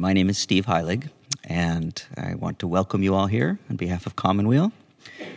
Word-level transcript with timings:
My 0.00 0.14
name 0.14 0.30
is 0.30 0.38
Steve 0.38 0.64
Heilig, 0.64 1.10
and 1.44 2.02
I 2.16 2.34
want 2.34 2.58
to 2.60 2.66
welcome 2.66 3.02
you 3.02 3.14
all 3.14 3.26
here 3.26 3.58
on 3.68 3.76
behalf 3.76 4.06
of 4.06 4.16
Commonweal. 4.16 4.72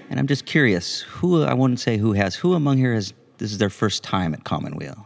And 0.10 0.18
I'm 0.18 0.26
just 0.26 0.46
curious, 0.46 1.02
who, 1.02 1.44
I 1.44 1.54
wouldn't 1.54 1.82
say 1.82 1.98
who 1.98 2.14
has, 2.14 2.36
who 2.36 2.54
among 2.54 2.78
here 2.78 2.94
has, 2.94 3.14
this 3.40 3.52
is 3.52 3.58
their 3.58 3.70
first 3.70 4.06
time 4.06 4.34
at 4.34 4.46
Commonweal? 4.46 5.06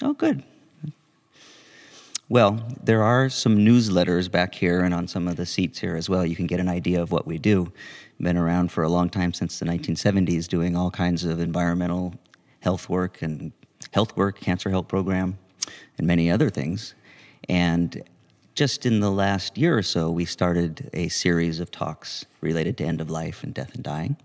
Oh, 0.00 0.12
good. 0.12 0.44
Well, 2.28 2.64
there 2.80 3.02
are 3.02 3.28
some 3.28 3.56
newsletters 3.56 4.30
back 4.30 4.54
here 4.54 4.82
and 4.82 4.94
on 4.94 5.08
some 5.08 5.26
of 5.26 5.34
the 5.34 5.44
seats 5.44 5.80
here 5.80 5.96
as 5.96 6.08
well. 6.08 6.24
You 6.24 6.36
can 6.36 6.46
get 6.46 6.60
an 6.60 6.68
idea 6.68 7.02
of 7.02 7.10
what 7.10 7.26
we 7.26 7.38
do. 7.38 7.72
Been 8.20 8.36
around 8.36 8.70
for 8.70 8.84
a 8.84 8.88
long 8.88 9.10
time 9.10 9.32
since 9.32 9.58
the 9.58 9.66
1970s, 9.66 10.46
doing 10.46 10.76
all 10.76 10.92
kinds 10.92 11.24
of 11.24 11.40
environmental 11.40 12.14
health 12.60 12.88
work 12.88 13.22
and 13.22 13.50
health 13.90 14.16
work, 14.16 14.38
cancer 14.38 14.70
help 14.70 14.86
program, 14.86 15.36
and 15.98 16.06
many 16.06 16.30
other 16.30 16.48
things. 16.48 16.94
And 17.48 18.04
just 18.54 18.84
in 18.84 19.00
the 19.00 19.10
last 19.10 19.56
year 19.56 19.76
or 19.76 19.82
so, 19.82 20.10
we 20.10 20.24
started 20.24 20.90
a 20.92 21.08
series 21.08 21.60
of 21.60 21.70
talks 21.70 22.26
related 22.40 22.76
to 22.78 22.84
end 22.84 23.00
of 23.00 23.10
life 23.10 23.42
and 23.42 23.54
death 23.54 23.74
and 23.74 23.82
dying. 23.82 24.16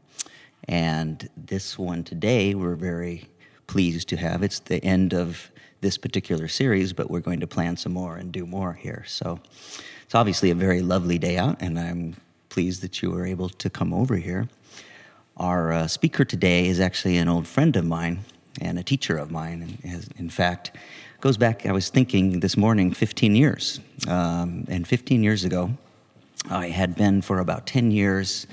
And 0.68 1.30
this 1.38 1.80
one 1.80 2.04
today, 2.04 2.54
we're 2.54 2.76
very 2.76 3.30
pleased 3.68 4.10
to 4.10 4.18
have. 4.18 4.44
It's 4.44 4.60
the 4.60 4.84
end 4.84 5.14
of 5.14 5.50
this 5.80 5.98
particular 5.98 6.48
series, 6.48 6.92
but 6.92 7.10
we're 7.10 7.22
going 7.22 7.40
to 7.40 7.48
plan 7.48 7.78
some 7.78 7.94
more 7.94 8.18
and 8.18 8.32
do 8.32 8.46
more 8.46 8.74
here. 8.74 9.04
So 9.08 9.40
it's 10.04 10.16
obviously 10.16 10.50
a 10.50 10.56
very 10.56 10.82
lovely 10.82 11.18
day 11.18 11.38
out, 11.38 11.62
and 11.62 11.80
I'm 11.80 12.18
pleased 12.50 12.82
that 12.82 13.02
you 13.02 13.12
were 13.12 13.26
able 13.26 13.50
to 13.50 13.70
come 13.70 13.94
over 13.94 14.18
here. 14.18 14.50
Our 15.38 15.72
uh, 15.72 15.88
speaker 15.88 16.26
today 16.26 16.68
is 16.68 16.80
actually 16.80 17.18
an 17.18 17.30
old 17.30 17.48
friend 17.48 17.76
of 17.76 17.86
mine 17.86 18.26
and 18.60 18.80
a 18.80 18.84
teacher 18.84 19.18
of 19.18 19.32
mine. 19.32 19.62
And 19.62 19.92
has, 19.92 20.10
in 20.18 20.30
fact, 20.30 20.72
goes 21.20 21.38
back, 21.38 21.66
I 21.66 21.72
was 21.72 21.90
thinking 21.90 22.42
this 22.42 22.56
morning, 22.56 22.94
15 22.94 23.36
years. 23.36 23.80
Um, 24.08 24.66
and 24.70 24.88
15 24.88 25.24
years 25.24 25.44
ago, 25.44 25.72
I 26.50 26.68
had 26.68 26.96
been 26.96 27.22
for 27.22 27.40
about 27.40 27.66
10 27.66 27.92
years 27.92 28.46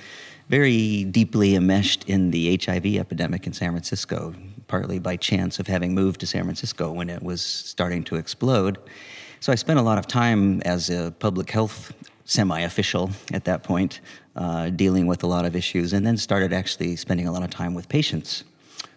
very 0.48 1.04
deeply 1.04 1.54
enmeshed 1.54 2.04
in 2.08 2.30
the 2.30 2.56
HIV 2.56 2.86
epidemic 2.96 3.46
in 3.46 3.52
San 3.52 3.72
Francisco, 3.72 4.34
partly 4.66 4.98
by 4.98 5.16
chance 5.16 5.58
of 5.58 5.66
having 5.66 5.94
moved 5.94 6.20
to 6.20 6.26
San 6.26 6.44
Francisco 6.44 6.90
when 6.90 7.10
it 7.10 7.22
was 7.22 7.42
starting 7.42 8.02
to 8.04 8.16
explode. 8.16 8.78
So 9.40 9.52
I 9.52 9.56
spent 9.56 9.78
a 9.78 9.82
lot 9.82 9.98
of 9.98 10.06
time 10.06 10.62
as 10.62 10.88
a 10.88 11.12
public 11.18 11.50
health 11.50 11.92
semi 12.24 12.60
official 12.60 13.10
at 13.32 13.44
that 13.44 13.62
point, 13.62 14.00
uh, 14.36 14.70
dealing 14.70 15.06
with 15.06 15.22
a 15.22 15.26
lot 15.26 15.44
of 15.44 15.54
issues, 15.54 15.92
and 15.92 16.06
then 16.06 16.16
started 16.16 16.52
actually 16.52 16.96
spending 16.96 17.26
a 17.26 17.32
lot 17.32 17.42
of 17.42 17.50
time 17.50 17.74
with 17.74 17.90
patients 17.90 18.44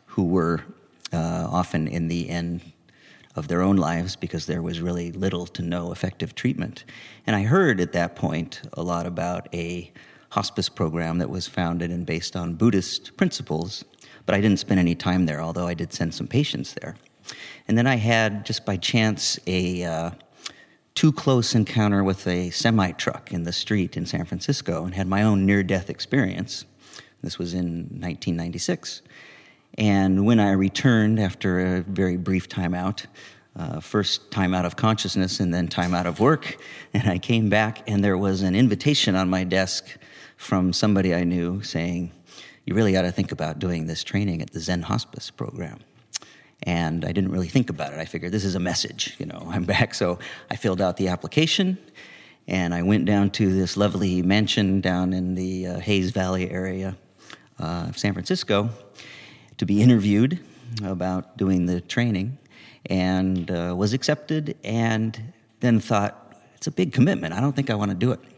who 0.06 0.24
were 0.24 0.64
uh, 1.12 1.48
often 1.52 1.88
in 1.88 2.08
the 2.08 2.30
end 2.30 2.62
of 3.38 3.48
their 3.48 3.62
own 3.62 3.78
lives 3.78 4.16
because 4.16 4.48
there 4.48 4.64
was 4.64 4.82
really 4.82 5.12
little 5.12 5.46
to 5.46 5.62
no 5.62 5.92
effective 5.92 6.34
treatment. 6.34 6.84
And 7.26 7.36
I 7.36 7.44
heard 7.44 7.80
at 7.80 7.94
that 7.94 8.16
point 8.16 8.62
a 8.74 8.82
lot 8.82 9.06
about 9.06 9.48
a 9.54 9.92
hospice 10.32 10.70
program 10.70 11.20
that 11.20 11.30
was 11.30 11.48
founded 11.48 11.92
and 11.92 12.06
based 12.06 12.36
on 12.36 12.56
Buddhist 12.56 13.16
principles, 13.16 13.86
but 14.26 14.34
I 14.36 14.42
didn't 14.42 14.60
spend 14.60 14.80
any 14.80 14.96
time 14.96 15.28
there, 15.28 15.40
although 15.40 15.68
I 15.68 15.76
did 15.76 15.94
send 15.94 16.16
some 16.16 16.28
patients 16.28 16.74
there. 16.74 16.96
And 17.68 17.78
then 17.78 17.86
I 17.88 17.96
had, 17.96 18.46
just 18.46 18.66
by 18.66 18.76
chance, 18.76 19.40
a 19.46 19.84
uh, 19.84 20.12
too 20.96 21.12
close 21.12 21.54
encounter 21.54 22.04
with 22.04 22.26
a 22.26 22.50
semi 22.50 22.92
truck 22.92 23.32
in 23.32 23.44
the 23.44 23.54
street 23.54 23.96
in 23.96 24.08
San 24.08 24.26
Francisco 24.26 24.84
and 24.84 24.96
had 24.96 25.08
my 25.08 25.22
own 25.22 25.46
near 25.46 25.62
death 25.62 25.92
experience. 25.92 26.66
This 27.22 27.38
was 27.38 27.54
in 27.54 28.00
1996. 28.00 29.04
And 29.78 30.26
when 30.26 30.40
I 30.40 30.52
returned 30.52 31.20
after 31.20 31.78
a 31.78 31.82
very 31.82 32.18
brief 32.18 32.50
time 32.50 32.74
out, 32.74 33.06
uh, 33.56 33.80
first 33.80 34.32
time 34.32 34.54
out 34.54 34.66
of 34.66 34.76
consciousness 34.76 35.40
and 35.40 35.54
then 35.54 35.68
time 35.68 35.94
out 35.94 36.08
of 36.08 36.20
work, 36.20 36.58
and 36.94 37.08
I 37.08 37.20
came 37.20 37.50
back 37.50 37.88
and 37.88 38.04
there 38.04 38.18
was 38.18 38.42
an 38.42 38.56
invitation 38.56 39.16
on 39.16 39.30
my 39.30 39.44
desk 39.44 39.86
from 40.36 40.74
somebody 40.74 41.14
I 41.14 41.24
knew 41.24 41.62
saying, 41.62 42.12
You 42.66 42.74
really 42.74 42.98
ought 42.98 43.04
to 43.04 43.12
think 43.12 43.32
about 43.32 43.60
doing 43.60 43.86
this 43.86 44.04
training 44.04 44.42
at 44.42 44.52
the 44.52 44.60
Zen 44.60 44.84
Hospice 44.84 45.30
program. 45.30 45.80
And 46.64 47.06
I 47.06 47.12
didn't 47.12 47.32
really 47.32 47.48
think 47.48 47.70
about 47.70 47.94
it. 47.94 48.00
I 48.00 48.06
figured 48.06 48.32
this 48.32 48.46
is 48.46 48.56
a 48.56 48.60
message, 48.60 49.16
you 49.20 49.28
know, 49.28 49.48
I'm 49.52 49.64
back. 49.64 49.94
So 49.94 50.18
I 50.50 50.56
filled 50.56 50.82
out 50.82 50.98
the 50.98 51.10
application 51.10 51.78
and 52.48 52.74
I 52.74 52.82
went 52.82 53.06
down 53.06 53.30
to 53.32 53.54
this 53.54 53.78
lovely 53.78 54.24
mansion 54.24 54.82
down 54.82 55.14
in 55.14 55.36
the 55.36 55.68
uh, 55.68 55.80
Hayes 55.80 56.12
Valley 56.12 56.50
area 56.50 56.96
uh, 57.60 57.88
of 57.90 57.98
San 57.98 58.14
Francisco 58.14 58.70
to 59.58 59.66
be 59.66 59.82
interviewed 59.82 60.40
about 60.84 61.38
doing 61.38 61.66
the 61.66 61.82
training 61.82 62.38
and 62.88 63.50
uh, 63.52 63.74
was 63.78 63.94
accepted 63.94 64.56
and 64.64 65.34
then 65.60 65.80
thought 65.80 66.34
it's 66.56 66.68
a 66.68 66.72
big 66.72 66.94
commitment. 66.94 67.34
I 67.34 67.40
don't 67.40 67.56
think 67.56 67.70
i 67.70 67.76
want 67.76 67.92
to 67.92 67.98
do 67.98 68.12
it. 68.12 68.20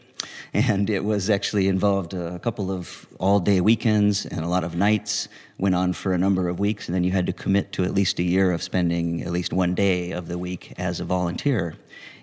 And 0.51 0.89
it 0.89 1.05
was 1.05 1.29
actually 1.29 1.67
involved 1.67 2.13
a 2.13 2.39
couple 2.39 2.71
of 2.71 3.07
all 3.19 3.39
day 3.39 3.61
weekends 3.61 4.25
and 4.25 4.43
a 4.43 4.47
lot 4.47 4.63
of 4.63 4.75
nights 4.75 5.29
went 5.59 5.75
on 5.75 5.93
for 5.93 6.11
a 6.13 6.17
number 6.17 6.49
of 6.49 6.59
weeks 6.59 6.87
and 6.87 6.95
then 6.95 7.03
you 7.03 7.11
had 7.11 7.27
to 7.27 7.33
commit 7.33 7.71
to 7.73 7.83
at 7.83 7.93
least 7.93 8.17
a 8.19 8.23
year 8.23 8.51
of 8.51 8.63
spending 8.63 9.21
at 9.21 9.31
least 9.31 9.53
one 9.53 9.75
day 9.75 10.11
of 10.11 10.27
the 10.27 10.37
week 10.37 10.73
as 10.77 10.99
a 10.99 11.05
volunteer 11.05 11.75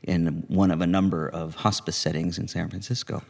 in 0.03 0.45
one 0.49 0.73
of 0.73 0.81
a 0.81 0.87
number 0.87 1.29
of 1.29 1.55
hospice 1.55 1.97
settings 1.97 2.37
in 2.37 2.49
san 2.49 2.69
francisco 2.69 3.23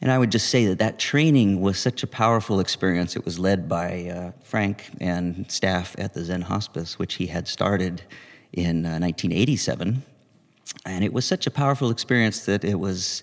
and 0.00 0.10
I 0.10 0.18
would 0.18 0.30
just 0.30 0.48
say 0.48 0.66
that 0.66 0.78
that 0.78 0.98
training 0.98 1.60
was 1.60 1.78
such 1.78 2.02
a 2.02 2.06
powerful 2.06 2.60
experience. 2.60 3.16
It 3.16 3.24
was 3.24 3.38
led 3.38 3.68
by 3.68 4.06
uh, 4.06 4.32
Frank 4.42 4.90
and 5.00 5.50
staff 5.50 5.94
at 5.98 6.14
the 6.14 6.24
Zen 6.24 6.42
Hospice, 6.42 6.98
which 6.98 7.14
he 7.14 7.26
had 7.26 7.48
started 7.48 8.02
in 8.52 8.84
uh, 8.84 8.98
1987. 8.98 10.02
And 10.86 11.04
it 11.04 11.12
was 11.12 11.24
such 11.24 11.46
a 11.46 11.50
powerful 11.50 11.90
experience 11.90 12.44
that 12.46 12.64
it 12.64 12.78
was 12.78 13.22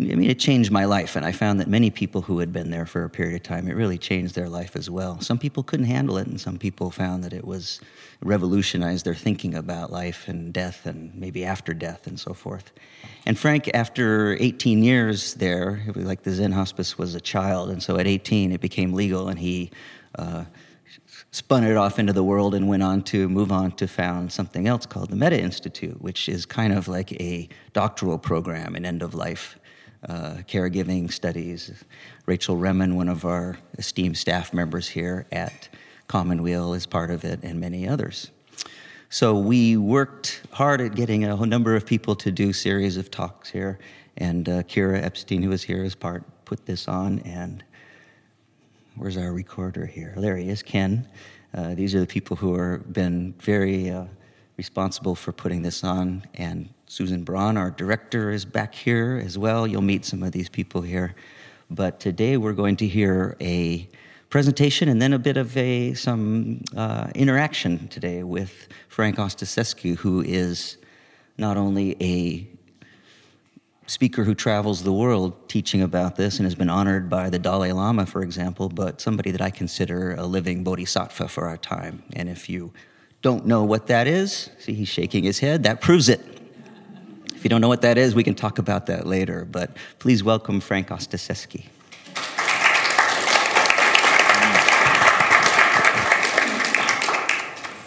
I 0.00 0.02
mean, 0.02 0.28
it 0.28 0.40
changed 0.40 0.72
my 0.72 0.86
life, 0.86 1.14
and 1.14 1.24
I 1.24 1.30
found 1.30 1.60
that 1.60 1.68
many 1.68 1.90
people 1.90 2.22
who 2.22 2.40
had 2.40 2.52
been 2.52 2.70
there 2.70 2.86
for 2.86 3.04
a 3.04 3.10
period 3.10 3.36
of 3.36 3.42
time, 3.44 3.68
it 3.68 3.74
really 3.74 3.98
changed 3.98 4.34
their 4.34 4.48
life 4.48 4.74
as 4.74 4.90
well. 4.90 5.20
Some 5.20 5.38
people 5.38 5.62
couldn't 5.62 5.86
handle 5.86 6.18
it, 6.18 6.26
and 6.26 6.40
some 6.40 6.58
people 6.58 6.90
found 6.90 7.22
that 7.22 7.32
it 7.32 7.44
was 7.44 7.80
revolutionized 8.20 9.04
their 9.04 9.14
thinking 9.14 9.54
about 9.54 9.92
life 9.92 10.26
and 10.26 10.52
death, 10.52 10.84
and 10.84 11.14
maybe 11.14 11.44
after 11.44 11.74
death, 11.74 12.08
and 12.08 12.18
so 12.18 12.34
forth. 12.34 12.72
And 13.24 13.38
Frank, 13.38 13.70
after 13.72 14.36
18 14.40 14.82
years 14.82 15.34
there, 15.34 15.84
it 15.86 15.94
was 15.94 16.06
like 16.06 16.24
the 16.24 16.32
Zen 16.32 16.52
Hospice 16.52 16.98
was 16.98 17.14
a 17.14 17.20
child, 17.20 17.70
and 17.70 17.80
so 17.80 17.98
at 17.98 18.06
18 18.08 18.50
it 18.50 18.60
became 18.60 18.94
legal, 18.94 19.28
and 19.28 19.38
he 19.38 19.70
uh, 20.16 20.44
spun 21.30 21.64
it 21.64 21.76
off 21.76 21.98
into 21.98 22.12
the 22.12 22.24
world 22.24 22.54
and 22.54 22.68
went 22.68 22.82
on 22.82 23.02
to 23.02 23.28
move 23.28 23.52
on 23.52 23.72
to 23.72 23.86
found 23.86 24.32
something 24.32 24.66
else 24.66 24.86
called 24.86 25.10
the 25.10 25.16
Metta 25.16 25.40
Institute, 25.40 26.00
which 26.00 26.28
is 26.28 26.46
kind 26.46 26.72
of 26.72 26.88
like 26.88 27.12
a 27.20 27.48
doctoral 27.72 28.18
program 28.18 28.74
in 28.74 28.84
end 28.84 29.02
of 29.02 29.14
life 29.14 29.58
uh, 30.08 30.36
caregiving 30.46 31.12
studies. 31.12 31.84
Rachel 32.26 32.56
Remen, 32.56 32.94
one 32.94 33.08
of 33.08 33.24
our 33.24 33.58
esteemed 33.78 34.16
staff 34.16 34.54
members 34.54 34.88
here 34.88 35.26
at 35.32 35.68
Commonweal, 36.06 36.72
is 36.74 36.86
part 36.86 37.10
of 37.10 37.24
it, 37.24 37.40
and 37.42 37.60
many 37.60 37.86
others. 37.86 38.30
So 39.10 39.36
we 39.36 39.76
worked 39.76 40.42
hard 40.52 40.80
at 40.80 40.94
getting 40.94 41.24
a 41.24 41.36
whole 41.36 41.46
number 41.46 41.74
of 41.74 41.86
people 41.86 42.14
to 42.16 42.30
do 42.30 42.52
series 42.52 42.96
of 42.96 43.10
talks 43.10 43.50
here, 43.50 43.78
and 44.16 44.48
uh, 44.48 44.62
Kira 44.64 45.02
Epstein, 45.02 45.42
who 45.42 45.50
was 45.50 45.64
here 45.64 45.82
as 45.82 45.94
part, 45.94 46.24
put 46.44 46.66
this 46.66 46.88
on. 46.88 47.20
And 47.20 47.64
where's 48.98 49.16
our 49.16 49.32
recorder 49.32 49.86
here? 49.86 50.12
There 50.16 50.36
he 50.36 50.48
is, 50.48 50.62
Ken. 50.62 51.08
Uh, 51.54 51.74
these 51.74 51.94
are 51.94 52.00
the 52.00 52.06
people 52.06 52.36
who 52.36 52.58
have 52.58 52.92
been 52.92 53.34
very 53.40 53.90
uh, 53.90 54.04
responsible 54.56 55.14
for 55.14 55.32
putting 55.32 55.62
this 55.62 55.84
on, 55.84 56.24
and 56.34 56.68
Susan 56.86 57.22
Braun, 57.22 57.56
our 57.56 57.70
director, 57.70 58.30
is 58.30 58.44
back 58.44 58.74
here 58.74 59.22
as 59.24 59.38
well. 59.38 59.66
You'll 59.66 59.82
meet 59.82 60.04
some 60.04 60.22
of 60.22 60.32
these 60.32 60.48
people 60.48 60.82
here. 60.82 61.14
But 61.70 62.00
today 62.00 62.36
we're 62.36 62.54
going 62.54 62.76
to 62.76 62.86
hear 62.86 63.36
a 63.40 63.88
presentation 64.30 64.88
and 64.88 65.00
then 65.00 65.12
a 65.12 65.18
bit 65.18 65.36
of 65.36 65.56
a 65.56 65.94
some 65.94 66.62
uh, 66.76 67.08
interaction 67.14 67.88
today 67.88 68.22
with 68.22 68.68
Frank 68.88 69.16
Ostaseski, 69.16 69.96
who 69.96 70.22
is 70.22 70.76
not 71.36 71.56
only 71.56 71.96
a 72.00 72.48
speaker 73.88 74.24
who 74.24 74.34
travels 74.34 74.82
the 74.82 74.92
world 74.92 75.48
teaching 75.48 75.80
about 75.80 76.16
this 76.16 76.38
and 76.38 76.44
has 76.44 76.54
been 76.54 76.68
honored 76.68 77.08
by 77.08 77.30
the 77.30 77.38
Dalai 77.38 77.72
Lama, 77.72 78.04
for 78.04 78.22
example, 78.22 78.68
but 78.68 79.00
somebody 79.00 79.30
that 79.30 79.40
I 79.40 79.48
consider 79.48 80.14
a 80.14 80.26
living 80.26 80.62
bodhisattva 80.62 81.26
for 81.28 81.48
our 81.48 81.56
time. 81.56 82.02
And 82.12 82.28
if 82.28 82.50
you 82.50 82.72
don't 83.22 83.46
know 83.46 83.64
what 83.64 83.86
that 83.86 84.06
is, 84.06 84.50
see, 84.58 84.74
he's 84.74 84.88
shaking 84.88 85.24
his 85.24 85.38
head, 85.38 85.62
that 85.62 85.80
proves 85.80 86.10
it. 86.10 86.20
If 87.34 87.44
you 87.44 87.48
don't 87.48 87.62
know 87.62 87.68
what 87.68 87.80
that 87.80 87.96
is, 87.96 88.14
we 88.14 88.22
can 88.22 88.34
talk 88.34 88.58
about 88.58 88.86
that 88.86 89.06
later. 89.06 89.46
But 89.46 89.74
please 89.98 90.22
welcome 90.22 90.60
Frank 90.60 90.88
Ostaseski. 90.88 91.64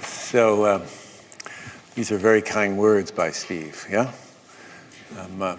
So, 0.03 0.63
uh, 0.63 0.85
these 1.93 2.11
are 2.11 2.17
very 2.17 2.41
kind 2.41 2.77
words 2.77 3.11
by 3.11 3.31
Steve, 3.31 3.85
yeah? 3.91 4.13
I'm 5.17 5.41
uh, 5.41 5.57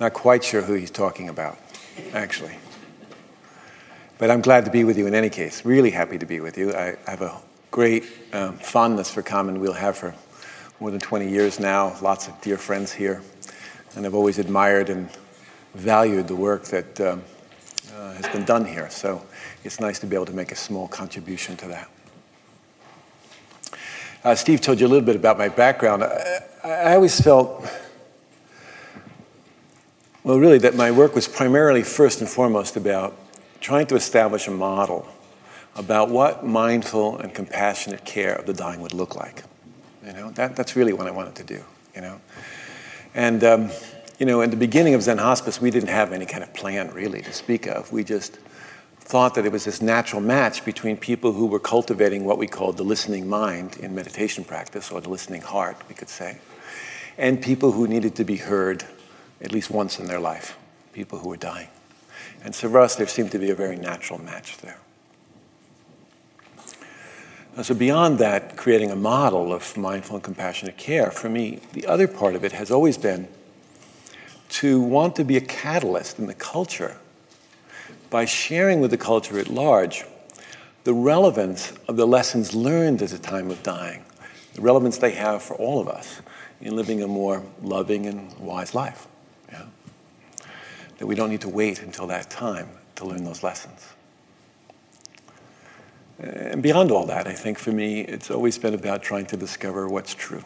not 0.00 0.14
quite 0.14 0.42
sure 0.42 0.62
who 0.62 0.72
he's 0.72 0.90
talking 0.90 1.28
about, 1.28 1.58
actually. 2.14 2.56
But 4.18 4.30
I'm 4.30 4.40
glad 4.40 4.64
to 4.64 4.70
be 4.70 4.82
with 4.82 4.98
you 4.98 5.06
in 5.06 5.14
any 5.14 5.30
case. 5.30 5.64
Really 5.64 5.90
happy 5.90 6.18
to 6.18 6.26
be 6.26 6.40
with 6.40 6.58
you. 6.58 6.72
I, 6.72 6.96
I 7.06 7.10
have 7.10 7.22
a 7.22 7.36
great 7.70 8.04
um, 8.32 8.56
fondness 8.58 9.10
for 9.10 9.22
Commonweal, 9.22 9.74
have 9.74 9.96
for 9.96 10.14
more 10.80 10.90
than 10.90 11.00
20 11.00 11.28
years 11.28 11.60
now, 11.60 11.96
lots 12.00 12.26
of 12.26 12.40
dear 12.40 12.56
friends 12.56 12.90
here. 12.90 13.22
And 13.94 14.06
I've 14.06 14.14
always 14.14 14.38
admired 14.38 14.88
and 14.88 15.10
valued 15.74 16.28
the 16.28 16.36
work 16.36 16.64
that 16.64 17.00
um, 17.00 17.22
uh, 17.94 18.12
has 18.14 18.26
been 18.28 18.44
done 18.44 18.64
here. 18.64 18.88
So 18.90 19.22
it's 19.64 19.80
nice 19.80 19.98
to 19.98 20.06
be 20.06 20.16
able 20.16 20.26
to 20.26 20.32
make 20.32 20.52
a 20.52 20.56
small 20.56 20.88
contribution 20.88 21.56
to 21.58 21.68
that. 21.68 21.90
Uh, 24.24 24.34
Steve 24.34 24.60
told 24.60 24.80
you 24.80 24.86
a 24.86 24.88
little 24.88 25.04
bit 25.04 25.16
about 25.16 25.38
my 25.38 25.48
background. 25.48 26.04
I, 26.04 26.42
I 26.64 26.94
always 26.94 27.20
felt, 27.20 27.66
well, 30.30 30.38
really, 30.38 30.58
that 30.58 30.76
my 30.76 30.92
work 30.92 31.16
was 31.16 31.26
primarily, 31.26 31.82
first 31.82 32.20
and 32.20 32.30
foremost, 32.30 32.76
about 32.76 33.16
trying 33.60 33.84
to 33.88 33.96
establish 33.96 34.46
a 34.46 34.52
model 34.52 35.08
about 35.74 36.08
what 36.08 36.46
mindful 36.46 37.18
and 37.18 37.34
compassionate 37.34 38.04
care 38.04 38.36
of 38.36 38.46
the 38.46 38.52
dying 38.52 38.80
would 38.80 38.94
look 38.94 39.16
like. 39.16 39.42
You 40.06 40.12
know, 40.12 40.30
that, 40.30 40.54
that's 40.54 40.76
really 40.76 40.92
what 40.92 41.08
I 41.08 41.10
wanted 41.10 41.34
to 41.34 41.42
do, 41.42 41.64
you 41.96 42.02
know. 42.02 42.20
And, 43.12 43.42
um, 43.42 43.70
you 44.20 44.26
know, 44.26 44.40
in 44.40 44.50
the 44.50 44.56
beginning 44.56 44.94
of 44.94 45.02
Zen 45.02 45.18
Hospice, 45.18 45.60
we 45.60 45.68
didn't 45.68 45.88
have 45.88 46.12
any 46.12 46.26
kind 46.26 46.44
of 46.44 46.54
plan 46.54 46.92
really 46.92 47.22
to 47.22 47.32
speak 47.32 47.66
of. 47.66 47.90
We 47.90 48.04
just 48.04 48.38
thought 49.00 49.34
that 49.34 49.44
it 49.44 49.50
was 49.50 49.64
this 49.64 49.82
natural 49.82 50.22
match 50.22 50.64
between 50.64 50.96
people 50.96 51.32
who 51.32 51.46
were 51.46 51.58
cultivating 51.58 52.24
what 52.24 52.38
we 52.38 52.46
called 52.46 52.76
the 52.76 52.84
listening 52.84 53.28
mind 53.28 53.78
in 53.78 53.96
meditation 53.96 54.44
practice, 54.44 54.92
or 54.92 55.00
the 55.00 55.10
listening 55.10 55.42
heart, 55.42 55.76
we 55.88 55.96
could 55.96 56.08
say, 56.08 56.38
and 57.18 57.42
people 57.42 57.72
who 57.72 57.88
needed 57.88 58.14
to 58.14 58.22
be 58.22 58.36
heard 58.36 58.84
at 59.42 59.52
least 59.52 59.70
once 59.70 59.98
in 59.98 60.06
their 60.06 60.20
life, 60.20 60.56
people 60.92 61.18
who 61.18 61.28
were 61.28 61.36
dying. 61.36 61.68
And 62.42 62.54
so 62.54 62.68
for 62.70 62.80
us, 62.80 62.96
there 62.96 63.06
seemed 63.06 63.32
to 63.32 63.38
be 63.38 63.50
a 63.50 63.54
very 63.54 63.76
natural 63.76 64.20
match 64.20 64.58
there. 64.58 64.78
Uh, 67.56 67.62
so, 67.64 67.74
beyond 67.74 68.18
that, 68.18 68.56
creating 68.56 68.90
a 68.90 68.96
model 68.96 69.52
of 69.52 69.76
mindful 69.76 70.16
and 70.16 70.22
compassionate 70.22 70.76
care, 70.76 71.10
for 71.10 71.28
me, 71.28 71.58
the 71.72 71.84
other 71.86 72.06
part 72.06 72.36
of 72.36 72.44
it 72.44 72.52
has 72.52 72.70
always 72.70 72.96
been 72.96 73.26
to 74.50 74.80
want 74.80 75.16
to 75.16 75.24
be 75.24 75.36
a 75.36 75.40
catalyst 75.40 76.18
in 76.18 76.26
the 76.26 76.34
culture 76.34 76.96
by 78.08 78.24
sharing 78.24 78.80
with 78.80 78.90
the 78.90 78.96
culture 78.96 79.38
at 79.38 79.48
large 79.48 80.04
the 80.84 80.94
relevance 80.94 81.72
of 81.88 81.96
the 81.96 82.06
lessons 82.06 82.54
learned 82.54 83.02
at 83.02 83.10
the 83.10 83.18
time 83.18 83.50
of 83.50 83.62
dying, 83.62 84.04
the 84.54 84.62
relevance 84.62 84.98
they 84.98 85.12
have 85.12 85.42
for 85.42 85.54
all 85.56 85.80
of 85.80 85.88
us 85.88 86.22
in 86.60 86.74
living 86.74 87.02
a 87.02 87.06
more 87.06 87.44
loving 87.62 88.06
and 88.06 88.32
wise 88.38 88.74
life. 88.74 89.06
That 91.00 91.06
we 91.06 91.16
don't 91.16 91.30
need 91.30 91.40
to 91.40 91.48
wait 91.48 91.82
until 91.82 92.06
that 92.06 92.30
time 92.30 92.68
to 92.94 93.04
learn 93.04 93.24
those 93.24 93.42
lessons. 93.42 93.88
Uh, 96.22 96.26
and 96.26 96.62
beyond 96.62 96.92
all 96.92 97.06
that, 97.06 97.26
I 97.26 97.32
think 97.32 97.58
for 97.58 97.72
me, 97.72 98.02
it's 98.02 98.30
always 98.30 98.56
been 98.56 98.74
about 98.74 99.02
trying 99.02 99.26
to 99.26 99.36
discover 99.36 99.88
what's 99.88 100.14
true. 100.14 100.44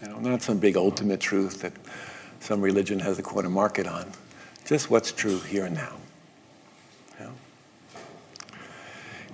You 0.00 0.08
know, 0.08 0.18
not 0.20 0.40
some 0.40 0.58
big 0.58 0.78
ultimate 0.78 1.20
truth 1.20 1.60
that 1.60 1.74
some 2.40 2.62
religion 2.62 3.00
has 3.00 3.18
a 3.18 3.22
corner 3.22 3.50
market 3.50 3.86
on, 3.86 4.10
just 4.64 4.88
what's 4.88 5.12
true 5.12 5.40
here 5.40 5.66
and 5.66 5.74
now. 5.74 5.92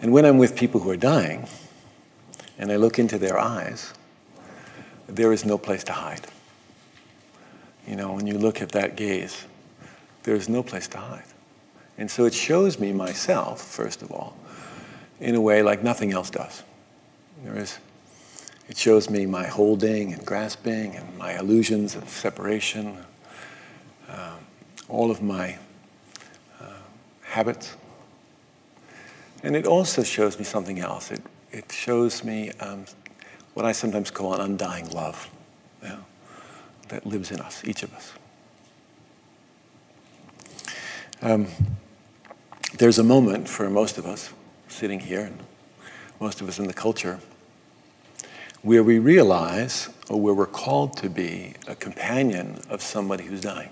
And 0.01 0.13
when 0.13 0.25
I'm 0.25 0.39
with 0.39 0.57
people 0.57 0.81
who 0.81 0.91
are 0.91 0.97
dying, 0.97 1.49
and 2.59 2.71
I 2.71 2.77
look 2.77 2.99
into 2.99 3.19
their 3.19 3.39
eyes, 3.39 3.93
there 5.07 5.33
is 5.33 5.45
no 5.45 5.59
place 5.59 5.83
to 5.85 5.93
hide. 5.93 6.27
You 7.87 7.97
know, 7.97 8.13
when 8.13 8.27
you 8.27 8.39
look 8.39 8.63
at 8.63 8.71
that 8.73 8.97
gaze, 8.97 9.45
there 10.29 10.37
is 10.37 10.47
no 10.47 10.63
place 10.63 10.87
to 10.87 10.99
hide. 10.99 11.25
And 11.97 12.11
so 12.11 12.27
it 12.27 12.35
shows 12.35 12.79
me 12.79 12.93
myself, 12.93 13.63
first 13.63 14.03
of 14.03 14.13
all, 14.13 14.37
in 15.21 15.35
a 15.35 15.41
way 15.41 15.63
like 15.63 15.83
nothing 15.83 16.13
else 16.13 16.29
does. 16.29 16.63
There 17.45 17.57
is, 17.57 17.79
it 18.69 18.77
shows 18.77 19.09
me 19.09 19.25
my 19.25 19.47
holding 19.47 20.13
and 20.13 20.23
grasping 20.27 20.95
and 20.97 21.17
my 21.17 21.39
illusions 21.39 21.97
of 21.97 22.11
separation, 22.11 22.99
uh, 24.07 24.37
all 24.91 25.11
of 25.11 25.23
my 25.23 25.57
uh, 26.61 26.75
habits. 27.23 27.75
And 29.43 29.57
it 29.57 29.67
also 29.67 30.03
shows 30.03 30.39
me 30.39 30.45
something 30.45 30.79
else. 30.79 31.11
It, 31.11 31.23
it 31.53 31.73
shows 31.73 32.23
me 32.23 32.51
um, 32.61 32.85
what 33.55 33.65
I 33.65 33.73
sometimes 33.73 34.11
call 34.11 34.35
an 34.35 34.43
undying 34.43 34.91
love 34.91 35.31
know, 35.83 36.05
that 36.89 37.07
lives 37.07 37.31
in 37.31 37.41
us, 37.41 37.65
each 37.65 37.83
of 37.83 37.95
us. 37.95 38.13
Um, 41.21 41.49
there's 42.75 43.01
a 43.01 43.03
moment 43.03 43.49
for 43.49 43.69
most 43.69 43.99
of 43.99 44.07
us 44.07 44.33
sitting 44.69 45.01
here, 45.01 45.23
and 45.23 45.41
most 46.21 46.41
of 46.41 46.49
us 46.49 46.61
in 46.61 46.69
the 46.69 46.73
culture, 46.73 47.19
where 48.63 48.85
we 48.85 49.01
realize, 49.01 49.89
or 50.09 50.21
where 50.21 50.33
we're 50.33 50.47
called 50.47 50.97
to 50.99 51.11
be, 51.11 51.55
a 51.67 51.75
companion 51.75 52.61
of 52.71 52.83
somebody 52.83 53.25
who's 53.25 53.41
dying. 53.41 53.71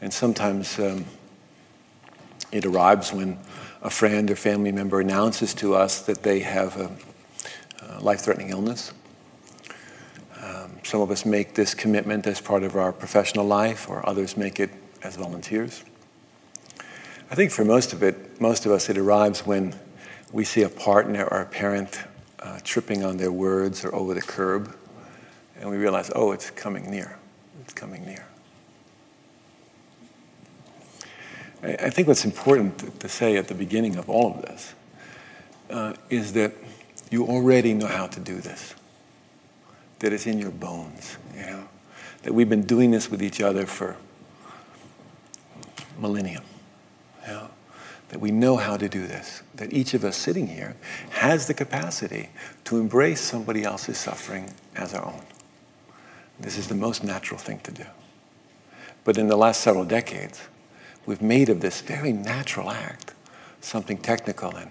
And 0.00 0.10
sometimes 0.10 0.78
um, 0.78 1.04
it 2.52 2.64
arrives 2.64 3.12
when 3.12 3.38
a 3.82 3.90
friend 3.90 4.30
or 4.30 4.36
family 4.36 4.72
member 4.72 5.00
announces 5.00 5.52
to 5.54 5.74
us 5.74 6.00
that 6.02 6.22
they 6.22 6.40
have 6.40 6.76
a, 6.78 6.90
a 7.82 8.00
life 8.00 8.20
threatening 8.20 8.48
illness. 8.48 8.92
Um, 10.42 10.78
some 10.84 11.02
of 11.02 11.10
us 11.10 11.26
make 11.26 11.54
this 11.54 11.74
commitment 11.74 12.26
as 12.26 12.40
part 12.40 12.62
of 12.62 12.76
our 12.76 12.92
professional 12.92 13.44
life, 13.44 13.90
or 13.90 14.08
others 14.08 14.38
make 14.38 14.58
it 14.58 14.70
as 15.02 15.16
volunteers. 15.16 15.84
I 17.30 17.34
think 17.34 17.50
for 17.50 17.64
most 17.64 17.92
of 17.92 18.02
it, 18.02 18.40
most 18.40 18.64
of 18.64 18.72
us, 18.72 18.88
it 18.88 18.96
arrives 18.96 19.40
when 19.44 19.74
we 20.32 20.44
see 20.44 20.62
a 20.62 20.68
partner 20.68 21.24
or 21.24 21.42
a 21.42 21.46
parent 21.46 22.00
uh, 22.38 22.58
tripping 22.64 23.04
on 23.04 23.18
their 23.18 23.32
words 23.32 23.84
or 23.84 23.94
over 23.94 24.14
the 24.14 24.22
curb, 24.22 24.74
and 25.60 25.68
we 25.68 25.76
realize, 25.76 26.10
oh, 26.14 26.32
it's 26.32 26.50
coming 26.50 26.90
near. 26.90 27.18
It's 27.60 27.74
coming 27.74 28.06
near. 28.06 28.26
I, 31.62 31.72
I 31.74 31.90
think 31.90 32.08
what's 32.08 32.24
important 32.24 32.98
to 33.00 33.08
say 33.10 33.36
at 33.36 33.48
the 33.48 33.54
beginning 33.54 33.96
of 33.96 34.08
all 34.08 34.36
of 34.36 34.42
this 34.42 34.74
uh, 35.68 35.94
is 36.08 36.32
that 36.32 36.52
you 37.10 37.26
already 37.26 37.74
know 37.74 37.88
how 37.88 38.06
to 38.06 38.20
do 38.20 38.40
this, 38.40 38.74
that 39.98 40.14
it's 40.14 40.26
in 40.26 40.38
your 40.38 40.50
bones, 40.50 41.18
you 41.34 41.42
know, 41.42 41.68
that 42.22 42.32
we've 42.32 42.48
been 42.48 42.64
doing 42.64 42.90
this 42.90 43.10
with 43.10 43.22
each 43.22 43.42
other 43.42 43.66
for 43.66 43.96
millennium 45.98 46.44
that 48.08 48.20
we 48.20 48.30
know 48.30 48.56
how 48.56 48.76
to 48.76 48.88
do 48.88 49.06
this, 49.06 49.42
that 49.54 49.72
each 49.72 49.94
of 49.94 50.04
us 50.04 50.16
sitting 50.16 50.48
here 50.48 50.76
has 51.10 51.46
the 51.46 51.54
capacity 51.54 52.30
to 52.64 52.78
embrace 52.78 53.20
somebody 53.20 53.64
else's 53.64 53.98
suffering 53.98 54.52
as 54.74 54.94
our 54.94 55.04
own. 55.04 55.22
This 56.40 56.56
is 56.56 56.68
the 56.68 56.74
most 56.74 57.04
natural 57.04 57.38
thing 57.38 57.60
to 57.60 57.72
do. 57.72 57.84
But 59.04 59.18
in 59.18 59.28
the 59.28 59.36
last 59.36 59.60
several 59.60 59.84
decades, 59.84 60.48
we've 61.04 61.22
made 61.22 61.48
of 61.48 61.60
this 61.60 61.80
very 61.80 62.12
natural 62.12 62.70
act 62.70 63.14
something 63.60 63.98
technical 63.98 64.54
and 64.54 64.70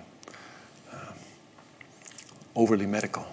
um, 0.91 1.13
overly 2.55 2.85
medical. 2.85 3.25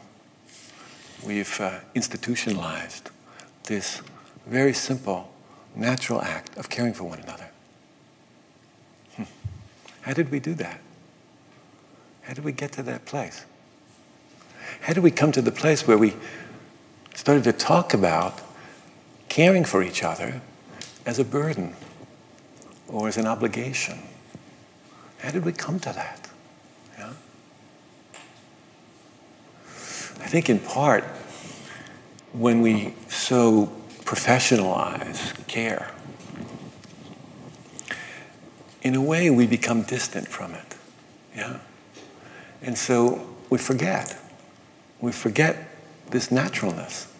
We've 1.24 1.60
uh, 1.60 1.80
institutionalized 1.94 3.10
this 3.64 4.02
very 4.46 4.74
simple, 4.74 5.32
natural 5.74 6.20
act 6.20 6.56
of 6.58 6.68
caring 6.68 6.92
for 6.92 7.04
one 7.04 7.20
another. 7.20 7.48
How 10.04 10.12
did 10.12 10.30
we 10.30 10.38
do 10.38 10.52
that? 10.54 10.80
How 12.22 12.34
did 12.34 12.44
we 12.44 12.52
get 12.52 12.72
to 12.72 12.82
that 12.82 13.06
place? 13.06 13.44
How 14.82 14.92
did 14.92 15.02
we 15.02 15.10
come 15.10 15.32
to 15.32 15.40
the 15.40 15.50
place 15.50 15.86
where 15.86 15.96
we 15.96 16.14
started 17.14 17.44
to 17.44 17.52
talk 17.52 17.94
about 17.94 18.40
caring 19.30 19.64
for 19.64 19.82
each 19.82 20.02
other 20.02 20.42
as 21.06 21.18
a 21.18 21.24
burden 21.24 21.74
or 22.86 23.08
as 23.08 23.16
an 23.16 23.26
obligation? 23.26 23.98
How 25.20 25.30
did 25.30 25.44
we 25.44 25.52
come 25.52 25.80
to 25.80 25.92
that? 25.92 26.28
Yeah? 26.98 27.12
I 30.20 30.26
think 30.26 30.50
in 30.50 30.58
part 30.58 31.04
when 32.34 32.60
we 32.60 32.94
so 33.08 33.72
professionalize 34.04 35.46
care 35.46 35.93
in 38.84 38.94
a 38.94 39.00
way, 39.00 39.30
we 39.30 39.46
become 39.46 39.82
distant 39.82 40.28
from 40.28 40.52
it. 40.52 40.76
Yeah? 41.34 41.58
And 42.62 42.76
so 42.76 43.26
we 43.48 43.58
forget. 43.58 44.16
We 45.00 45.10
forget 45.10 45.56
this 46.10 46.30
naturalness. 46.30 47.10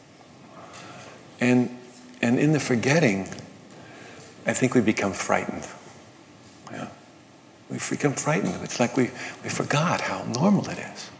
And, 1.41 1.77
and 2.21 2.39
in 2.39 2.53
the 2.53 2.61
forgetting, 2.61 3.29
I 4.47 4.53
think 4.53 4.75
we 4.75 4.83
become 4.83 5.15
frightened. 5.15 5.67
Yeah? 6.71 6.89
We 7.71 7.79
become 7.91 8.13
frightened. 8.13 8.63
It's 8.63 8.79
like 8.79 8.97
we, 8.97 9.11
we 9.43 9.49
forgot 9.49 10.03
how 10.03 10.23
normal 10.25 10.69
it 10.69 10.79
is. 10.79 11.11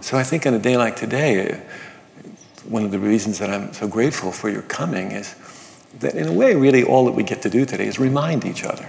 So 0.00 0.16
I 0.16 0.22
think 0.22 0.46
on 0.46 0.54
a 0.54 0.58
day 0.58 0.78
like 0.78 0.96
today, 0.96 1.52
uh, 1.52 1.56
one 2.68 2.84
of 2.84 2.90
the 2.90 2.98
reasons 2.98 3.38
that 3.38 3.50
I'm 3.50 3.74
so 3.74 3.86
grateful 3.86 4.32
for 4.32 4.48
your 4.48 4.62
coming 4.62 5.12
is 5.12 5.34
that 6.00 6.14
in 6.14 6.26
a 6.26 6.32
way, 6.32 6.54
really 6.54 6.82
all 6.82 7.04
that 7.06 7.12
we 7.12 7.22
get 7.22 7.42
to 7.42 7.50
do 7.50 7.64
today 7.64 7.86
is 7.86 7.98
remind 7.98 8.44
each 8.44 8.64
other. 8.64 8.88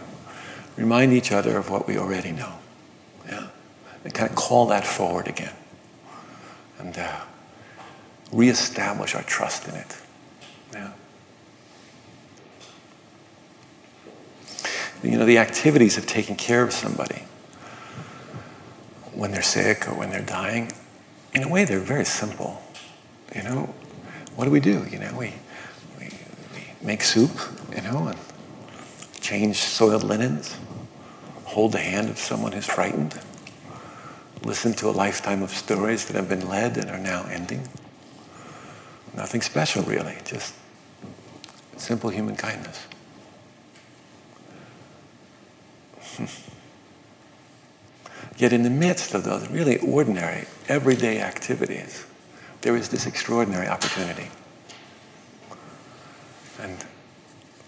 Remind 0.76 1.14
each 1.14 1.32
other 1.32 1.58
of 1.58 1.70
what 1.70 1.88
we 1.88 1.98
already 1.98 2.32
know. 2.32 2.54
Yeah? 3.28 3.48
And 4.04 4.14
kind 4.14 4.30
of 4.30 4.36
call 4.36 4.68
that 4.68 4.86
forward 4.86 5.28
again. 5.28 5.54
And 6.80 6.98
uh, 6.98 7.22
reestablish 8.32 9.16
our 9.16 9.24
trust 9.24 9.68
in 9.68 9.76
it. 9.76 9.98
Yeah. 10.74 10.92
You 15.04 15.18
know, 15.20 15.26
the 15.26 15.38
activities 15.38 15.98
of 15.98 16.06
taking 16.08 16.36
care 16.36 16.64
of 16.64 16.74
somebody 16.74 17.24
when 19.14 19.32
they're 19.32 19.42
sick 19.42 19.88
or 19.88 19.94
when 19.94 20.10
they're 20.10 20.22
dying, 20.22 20.72
in 21.34 21.44
a 21.44 21.48
way, 21.48 21.66
they're 21.66 21.80
very 21.80 22.06
simple. 22.06 22.62
You 23.34 23.44
know, 23.44 23.74
what 24.36 24.46
do 24.46 24.52
we 24.52 24.60
do? 24.60 24.86
You 24.90 25.00
know, 25.00 25.16
we, 25.18 25.34
make 26.86 27.01
soup, 27.01 27.32
you 27.75 27.82
know, 27.82 28.08
and 28.08 28.18
change 29.20 29.58
soiled 29.58 30.04
linens, 30.04 30.56
hold 31.46 31.72
the 31.72 31.80
hand 31.80 32.10
of 32.10 32.20
someone 32.20 32.51
who's 32.51 32.68
frightened, 32.68 33.20
listen 34.44 34.74
to 34.74 34.88
a 34.88 34.92
lifetime 34.92 35.42
of 35.42 35.50
stories 35.50 36.06
that 36.06 36.15
have 36.15 36.30
been 36.30 36.48
led 36.48 36.77
and 36.77 36.92
are 36.92 37.00
now 37.00 37.25
ending. 37.30 37.68
Nothing 39.15 39.42
special, 39.42 39.82
really, 39.84 40.15
just 40.25 40.54
simple 41.77 42.10
human 42.12 42.36
kindness. 42.36 42.86
Yet, 48.38 48.54
in 48.54 48.63
the 48.63 48.70
midst 48.70 49.13
of 49.13 49.24
those 49.24 49.50
really 49.50 49.77
ordinary, 49.80 50.46
everyday 50.68 51.22
activities, 51.22 52.06
there 52.62 52.75
is 52.75 52.89
this 52.89 53.08
extraordinary 53.08 53.68
opportunity. 53.68 54.27
And 56.62 56.84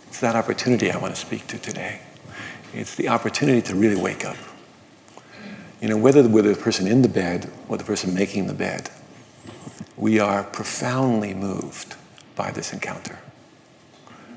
it's 0.07 0.19
that 0.19 0.35
opportunity 0.35 0.91
I 0.91 0.97
want 0.97 1.13
to 1.15 1.19
speak 1.19 1.47
to 1.47 1.59
today. 1.59 2.01
It's 2.73 2.95
the 2.95 3.09
opportunity 3.09 3.61
to 3.63 3.75
really 3.75 3.99
wake 3.99 4.25
up. 4.25 4.37
You 5.81 5.89
know, 5.89 5.97
whether 5.97 6.27
we're 6.27 6.41
the 6.41 6.55
person 6.55 6.87
in 6.87 7.01
the 7.01 7.09
bed 7.09 7.51
or 7.69 7.77
the 7.77 7.83
person 7.83 8.13
making 8.13 8.47
the 8.47 8.53
bed, 8.53 8.89
we 9.95 10.19
are 10.19 10.43
profoundly 10.43 11.33
moved 11.33 11.95
by 12.35 12.51
this 12.51 12.73
encounter. 12.73 13.19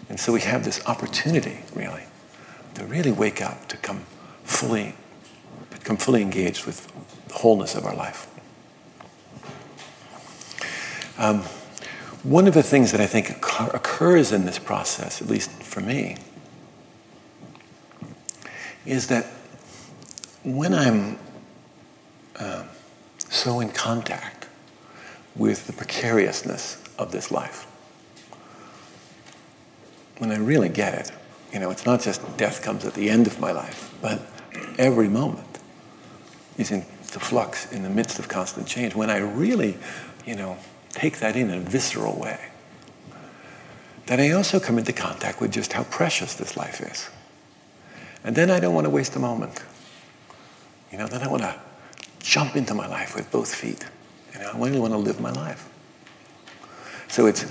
And 0.08 0.18
so 0.18 0.32
we 0.32 0.40
have 0.40 0.64
this 0.64 0.84
opportunity, 0.86 1.60
really, 1.74 2.02
to 2.74 2.84
really 2.84 3.12
wake 3.12 3.40
up, 3.40 3.68
to 3.68 3.76
come 3.76 4.04
fully, 4.44 4.94
become 5.70 5.96
fully 5.96 6.22
engaged 6.22 6.66
with 6.66 6.90
the 7.28 7.34
wholeness 7.34 7.74
of 7.74 7.86
our 7.86 7.94
life. 7.94 8.26
Um, 11.16 11.44
one 12.22 12.46
of 12.46 12.54
the 12.54 12.62
things 12.62 12.92
that 12.92 13.00
I 13.00 13.06
think 13.06 13.30
occurs 13.30 14.32
in 14.32 14.44
this 14.44 14.58
process, 14.58 15.22
at 15.22 15.28
least 15.28 15.50
for 15.50 15.80
me, 15.80 16.16
is 18.84 19.06
that 19.08 19.26
when 20.44 20.74
I'm 20.74 21.18
uh, 22.38 22.64
so 23.18 23.60
in 23.60 23.70
contact 23.70 24.48
with 25.36 25.66
the 25.66 25.72
precariousness 25.72 26.82
of 26.98 27.12
this 27.12 27.30
life, 27.30 27.66
when 30.18 30.30
I 30.30 30.36
really 30.36 30.68
get 30.68 30.94
it, 30.94 31.12
you 31.52 31.58
know, 31.58 31.70
it's 31.70 31.86
not 31.86 32.00
just 32.00 32.36
death 32.36 32.62
comes 32.62 32.84
at 32.84 32.94
the 32.94 33.08
end 33.08 33.26
of 33.26 33.40
my 33.40 33.52
life, 33.52 33.94
but 34.02 34.20
every 34.78 35.08
moment 35.08 35.58
is 36.58 36.70
in 36.70 36.84
the 37.12 37.20
flux 37.20 37.72
in 37.72 37.82
the 37.82 37.90
midst 37.90 38.18
of 38.18 38.28
constant 38.28 38.66
change. 38.66 38.94
When 38.94 39.10
I 39.10 39.18
really, 39.18 39.76
you 40.26 40.36
know, 40.36 40.58
take 40.92 41.18
that 41.20 41.36
in, 41.36 41.50
in 41.50 41.58
a 41.58 41.60
visceral 41.60 42.18
way, 42.18 42.38
then 44.06 44.20
I 44.20 44.30
also 44.32 44.58
come 44.58 44.78
into 44.78 44.92
contact 44.92 45.40
with 45.40 45.52
just 45.52 45.72
how 45.72 45.84
precious 45.84 46.34
this 46.34 46.56
life 46.56 46.80
is. 46.80 47.08
And 48.24 48.34
then 48.34 48.50
I 48.50 48.60
don't 48.60 48.74
want 48.74 48.84
to 48.86 48.90
waste 48.90 49.14
a 49.16 49.18
moment. 49.18 49.62
You 50.90 50.98
know, 50.98 51.06
then 51.06 51.22
I 51.22 51.28
want 51.28 51.42
to 51.42 51.54
jump 52.18 52.56
into 52.56 52.74
my 52.74 52.86
life 52.86 53.14
with 53.14 53.30
both 53.30 53.54
feet. 53.54 53.84
You 54.34 54.40
know, 54.40 54.50
I 54.52 54.58
really 54.58 54.80
want 54.80 54.92
to 54.92 54.98
live 54.98 55.20
my 55.20 55.30
life. 55.30 55.68
So 57.08 57.26
it's 57.26 57.46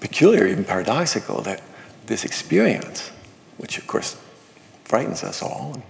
peculiar, 0.00 0.46
even 0.46 0.64
paradoxical, 0.64 1.42
that 1.42 1.62
this 2.06 2.24
experience, 2.24 3.10
which 3.56 3.78
of 3.78 3.86
course 3.86 4.20
frightens 4.84 5.22
us 5.22 5.42
all, 5.42 5.74
and 5.74 5.82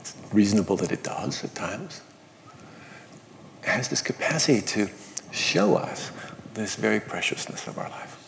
it's 0.00 0.14
reasonable 0.32 0.76
that 0.76 0.92
it 0.92 1.02
does 1.02 1.42
at 1.44 1.54
times, 1.54 2.02
has 3.62 3.88
this 3.88 4.00
capacity 4.00 4.60
to 4.60 4.88
show 5.34 5.76
us 5.76 6.10
this 6.54 6.76
very 6.76 7.00
preciousness 7.00 7.66
of 7.66 7.78
our 7.78 7.88
life. 7.88 8.20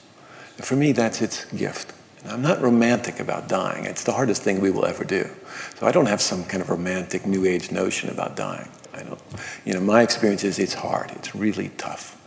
And 0.57 0.67
for 0.67 0.77
me, 0.77 0.93
that's 0.93 1.23
its 1.23 1.45
gift. 1.53 1.93
And 2.23 2.33
I'm 2.33 2.43
not 2.43 2.61
romantic 2.61 3.21
about 3.21 3.49
dying. 3.49 3.85
It's 3.85 4.05
the 4.05 4.13
hardest 4.13 4.43
thing 4.43 4.61
we 4.61 4.71
will 4.71 4.85
ever 4.85 5.05
do. 5.05 5.31
So 5.77 5.87
I 5.87 5.93
don't 5.93 6.07
have 6.07 6.21
some 6.21 6.45
kind 6.45 6.63
of 6.63 6.71
romantic 6.71 7.27
New 7.27 7.47
Age 7.47 7.71
notion 7.71 8.11
about 8.11 8.37
dying. 8.37 8.69
I 8.93 9.03
don't. 9.03 9.21
You 9.65 9.75
know, 9.75 9.81
my 9.81 10.03
experience 10.03 10.43
is 10.43 10.59
it's 10.59 10.75
hard. 10.75 11.11
It's 11.13 11.35
really 11.35 11.69
tough, 11.77 12.19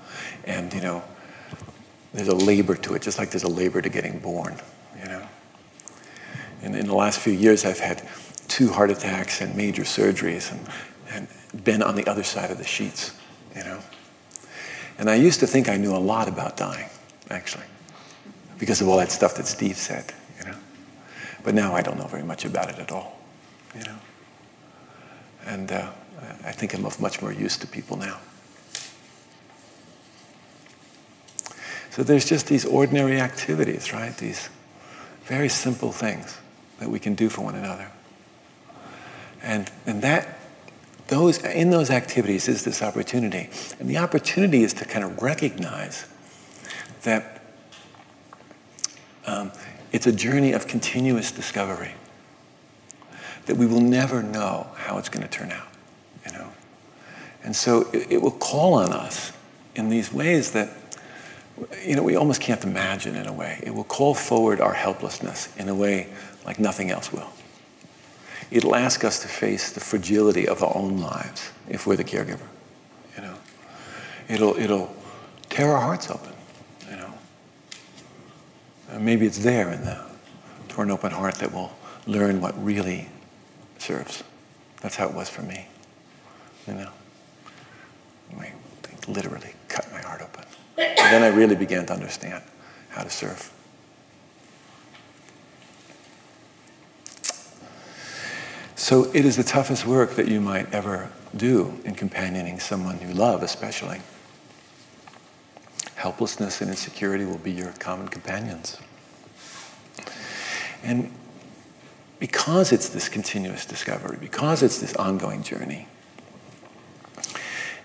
and 0.45 0.73
you 0.73 0.81
know, 0.81 1.03
there's 2.13 2.27
a 2.27 2.35
labor 2.35 2.75
to 2.75 2.93
it, 2.93 3.01
just 3.01 3.17
like 3.17 3.31
there's 3.31 3.43
a 3.43 3.49
labor 3.49 3.81
to 3.81 3.89
getting 3.89 4.19
born, 4.19 4.55
you 4.99 5.05
know. 5.05 5.27
And 6.61 6.75
in 6.75 6.87
the 6.87 6.95
last 6.95 7.19
few 7.19 7.33
years, 7.33 7.65
I've 7.65 7.79
had 7.79 8.07
two 8.47 8.69
heart 8.69 8.91
attacks 8.91 9.41
and 9.41 9.55
major 9.55 9.83
surgeries 9.83 10.51
and, 10.51 11.27
and 11.53 11.63
been 11.63 11.81
on 11.81 11.95
the 11.95 12.05
other 12.07 12.23
side 12.23 12.51
of 12.51 12.57
the 12.57 12.65
sheets, 12.65 13.13
you 13.55 13.63
know. 13.63 13.79
And 14.99 15.09
I 15.09 15.15
used 15.15 15.39
to 15.39 15.47
think 15.47 15.69
I 15.69 15.77
knew 15.77 15.95
a 15.95 15.97
lot 15.97 16.27
about 16.27 16.57
dying, 16.57 16.89
actually, 17.29 17.63
because 18.59 18.81
of 18.81 18.89
all 18.89 18.97
that 18.97 19.11
stuff 19.11 19.35
that 19.35 19.47
Steve 19.47 19.77
said, 19.77 20.13
you 20.37 20.45
know. 20.45 20.57
But 21.43 21.55
now 21.55 21.73
I 21.73 21.81
don't 21.81 21.97
know 21.97 22.07
very 22.07 22.23
much 22.23 22.43
about 22.43 22.69
it 22.69 22.79
at 22.79 22.91
all, 22.91 23.17
you 23.73 23.83
know. 23.85 23.95
And 25.45 25.71
uh, 25.71 25.89
I 26.45 26.51
think 26.51 26.73
I'm 26.73 26.85
of 26.85 26.99
much 26.99 27.21
more 27.21 27.31
use 27.31 27.57
to 27.59 27.67
people 27.67 27.95
now. 27.95 28.19
So 31.91 32.03
there's 32.03 32.25
just 32.25 32.47
these 32.47 32.65
ordinary 32.65 33.21
activities, 33.21 33.93
right? 33.93 34.15
These 34.17 34.49
very 35.23 35.49
simple 35.49 35.91
things 35.93 36.37
that 36.79 36.89
we 36.89 36.99
can 36.99 37.15
do 37.15 37.29
for 37.29 37.41
one 37.41 37.55
another. 37.55 37.89
And, 39.41 39.71
and 39.85 40.01
that, 40.01 40.38
those, 41.09 41.43
in 41.43 41.69
those 41.69 41.89
activities 41.89 42.47
is 42.47 42.63
this 42.63 42.81
opportunity. 42.81 43.49
And 43.79 43.89
the 43.89 43.97
opportunity 43.97 44.63
is 44.63 44.73
to 44.75 44.85
kind 44.85 45.03
of 45.03 45.21
recognize 45.21 46.05
that 47.03 47.41
um, 49.25 49.51
it's 49.91 50.07
a 50.07 50.11
journey 50.11 50.53
of 50.53 50.67
continuous 50.67 51.31
discovery, 51.31 51.93
that 53.45 53.57
we 53.57 53.65
will 53.65 53.81
never 53.81 54.23
know 54.23 54.67
how 54.75 54.97
it's 54.97 55.09
going 55.09 55.27
to 55.27 55.29
turn 55.29 55.51
out, 55.51 55.67
you 56.25 56.31
know. 56.31 56.47
And 57.43 57.55
so 57.55 57.89
it, 57.93 58.13
it 58.13 58.21
will 58.21 58.31
call 58.31 58.73
on 58.75 58.91
us 58.91 59.31
in 59.75 59.89
these 59.89 60.13
ways 60.13 60.51
that 60.51 60.69
you 61.83 61.95
know, 61.95 62.03
we 62.03 62.15
almost 62.15 62.41
can't 62.41 62.63
imagine 62.63 63.15
in 63.15 63.27
a 63.27 63.33
way. 63.33 63.59
It 63.63 63.73
will 63.73 63.83
call 63.83 64.13
forward 64.13 64.61
our 64.61 64.73
helplessness 64.73 65.53
in 65.57 65.67
a 65.67 65.75
way 65.75 66.07
like 66.45 66.59
nothing 66.59 66.89
else 66.89 67.11
will. 67.11 67.27
It'll 68.51 68.75
ask 68.75 69.03
us 69.03 69.19
to 69.21 69.27
face 69.27 69.71
the 69.71 69.79
fragility 69.79 70.47
of 70.47 70.63
our 70.63 70.75
own 70.75 70.99
lives 70.99 71.51
if 71.67 71.85
we're 71.85 71.95
the 71.95 72.03
caregiver. 72.03 72.47
You 73.15 73.23
know, 73.23 73.35
it'll 74.27 74.57
it'll 74.57 74.95
tear 75.49 75.71
our 75.71 75.81
hearts 75.81 76.09
open. 76.09 76.33
You 76.89 76.97
know, 76.97 77.13
and 78.89 79.05
maybe 79.05 79.25
it's 79.25 79.39
there 79.39 79.71
in 79.71 79.83
the 79.83 80.03
torn 80.67 80.89
open 80.89 81.11
heart 81.11 81.35
that 81.35 81.53
we'll 81.53 81.71
learn 82.07 82.41
what 82.41 82.61
really 82.63 83.07
serves. 83.77 84.23
That's 84.81 84.95
how 84.95 85.07
it 85.07 85.13
was 85.13 85.29
for 85.29 85.41
me. 85.43 85.67
You 86.67 86.73
know, 86.73 86.89
I 88.39 88.53
literally 89.07 89.53
cut 89.67 89.91
my 89.91 90.01
heart 90.01 90.21
open. 90.21 90.45
And 90.77 90.97
then 90.97 91.23
I 91.23 91.27
really 91.27 91.55
began 91.55 91.85
to 91.87 91.93
understand 91.93 92.43
how 92.89 93.03
to 93.03 93.09
serve. 93.09 93.51
So 98.89 99.03
it 99.13 99.23
is 99.23 99.37
the 99.37 99.43
toughest 99.43 99.85
work 99.85 100.15
that 100.15 100.27
you 100.27 100.41
might 100.41 100.73
ever 100.73 101.11
do 101.35 101.79
in 101.85 101.93
companioning 101.93 102.59
someone 102.59 102.99
you 102.99 103.13
love, 103.13 103.43
especially. 103.43 104.01
Helplessness 105.93 106.59
and 106.61 106.71
insecurity 106.71 107.23
will 107.23 107.37
be 107.37 107.51
your 107.51 107.71
common 107.73 108.07
companions. 108.07 108.79
And 110.81 111.11
because 112.17 112.71
it's 112.71 112.89
this 112.89 113.09
continuous 113.09 113.63
discovery, 113.63 114.17
because 114.19 114.63
it's 114.63 114.79
this 114.79 114.95
ongoing 114.95 115.43
journey, 115.43 115.87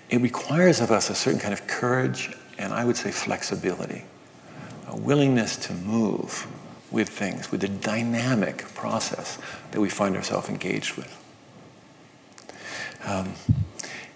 it 0.09 0.23
requires 0.23 0.81
of 0.81 0.91
us 0.91 1.11
a 1.11 1.15
certain 1.15 1.39
kind 1.39 1.53
of 1.53 1.67
courage 1.67 2.35
and 2.57 2.73
I 2.73 2.87
would 2.87 2.97
say 2.97 3.11
flexibility, 3.11 4.05
a 4.89 4.97
willingness 4.97 5.59
to 5.67 5.75
move 5.75 6.47
with 6.95 7.09
things, 7.09 7.51
with 7.51 7.61
the 7.61 7.69
dynamic 7.69 8.59
process 8.75 9.37
that 9.73 9.81
we 9.81 9.91
find 9.91 10.17
ourselves 10.17 10.49
engaged 10.49 10.97
with. 10.97 11.13
Um, 13.05 13.35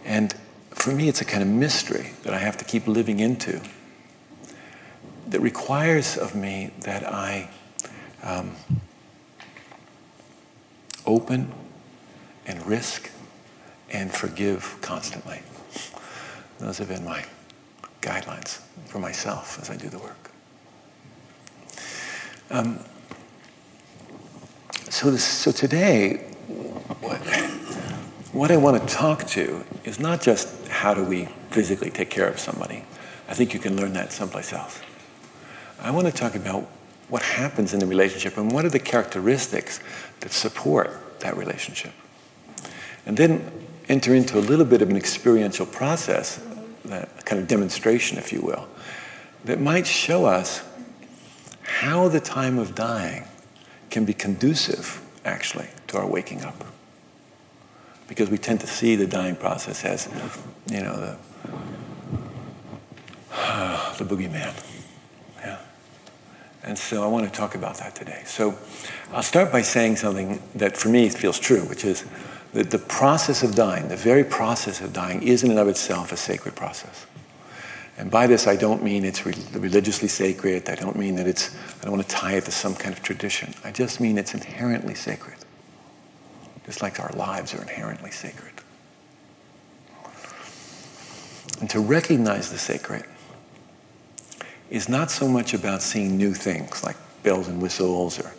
and 0.04 0.32
for 0.70 0.92
me, 0.92 1.08
it's 1.08 1.20
a 1.20 1.24
kind 1.24 1.42
of 1.42 1.48
mystery 1.48 2.12
that 2.22 2.32
I 2.32 2.38
have 2.38 2.56
to 2.58 2.64
keep 2.64 2.86
living 2.86 3.18
into 3.18 3.60
that 5.26 5.40
requires 5.40 6.16
of 6.16 6.36
me 6.36 6.70
that 6.82 7.04
I 7.04 7.50
um, 8.22 8.52
open 11.04 11.52
and 12.46 12.64
risk 12.64 13.10
and 13.90 14.12
forgive 14.12 14.78
constantly. 14.80 15.40
Those 16.60 16.78
have 16.78 16.88
been 16.88 17.04
my 17.04 17.24
guidelines 18.00 18.60
for 18.86 19.00
myself 19.00 19.58
as 19.60 19.68
I 19.68 19.76
do 19.76 19.88
the 19.88 19.98
work. 19.98 20.27
Um, 22.50 22.78
so, 24.88 25.10
this, 25.10 25.24
so 25.24 25.52
today, 25.52 26.16
what, 27.00 27.20
what 28.32 28.50
I 28.50 28.56
want 28.56 28.80
to 28.80 28.94
talk 28.94 29.26
to 29.28 29.64
is 29.84 30.00
not 30.00 30.22
just 30.22 30.66
how 30.68 30.94
do 30.94 31.04
we 31.04 31.26
physically 31.50 31.90
take 31.90 32.08
care 32.08 32.26
of 32.26 32.38
somebody. 32.38 32.84
I 33.28 33.34
think 33.34 33.52
you 33.52 33.60
can 33.60 33.76
learn 33.76 33.92
that 33.92 34.12
someplace 34.12 34.54
else. 34.54 34.80
I 35.78 35.90
want 35.90 36.06
to 36.06 36.12
talk 36.12 36.34
about 36.34 36.66
what 37.10 37.22
happens 37.22 37.74
in 37.74 37.80
the 37.80 37.86
relationship 37.86 38.38
and 38.38 38.50
what 38.50 38.64
are 38.64 38.70
the 38.70 38.78
characteristics 38.78 39.80
that 40.20 40.32
support 40.32 41.20
that 41.20 41.36
relationship. 41.36 41.92
And 43.04 43.16
then 43.16 43.50
enter 43.88 44.14
into 44.14 44.38
a 44.38 44.40
little 44.40 44.64
bit 44.64 44.80
of 44.80 44.88
an 44.88 44.96
experiential 44.96 45.66
process, 45.66 46.42
that 46.86 47.26
kind 47.26 47.40
of 47.40 47.48
demonstration, 47.48 48.16
if 48.16 48.32
you 48.32 48.40
will, 48.40 48.66
that 49.44 49.60
might 49.60 49.86
show 49.86 50.24
us 50.24 50.62
how 51.78 52.08
the 52.08 52.18
time 52.18 52.58
of 52.58 52.74
dying 52.74 53.22
can 53.88 54.04
be 54.04 54.12
conducive, 54.12 55.00
actually, 55.24 55.68
to 55.86 55.96
our 55.96 56.06
waking 56.06 56.42
up. 56.42 56.64
Because 58.08 58.28
we 58.28 58.36
tend 58.36 58.58
to 58.62 58.66
see 58.66 58.96
the 58.96 59.06
dying 59.06 59.36
process 59.36 59.84
as, 59.84 60.08
you 60.68 60.80
know, 60.80 60.96
the, 60.96 61.16
the 63.96 64.04
boogeyman. 64.04 64.52
Yeah. 65.36 65.60
And 66.64 66.76
so 66.76 67.04
I 67.04 67.06
want 67.06 67.26
to 67.26 67.32
talk 67.32 67.54
about 67.54 67.76
that 67.76 67.94
today. 67.94 68.22
So 68.26 68.58
I'll 69.12 69.22
start 69.22 69.52
by 69.52 69.62
saying 69.62 69.96
something 69.96 70.42
that 70.56 70.76
for 70.76 70.88
me 70.88 71.08
feels 71.10 71.38
true, 71.38 71.60
which 71.68 71.84
is 71.84 72.04
that 72.54 72.72
the 72.72 72.78
process 72.78 73.44
of 73.44 73.54
dying, 73.54 73.86
the 73.86 73.96
very 73.96 74.24
process 74.24 74.80
of 74.80 74.92
dying, 74.92 75.22
is 75.22 75.44
in 75.44 75.50
and 75.50 75.60
of 75.60 75.68
itself 75.68 76.10
a 76.10 76.16
sacred 76.16 76.56
process. 76.56 77.06
And 77.98 78.12
by 78.12 78.28
this, 78.28 78.46
I 78.46 78.54
don't 78.54 78.82
mean 78.82 79.04
it's 79.04 79.26
religiously 79.26 80.06
sacred. 80.08 80.68
I 80.68 80.76
don't 80.76 80.96
mean 80.96 81.16
that 81.16 81.26
it's, 81.26 81.54
I 81.80 81.84
don't 81.84 81.92
want 81.96 82.08
to 82.08 82.14
tie 82.14 82.34
it 82.34 82.44
to 82.44 82.52
some 82.52 82.76
kind 82.76 82.94
of 82.94 83.02
tradition. 83.02 83.52
I 83.64 83.72
just 83.72 84.00
mean 84.00 84.16
it's 84.18 84.34
inherently 84.34 84.94
sacred. 84.94 85.36
Just 86.64 86.80
like 86.80 87.00
our 87.00 87.10
lives 87.12 87.54
are 87.54 87.62
inherently 87.62 88.12
sacred. 88.12 88.52
And 91.60 91.68
to 91.70 91.80
recognize 91.80 92.52
the 92.52 92.58
sacred 92.58 93.04
is 94.70 94.88
not 94.88 95.10
so 95.10 95.26
much 95.26 95.52
about 95.52 95.82
seeing 95.82 96.16
new 96.16 96.34
things 96.34 96.84
like 96.84 96.96
bells 97.24 97.48
and 97.48 97.60
whistles 97.60 98.20
or 98.20 98.32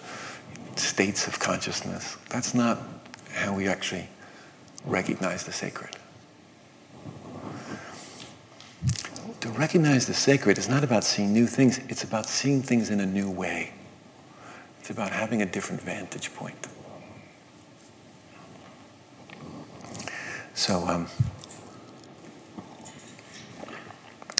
states 0.78 1.28
of 1.28 1.38
consciousness. 1.38 2.16
That's 2.30 2.54
not 2.54 2.80
how 3.34 3.54
we 3.54 3.68
actually 3.68 4.08
recognize 4.86 5.44
the 5.44 5.52
sacred. 5.52 5.98
To 9.42 9.49
recognize 9.60 10.08
the 10.08 10.14
sacred 10.14 10.58
is 10.58 10.70
not 10.70 10.86
about 10.86 11.04
seeing 11.04 11.34
new 11.34 11.46
things, 11.46 11.80
it's 11.90 12.06
about 12.06 12.26
seeing 12.26 12.62
things 12.62 12.90
in 12.90 13.02
a 13.02 13.06
new 13.06 13.30
way. 13.30 13.74
It's 14.80 14.90
about 14.90 15.12
having 15.12 15.42
a 15.42 15.46
different 15.46 15.82
vantage 15.82 16.34
point. 16.34 16.68
So, 20.54 20.88
um, 20.88 21.08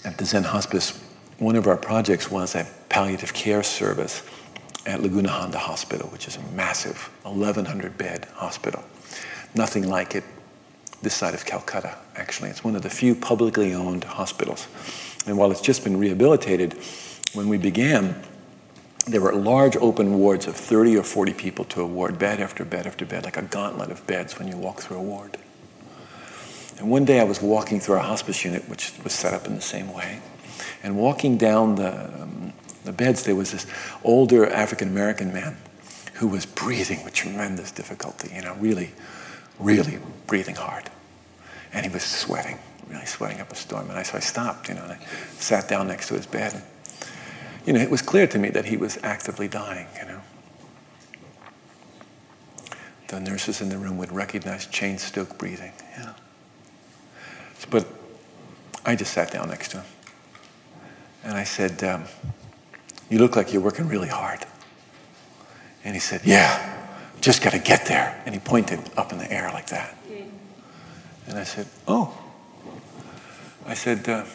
at 0.06 0.18
the 0.18 0.24
Zen 0.24 0.44
Hospice, 0.44 0.98
one 1.38 1.58
of 1.58 1.68
our 1.68 1.76
projects 1.76 2.32
was 2.32 2.56
a 2.56 2.66
palliative 2.88 3.34
care 3.34 3.62
service 3.62 4.24
at 4.86 5.04
Laguna 5.04 5.30
Honda 5.30 5.60
Hospital, 5.60 6.08
which 6.10 6.30
is 6.30 6.38
a 6.38 6.42
massive 6.56 7.10
1,100 7.24 7.98
bed 7.98 8.26
hospital. 8.36 8.82
Nothing 9.54 9.90
like 9.90 10.16
it 10.16 10.24
this 11.02 11.14
side 11.14 11.34
of 11.34 11.46
Calcutta, 11.46 11.96
actually. 12.16 12.50
It's 12.50 12.64
one 12.64 12.76
of 12.76 12.82
the 12.82 12.90
few 12.90 13.16
publicly 13.16 13.74
owned 13.74 14.04
hospitals. 14.06 14.68
And 15.26 15.38
while 15.38 15.52
it's 15.52 15.62
just 15.62 15.84
been 15.84 15.98
rehabilitated, 15.98 16.78
when 17.34 17.50
we 17.50 17.58
began, 17.58 18.22
there 19.06 19.22
were 19.22 19.34
large 19.34 19.76
open 19.78 20.20
wards 20.20 20.48
of 20.48 20.56
30 20.56 20.98
or 20.98 21.04
40 21.04 21.34
people 21.34 21.66
to 21.66 21.82
a 21.82 21.86
ward, 21.86 22.18
bed 22.18 22.40
after 22.40 22.66
bed 22.66 22.88
after 22.88 23.06
bed, 23.06 23.24
like 23.24 23.38
a 23.38 23.42
gauntlet 23.42 23.92
of 23.92 24.06
beds 24.08 24.38
when 24.40 24.48
you 24.48 24.58
walk 24.58 24.82
through 24.82 24.98
a 24.98 25.02
ward. 25.02 25.38
And 26.78 26.90
one 26.90 27.06
day 27.06 27.20
I 27.20 27.24
was 27.24 27.42
walking 27.42 27.80
through 27.80 27.96
our 27.96 28.04
hospice 28.04 28.44
unit, 28.46 28.68
which 28.70 28.94
was 29.04 29.14
set 29.14 29.34
up 29.34 29.46
in 29.46 29.56
the 29.56 29.62
same 29.62 29.94
way, 29.94 30.22
and 30.82 30.98
walking 30.98 31.38
down 31.38 31.76
the, 31.76 32.22
um, 32.22 32.54
the 32.86 32.94
beds, 32.94 33.24
there 33.24 33.36
was 33.36 33.52
this 33.52 33.66
older 34.04 34.48
African 34.48 34.88
American 34.88 35.34
man 35.34 35.58
who 36.16 36.28
was 36.28 36.46
breathing 36.46 37.04
with 37.04 37.14
tremendous 37.14 37.72
difficulty, 37.72 38.32
you 38.34 38.42
know, 38.42 38.56
really 38.56 38.92
really 39.60 40.00
breathing 40.26 40.56
hard. 40.56 40.90
And 41.74 41.86
he 41.86 41.92
was 41.92 42.04
sweating, 42.04 42.58
really 42.90 43.06
sweating 43.06 43.40
up 43.40 43.52
a 43.52 43.56
storm. 43.56 43.90
And 43.90 43.98
I, 43.98 44.04
so 44.04 44.18
I 44.18 44.22
stopped, 44.22 44.70
you 44.70 44.76
know, 44.76 44.84
and 44.84 44.94
I 44.94 45.00
sat 45.38 45.68
down 45.68 45.88
next 45.88 46.08
to 46.10 46.16
his 46.16 46.26
bed. 46.26 46.54
And, 46.54 46.64
you 47.66 47.74
know, 47.74 47.80
it 47.80 47.90
was 47.90 48.02
clear 48.02 48.28
to 48.28 48.38
me 48.38 48.50
that 48.50 48.66
he 48.66 48.78
was 48.78 48.98
actively 49.04 49.48
dying, 49.48 49.88
you 50.00 50.08
know. 50.08 50.22
The 53.08 53.20
nurses 53.20 53.62
in 53.62 53.70
the 53.70 53.78
room 53.78 53.98
would 53.98 54.12
recognize 54.12 54.68
Cheyne-Stokes 54.68 55.34
breathing, 55.34 55.74
yeah. 55.98 56.14
But 57.70 57.88
I 58.86 58.96
just 58.96 59.14
sat 59.14 59.32
down 59.32 59.50
next 59.50 59.72
to 59.72 59.78
him. 59.78 59.86
And 61.24 61.34
I 61.38 61.44
said, 61.44 61.84
um, 61.84 62.06
You 63.10 63.20
look 63.20 63.36
like 63.36 63.52
you're 63.54 63.62
working 63.62 63.88
really 63.88 64.08
hard. 64.08 64.46
And 65.84 65.94
he 65.94 66.00
said, 66.00 66.22
Yeah. 66.24 66.78
Just 67.22 67.44
got 67.44 67.52
to 67.52 67.60
get 67.60 67.86
there. 67.86 68.22
And 68.26 68.34
he 68.34 68.40
pointed 68.40 68.80
up 68.96 69.12
in 69.12 69.18
the 69.18 69.30
air 69.32 69.50
like 69.54 69.68
that. 69.68 69.96
And 71.28 71.38
I 71.38 71.44
said, 71.44 71.68
Oh. 71.88 72.18
I 73.66 73.74
said, 73.74 74.08
uh, 74.08 74.26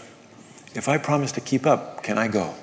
If 0.75 0.89
I 0.89 0.99
promise 0.99 1.33
to 1.33 1.41
keep 1.41 1.67
up, 1.67 2.03
can 2.03 2.19
I 2.19 2.29
go? 2.29 2.55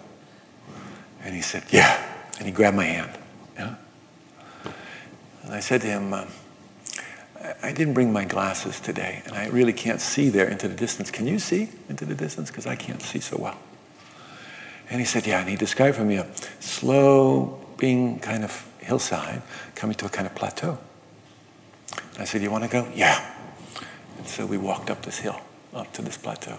And 1.24 1.36
he 1.36 1.42
said, 1.42 1.64
Yeah. 1.70 2.02
And 2.38 2.48
he 2.48 2.52
grabbed 2.52 2.78
my 2.78 2.86
hand. 2.86 3.12
Yeah. 3.56 3.76
And 5.44 5.54
I 5.54 5.60
said 5.60 5.82
to 5.82 5.88
him, 5.88 6.14
um, 6.14 6.28
I 7.64 7.72
didn't 7.72 7.94
bring 7.94 8.14
my 8.14 8.26
glasses 8.26 8.80
today, 8.80 9.24
and 9.26 9.34
I 9.34 9.48
really 9.48 9.74
can't 9.74 10.00
see 10.00 10.30
there 10.30 10.48
into 10.48 10.68
the 10.68 10.76
distance. 10.76 11.10
Can 11.10 11.26
you 11.26 11.40
see 11.40 11.70
into 11.90 12.06
the 12.06 12.14
distance? 12.14 12.50
Because 12.50 12.68
I 12.68 12.76
can't 12.76 13.02
see 13.02 13.20
so 13.20 13.38
well. 13.38 13.58
And 14.90 15.00
he 15.00 15.06
said, 15.06 15.26
Yeah. 15.26 15.40
And 15.40 15.50
he 15.50 15.56
described 15.56 15.98
for 15.98 16.04
me 16.04 16.18
a 16.18 16.28
slow, 16.60 17.60
being 17.78 18.20
kind 18.20 18.44
of 18.44 18.68
hillside 18.80 19.42
coming 19.74 19.96
to 19.96 20.06
a 20.06 20.10
kind 20.10 20.28
of 20.28 20.36
plateau. 20.36 20.78
I 22.20 22.26
said, 22.26 22.42
You 22.42 22.52
want 22.52 22.64
to 22.64 22.70
go? 22.70 22.88
Yeah. 22.94 23.26
And 24.18 24.28
so 24.28 24.46
we 24.46 24.58
walked 24.58 24.90
up 24.90 25.02
this 25.02 25.20
hill, 25.20 25.40
up 25.74 25.92
to 25.94 26.02
this 26.02 26.18
plateau. 26.18 26.58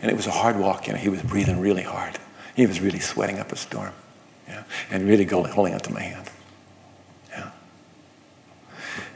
And 0.00 0.10
it 0.10 0.14
was 0.14 0.26
a 0.26 0.30
hard 0.30 0.56
walk, 0.58 0.86
you 0.86 0.92
know, 0.92 0.98
he 0.98 1.08
was 1.08 1.22
breathing 1.22 1.60
really 1.60 1.82
hard. 1.82 2.18
He 2.54 2.66
was 2.66 2.80
really 2.80 3.00
sweating 3.00 3.38
up 3.38 3.52
a 3.52 3.56
storm. 3.56 3.92
Yeah. 4.48 4.64
And 4.90 5.06
really 5.06 5.24
holding 5.24 5.74
onto 5.74 5.92
my 5.92 6.00
hand. 6.00 6.30
Yeah. 7.30 7.50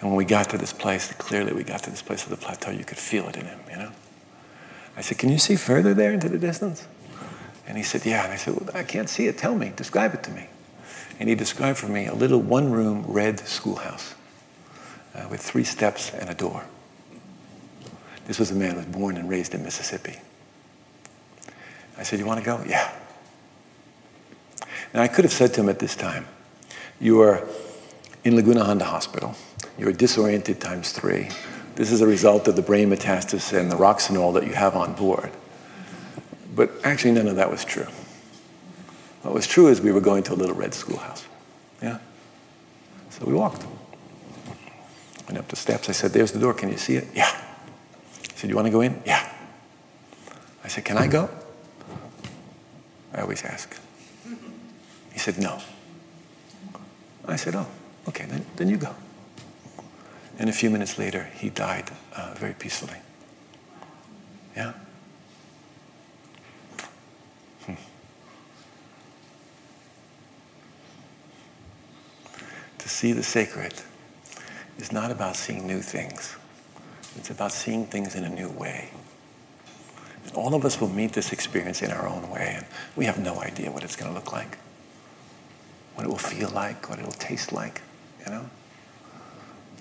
And 0.00 0.10
when 0.10 0.16
we 0.16 0.24
got 0.24 0.50
to 0.50 0.58
this 0.58 0.72
place, 0.72 1.12
clearly 1.14 1.52
we 1.52 1.62
got 1.62 1.82
to 1.84 1.90
this 1.90 2.02
place 2.02 2.24
of 2.24 2.30
the 2.30 2.36
plateau, 2.36 2.70
you 2.70 2.84
could 2.84 2.98
feel 2.98 3.28
it 3.28 3.36
in 3.36 3.46
him, 3.46 3.60
you 3.70 3.76
know. 3.76 3.92
I 4.96 5.02
said, 5.02 5.18
Can 5.18 5.30
you 5.30 5.38
see 5.38 5.56
further 5.56 5.94
there 5.94 6.12
into 6.12 6.28
the 6.28 6.38
distance? 6.38 6.86
And 7.66 7.76
he 7.76 7.84
said, 7.84 8.04
Yeah. 8.04 8.24
And 8.24 8.32
I 8.32 8.36
said, 8.36 8.54
Well, 8.54 8.68
I 8.74 8.82
can't 8.82 9.08
see 9.08 9.26
it. 9.26 9.38
Tell 9.38 9.54
me. 9.54 9.72
Describe 9.76 10.14
it 10.14 10.22
to 10.24 10.30
me. 10.30 10.46
And 11.18 11.28
he 11.28 11.34
described 11.34 11.78
for 11.78 11.88
me 11.88 12.06
a 12.06 12.14
little 12.14 12.40
one 12.40 12.70
room 12.70 13.04
red 13.06 13.40
schoolhouse 13.40 14.14
uh, 15.14 15.28
with 15.30 15.40
three 15.40 15.64
steps 15.64 16.12
and 16.12 16.28
a 16.28 16.34
door. 16.34 16.64
This 18.26 18.38
was 18.38 18.50
a 18.50 18.54
man 18.54 18.72
who 18.72 18.76
was 18.76 18.86
born 18.86 19.16
and 19.16 19.28
raised 19.28 19.54
in 19.54 19.62
Mississippi. 19.62 20.18
I 21.96 22.02
said, 22.02 22.18
You 22.18 22.26
want 22.26 22.40
to 22.40 22.44
go? 22.44 22.62
Yeah. 22.66 22.90
And 24.92 25.02
I 25.02 25.08
could 25.08 25.24
have 25.24 25.32
said 25.32 25.54
to 25.54 25.60
him 25.60 25.68
at 25.68 25.78
this 25.78 25.94
time, 25.94 26.26
You 27.00 27.20
are 27.20 27.46
in 28.24 28.36
Laguna 28.36 28.64
Honda 28.64 28.86
Hospital. 28.86 29.34
You're 29.78 29.92
disoriented 29.92 30.60
times 30.60 30.92
three. 30.92 31.28
This 31.74 31.92
is 31.92 32.00
a 32.00 32.06
result 32.06 32.48
of 32.48 32.56
the 32.56 32.62
brain 32.62 32.90
metastasis 32.90 33.58
and 33.58 33.70
the 33.70 33.76
roxanol 33.76 34.34
that 34.34 34.46
you 34.46 34.52
have 34.52 34.76
on 34.76 34.94
board. 34.94 35.30
But 36.54 36.70
actually, 36.84 37.12
none 37.12 37.28
of 37.28 37.36
that 37.36 37.50
was 37.50 37.64
true. 37.64 37.86
What 39.22 39.34
was 39.34 39.46
true 39.46 39.68
is 39.68 39.80
we 39.80 39.92
were 39.92 40.00
going 40.00 40.22
to 40.24 40.32
a 40.32 40.36
little 40.36 40.54
red 40.54 40.74
schoolhouse. 40.74 41.26
Yeah? 41.82 41.98
So 43.10 43.24
we 43.24 43.34
walked. 43.34 43.64
Went 45.26 45.38
up 45.38 45.48
the 45.48 45.56
steps. 45.56 45.88
I 45.88 45.92
said, 45.92 46.12
There's 46.12 46.32
the 46.32 46.40
door. 46.40 46.54
Can 46.54 46.70
you 46.70 46.78
see 46.78 46.96
it? 46.96 47.08
Yeah. 47.14 47.30
Said, 48.40 48.48
You 48.48 48.56
want 48.56 48.68
to 48.68 48.72
go 48.72 48.80
in? 48.80 49.02
Yeah. 49.04 49.30
I 50.64 50.68
said, 50.68 50.86
Can 50.86 50.96
I 50.96 51.08
go? 51.08 51.28
I 53.12 53.20
always 53.20 53.44
ask. 53.44 53.78
He 55.12 55.18
said, 55.18 55.36
No. 55.36 55.60
I 57.28 57.36
said, 57.36 57.54
Oh, 57.54 57.66
okay, 58.08 58.24
then, 58.24 58.46
then 58.56 58.70
you 58.70 58.78
go. 58.78 58.94
And 60.38 60.48
a 60.48 60.54
few 60.54 60.70
minutes 60.70 60.98
later, 60.98 61.28
he 61.34 61.50
died 61.50 61.90
uh, 62.16 62.32
very 62.34 62.54
peacefully. 62.54 62.96
Yeah? 64.56 64.72
To 72.78 72.88
see 72.88 73.12
the 73.12 73.22
sacred 73.22 73.74
is 74.78 74.92
not 74.92 75.10
about 75.10 75.36
seeing 75.36 75.66
new 75.66 75.82
things. 75.82 76.38
It's 77.20 77.28
about 77.28 77.52
seeing 77.52 77.84
things 77.84 78.14
in 78.14 78.24
a 78.24 78.30
new 78.30 78.48
way. 78.48 78.90
All 80.34 80.54
of 80.54 80.64
us 80.64 80.80
will 80.80 80.88
meet 80.88 81.12
this 81.12 81.32
experience 81.32 81.82
in 81.82 81.90
our 81.90 82.08
own 82.08 82.30
way, 82.30 82.54
and 82.56 82.66
we 82.96 83.04
have 83.04 83.18
no 83.18 83.40
idea 83.42 83.70
what 83.70 83.84
it's 83.84 83.94
going 83.94 84.10
to 84.10 84.14
look 84.14 84.32
like, 84.32 84.56
what 85.94 86.06
it 86.06 86.08
will 86.08 86.16
feel 86.16 86.48
like, 86.48 86.88
what 86.88 86.98
it 86.98 87.04
will 87.04 87.12
taste 87.12 87.52
like, 87.52 87.82
you 88.24 88.32
know? 88.32 88.48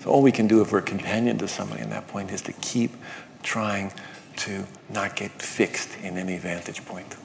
So 0.02 0.10
all 0.10 0.20
we 0.20 0.32
can 0.32 0.48
do 0.48 0.60
if 0.60 0.70
we're 0.70 0.80
a 0.80 0.82
companion 0.82 1.38
to 1.38 1.48
somebody 1.48 1.80
in 1.80 1.88
that 1.90 2.08
point 2.08 2.30
is 2.30 2.42
to 2.42 2.52
keep 2.52 2.92
trying 3.42 3.90
to 4.36 4.66
not 4.90 5.16
get 5.16 5.30
fixed 5.30 5.96
in 6.02 6.18
any 6.18 6.36
vantage 6.36 6.84
point, 6.84 7.16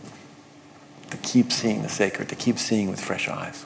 to 1.09 1.17
keep 1.17 1.51
seeing 1.51 1.81
the 1.81 1.89
sacred, 1.89 2.29
to 2.29 2.35
keep 2.35 2.57
seeing 2.57 2.89
with 2.89 3.01
fresh 3.01 3.27
eyes. 3.27 3.65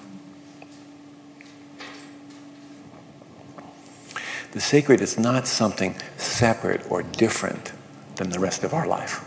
The 4.51 4.59
sacred 4.59 5.01
is 5.01 5.17
not 5.17 5.47
something 5.47 5.95
separate 6.17 6.89
or 6.89 7.03
different 7.03 7.71
than 8.15 8.29
the 8.29 8.39
rest 8.39 8.63
of 8.63 8.73
our 8.73 8.87
life, 8.87 9.23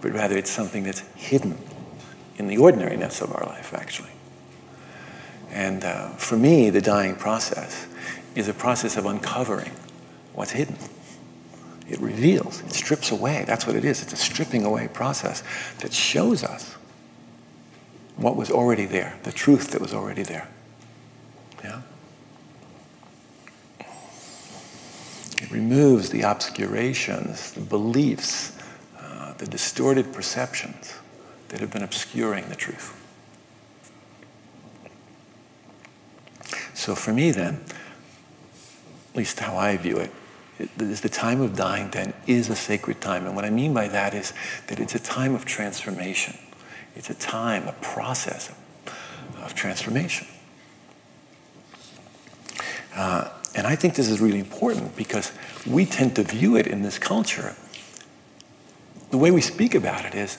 but 0.00 0.12
rather 0.12 0.36
it's 0.36 0.50
something 0.50 0.84
that's 0.84 1.00
hidden 1.16 1.58
in 2.36 2.46
the 2.46 2.58
ordinariness 2.58 3.20
of 3.20 3.34
our 3.34 3.44
life, 3.46 3.74
actually. 3.74 4.10
And 5.50 5.84
uh, 5.84 6.10
for 6.10 6.36
me, 6.36 6.70
the 6.70 6.80
dying 6.80 7.16
process 7.16 7.86
is 8.34 8.48
a 8.48 8.54
process 8.54 8.96
of 8.96 9.06
uncovering 9.06 9.72
what's 10.32 10.52
hidden. 10.52 10.76
It 11.88 12.00
reveals, 12.00 12.60
it 12.62 12.72
strips 12.72 13.10
away. 13.10 13.44
That's 13.46 13.66
what 13.66 13.76
it 13.76 13.84
is. 13.84 14.02
It's 14.02 14.12
a 14.12 14.16
stripping 14.16 14.64
away 14.64 14.88
process 14.88 15.42
that 15.80 15.92
shows 15.92 16.42
us 16.42 16.76
what 18.16 18.36
was 18.36 18.50
already 18.50 18.86
there, 18.86 19.18
the 19.24 19.32
truth 19.32 19.70
that 19.72 19.80
was 19.80 19.92
already 19.92 20.22
there. 20.22 20.48
It 25.44 25.50
removes 25.50 26.08
the 26.08 26.22
obscurations, 26.22 27.52
the 27.52 27.60
beliefs, 27.60 28.56
uh, 28.98 29.34
the 29.34 29.44
distorted 29.44 30.10
perceptions 30.10 30.94
that 31.48 31.60
have 31.60 31.70
been 31.70 31.82
obscuring 31.82 32.48
the 32.48 32.56
truth. 32.56 32.98
So 36.72 36.94
for 36.94 37.12
me, 37.12 37.30
then, 37.30 37.60
at 39.10 39.16
least 39.16 39.38
how 39.38 39.58
I 39.58 39.76
view 39.76 39.98
it, 39.98 40.10
it 40.58 40.70
is 40.80 41.02
the 41.02 41.10
time 41.10 41.42
of 41.42 41.54
dying 41.54 41.90
then 41.90 42.14
is 42.26 42.48
a 42.48 42.56
sacred 42.56 43.02
time. 43.02 43.26
And 43.26 43.36
what 43.36 43.44
I 43.44 43.50
mean 43.50 43.74
by 43.74 43.88
that 43.88 44.14
is 44.14 44.32
that 44.68 44.80
it's 44.80 44.94
a 44.94 44.98
time 44.98 45.34
of 45.34 45.44
transformation. 45.44 46.38
It's 46.96 47.10
a 47.10 47.14
time, 47.14 47.68
a 47.68 47.72
process 47.72 48.50
of 49.42 49.54
transformation. 49.54 50.26
Uh, 52.96 53.28
and 53.54 53.66
I 53.66 53.76
think 53.76 53.94
this 53.94 54.08
is 54.08 54.20
really 54.20 54.40
important 54.40 54.96
because 54.96 55.32
we 55.66 55.86
tend 55.86 56.16
to 56.16 56.22
view 56.22 56.56
it 56.56 56.66
in 56.66 56.82
this 56.82 56.98
culture. 56.98 57.54
The 59.10 59.18
way 59.18 59.30
we 59.30 59.40
speak 59.40 59.74
about 59.74 60.04
it 60.04 60.14
is, 60.14 60.38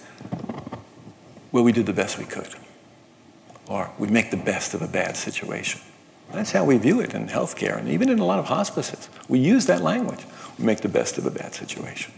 well, 1.51 1.63
we 1.63 1.71
did 1.71 1.85
the 1.85 1.93
best 1.93 2.17
we 2.17 2.25
could, 2.25 2.49
or 3.67 3.89
we 3.97 4.07
make 4.09 4.31
the 4.31 4.37
best 4.37 4.73
of 4.73 4.81
a 4.81 4.87
bad 4.87 5.15
situation. 5.15 5.79
That's 6.33 6.51
how 6.51 6.65
we 6.65 6.77
view 6.77 6.99
it 6.99 7.13
in 7.13 7.27
healthcare 7.27 7.77
and 7.77 7.87
even 7.87 8.09
in 8.09 8.19
a 8.19 8.25
lot 8.25 8.39
of 8.39 8.45
hospices. 8.45 9.09
We 9.29 9.39
use 9.39 9.67
that 9.67 9.81
language. 9.81 10.25
We 10.57 10.65
make 10.65 10.81
the 10.81 10.89
best 10.89 11.17
of 11.17 11.25
a 11.25 11.31
bad 11.31 11.53
situation. 11.53 12.13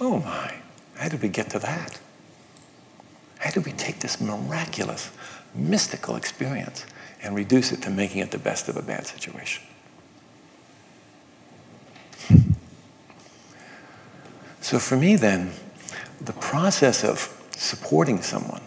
Oh 0.00 0.18
my, 0.20 0.54
how 0.96 1.08
did 1.08 1.22
we 1.22 1.28
get 1.28 1.48
to 1.50 1.58
that? 1.60 1.98
How 3.38 3.50
did 3.50 3.64
we 3.64 3.72
take 3.72 4.00
this 4.00 4.20
miraculous, 4.20 5.10
mystical 5.54 6.16
experience 6.16 6.84
and 7.22 7.34
reduce 7.34 7.72
it 7.72 7.80
to 7.82 7.90
making 7.90 8.20
it 8.20 8.30
the 8.30 8.38
best 8.38 8.68
of 8.68 8.76
a 8.76 8.82
bad 8.82 9.06
situation? 9.06 9.62
So 14.60 14.78
for 14.78 14.96
me, 14.96 15.16
then, 15.16 15.52
the 16.20 16.32
process 16.34 17.02
of 17.02 17.36
supporting 17.56 18.22
someone 18.22 18.62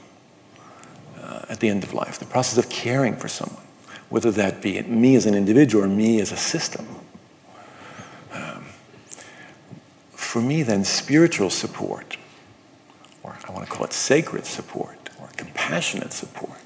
uh, 1.21 1.45
at 1.49 1.59
the 1.59 1.69
end 1.69 1.83
of 1.83 1.93
life, 1.93 2.19
the 2.19 2.25
process 2.25 2.57
of 2.57 2.69
caring 2.69 3.15
for 3.15 3.27
someone, 3.27 3.63
whether 4.09 4.31
that 4.31 4.61
be 4.61 4.81
me 4.81 5.15
as 5.15 5.25
an 5.25 5.35
individual 5.35 5.83
or 5.83 5.87
me 5.87 6.19
as 6.19 6.31
a 6.31 6.37
system, 6.37 6.87
um, 8.31 8.65
for 10.11 10.41
me, 10.41 10.63
then, 10.63 10.83
spiritual 10.83 11.49
support, 11.49 12.17
or 13.21 13.37
I 13.47 13.51
want 13.51 13.65
to 13.65 13.71
call 13.71 13.85
it 13.85 13.93
sacred 13.93 14.45
support, 14.45 15.09
or 15.21 15.29
compassionate 15.37 16.11
support, 16.11 16.57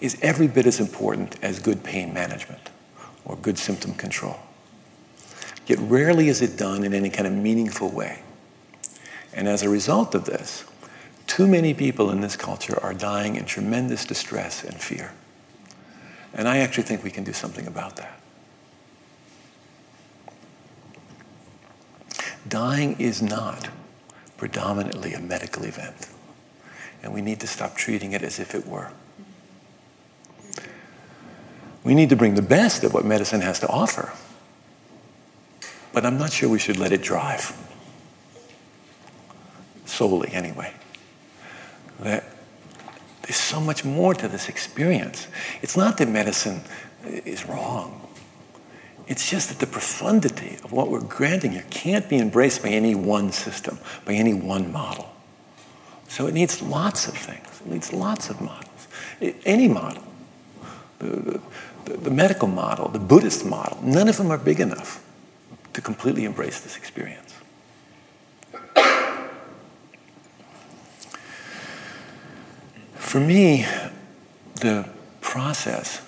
is 0.00 0.16
every 0.22 0.46
bit 0.46 0.66
as 0.66 0.80
important 0.80 1.36
as 1.42 1.58
good 1.58 1.82
pain 1.82 2.14
management 2.14 2.70
or 3.24 3.36
good 3.36 3.58
symptom 3.58 3.94
control. 3.94 4.38
Yet 5.66 5.78
rarely 5.80 6.28
is 6.28 6.42
it 6.42 6.56
done 6.56 6.84
in 6.84 6.94
any 6.94 7.10
kind 7.10 7.26
of 7.26 7.32
meaningful 7.32 7.90
way. 7.90 8.22
And 9.32 9.48
as 9.48 9.62
a 9.62 9.68
result 9.68 10.14
of 10.14 10.24
this, 10.24 10.64
too 11.26 11.46
many 11.46 11.74
people 11.74 12.10
in 12.10 12.20
this 12.20 12.36
culture 12.36 12.78
are 12.82 12.92
dying 12.92 13.36
in 13.36 13.44
tremendous 13.44 14.04
distress 14.04 14.64
and 14.64 14.74
fear. 14.74 15.12
And 16.34 16.48
I 16.48 16.58
actually 16.58 16.82
think 16.84 17.04
we 17.04 17.10
can 17.10 17.24
do 17.24 17.32
something 17.32 17.66
about 17.66 17.96
that. 17.96 18.20
Dying 22.48 22.96
is 22.98 23.22
not 23.22 23.68
predominantly 24.36 25.12
a 25.12 25.20
medical 25.20 25.64
event, 25.64 26.08
and 27.02 27.12
we 27.12 27.20
need 27.20 27.38
to 27.40 27.46
stop 27.46 27.76
treating 27.76 28.12
it 28.12 28.22
as 28.22 28.40
if 28.40 28.54
it 28.54 28.66
were. 28.66 28.90
We 31.84 31.94
need 31.94 32.08
to 32.08 32.16
bring 32.16 32.34
the 32.34 32.42
best 32.42 32.82
of 32.82 32.92
what 32.92 33.04
medicine 33.04 33.42
has 33.42 33.60
to 33.60 33.68
offer 33.68 34.12
but 35.92 36.06
I'm 36.06 36.18
not 36.18 36.32
sure 36.32 36.48
we 36.48 36.58
should 36.58 36.78
let 36.78 36.92
it 36.92 37.02
drive. 37.02 37.56
Solely, 39.84 40.30
anyway. 40.32 40.72
That 42.00 42.24
there's 43.22 43.36
so 43.36 43.60
much 43.60 43.84
more 43.84 44.14
to 44.14 44.28
this 44.28 44.48
experience. 44.48 45.28
It's 45.62 45.76
not 45.76 45.98
that 45.98 46.08
medicine 46.08 46.62
is 47.04 47.46
wrong. 47.46 48.08
It's 49.06 49.28
just 49.28 49.48
that 49.48 49.58
the 49.58 49.66
profundity 49.66 50.58
of 50.62 50.72
what 50.72 50.88
we're 50.88 51.00
granting 51.00 51.52
here 51.52 51.64
can't 51.70 52.08
be 52.08 52.18
embraced 52.18 52.62
by 52.62 52.68
any 52.68 52.94
one 52.94 53.32
system, 53.32 53.78
by 54.04 54.12
any 54.12 54.34
one 54.34 54.72
model. 54.72 55.10
So 56.08 56.26
it 56.26 56.34
needs 56.34 56.62
lots 56.62 57.08
of 57.08 57.14
things. 57.14 57.60
It 57.60 57.66
needs 57.66 57.92
lots 57.92 58.30
of 58.30 58.40
models. 58.40 58.88
It, 59.20 59.36
any 59.44 59.68
model. 59.68 60.04
The, 61.00 61.40
the, 61.84 61.96
the 61.96 62.10
medical 62.10 62.46
model, 62.48 62.88
the 62.88 62.98
Buddhist 62.98 63.44
model, 63.44 63.78
none 63.82 64.08
of 64.08 64.16
them 64.16 64.30
are 64.30 64.38
big 64.38 64.60
enough 64.60 65.04
to 65.72 65.80
completely 65.80 66.24
embrace 66.24 66.60
this 66.60 66.76
experience. 66.76 67.34
For 72.94 73.20
me, 73.20 73.66
the 74.60 74.88
process 75.20 76.00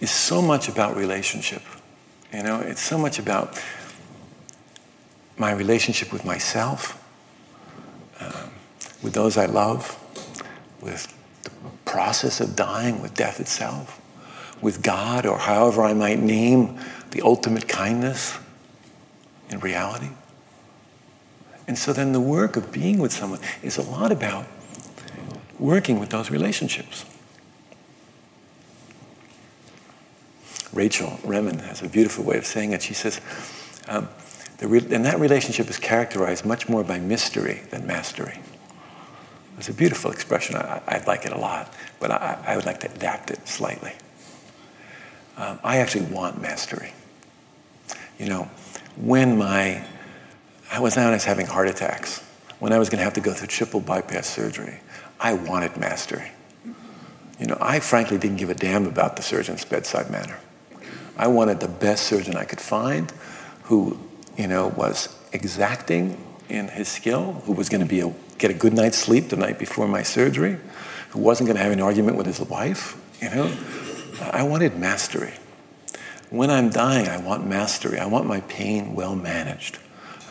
is 0.00 0.10
so 0.10 0.40
much 0.40 0.68
about 0.68 0.96
relationship. 0.96 1.62
You 2.32 2.42
know, 2.42 2.60
it's 2.60 2.80
so 2.80 2.96
much 2.96 3.18
about 3.18 3.62
my 5.36 5.52
relationship 5.52 6.12
with 6.12 6.24
myself, 6.24 6.96
um, 8.20 8.50
with 9.02 9.12
those 9.12 9.36
I 9.36 9.46
love, 9.46 9.98
with 10.80 11.14
the 11.42 11.50
process 11.84 12.40
of 12.40 12.56
dying, 12.56 13.02
with 13.02 13.14
death 13.14 13.40
itself, 13.40 14.00
with 14.62 14.82
God, 14.82 15.26
or 15.26 15.38
however 15.38 15.82
I 15.82 15.94
might 15.94 16.20
name 16.20 16.78
the 17.10 17.22
ultimate 17.22 17.68
kindness 17.68 18.38
in 19.50 19.60
reality. 19.60 20.10
And 21.66 21.78
so 21.78 21.92
then 21.92 22.12
the 22.12 22.20
work 22.20 22.56
of 22.56 22.72
being 22.72 22.98
with 22.98 23.12
someone 23.12 23.40
is 23.62 23.76
a 23.76 23.82
lot 23.82 24.10
about 24.10 24.46
working 25.58 26.00
with 26.00 26.10
those 26.10 26.30
relationships. 26.30 27.04
Rachel 30.72 31.18
Remen 31.24 31.60
has 31.60 31.82
a 31.82 31.88
beautiful 31.88 32.24
way 32.24 32.38
of 32.38 32.46
saying 32.46 32.72
it. 32.72 32.82
She 32.82 32.94
says, 32.94 33.20
um, 33.88 34.08
re- 34.60 34.86
and 34.90 35.04
that 35.04 35.18
relationship 35.18 35.68
is 35.68 35.78
characterized 35.78 36.44
much 36.44 36.68
more 36.68 36.84
by 36.84 36.98
mystery 36.98 37.62
than 37.70 37.86
mastery. 37.86 38.38
It's 39.58 39.68
a 39.68 39.74
beautiful 39.74 40.10
expression. 40.10 40.56
I, 40.56 40.80
I 40.86 41.04
like 41.06 41.26
it 41.26 41.32
a 41.32 41.38
lot, 41.38 41.72
but 41.98 42.10
I, 42.10 42.38
I, 42.46 42.56
would 42.56 42.64
like 42.64 42.80
to 42.80 42.90
adapt 42.90 43.30
it 43.30 43.46
slightly. 43.46 43.92
Um, 45.36 45.58
I 45.62 45.78
actually 45.78 46.06
want 46.06 46.40
mastery. 46.40 46.94
You 48.18 48.26
know, 48.26 48.50
when 48.96 49.38
my, 49.38 49.84
I 50.70 50.80
was 50.80 50.96
known 50.96 51.14
as 51.14 51.24
having 51.24 51.46
heart 51.46 51.68
attacks, 51.68 52.22
when 52.58 52.72
I 52.72 52.78
was 52.78 52.88
going 52.88 52.98
to 52.98 53.04
have 53.04 53.14
to 53.14 53.20
go 53.20 53.32
through 53.32 53.48
triple 53.48 53.80
bypass 53.80 54.26
surgery, 54.26 54.80
I 55.18 55.34
wanted 55.34 55.76
mastery. 55.76 56.30
You 57.38 57.46
know, 57.46 57.58
I 57.60 57.80
frankly 57.80 58.18
didn't 58.18 58.36
give 58.36 58.50
a 58.50 58.54
damn 58.54 58.86
about 58.86 59.16
the 59.16 59.22
surgeon's 59.22 59.64
bedside 59.64 60.10
manner. 60.10 60.38
I 61.16 61.26
wanted 61.26 61.60
the 61.60 61.68
best 61.68 62.04
surgeon 62.04 62.36
I 62.36 62.44
could 62.44 62.60
find 62.60 63.12
who, 63.64 63.98
you 64.36 64.46
know, 64.46 64.68
was 64.68 65.14
exacting 65.32 66.22
in 66.48 66.68
his 66.68 66.88
skill, 66.88 67.42
who 67.44 67.52
was 67.52 67.68
going 67.68 67.80
to 67.80 67.86
be 67.86 68.00
a, 68.00 68.12
get 68.38 68.50
a 68.50 68.54
good 68.54 68.74
night's 68.74 68.98
sleep 68.98 69.28
the 69.28 69.36
night 69.36 69.58
before 69.58 69.86
my 69.86 70.02
surgery, 70.02 70.58
who 71.10 71.20
wasn't 71.20 71.46
going 71.46 71.56
to 71.56 71.62
have 71.62 71.72
an 71.72 71.80
argument 71.80 72.16
with 72.16 72.26
his 72.26 72.40
wife, 72.40 73.00
you 73.22 73.30
know. 73.30 73.50
I 74.20 74.42
wanted 74.42 74.76
mastery. 74.76 75.32
When 76.30 76.48
I'm 76.48 76.70
dying, 76.70 77.08
I 77.08 77.18
want 77.18 77.44
mastery. 77.44 77.98
I 77.98 78.06
want 78.06 78.26
my 78.26 78.40
pain 78.42 78.94
well 78.94 79.16
managed. 79.16 79.78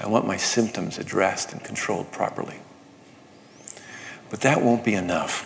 I 0.02 0.08
want 0.08 0.26
my 0.26 0.38
symptoms 0.38 0.98
addressed 0.98 1.52
and 1.52 1.62
controlled 1.62 2.10
properly. 2.14 2.56
But 4.30 4.42
that 4.42 4.62
won't 4.62 4.86
be 4.86 4.94
enough. 4.94 5.46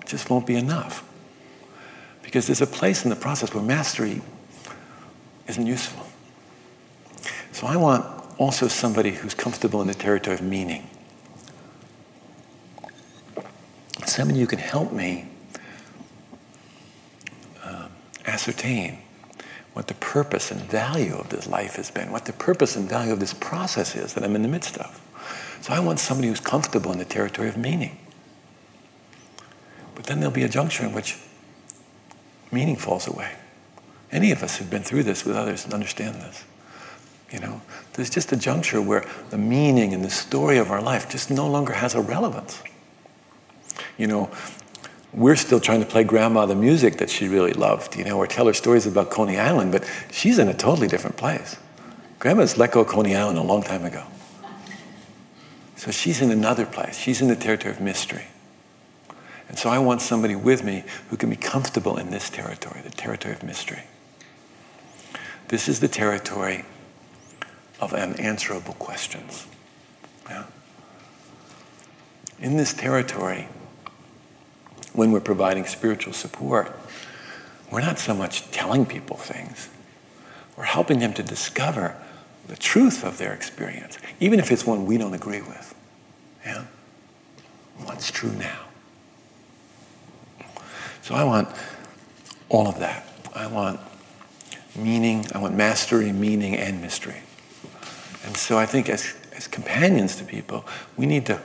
It 0.00 0.06
just 0.06 0.28
won't 0.28 0.44
be 0.44 0.56
enough. 0.56 1.08
Because 2.22 2.48
there's 2.48 2.62
a 2.62 2.66
place 2.66 3.04
in 3.04 3.10
the 3.10 3.16
process 3.16 3.54
where 3.54 3.62
mastery 3.62 4.22
isn't 5.46 5.66
useful. 5.66 6.04
So 7.52 7.68
I 7.68 7.76
want 7.76 8.04
also 8.38 8.66
somebody 8.66 9.12
who's 9.12 9.34
comfortable 9.34 9.80
in 9.82 9.86
the 9.86 9.94
territory 9.94 10.34
of 10.34 10.42
meaning. 10.42 10.88
Somebody 14.04 14.40
who 14.40 14.48
can 14.48 14.58
help 14.58 14.92
me 14.92 15.28
uh, 17.62 17.86
ascertain 18.26 18.98
what 19.72 19.86
the 19.86 19.94
purpose 19.94 20.50
and 20.50 20.60
value 20.60 21.14
of 21.14 21.30
this 21.30 21.46
life 21.46 21.76
has 21.76 21.90
been, 21.90 22.12
what 22.12 22.26
the 22.26 22.32
purpose 22.32 22.76
and 22.76 22.88
value 22.88 23.12
of 23.12 23.20
this 23.20 23.32
process 23.32 23.96
is 23.96 24.14
that 24.14 24.24
I'm 24.24 24.36
in 24.36 24.42
the 24.42 24.48
midst 24.48 24.76
of. 24.78 25.00
So 25.62 25.72
I 25.72 25.80
want 25.80 25.98
somebody 25.98 26.28
who's 26.28 26.40
comfortable 26.40 26.92
in 26.92 26.98
the 26.98 27.04
territory 27.04 27.48
of 27.48 27.56
meaning. 27.56 27.98
But 29.94 30.04
then 30.04 30.20
there'll 30.20 30.34
be 30.34 30.42
a 30.42 30.48
juncture 30.48 30.84
in 30.84 30.92
which 30.92 31.18
meaning 32.50 32.76
falls 32.76 33.06
away. 33.06 33.32
Any 34.10 34.30
of 34.30 34.42
us 34.42 34.56
who've 34.56 34.68
been 34.68 34.82
through 34.82 35.04
this 35.04 35.24
with 35.24 35.36
others 35.36 35.64
and 35.64 35.72
understand 35.72 36.16
this. 36.16 36.44
You 37.30 37.40
know, 37.40 37.62
there's 37.94 38.10
just 38.10 38.30
a 38.32 38.36
juncture 38.36 38.82
where 38.82 39.06
the 39.30 39.38
meaning 39.38 39.94
and 39.94 40.04
the 40.04 40.10
story 40.10 40.58
of 40.58 40.70
our 40.70 40.82
life 40.82 41.08
just 41.08 41.30
no 41.30 41.48
longer 41.48 41.72
has 41.72 41.94
a 41.94 42.00
relevance. 42.00 42.62
You 43.96 44.06
know, 44.06 44.30
we're 45.12 45.36
still 45.36 45.60
trying 45.60 45.80
to 45.80 45.86
play 45.86 46.04
grandma 46.04 46.46
the 46.46 46.54
music 46.54 46.96
that 46.96 47.10
she 47.10 47.28
really 47.28 47.52
loved, 47.52 47.96
you 47.96 48.04
know, 48.04 48.16
or 48.16 48.26
tell 48.26 48.46
her 48.46 48.54
stories 48.54 48.86
about 48.86 49.10
Coney 49.10 49.38
Island, 49.38 49.72
but 49.72 49.88
she's 50.10 50.38
in 50.38 50.48
a 50.48 50.54
totally 50.54 50.88
different 50.88 51.16
place. 51.16 51.56
Grandma's 52.18 52.56
let 52.56 52.72
go 52.72 52.84
Coney 52.84 53.14
Island 53.14 53.38
a 53.38 53.42
long 53.42 53.62
time 53.62 53.84
ago. 53.84 54.04
So 55.76 55.90
she's 55.90 56.22
in 56.22 56.30
another 56.30 56.64
place. 56.64 56.96
She's 56.96 57.20
in 57.20 57.28
the 57.28 57.36
territory 57.36 57.74
of 57.74 57.80
mystery. 57.80 58.26
And 59.48 59.58
so 59.58 59.68
I 59.68 59.80
want 59.80 60.00
somebody 60.00 60.36
with 60.36 60.64
me 60.64 60.84
who 61.10 61.16
can 61.16 61.28
be 61.28 61.36
comfortable 61.36 61.98
in 61.98 62.10
this 62.10 62.30
territory, 62.30 62.80
the 62.82 62.90
territory 62.90 63.34
of 63.34 63.42
mystery. 63.42 63.82
This 65.48 65.68
is 65.68 65.80
the 65.80 65.88
territory 65.88 66.64
of 67.80 67.92
unanswerable 67.92 68.74
questions. 68.74 69.46
Yeah? 70.30 70.44
In 72.38 72.56
this 72.56 72.72
territory, 72.72 73.48
when 74.92 75.12
we're 75.12 75.20
providing 75.20 75.64
spiritual 75.66 76.12
support, 76.12 76.76
we're 77.70 77.80
not 77.80 77.98
so 77.98 78.14
much 78.14 78.50
telling 78.50 78.84
people 78.84 79.16
things, 79.16 79.68
we're 80.56 80.64
helping 80.64 80.98
them 80.98 81.14
to 81.14 81.22
discover 81.22 81.96
the 82.48 82.56
truth 82.56 83.04
of 83.04 83.18
their 83.18 83.32
experience, 83.32 83.98
even 84.20 84.38
if 84.38 84.52
it's 84.52 84.66
one 84.66 84.84
we 84.84 84.98
don't 84.98 85.14
agree 85.14 85.40
with. 85.40 85.74
Yeah? 86.44 86.64
What's 87.84 88.10
true 88.10 88.32
now? 88.32 88.60
So 91.02 91.14
I 91.14 91.24
want 91.24 91.48
all 92.48 92.68
of 92.68 92.78
that. 92.80 93.08
I 93.34 93.46
want 93.46 93.80
meaning, 94.76 95.26
I 95.34 95.38
want 95.38 95.54
mastery, 95.54 96.12
meaning, 96.12 96.56
and 96.56 96.80
mystery. 96.80 97.22
And 98.24 98.36
so 98.36 98.58
I 98.58 98.66
think 98.66 98.88
as, 98.88 99.14
as 99.34 99.46
companions 99.48 100.16
to 100.16 100.24
people, 100.24 100.64
we 100.96 101.06
need 101.06 101.26
to 101.26 101.40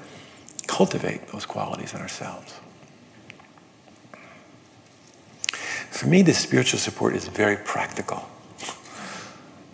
cultivate 0.67 1.27
those 1.29 1.45
qualities 1.45 1.93
in 1.93 2.01
ourselves. 2.01 2.53
For 5.97 6.07
me, 6.07 6.21
this 6.21 6.37
spiritual 6.37 6.79
support 6.79 7.15
is 7.15 7.27
very 7.27 7.57
practical. 7.57 8.27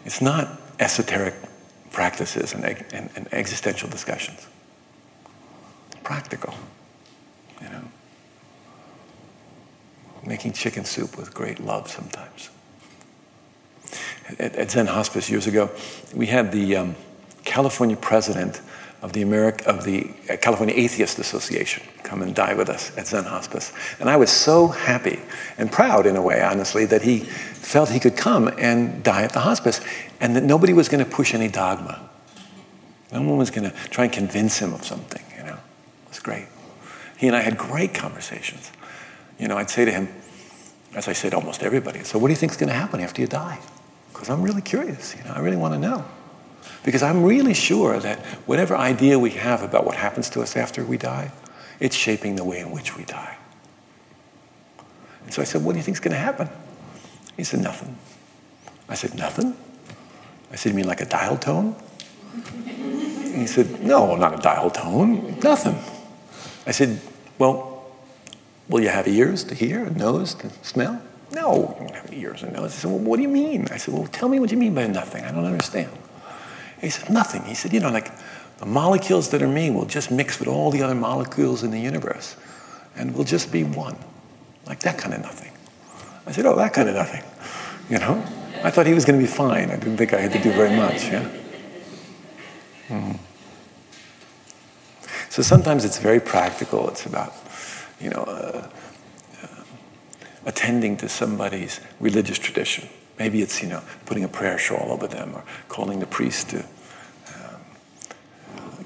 It's 0.06 0.22
not 0.22 0.60
esoteric 0.80 1.36
practices 1.92 2.54
and, 2.54 2.64
and, 2.64 3.10
and 3.16 3.34
existential 3.34 3.90
discussions. 3.90 4.48
Practical, 6.04 6.54
you 7.62 7.70
know. 7.70 7.84
Making 10.26 10.54
chicken 10.54 10.86
soup 10.86 11.18
with 11.18 11.34
great 11.34 11.60
love 11.60 11.90
sometimes 11.90 12.50
at, 14.40 14.56
at 14.56 14.72
Zen 14.72 14.88
Hospice 14.88 15.30
years 15.30 15.48
ago, 15.48 15.70
we 16.14 16.28
had 16.28 16.52
the 16.52 16.76
um, 16.76 16.96
California 17.44 17.96
president 17.96 18.62
of 19.04 19.14
the, 19.14 19.22
America, 19.22 19.70
of 19.70 19.84
the 19.84 20.10
uh, 20.30 20.38
California 20.38 20.74
Atheist 20.76 21.20
Association 21.20 21.84
come 22.02 22.24
and 22.24 22.34
die 22.34 22.56
with 22.56 22.70
us 22.70 22.98
at 22.98 23.06
Zen 23.06 23.26
Hospice. 23.26 23.72
And 24.00 24.10
I 24.10 24.18
was 24.18 24.32
so 24.32 24.68
happy 24.68 25.20
and 25.60 25.72
proud, 25.72 26.08
in 26.08 26.16
a 26.16 26.22
way, 26.22 26.42
honestly, 26.42 26.86
that 26.86 27.04
he 27.04 27.20
felt 27.20 27.90
he 27.90 28.00
could 28.00 28.18
come 28.18 28.48
and 28.58 29.04
die 29.04 29.22
at 29.22 29.34
the 29.34 29.42
hospice 29.42 29.80
and 30.20 30.36
that 30.36 30.44
nobody 30.44 30.74
was 30.74 30.90
going 30.90 31.04
to 31.04 31.10
push 31.10 31.36
any 31.36 31.50
dogma. 31.50 32.10
No 33.12 33.22
one 33.22 33.38
was 33.38 33.52
going 33.52 33.70
to 33.70 33.76
try 33.90 34.06
and 34.06 34.14
convince 34.14 34.58
him 34.58 34.74
of 34.74 34.84
something, 34.84 35.24
you 35.38 35.44
know. 35.44 35.60
It 36.06 36.10
was 36.10 36.20
great. 36.20 36.48
He 37.18 37.28
and 37.28 37.36
I 37.36 37.42
had 37.42 37.58
great 37.60 37.94
conversations. 37.94 38.72
You 39.38 39.48
know, 39.48 39.58
I'd 39.58 39.70
say 39.70 39.86
to 39.86 39.92
him, 39.92 40.08
as 40.96 41.08
I 41.08 41.14
say 41.14 41.30
to 41.30 41.36
almost 41.36 41.62
everybody, 41.62 42.04
so 42.04 42.18
what 42.18 42.30
do 42.30 42.32
you 42.32 42.38
think 42.38 42.54
is 42.54 42.58
going 42.58 42.70
to 42.70 42.76
happen 42.76 43.02
after 43.02 43.22
you 43.22 43.28
die? 43.28 43.60
because 44.24 44.30
I'm 44.30 44.44
really 44.44 44.62
curious. 44.62 45.16
You 45.18 45.24
know, 45.26 45.32
I 45.32 45.40
really 45.40 45.58
want 45.58 45.74
to 45.74 45.80
know. 45.80 46.06
Because 46.84 47.02
I'm 47.02 47.24
really 47.24 47.54
sure 47.54 48.00
that 48.00 48.20
whatever 48.46 48.76
idea 48.76 49.18
we 49.18 49.32
have 49.32 49.64
about 49.64 49.86
what 49.86 49.96
happens 49.96 50.30
to 50.32 50.42
us 50.42 50.58
after 50.58 50.84
we 50.84 50.98
die, 50.98 51.32
it's 51.80 51.96
shaping 51.96 52.36
the 52.36 52.44
way 52.44 52.60
in 52.60 52.72
which 52.72 52.98
we 52.98 53.06
die. 53.06 53.38
And 55.24 55.34
so 55.34 55.42
I 55.42 55.46
said, 55.46 55.64
What 55.64 55.74
do 55.74 55.80
you 55.80 55.84
think 55.84 55.96
is 55.96 56.02
going 56.02 56.14
to 56.14 56.18
happen? 56.18 56.50
He 57.38 57.44
said, 57.44 57.62
Nothing. 57.62 57.98
I 58.90 58.96
said, 58.96 59.16
Nothing? 59.16 59.56
I 60.52 60.56
said, 60.56 60.70
You 60.70 60.76
mean 60.76 60.88
like 60.88 61.02
a 61.02 61.06
dial 61.06 61.38
tone? 61.38 61.76
He 63.34 63.48
said, 63.48 63.82
No, 63.82 64.16
not 64.16 64.40
a 64.40 64.42
dial 64.42 64.70
tone, 64.70 65.40
nothing. 65.40 65.78
I 66.68 66.72
said, 66.72 67.00
Well, 67.40 67.86
will 68.68 68.82
you 68.82 68.90
have 68.90 69.08
ears 69.08 69.44
to 69.46 69.56
hear, 69.56 69.86
a 69.86 69.90
nose 69.90 70.36
to 70.36 70.50
smell? 70.62 71.02
No, 71.34 71.76
you 71.80 71.88
don't 71.88 71.96
have 71.96 72.14
ears 72.14 72.44
and 72.44 72.54
nose. 72.54 72.76
He 72.76 72.82
said, 72.82 72.92
well, 72.92 73.00
what 73.00 73.16
do 73.16 73.24
you 73.24 73.30
mean? 73.30 73.68
I 73.72 73.78
said, 73.78 73.94
well, 73.94 74.06
tell 74.06 74.30
me 74.30 74.40
what 74.40 74.52
you 74.52 74.58
mean 74.58 74.76
by 74.76 74.86
nothing. 74.86 75.24
I 75.24 75.32
don't 75.32 75.46
understand. 75.46 75.90
He 76.84 76.90
said, 76.90 77.10
nothing. 77.10 77.44
He 77.44 77.56
said, 77.56 77.72
you 77.72 77.80
know, 77.80 77.90
like 77.90 78.12
the 78.58 78.66
molecules 78.66 79.30
that 79.30 79.42
are 79.42 79.48
me 79.48 79.72
will 79.72 79.86
just 79.86 80.12
mix 80.12 80.38
with 80.38 80.50
all 80.50 80.70
the 80.70 80.84
other 80.84 80.96
molecules 80.96 81.64
in 81.64 81.72
the 81.72 81.80
universe 81.80 82.36
and 82.98 83.16
we'll 83.16 83.24
just 83.24 83.52
be 83.52 83.64
one. 83.64 83.98
Like 84.68 84.82
that 84.82 84.98
kind 84.98 85.14
of 85.14 85.22
nothing. 85.22 85.52
I 86.28 86.34
said, 86.34 86.46
oh, 86.46 86.56
that 86.58 86.74
kind 86.74 86.90
of 86.90 86.96
nothing. 86.96 87.24
You 87.90 88.00
know? 88.00 88.24
I 88.64 88.70
thought 88.70 88.86
he 88.86 88.94
was 88.94 89.06
going 89.06 89.20
to 89.20 89.26
be 89.26 89.32
fine. 89.32 89.72
I 89.72 89.78
didn't 89.78 89.98
think 89.98 90.14
I 90.14 90.20
had 90.20 90.34
to 90.34 90.42
do 90.42 90.52
very 90.52 90.76
much, 90.76 91.06
yeah? 91.06 91.30
Mm. 92.90 93.18
So 95.30 95.42
sometimes 95.42 95.84
it's 95.84 96.00
very 96.00 96.20
practical. 96.20 96.90
It's 96.90 97.06
about, 97.06 97.34
you 98.00 98.10
know, 98.10 98.24
uh, 98.24 98.68
attending 100.46 100.98
to 100.98 101.10
somebody's 101.10 101.80
religious 102.00 102.40
tradition. 102.40 102.90
Maybe 103.24 103.42
it's, 103.42 103.64
you 103.64 103.70
know, 103.70 103.82
putting 104.06 104.26
a 104.26 104.28
prayer 104.28 104.58
shawl 104.58 104.92
over 104.92 105.08
them 105.08 105.34
or 105.34 105.46
calling 105.70 106.02
the 106.02 106.06
priest 106.06 106.50
to 106.50 106.60
um, 106.60 107.62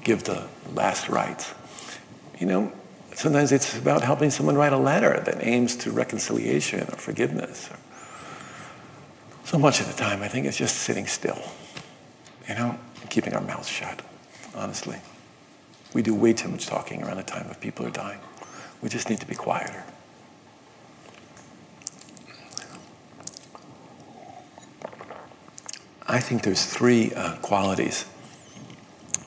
give 0.04 0.22
the 0.22 0.46
last 0.74 1.08
rites. 1.08 1.52
You 2.38 2.46
know, 2.46 2.72
sometimes 3.16 3.50
it's 3.50 3.76
about 3.76 4.02
helping 4.02 4.30
someone 4.30 4.54
write 4.54 4.72
a 4.72 4.78
letter 4.78 5.20
that 5.26 5.44
aims 5.44 5.74
to 5.78 5.90
reconciliation 5.90 6.82
or 6.82 6.98
forgiveness. 6.98 7.68
So 9.42 9.58
much 9.58 9.80
of 9.80 9.88
the 9.88 9.94
time, 9.94 10.22
I 10.22 10.28
think 10.28 10.46
it's 10.46 10.56
just 10.56 10.76
sitting 10.76 11.08
still, 11.08 11.42
you 12.48 12.54
know, 12.54 12.78
keeping 13.10 13.34
our 13.34 13.40
mouths 13.40 13.68
shut, 13.68 14.02
honestly. 14.54 14.98
We 15.94 16.02
do 16.02 16.14
way 16.14 16.32
too 16.32 16.48
much 16.48 16.66
talking 16.66 17.02
around 17.02 17.16
the 17.16 17.24
time 17.24 17.50
of 17.50 17.60
people 17.60 17.84
are 17.86 17.90
dying. 17.90 18.20
We 18.82 18.88
just 18.88 19.10
need 19.10 19.18
to 19.18 19.26
be 19.26 19.34
quieter. 19.34 19.82
I 26.10 26.20
think 26.20 26.42
there's 26.42 26.64
three 26.64 27.12
uh, 27.12 27.36
qualities 27.36 28.06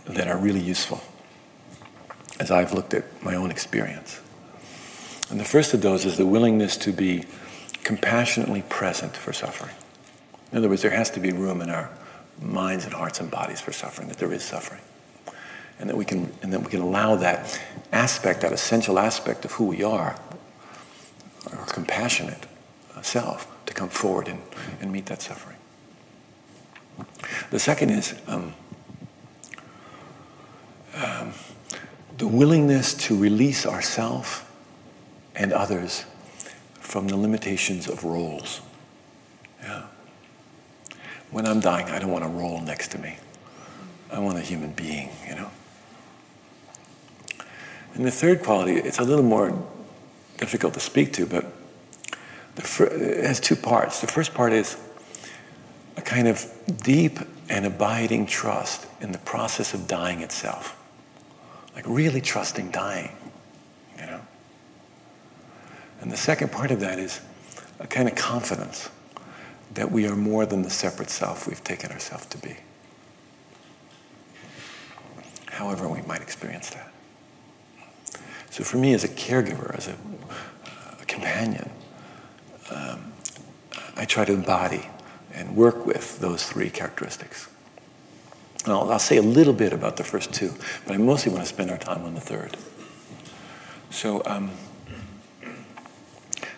that 0.06 0.28
are 0.28 0.38
really 0.38 0.60
useful 0.60 1.02
as 2.40 2.50
I've 2.50 2.74
looked 2.74 2.96
at 2.96 3.06
my 3.24 3.36
own 3.36 3.52
experience. 3.52 4.20
And 5.30 5.40
the 5.40 5.46
first 5.46 5.76
of 5.76 5.82
those 5.82 6.06
is 6.06 6.18
the 6.18 6.26
willingness 6.26 6.76
to 6.78 6.92
be 6.92 7.26
compassionately 7.84 8.64
present 8.68 9.16
for 9.16 9.32
suffering. 9.32 9.76
In 10.52 10.58
other 10.58 10.70
words, 10.70 10.82
there 10.82 10.92
has 10.92 11.12
to 11.12 11.20
be 11.20 11.32
room 11.32 11.62
in 11.62 11.70
our 11.70 11.92
minds 12.42 12.86
and 12.86 12.94
hearts 12.96 13.20
and 13.20 13.30
bodies 13.30 13.62
for 13.62 13.72
suffering, 13.72 14.08
that 14.08 14.18
there 14.18 14.34
is 14.34 14.44
suffering. 14.44 14.82
And 15.80 15.88
that 15.88 15.96
we 15.96 16.04
can, 16.04 16.34
and 16.42 16.52
that 16.52 16.62
we 16.62 16.70
can 16.72 16.82
allow 16.82 17.16
that 17.18 17.62
aspect, 17.92 18.42
that 18.42 18.54
essential 18.54 18.98
aspect 18.98 19.46
of 19.46 19.52
who 19.54 19.66
we 19.66 19.84
are, 19.84 20.20
our 21.52 21.66
compassionate 21.68 22.48
self, 23.04 23.48
to 23.68 23.74
come 23.74 23.90
forward 23.90 24.28
and, 24.28 24.42
and 24.80 24.92
meet 24.92 25.06
that 25.06 25.22
suffering. 25.22 25.51
The 27.50 27.60
second 27.60 27.90
is 27.90 28.16
um, 28.28 28.54
um, 30.96 31.34
the 32.18 32.28
willingness 32.28 32.94
to 33.06 33.18
release 33.18 33.66
ourselves 33.66 34.42
and 35.36 35.52
others 35.54 36.06
from 36.80 37.08
the 37.08 37.18
limitations 37.18 37.88
of 37.88 38.04
roles. 38.04 38.62
Yeah. 39.62 39.84
When 41.30 41.46
I'm 41.46 41.60
dying, 41.60 41.88
I 41.90 42.00
don't 42.00 42.12
want 42.12 42.26
a 42.26 42.28
role 42.28 42.62
next 42.62 42.92
to 42.92 42.98
me. 42.98 43.18
I 44.12 44.20
want 44.20 44.38
a 44.38 44.42
human 44.42 44.72
being, 44.74 45.10
you 45.28 45.36
know. 45.36 45.50
And 47.94 48.06
the 48.06 48.12
third 48.12 48.44
quality, 48.44 48.76
it's 48.76 49.00
a 49.00 49.04
little 49.04 49.24
more 49.24 49.68
difficult 50.38 50.74
to 50.74 50.80
speak 50.80 51.14
to, 51.14 51.26
but 51.26 51.46
it 52.58 53.26
has 53.26 53.40
two 53.40 53.56
parts. 53.56 54.02
The 54.02 54.08
first 54.08 54.34
part 54.34 54.54
is 54.54 54.78
a 55.98 56.02
kind 56.02 56.28
of 56.28 56.46
deep 56.84 57.20
and 57.50 57.66
abiding 57.66 58.26
trust 58.26 58.88
in 59.02 59.12
the 59.12 59.18
process 59.20 59.74
of 59.74 59.88
dying 59.88 60.22
itself. 60.22 60.78
Like 61.76 61.86
really 61.88 62.22
trusting 62.22 62.72
dying, 62.72 63.12
you 64.00 64.06
know. 64.06 64.22
And 66.02 66.12
the 66.12 66.18
second 66.18 66.52
part 66.52 66.72
of 66.72 66.80
that 66.80 67.00
is 67.00 67.22
a 67.80 67.88
kind 67.88 68.08
of 68.08 68.16
confidence 68.16 68.90
that 69.74 69.92
we 69.92 70.08
are 70.08 70.16
more 70.16 70.46
than 70.46 70.62
the 70.62 70.70
separate 70.70 71.10
self 71.10 71.48
we've 71.48 71.64
taken 71.64 71.92
ourselves 71.92 72.26
to 72.28 72.38
be. 72.38 72.58
However, 75.48 75.88
we 75.88 76.02
might 76.04 76.22
experience 76.22 76.70
that. 76.72 76.92
So, 78.50 78.64
for 78.64 78.78
me, 78.78 78.94
as 78.94 79.04
a 79.04 79.08
caregiver, 79.08 79.76
as 79.78 79.88
a, 79.88 79.96
a 81.02 81.06
companion, 81.06 81.70
um, 82.70 83.14
I 83.96 84.06
try 84.06 84.26
to 84.26 84.34
embody 84.34 84.86
and 85.34 85.56
work 85.56 85.86
with 85.86 86.20
those 86.20 86.44
three 86.44 86.70
characteristics. 86.70 87.48
And 88.64 88.74
I'll, 88.74 88.92
I'll 88.92 89.00
say 89.00 89.18
a 89.18 89.24
little 89.24 89.54
bit 89.54 89.74
about 89.74 89.98
the 89.98 90.04
first 90.04 90.34
two, 90.34 90.54
but 90.86 90.94
I 90.94 90.98
mostly 90.98 91.32
want 91.32 91.44
to 91.44 91.50
spend 91.50 91.72
our 91.72 91.78
time 91.78 92.04
on 92.04 92.14
the 92.14 92.22
third. 92.22 92.58
So, 93.90 94.22
um, 94.26 94.52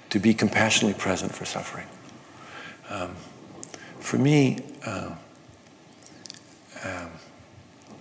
to 0.09 0.19
be 0.19 0.33
compassionately 0.33 0.99
present 0.99 1.33
for 1.33 1.43
suffering. 1.43 1.87
Um, 2.87 3.15
for 3.99 4.19
me, 4.19 4.59
uh, 4.85 5.15
um, 6.83 7.09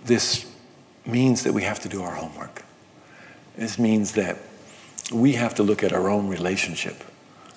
this 0.05 0.45
means 1.07 1.41
that 1.43 1.53
we 1.53 1.63
have 1.63 1.79
to 1.79 1.89
do 1.89 2.03
our 2.03 2.13
homework. 2.13 2.63
This 3.57 3.79
means 3.79 4.11
that 4.11 4.37
we 5.11 5.33
have 5.33 5.55
to 5.55 5.63
look 5.63 5.83
at 5.83 5.91
our 5.91 6.09
own 6.09 6.27
relationship, 6.27 7.03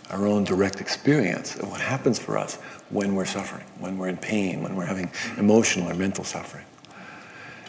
our 0.09 0.27
own 0.27 0.45
direct 0.45 0.81
experience 0.81 1.57
of 1.57 1.69
what 1.71 1.83
happens 1.83 2.19
for 2.19 2.39
us 2.39 2.59
when 2.91 3.15
we're 3.15 3.25
suffering, 3.25 3.65
when 3.79 3.99
we're 3.99 4.09
in 4.09 4.17
pain, 4.17 4.63
when 4.63 4.77
we're 4.77 4.87
having 4.87 5.11
emotional 5.37 5.91
or 5.91 5.95
mental 5.95 6.25
suffering. 6.25 6.65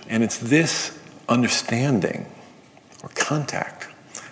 And 0.07 0.23
it's 0.23 0.37
this 0.37 0.97
understanding 1.27 2.25
or 3.03 3.09
contact 3.09 3.87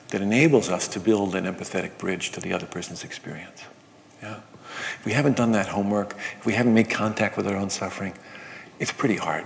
that 0.10 0.22
enables 0.22 0.70
us 0.70 0.88
to 0.90 1.00
build 1.00 1.36
an 1.36 1.46
empathetic 1.46 1.98
bridge 1.98 2.32
to 2.32 2.40
the 2.40 2.54
other 2.54 2.66
person's 2.66 3.04
experience. 3.04 3.64
Yeah? 4.22 4.40
If 5.00 5.06
we 5.06 5.14
haven't 5.14 5.36
done 5.36 5.52
that 5.54 5.68
homework, 5.68 6.16
if 6.38 6.46
we 6.46 6.54
haven't 6.54 6.74
made 6.74 6.90
contact 6.90 7.38
with 7.38 7.48
our 7.48 7.56
own 7.56 7.70
suffering, 7.70 8.14
it's 8.80 8.92
pretty 8.92 9.18
hard 9.18 9.46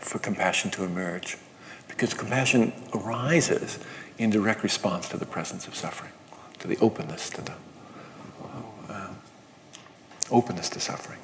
for 0.00 0.18
compassion 0.18 0.70
to 0.72 0.84
emerge. 0.84 1.36
Because 1.88 2.14
compassion 2.14 2.72
arises 2.92 3.78
in 4.18 4.30
direct 4.30 4.62
response 4.62 5.08
to 5.10 5.16
the 5.16 5.26
presence 5.26 5.68
of 5.68 5.76
suffering, 5.76 6.12
to 6.58 6.66
the 6.66 6.78
openness 6.78 7.30
to 7.30 7.42
the 7.42 7.52
openness 10.30 10.68
to 10.70 10.80
suffering. 10.80 11.18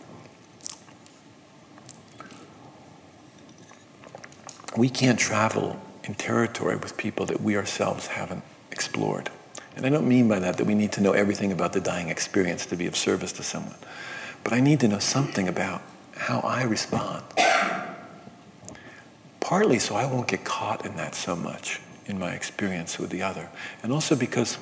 We 4.77 4.89
can't 4.89 5.19
travel 5.19 5.81
in 6.05 6.15
territory 6.15 6.77
with 6.77 6.97
people 6.97 7.27
that 7.27 7.41
we 7.41 7.57
ourselves 7.57 8.07
haven't 8.07 8.43
explored. 8.71 9.31
And 9.77 9.85
I 9.85 9.89
don't 9.89 10.09
mean 10.09 10.29
by 10.29 10.39
that 10.39 10.57
that 10.59 10.67
we 10.67 10.75
need 10.75 10.93
to 10.93 11.01
know 11.01 11.13
everything 11.13 11.53
about 11.53 11.73
the 11.73 11.81
dying 11.81 12.09
experience 12.09 12.67
to 12.67 12.77
be 12.77 12.87
of 12.87 12.97
service 12.97 13.33
to 13.33 13.43
someone. 13.43 13.77
But 14.45 14.53
I 14.53 14.61
need 14.61 14.81
to 14.81 14.89
know 14.89 14.99
something 14.99 15.49
about 15.49 15.83
how 16.17 16.41
I 16.41 16.63
respond. 16.63 17.25
Partly 19.41 19.79
so 19.79 19.97
I 19.97 20.07
won't 20.07 20.29
get 20.29 20.45
caught 20.45 20.85
in 20.87 20.97
that 20.97 21.15
so 21.15 21.35
much 21.35 21.81
in 22.07 22.19
my 22.19 22.33
experience 22.33 22.99
with 22.99 23.11
the 23.11 23.23
other. 23.23 23.49
And 23.83 23.93
also 23.93 24.15
because, 24.15 24.59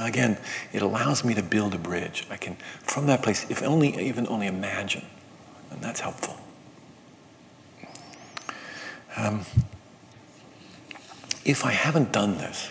again, 0.00 0.38
it 0.72 0.82
allows 0.82 1.24
me 1.24 1.34
to 1.34 1.42
build 1.42 1.74
a 1.74 1.78
bridge. 1.78 2.26
I 2.30 2.36
can, 2.36 2.56
from 2.82 3.06
that 3.06 3.22
place, 3.22 3.46
if 3.50 3.62
only, 3.62 3.98
even 3.98 4.26
only 4.28 4.46
imagine, 4.46 5.04
and 5.70 5.80
that's 5.80 6.00
helpful. 6.00 6.36
Um, 9.16 9.42
if 11.44 11.64
I 11.64 11.70
haven't 11.70 12.12
done 12.12 12.38
this, 12.38 12.70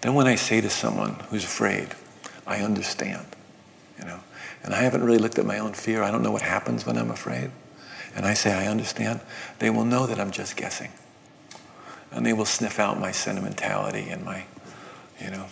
then 0.00 0.14
when 0.14 0.26
I 0.26 0.34
say 0.34 0.60
to 0.60 0.70
someone 0.70 1.14
who's 1.30 1.44
afraid, 1.44 1.88
I 2.46 2.58
understand, 2.58 3.26
you 3.98 4.04
know, 4.04 4.20
and 4.62 4.74
I 4.74 4.82
haven't 4.82 5.04
really 5.04 5.18
looked 5.18 5.38
at 5.38 5.46
my 5.46 5.58
own 5.58 5.74
fear. 5.74 6.02
I 6.02 6.10
don't 6.10 6.22
know 6.22 6.32
what 6.32 6.42
happens 6.42 6.84
when 6.84 6.96
I'm 6.96 7.10
afraid. 7.10 7.50
And 8.16 8.26
I 8.26 8.34
say, 8.34 8.52
I 8.52 8.66
understand. 8.66 9.20
They 9.58 9.70
will 9.70 9.84
know 9.84 10.06
that 10.06 10.20
I'm 10.20 10.30
just 10.30 10.56
guessing. 10.56 10.90
And 12.10 12.24
they 12.24 12.32
will 12.32 12.44
sniff 12.44 12.78
out 12.78 12.98
my 12.98 13.12
sentimentality 13.12 14.08
and 14.08 14.24
my, 14.24 14.44
you 15.20 15.30
know, 15.30 15.46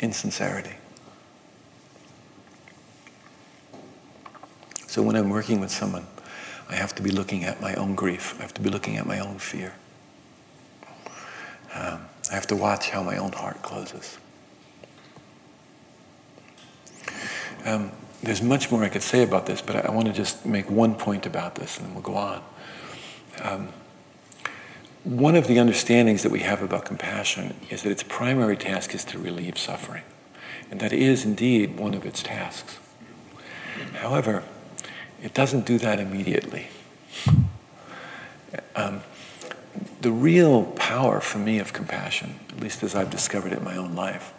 insincerity. 0.00 0.74
So 4.86 5.02
when 5.02 5.16
I'm 5.16 5.28
working 5.28 5.60
with 5.60 5.70
someone, 5.70 6.06
I 6.68 6.74
have 6.74 6.94
to 6.96 7.02
be 7.02 7.10
looking 7.10 7.44
at 7.44 7.60
my 7.60 7.74
own 7.74 7.94
grief. 7.94 8.34
I 8.38 8.42
have 8.42 8.54
to 8.54 8.60
be 8.60 8.70
looking 8.70 8.96
at 8.96 9.06
my 9.06 9.18
own 9.20 9.38
fear. 9.38 9.74
Um, 11.74 12.00
I 12.30 12.34
have 12.34 12.46
to 12.48 12.56
watch 12.56 12.90
how 12.90 13.02
my 13.02 13.16
own 13.16 13.32
heart 13.32 13.62
closes. 13.62 14.18
Um, 17.64 17.92
there's 18.22 18.42
much 18.42 18.70
more 18.70 18.82
I 18.82 18.88
could 18.88 19.02
say 19.02 19.22
about 19.22 19.46
this, 19.46 19.62
but 19.62 19.76
I, 19.76 19.80
I 19.80 19.90
want 19.90 20.06
to 20.06 20.12
just 20.12 20.44
make 20.44 20.70
one 20.70 20.94
point 20.94 21.26
about 21.26 21.54
this 21.54 21.78
and 21.78 21.86
then 21.86 21.94
we'll 21.94 22.02
go 22.02 22.16
on. 22.16 22.42
Um, 23.42 23.68
one 25.08 25.36
of 25.36 25.46
the 25.46 25.58
understandings 25.58 26.22
that 26.22 26.30
we 26.30 26.40
have 26.40 26.60
about 26.60 26.84
compassion 26.84 27.54
is 27.70 27.82
that 27.82 27.90
its 27.90 28.02
primary 28.02 28.58
task 28.58 28.94
is 28.94 29.06
to 29.06 29.18
relieve 29.18 29.56
suffering. 29.56 30.02
And 30.70 30.80
that 30.80 30.92
is 30.92 31.24
indeed 31.24 31.78
one 31.78 31.94
of 31.94 32.04
its 32.04 32.22
tasks. 32.22 32.78
However, 33.94 34.42
it 35.22 35.32
doesn't 35.32 35.64
do 35.64 35.78
that 35.78 35.98
immediately. 35.98 36.66
Um, 38.76 39.00
the 40.02 40.12
real 40.12 40.64
power 40.64 41.20
for 41.20 41.38
me 41.38 41.58
of 41.58 41.72
compassion, 41.72 42.38
at 42.50 42.60
least 42.60 42.82
as 42.82 42.94
I've 42.94 43.10
discovered 43.10 43.52
it 43.52 43.58
in 43.58 43.64
my 43.64 43.76
own 43.76 43.94
life, 43.94 44.34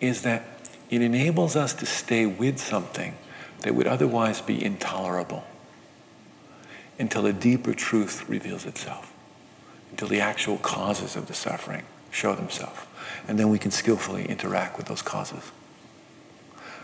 is 0.00 0.22
that 0.22 0.44
it 0.88 1.02
enables 1.02 1.56
us 1.56 1.74
to 1.74 1.86
stay 1.86 2.24
with 2.24 2.58
something 2.58 3.16
that 3.60 3.74
would 3.74 3.86
otherwise 3.86 4.40
be 4.40 4.64
intolerable 4.64 5.44
until 6.98 7.26
a 7.26 7.32
deeper 7.32 7.74
truth 7.74 8.28
reveals 8.28 8.64
itself, 8.66 9.11
until 9.92 10.08
the 10.08 10.20
actual 10.20 10.56
causes 10.58 11.14
of 11.14 11.26
the 11.28 11.34
suffering 11.34 11.84
show 12.10 12.34
themselves. 12.34 12.80
And 13.28 13.38
then 13.38 13.48
we 13.48 13.58
can 13.58 13.70
skillfully 13.70 14.26
interact 14.26 14.76
with 14.76 14.86
those 14.86 15.02
causes. 15.02 15.52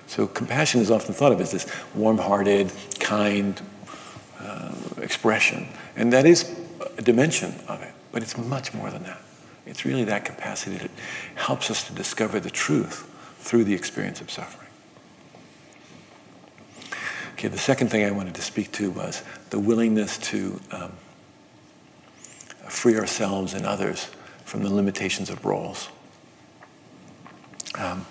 So 0.07 0.27
compassion 0.27 0.81
is 0.81 0.91
often 0.91 1.15
thought 1.15 1.33
of 1.33 1.41
as 1.41 1.51
this 1.51 1.67
warm-hearted, 1.95 2.73
kind 3.01 3.61
uh, 4.41 4.75
expression. 5.03 5.69
And 5.97 6.13
that 6.13 6.25
is 6.25 6.55
a 6.97 7.03
dimension 7.03 7.55
of 7.67 7.83
it, 7.83 7.93
but 8.13 8.23
it's 8.23 8.39
much 8.39 8.73
more 8.73 8.91
than 8.91 9.03
that. 9.03 9.21
It's 9.67 9.85
really 9.85 10.05
that 10.05 10.25
capacity 10.25 10.77
that 10.79 10.91
helps 11.35 11.71
us 11.71 11.85
to 11.89 11.93
discover 11.93 12.41
the 12.41 12.51
truth 12.51 13.07
through 13.39 13.65
the 13.65 13.75
experience 13.75 14.21
of 14.21 14.31
suffering. 14.31 14.69
Okay, 17.33 17.49
the 17.49 17.59
second 17.59 17.89
thing 17.89 18.05
I 18.05 18.11
wanted 18.11 18.35
to 18.35 18.43
speak 18.43 18.73
to 18.73 18.91
was 18.91 19.23
the 19.51 19.59
willingness 19.59 20.19
to 20.19 20.61
um, 20.73 20.93
free 22.69 22.97
ourselves 22.97 23.55
and 23.55 23.67
others 23.67 24.09
from 24.45 24.63
the 24.63 24.73
limitations 24.73 25.31
of 25.31 25.45
roles. 25.45 25.89
Um, 27.75 28.07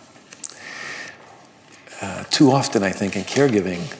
uh, 2.01 2.23
too 2.25 2.51
often, 2.51 2.83
I 2.83 2.91
think, 2.91 3.15
in 3.15 3.23
caregiving, 3.23 3.95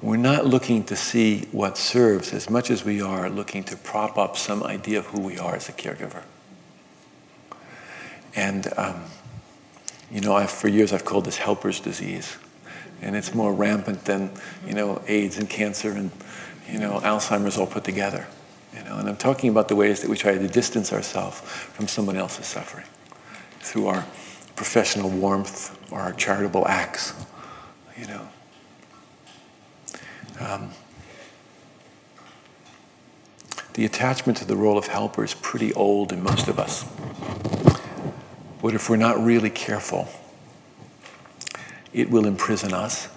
we're 0.00 0.16
not 0.16 0.46
looking 0.46 0.84
to 0.84 0.96
see 0.96 1.48
what 1.50 1.76
serves 1.76 2.32
as 2.32 2.48
much 2.48 2.70
as 2.70 2.84
we 2.84 3.02
are 3.02 3.28
looking 3.28 3.64
to 3.64 3.76
prop 3.76 4.16
up 4.16 4.36
some 4.36 4.62
idea 4.62 4.98
of 4.98 5.06
who 5.06 5.20
we 5.20 5.38
are 5.38 5.56
as 5.56 5.68
a 5.68 5.72
caregiver. 5.72 6.22
And, 8.36 8.68
um, 8.76 9.02
you 10.10 10.20
know, 10.20 10.36
I've, 10.36 10.50
for 10.50 10.68
years 10.68 10.92
I've 10.92 11.04
called 11.04 11.24
this 11.24 11.38
helper's 11.38 11.80
disease. 11.80 12.36
And 13.02 13.16
it's 13.16 13.34
more 13.34 13.52
rampant 13.52 14.04
than, 14.04 14.30
you 14.66 14.74
know, 14.74 15.02
AIDS 15.08 15.38
and 15.38 15.48
cancer 15.48 15.90
and, 15.90 16.10
you 16.70 16.78
know, 16.78 17.00
Alzheimer's 17.00 17.58
all 17.58 17.66
put 17.66 17.84
together. 17.84 18.26
Know, 18.86 18.98
and 18.98 19.08
I'm 19.08 19.16
talking 19.16 19.50
about 19.50 19.68
the 19.68 19.74
ways 19.74 20.00
that 20.02 20.10
we 20.10 20.16
try 20.16 20.34
to 20.34 20.48
distance 20.48 20.92
ourselves 20.92 21.40
from 21.40 21.88
someone 21.88 22.16
else's 22.16 22.46
suffering 22.46 22.86
through 23.60 23.88
our 23.88 24.06
professional 24.54 25.10
warmth 25.10 25.76
or 25.92 26.00
our 26.00 26.12
charitable 26.12 26.66
acts, 26.68 27.12
you 27.98 28.06
know. 28.06 28.28
Um, 30.38 30.70
the 33.74 33.84
attachment 33.84 34.38
to 34.38 34.44
the 34.44 34.56
role 34.56 34.78
of 34.78 34.86
helper 34.86 35.24
is 35.24 35.34
pretty 35.34 35.74
old 35.74 36.12
in 36.12 36.22
most 36.22 36.46
of 36.46 36.58
us. 36.58 36.84
But 38.62 38.74
if 38.74 38.88
we're 38.88 38.96
not 38.96 39.22
really 39.22 39.50
careful, 39.50 40.08
it 41.92 42.08
will 42.08 42.26
imprison 42.26 42.72
us 42.72 43.08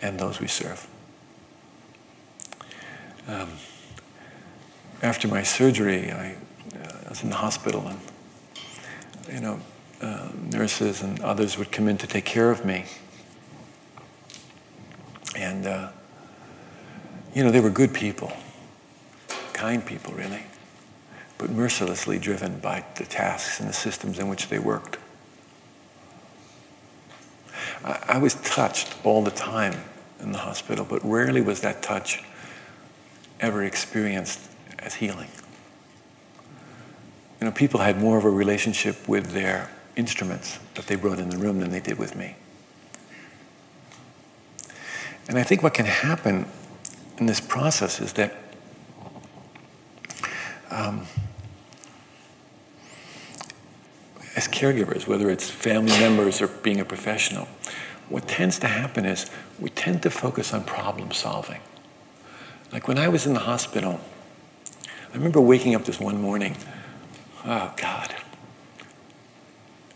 and 0.00 0.18
those 0.18 0.38
we 0.38 0.48
serve. 0.48 0.86
um, 3.26 3.48
after 5.02 5.28
my 5.28 5.42
surgery, 5.42 6.10
I, 6.10 6.36
uh, 6.74 7.08
was 7.08 7.22
in 7.22 7.30
the 7.30 7.36
hospital, 7.36 7.86
and 7.86 8.00
you 9.32 9.40
know, 9.40 9.60
uh, 10.00 10.28
nurses 10.52 11.02
and 11.02 11.20
others 11.20 11.58
would 11.58 11.72
come 11.72 11.88
in 11.88 11.98
to 11.98 12.06
take 12.06 12.24
care 12.24 12.50
of 12.50 12.64
me, 12.64 12.84
and 15.36 15.66
uh, 15.66 15.88
you 17.34 17.42
know, 17.42 17.50
they 17.50 17.60
were 17.60 17.70
good 17.70 17.92
people, 17.92 18.32
kind 19.52 19.84
people, 19.84 20.14
really, 20.14 20.42
but 21.38 21.50
mercilessly 21.50 22.18
driven 22.18 22.58
by 22.60 22.84
the 22.96 23.04
tasks 23.04 23.60
and 23.60 23.68
the 23.68 23.74
systems 23.74 24.18
in 24.18 24.28
which 24.28 24.48
they 24.48 24.58
worked. 24.58 24.98
I, 27.84 28.04
I 28.08 28.18
was 28.18 28.34
touched 28.34 28.94
all 29.04 29.22
the 29.22 29.30
time 29.30 29.74
in 30.20 30.32
the 30.32 30.38
hospital, 30.38 30.86
but 30.88 31.04
rarely 31.04 31.40
was 31.40 31.60
that 31.60 31.82
touch 31.82 32.22
ever 33.40 33.62
experienced 33.64 34.40
as 34.84 34.94
healing. 34.94 35.28
You 37.40 37.46
know, 37.46 37.52
people 37.52 37.80
had 37.80 37.98
more 37.98 38.16
of 38.16 38.24
a 38.24 38.30
relationship 38.30 39.08
with 39.08 39.32
their 39.32 39.70
instruments 39.96 40.58
that 40.74 40.86
they 40.86 40.96
brought 40.96 41.18
in 41.18 41.30
the 41.30 41.38
room 41.38 41.60
than 41.60 41.70
they 41.70 41.80
did 41.80 41.98
with 41.98 42.16
me. 42.16 42.36
And 45.28 45.38
I 45.38 45.42
think 45.42 45.62
what 45.62 45.74
can 45.74 45.86
happen 45.86 46.46
in 47.18 47.26
this 47.26 47.40
process 47.40 48.00
is 48.00 48.12
that 48.14 48.34
um, 50.70 51.06
as 54.36 54.48
caregivers, 54.48 55.06
whether 55.06 55.30
it's 55.30 55.48
family 55.48 55.92
members 55.98 56.42
or 56.42 56.48
being 56.48 56.80
a 56.80 56.84
professional, 56.84 57.48
what 58.08 58.28
tends 58.28 58.58
to 58.58 58.66
happen 58.66 59.06
is 59.06 59.30
we 59.58 59.70
tend 59.70 60.02
to 60.02 60.10
focus 60.10 60.52
on 60.52 60.64
problem 60.64 61.12
solving. 61.12 61.60
Like 62.72 62.88
when 62.88 62.98
I 62.98 63.08
was 63.08 63.26
in 63.26 63.34
the 63.34 63.40
hospital, 63.40 64.00
I 65.14 65.16
remember 65.16 65.40
waking 65.40 65.76
up 65.76 65.84
this 65.84 66.00
one 66.00 66.20
morning. 66.20 66.56
Oh, 67.44 67.72
God. 67.76 68.12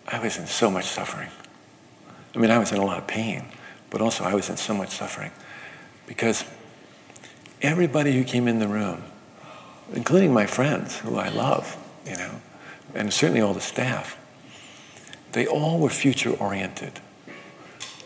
I 0.07 0.21
was 0.21 0.39
in 0.39 0.47
so 0.47 0.71
much 0.71 0.85
suffering. 0.85 1.29
I 2.37 2.39
mean, 2.39 2.53
I 2.53 2.59
was 2.59 2.71
in 2.71 2.79
a 2.79 2.85
lot 2.85 2.99
of 2.99 3.09
pain, 3.09 3.47
but 3.91 4.01
also 4.01 4.23
I 4.23 4.35
was 4.35 4.49
in 4.49 4.57
so 4.57 4.75
much 4.75 4.91
suffering 4.91 5.33
because 6.07 6.45
everybody 7.61 8.13
who 8.13 8.23
came 8.23 8.47
in 8.47 8.61
the 8.61 8.69
room, 8.69 9.03
including 9.93 10.33
my 10.33 10.47
friends 10.47 11.01
who 11.01 11.17
I 11.17 11.31
love, 11.31 11.77
you 12.07 12.17
know, 12.17 12.37
and 12.95 13.13
certainly 13.13 13.41
all 13.41 13.55
the 13.55 13.61
staff, 13.61 14.17
they 15.33 15.49
all 15.49 15.81
were 15.81 15.91
future 15.91 16.31
oriented. 16.31 17.01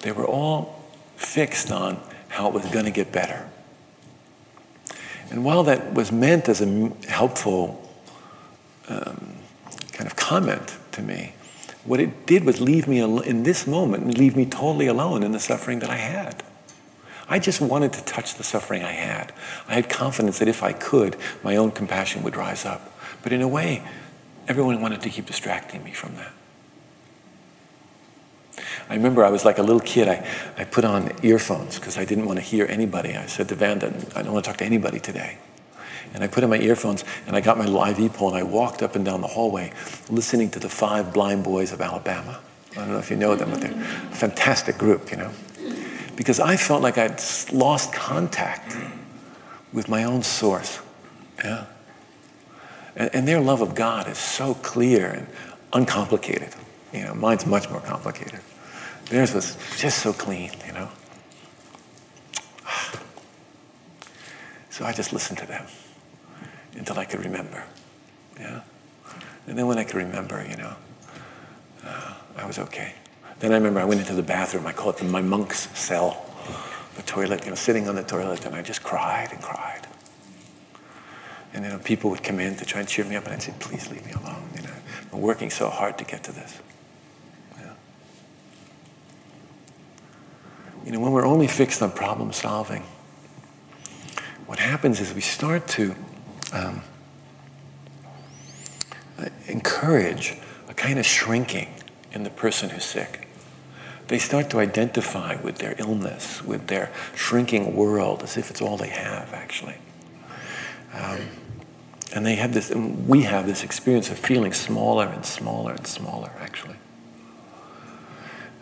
They 0.00 0.12
were 0.12 0.26
all 0.26 0.82
fixed 1.16 1.70
on 1.70 2.00
how 2.28 2.48
it 2.48 2.54
was 2.54 2.64
going 2.66 2.86
to 2.86 2.90
get 2.90 3.12
better. 3.12 3.50
And 5.33 5.47
while 5.47 5.62
that 5.62 5.95
was 5.95 6.12
meant 6.12 6.51
as 6.51 6.61
a 6.61 6.93
helpful 7.09 7.91
um, 8.87 9.39
kind 9.93 10.07
of 10.07 10.14
comment 10.14 10.76
to 10.93 11.01
me, 11.01 11.33
what 11.85 12.01
it 12.01 12.26
did 12.26 12.45
was 12.45 12.61
leave 12.61 12.87
me 12.87 13.01
al- 13.01 13.20
in 13.20 13.43
this 13.43 13.66
moment, 13.66 14.05
and 14.05 14.18
leave 14.18 14.37
me 14.37 14.45
totally 14.45 14.89
alone 14.89 15.22
in 15.22 15.33
the 15.33 15.41
suffering 15.41 15.78
that 15.78 15.89
I 15.89 15.97
had. 15.97 16.43
I 17.30 17.39
just 17.39 17.62
wanted 17.62 17.95
to 17.95 18.05
touch 18.05 18.35
the 18.35 18.45
suffering 18.45 18.85
I 18.85 18.93
had. 18.93 19.33
I 19.66 19.72
had 19.72 19.89
confidence 19.89 20.39
that 20.39 20.49
if 20.49 20.62
I 20.62 20.74
could, 20.74 21.16
my 21.43 21.57
own 21.57 21.70
compassion 21.70 22.22
would 22.24 22.37
rise 22.37 22.66
up. 22.66 22.93
But 23.22 23.33
in 23.33 23.41
a 23.41 23.49
way, 23.49 23.83
everyone 24.47 24.83
wanted 24.83 25.01
to 25.01 25.09
keep 25.09 25.24
distracting 25.24 25.83
me 25.83 25.93
from 25.93 26.14
that. 26.16 26.33
I 28.88 28.94
remember 28.94 29.24
I 29.24 29.30
was 29.30 29.44
like 29.44 29.58
a 29.58 29.62
little 29.62 29.80
kid. 29.80 30.08
I, 30.08 30.26
I 30.56 30.64
put 30.64 30.84
on 30.84 31.12
earphones 31.22 31.78
because 31.78 31.98
I 31.98 32.04
didn't 32.04 32.26
want 32.26 32.38
to 32.38 32.44
hear 32.44 32.66
anybody. 32.66 33.16
I 33.16 33.26
said 33.26 33.48
to 33.48 33.54
Vanda, 33.54 33.88
I 34.14 34.22
don't 34.22 34.32
want 34.32 34.44
to 34.44 34.50
talk 34.50 34.58
to 34.58 34.64
anybody 34.64 35.00
today. 35.00 35.38
And 36.14 36.22
I 36.22 36.26
put 36.26 36.44
in 36.44 36.50
my 36.50 36.58
earphones 36.58 37.04
and 37.26 37.34
I 37.34 37.40
got 37.40 37.56
my 37.56 37.64
live 37.64 37.98
e 37.98 38.08
pole 38.08 38.28
and 38.28 38.36
I 38.36 38.42
walked 38.42 38.82
up 38.82 38.96
and 38.96 39.04
down 39.04 39.20
the 39.20 39.28
hallway 39.28 39.72
listening 40.10 40.50
to 40.50 40.58
the 40.58 40.68
five 40.68 41.12
blind 41.12 41.44
boys 41.44 41.72
of 41.72 41.80
Alabama. 41.80 42.40
I 42.72 42.74
don't 42.76 42.90
know 42.90 42.98
if 42.98 43.10
you 43.10 43.16
know 43.16 43.34
them, 43.34 43.50
but 43.50 43.60
they're 43.60 43.72
a 43.72 44.14
fantastic 44.14 44.78
group, 44.78 45.10
you 45.10 45.18
know. 45.18 45.30
Because 46.16 46.40
I 46.40 46.56
felt 46.56 46.82
like 46.82 46.98
I'd 46.98 47.20
lost 47.52 47.92
contact 47.92 48.76
with 49.72 49.88
my 49.88 50.04
own 50.04 50.22
source. 50.22 50.80
Yeah. 51.42 51.66
And, 52.94 53.10
and 53.14 53.28
their 53.28 53.40
love 53.40 53.62
of 53.62 53.74
God 53.74 54.08
is 54.08 54.18
so 54.18 54.54
clear 54.54 55.06
and 55.08 55.26
uncomplicated. 55.72 56.54
You 56.92 57.04
know, 57.04 57.14
mine's 57.14 57.46
much 57.46 57.70
more 57.70 57.80
complicated. 57.80 58.40
Theirs 59.12 59.34
was 59.34 59.58
just 59.76 59.98
so 59.98 60.14
clean, 60.14 60.50
you 60.66 60.72
know. 60.72 60.88
So 64.70 64.86
I 64.86 64.92
just 64.94 65.12
listened 65.12 65.38
to 65.40 65.46
them 65.46 65.66
until 66.78 66.98
I 66.98 67.04
could 67.04 67.22
remember. 67.22 67.62
Yeah. 68.40 68.62
And 69.46 69.58
then 69.58 69.66
when 69.66 69.76
I 69.76 69.84
could 69.84 69.96
remember, 69.96 70.42
you 70.48 70.56
know, 70.56 70.74
uh, 71.84 72.14
I 72.38 72.46
was 72.46 72.58
okay. 72.58 72.94
Then 73.40 73.52
I 73.52 73.56
remember 73.56 73.80
I 73.80 73.84
went 73.84 74.00
into 74.00 74.14
the 74.14 74.22
bathroom. 74.22 74.66
I 74.66 74.72
call 74.72 74.88
it 74.88 74.96
the, 74.96 75.04
my 75.04 75.20
monk's 75.20 75.68
cell, 75.78 76.24
the 76.96 77.02
toilet. 77.02 77.44
You 77.44 77.50
know, 77.50 77.54
sitting 77.54 77.86
on 77.86 77.96
the 77.96 78.02
toilet, 78.02 78.46
and 78.46 78.54
I 78.54 78.62
just 78.62 78.82
cried 78.82 79.28
and 79.30 79.42
cried. 79.42 79.86
And 81.52 81.66
then 81.66 81.78
people 81.80 82.08
would 82.08 82.22
come 82.22 82.40
in 82.40 82.56
to 82.56 82.64
try 82.64 82.80
and 82.80 82.88
cheer 82.88 83.04
me 83.04 83.16
up, 83.16 83.24
and 83.24 83.34
I'd 83.34 83.42
say, 83.42 83.52
"Please 83.60 83.90
leave 83.90 84.06
me 84.06 84.12
alone." 84.12 84.48
You 84.56 84.62
know, 84.62 84.74
I'm 85.12 85.20
working 85.20 85.50
so 85.50 85.68
hard 85.68 85.98
to 85.98 86.04
get 86.04 86.24
to 86.24 86.32
this. 86.32 86.60
You 90.85 90.93
know, 90.93 91.01
when 91.01 91.12
we're 91.12 91.26
only 91.26 91.47
fixed 91.47 91.83
on 91.83 91.93
problem 91.93 92.33
solving, 92.33 92.83
what 94.47 94.59
happens 94.59 95.01
is 95.01 95.14
we 95.14 95.20
start 95.20 95.68
to 95.68 95.95
um, 96.53 96.83
encourage 99.47 100.37
a 100.68 100.74
kind 100.74 100.99
of 100.99 101.07
shrinking 101.07 101.72
in 102.12 102.24
the 102.24 102.30
person 102.30 102.70
who's 102.70 102.85
sick. 102.85 103.28
They 104.09 104.18
start 104.18 104.51
to 104.51 104.59
identify 104.59 105.37
with 105.37 105.59
their 105.59 105.74
illness, 105.78 106.45
with 106.45 106.66
their 106.66 106.93
shrinking 107.14 107.74
world, 107.76 108.22
as 108.22 108.37
if 108.37 108.51
it's 108.51 108.61
all 108.61 108.76
they 108.76 108.89
have, 108.89 109.33
actually. 109.33 109.76
Um, 110.93 111.20
and 112.14 112.26
they 112.26 112.35
have 112.35 112.53
this, 112.53 112.70
and 112.70 113.09
we 113.09 113.22
have 113.22 113.47
this 113.47 113.64
experience 113.64 114.11
of 114.11 114.18
feeling 114.18 114.53
smaller 114.53 115.07
and 115.07 115.24
smaller 115.24 115.72
and 115.72 115.87
smaller, 115.87 116.30
actually. 116.41 116.76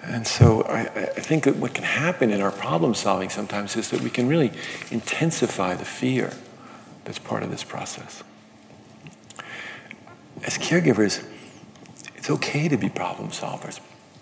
And 0.03 0.27
so 0.27 0.63
I, 0.63 0.81
I, 0.81 1.21
think 1.21 1.45
that 1.45 1.57
what 1.57 1.75
can 1.75 1.85
happen 1.85 2.31
in 2.31 2.41
our 2.41 2.51
problem 2.51 2.95
solving 2.95 3.29
sometimes 3.29 3.77
is 3.77 3.91
that 3.91 4.01
we 4.01 4.09
can 4.09 4.29
really 4.29 4.51
intensify 4.91 5.75
the 5.75 5.85
fear 5.85 6.33
that's 7.05 7.19
part 7.19 7.43
of 7.43 7.51
this 7.51 7.65
process. 7.65 8.23
As 10.43 10.57
caregivers, 10.57 11.23
it's 12.17 12.31
okay 12.31 12.67
to 12.69 12.79
be 12.79 12.89
problem 12.89 13.29
solvers, 13.29 13.79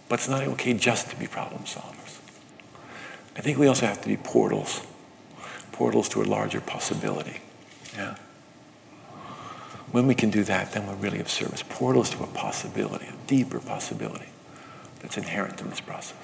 but 0.08 0.18
it's 0.18 0.28
not 0.28 0.42
okay 0.42 0.74
just 0.74 1.10
to 1.10 1.16
be 1.16 1.28
problem 1.28 1.62
solvers. 1.62 2.18
I 3.36 3.40
think 3.40 3.56
we 3.56 3.68
also 3.68 3.86
have 3.86 4.02
to 4.02 4.08
be 4.08 4.16
portals, 4.16 4.84
portals 5.70 6.08
to 6.10 6.22
a 6.22 6.24
larger 6.24 6.60
possibility. 6.60 7.36
Yeah. 7.96 8.16
When 9.92 10.08
we 10.08 10.16
can 10.16 10.30
do 10.30 10.42
that, 10.42 10.72
then 10.72 10.88
we're 10.88 10.96
really 10.96 11.20
of 11.20 11.28
service. 11.28 11.62
Portals 11.68 12.10
to 12.10 12.24
a 12.24 12.26
possibility, 12.26 13.06
a 13.06 13.28
deeper 13.28 13.60
possibility 13.60 14.26
that's 15.00 15.16
inherent 15.16 15.60
in 15.60 15.70
this 15.70 15.80
process. 15.80 16.16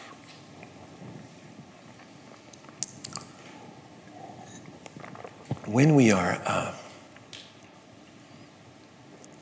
When 5.66 5.94
we 5.94 6.12
are, 6.12 6.40
uh, 6.44 6.74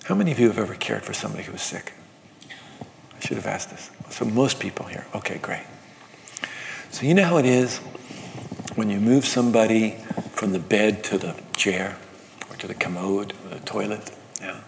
how 0.04 0.14
many 0.14 0.30
of 0.30 0.38
you 0.38 0.46
have 0.48 0.58
ever 0.58 0.74
cared 0.74 1.02
for 1.02 1.12
somebody 1.12 1.44
who 1.44 1.52
was 1.52 1.62
sick? 1.62 1.92
I 3.16 3.20
should 3.20 3.36
have 3.36 3.46
asked 3.46 3.70
this. 3.70 3.90
So, 4.10 4.24
most 4.24 4.60
people 4.60 4.86
here. 4.86 5.06
Okay, 5.14 5.38
great. 5.38 5.64
So, 6.90 7.06
you 7.06 7.14
know 7.14 7.24
how 7.24 7.38
it 7.38 7.46
is 7.46 7.78
when 8.74 8.88
you 8.88 9.00
move 9.00 9.24
somebody 9.24 9.96
from 10.32 10.52
the 10.52 10.58
bed 10.58 11.02
to 11.04 11.18
the 11.18 11.34
chair 11.56 11.96
or 12.50 12.56
to 12.56 12.66
the 12.66 12.74
commode 12.74 13.32
or 13.44 13.58
the 13.58 13.60
toilet? 13.60 14.12
Yeah. 14.40 14.60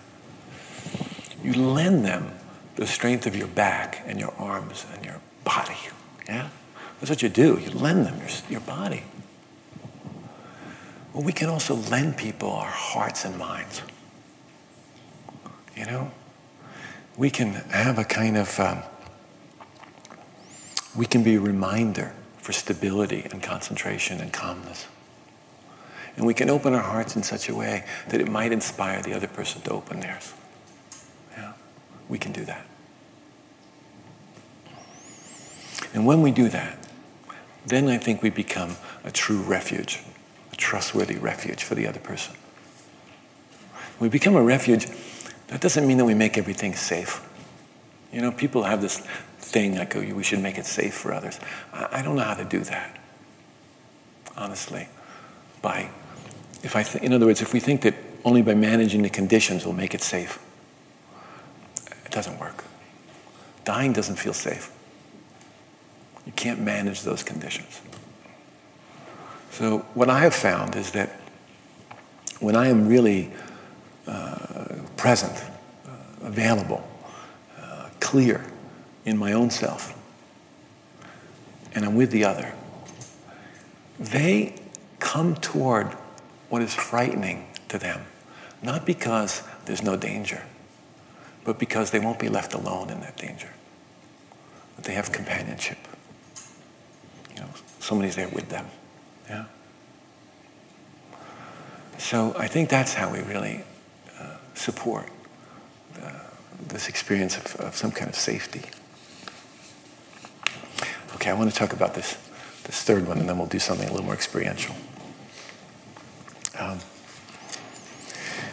You 1.43 1.53
lend 1.53 2.05
them 2.05 2.33
the 2.77 2.87
strength 2.87 3.27
of 3.27 3.37
your 3.37 3.47
back 3.47 4.03
and 4.07 4.18
your 4.18 4.35
arms 4.39 4.87
and 4.93 5.05
your 5.05 5.20
body. 5.45 5.77
Yeah? 6.29 6.49
That's 7.01 7.11
what 7.11 7.22
you 7.22 7.29
do. 7.29 7.59
You 7.61 7.70
lend 7.70 8.07
them 8.07 8.18
your, 8.18 8.29
your 8.49 8.61
body. 8.61 9.05
Well, 11.12 11.22
we 11.22 11.33
can 11.33 11.49
also 11.49 11.75
lend 11.75 12.16
people 12.16 12.51
our 12.51 12.70
hearts 12.70 13.25
and 13.25 13.39
minds. 13.39 13.83
You 15.77 15.87
know? 15.87 16.11
We 17.16 17.31
can 17.31 17.53
have 17.70 17.99
a 17.99 18.05
kind 18.05 18.37
of, 18.37 18.59
um, 18.59 18.83
we 20.97 21.07
can 21.07 21.22
be 21.22 21.37
a 21.37 21.41
reminder 21.41 22.12
for 22.39 22.53
stability 22.53 23.27
and 23.31 23.43
concentration 23.43 24.20
and 24.20 24.33
calmness. 24.33 24.87
And 26.16 26.27
we 26.27 26.35
can 26.35 26.51
open 26.51 26.75
our 26.75 26.83
hearts 26.83 27.16
in 27.16 27.22
such 27.22 27.49
a 27.49 27.55
way 27.55 27.85
that 28.09 28.20
it 28.20 28.29
might 28.29 28.53
inspire 28.53 29.03
the 29.03 29.14
other 29.14 29.27
person 29.27 29.62
to 29.62 29.70
open 29.70 30.01
theirs 30.01 30.33
we 32.09 32.19
can 32.19 32.33
do 32.33 32.45
that. 32.45 32.67
And 35.93 36.07
when 36.07 36.23
we 36.23 36.33
do 36.33 36.49
that, 36.49 36.79
then 37.67 37.89
I 37.89 37.99
think 37.99 38.23
we 38.23 38.31
become 38.31 38.77
a 39.05 39.11
true 39.11 39.41
refuge, 39.41 40.03
a 40.53 40.57
trustworthy 40.57 41.17
refuge 41.17 41.63
for 41.63 41.75
the 41.75 41.87
other 41.87 42.01
person. 42.01 42.35
We 44.01 44.09
become 44.09 44.35
a 44.35 44.43
refuge, 44.43 44.87
that 45.49 45.61
doesn't 45.61 45.87
mean 45.87 45.99
that 45.99 46.05
we 46.05 46.15
make 46.15 46.37
everything 46.37 46.75
safe. 46.75 47.27
You 48.13 48.21
know, 48.21 48.33
people 48.33 48.65
have 48.65 48.83
this 48.83 48.99
thing 49.39 49.77
like, 49.77 49.95
oh, 49.97 50.01
we 50.01 50.23
should 50.23 50.41
make 50.41 50.59
it 50.59 50.67
safe 50.67 50.95
for 50.95 51.13
others. 51.13 51.39
I, 51.73 52.01
I 52.01 52.03
don't 52.03 52.17
know 52.17 52.23
how 52.23 52.35
to 52.35 52.45
do 52.45 52.61
that, 52.61 52.99
honestly. 54.37 54.89
By, 55.63 55.91
if 56.63 56.77
I 56.77 56.83
th- 56.83 57.03
in 57.05 57.13
other 57.13 57.27
words, 57.27 57.41
if 57.41 57.53
we 57.53 57.61
think 57.61 57.83
that 57.83 57.95
only 58.25 58.43
by 58.43 58.55
managing 58.55 59.03
the 59.03 59.11
conditions 59.11 59.65
we'll 59.65 59.75
make 59.75 59.95
it 59.95 60.03
safe, 60.03 60.39
it 62.05 62.13
doesn't 62.13 62.39
work. 62.39 62.65
Dying 63.65 63.93
doesn't 63.93 64.17
feel 64.17 64.35
safe. 64.35 64.71
You 66.27 66.33
can't 66.33 66.61
manage 66.61 67.03
those 67.03 67.23
conditions. 67.23 67.81
So, 69.51 69.79
what 69.95 70.11
I 70.11 70.21
have 70.21 70.35
found 70.35 70.75
is 70.75 70.91
that 70.93 71.11
when 72.41 72.57
I 72.57 72.69
am 72.69 72.89
really 72.89 73.31
uh, 74.07 74.77
present, 74.97 75.33
uh, 75.87 75.91
available, 76.23 76.87
uh, 77.61 77.89
clear 78.01 78.45
in 79.05 79.17
my 79.17 79.33
own 79.33 79.51
self, 79.51 79.97
and 81.75 81.85
I'm 81.85 81.95
with 81.95 82.11
the 82.11 82.25
other, 82.25 82.53
they 83.99 84.55
come 84.99 85.37
toward 85.37 85.89
what 86.49 86.63
is 86.63 86.75
frightening 86.75 87.47
to 87.69 87.79
them, 87.79 88.05
not 88.63 88.85
because 88.85 89.43
there's 89.67 89.83
no 89.83 89.97
danger, 89.97 90.43
but 91.45 91.59
because 91.59 91.90
they 91.90 91.99
won't 91.99 92.18
be 92.18 92.28
left 92.28 92.55
alone 92.55 92.90
in 92.90 93.01
that 93.01 93.16
danger. 93.16 93.51
But 94.76 94.84
they 94.84 94.95
have 94.95 95.12
companionship. 95.12 95.78
You 97.34 97.42
know, 97.42 97.49
somebody's 97.78 98.16
there 98.16 98.28
with 98.28 98.49
them. 98.49 98.66
Yeah. 99.28 99.45
So 101.99 102.34
I 102.38 102.49
think 102.49 102.68
that's 102.68 102.95
how 102.95 103.12
we 103.12 103.20
really 103.20 103.62
uh, 104.18 104.36
support 104.55 105.09
the, 105.95 106.12
this 106.68 106.88
experience 106.88 107.36
of, 107.36 107.57
of 107.57 107.76
some 107.76 107.92
kind 107.92 108.09
of 108.09 108.16
safety. 108.16 108.62
Okay, 111.14 111.30
I 111.30 111.34
want 111.34 111.51
to 111.51 111.57
talk 111.57 111.72
about 111.72 111.95
this, 111.95 112.18
this 112.64 112.82
third 112.82 113.07
one, 113.07 113.18
and 113.18 113.28
then 113.28 113.38
we'll 113.38 113.47
do 113.47 113.59
something 113.59 113.88
a 113.88 113.90
little 113.90 114.05
more 114.05 114.14
experiential. 114.14 114.74
Um, 116.59 116.80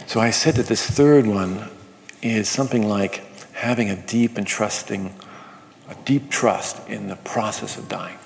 so 0.08 0.20
I 0.20 0.30
said 0.30 0.56
that 0.56 0.68
this 0.68 0.86
third 0.86 1.26
one 1.26 1.70
is 2.22 2.48
something 2.50 2.88
like 2.88 3.24
having 3.54 3.90
a 3.90 3.96
deep 3.96 4.38
and 4.38 4.46
trusting, 4.46 5.14
a 5.90 5.96
deep 6.06 6.30
trust 6.30 6.88
in 6.88 7.08
the 7.08 7.16
process 7.16 7.78
of 7.78 7.90
dying. 7.90 8.18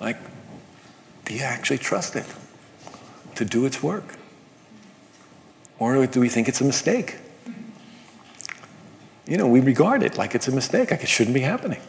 Like, 0.00 0.18
do 1.24 1.34
you 1.34 1.42
actually 1.42 1.78
trust 1.78 2.16
it 2.16 2.26
to 3.36 3.44
do 3.44 3.66
its 3.66 3.82
work? 3.82 4.16
Or 5.78 6.06
do 6.06 6.20
we 6.20 6.28
think 6.28 6.48
it's 6.48 6.60
a 6.60 6.64
mistake? 6.64 7.16
You 9.26 9.36
know, 9.36 9.46
we 9.46 9.60
regard 9.60 10.02
it 10.02 10.16
like 10.16 10.34
it's 10.34 10.48
a 10.48 10.52
mistake, 10.52 10.90
like 10.90 11.02
it 11.02 11.08
shouldn't 11.08 11.34
be 11.34 11.40
happening. 11.40 11.80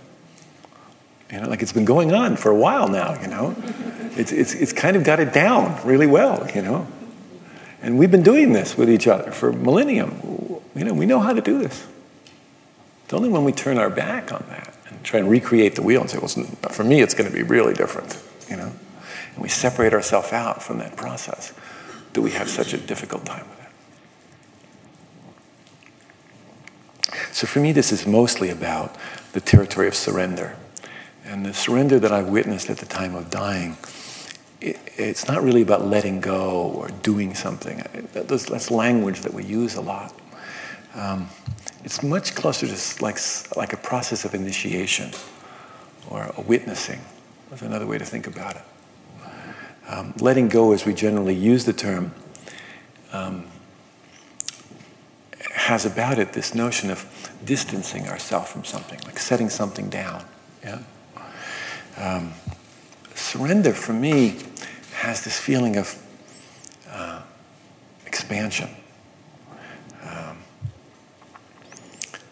You 1.32 1.42
know, 1.42 1.50
like 1.50 1.62
it's 1.62 1.74
been 1.74 1.86
going 1.86 2.14
on 2.14 2.36
for 2.38 2.50
a 2.50 2.56
while 2.56 2.88
now, 2.88 3.20
you 3.22 3.28
know. 3.28 3.56
It's, 4.16 4.32
it's, 4.32 4.54
it's 4.54 4.74
kind 4.74 4.96
of 4.96 5.04
got 5.04 5.20
it 5.20 5.34
down 5.34 5.86
really 5.86 6.08
well, 6.08 6.50
you 6.56 6.62
know. 6.62 6.88
And 7.82 8.00
we've 8.00 8.10
been 8.10 8.24
doing 8.24 8.54
this 8.54 8.76
with 8.76 8.90
each 8.90 9.08
other 9.08 9.32
for 9.32 9.54
millennium. 9.54 10.20
You 10.78 10.86
know, 10.86 10.94
we 10.94 11.06
know 11.06 11.20
how 11.20 11.34
to 11.34 11.42
do 11.42 11.58
this. 11.60 11.88
It's 13.04 13.14
only 13.14 13.30
when 13.30 13.44
we 13.44 13.52
turn 13.52 13.78
our 13.78 13.90
back 13.90 14.32
on 14.32 14.46
that 14.50 14.76
and 14.88 15.04
try 15.04 15.20
and 15.20 15.30
recreate 15.30 15.76
the 15.76 15.82
wheel 15.82 16.02
and 16.02 16.10
say, 16.10 16.18
well, 16.18 16.30
for 16.72 16.84
me, 16.84 17.02
it's 17.02 17.14
going 17.14 17.30
to 17.30 17.36
be 17.36 17.44
really 17.44 17.74
different, 17.74 18.22
you 18.50 18.58
know. 18.58 18.72
And 19.34 19.42
we 19.42 19.50
separate 19.50 19.94
ourselves 19.94 20.32
out 20.34 20.62
from 20.62 20.78
that 20.80 20.96
process. 20.96 21.54
Do 22.14 22.22
we 22.22 22.32
have 22.32 22.50
such 22.50 22.74
a 22.74 22.78
difficult 22.78 23.26
time 23.26 23.46
with 23.50 23.60
it? 27.12 27.24
So 27.32 27.48
for 27.48 27.60
me, 27.60 27.72
this 27.72 27.92
is 27.92 28.06
mostly 28.06 28.50
about 28.50 28.96
the 29.34 29.42
territory 29.42 29.88
of 29.88 29.96
surrender. 29.96 30.56
And 31.26 31.46
the 31.46 31.54
surrender 31.54 32.00
that 32.00 32.12
I 32.12 32.22
witnessed 32.22 32.70
at 32.70 32.78
the 32.78 32.86
time 32.86 33.16
of 33.16 33.30
dying 33.30 33.78
it, 34.62 34.80
it's 34.98 35.28
not 35.28 35.44
really 35.44 35.62
about 35.62 35.86
letting 35.86 36.20
go 36.20 36.72
or 36.76 36.90
doing 37.04 37.36
something. 37.36 37.84
That's, 38.14 38.46
that's 38.46 38.72
language 38.72 39.22
that 39.22 39.34
we 39.34 39.44
use 39.44 39.76
a 39.76 39.82
lot. 39.82 40.14
Um, 40.98 41.30
it's 41.84 42.02
much 42.02 42.36
closer 42.36 42.68
to 42.68 43.04
like, 43.04 43.20
like 43.56 43.72
a 43.72 43.78
process 43.78 44.26
of 44.26 44.34
initiation 44.34 45.12
or 46.10 46.34
a 46.36 46.42
witnessing. 46.42 47.00
That's 47.50 47.62
another 47.62 47.86
way 47.86 47.98
to 47.98 48.06
think 48.06 48.28
about 48.28 48.56
it. 48.56 48.64
Um, 49.88 50.14
letting 50.20 50.50
go, 50.50 50.74
as 50.74 50.86
we 50.86 50.94
generally 50.94 51.36
use 51.36 51.64
the 51.64 51.72
term, 51.72 52.14
um, 53.14 53.46
has 55.54 55.86
about 55.86 56.20
it 56.20 56.34
this 56.34 56.54
notion 56.54 56.90
of 56.90 57.32
distancing 57.46 58.08
ourselves 58.10 58.52
from 58.52 58.66
something, 58.66 59.00
like 59.06 59.20
setting 59.20 59.50
something 59.50 59.90
down. 59.90 60.26
Yeah. 60.64 60.80
Um, 61.98 62.34
surrender 63.16 63.74
for 63.74 63.94
me 63.94 64.38
has 64.96 65.24
this 65.24 65.40
feeling 65.40 65.78
of 65.78 65.96
uh, 66.90 67.22
expansion. 68.06 68.70
Um, 70.04 70.37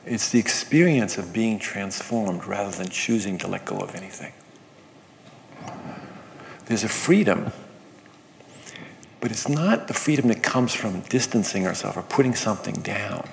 it's 0.06 0.30
the 0.30 0.40
experience 0.40 1.18
of 1.18 1.34
being 1.34 1.60
transformed 1.60 2.46
rather 2.46 2.72
than 2.72 2.90
choosing 2.90 3.38
to 3.40 3.48
let 3.48 3.66
go 3.66 3.78
of 3.78 3.96
anything. 3.96 4.34
There's 6.66 6.84
a 6.84 6.90
freedom, 6.90 7.52
but 9.20 9.32
it's 9.32 9.48
not 9.48 9.88
the 9.88 9.94
freedom 9.94 10.28
that 10.30 10.44
comes 10.44 10.74
from 10.74 11.02
distancing 11.02 11.66
ourselves 11.68 11.98
or 11.98 12.04
putting 12.04 12.36
something 12.36 12.76
down. 12.76 13.28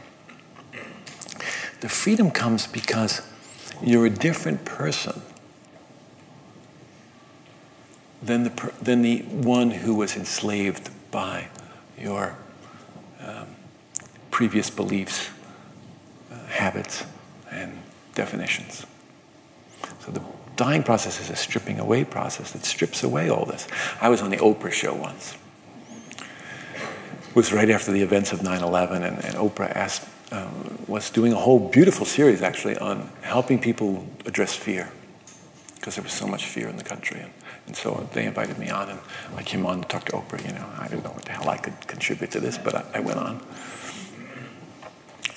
The 1.80 1.88
freedom 1.88 2.30
comes 2.30 2.66
because 2.66 3.22
you're 3.82 4.06
a 4.06 4.10
different 4.10 4.64
person 4.64 5.22
than 8.22 8.44
the, 8.44 8.72
than 8.80 9.02
the 9.02 9.22
one 9.22 9.70
who 9.70 9.94
was 9.94 10.16
enslaved 10.16 10.90
by 11.10 11.48
your 11.98 12.36
um, 13.20 13.48
previous 14.30 14.70
beliefs, 14.70 15.30
habits, 16.52 17.04
and 17.50 17.78
definitions. 18.14 18.86
So 20.00 20.12
the 20.12 20.22
dying 20.56 20.82
process 20.82 21.20
is 21.20 21.30
a 21.30 21.36
stripping 21.36 21.80
away 21.80 22.04
process 22.04 22.52
that 22.52 22.64
strips 22.64 23.02
away 23.02 23.30
all 23.30 23.46
this. 23.46 23.66
I 24.00 24.08
was 24.10 24.20
on 24.22 24.30
the 24.30 24.36
Oprah 24.36 24.70
show 24.70 24.94
once. 24.94 25.36
It 26.18 27.34
was 27.34 27.52
right 27.52 27.70
after 27.70 27.90
the 27.90 28.02
events 28.02 28.32
of 28.32 28.42
9 28.42 28.62
11, 28.62 29.02
and, 29.02 29.24
and 29.24 29.34
Oprah 29.36 29.70
asked, 29.74 30.06
um, 30.30 30.78
was 30.86 31.10
doing 31.10 31.32
a 31.32 31.36
whole 31.36 31.58
beautiful 31.70 32.04
series 32.04 32.42
actually 32.42 32.76
on 32.76 33.10
helping 33.22 33.58
people 33.58 34.06
address 34.26 34.54
fear 34.54 34.92
because 35.76 35.96
there 35.96 36.04
was 36.04 36.12
so 36.12 36.26
much 36.26 36.44
fear 36.44 36.68
in 36.68 36.76
the 36.76 36.84
country. 36.84 37.20
And, 37.20 37.32
and 37.66 37.76
so 37.76 38.08
they 38.12 38.26
invited 38.26 38.58
me 38.58 38.68
on, 38.68 38.90
and 38.90 39.00
I 39.36 39.42
came 39.42 39.64
on 39.64 39.80
to 39.80 39.88
talk 39.88 40.04
to 40.06 40.12
Oprah. 40.12 40.46
You 40.46 40.52
know, 40.52 40.66
I 40.78 40.88
didn't 40.88 41.04
know 41.04 41.10
what 41.10 41.24
the 41.24 41.32
hell 41.32 41.48
I 41.48 41.56
could 41.56 41.86
contribute 41.86 42.30
to 42.32 42.40
this, 42.40 42.58
but 42.58 42.74
I, 42.74 42.84
I 42.94 43.00
went 43.00 43.18
on. 43.18 43.44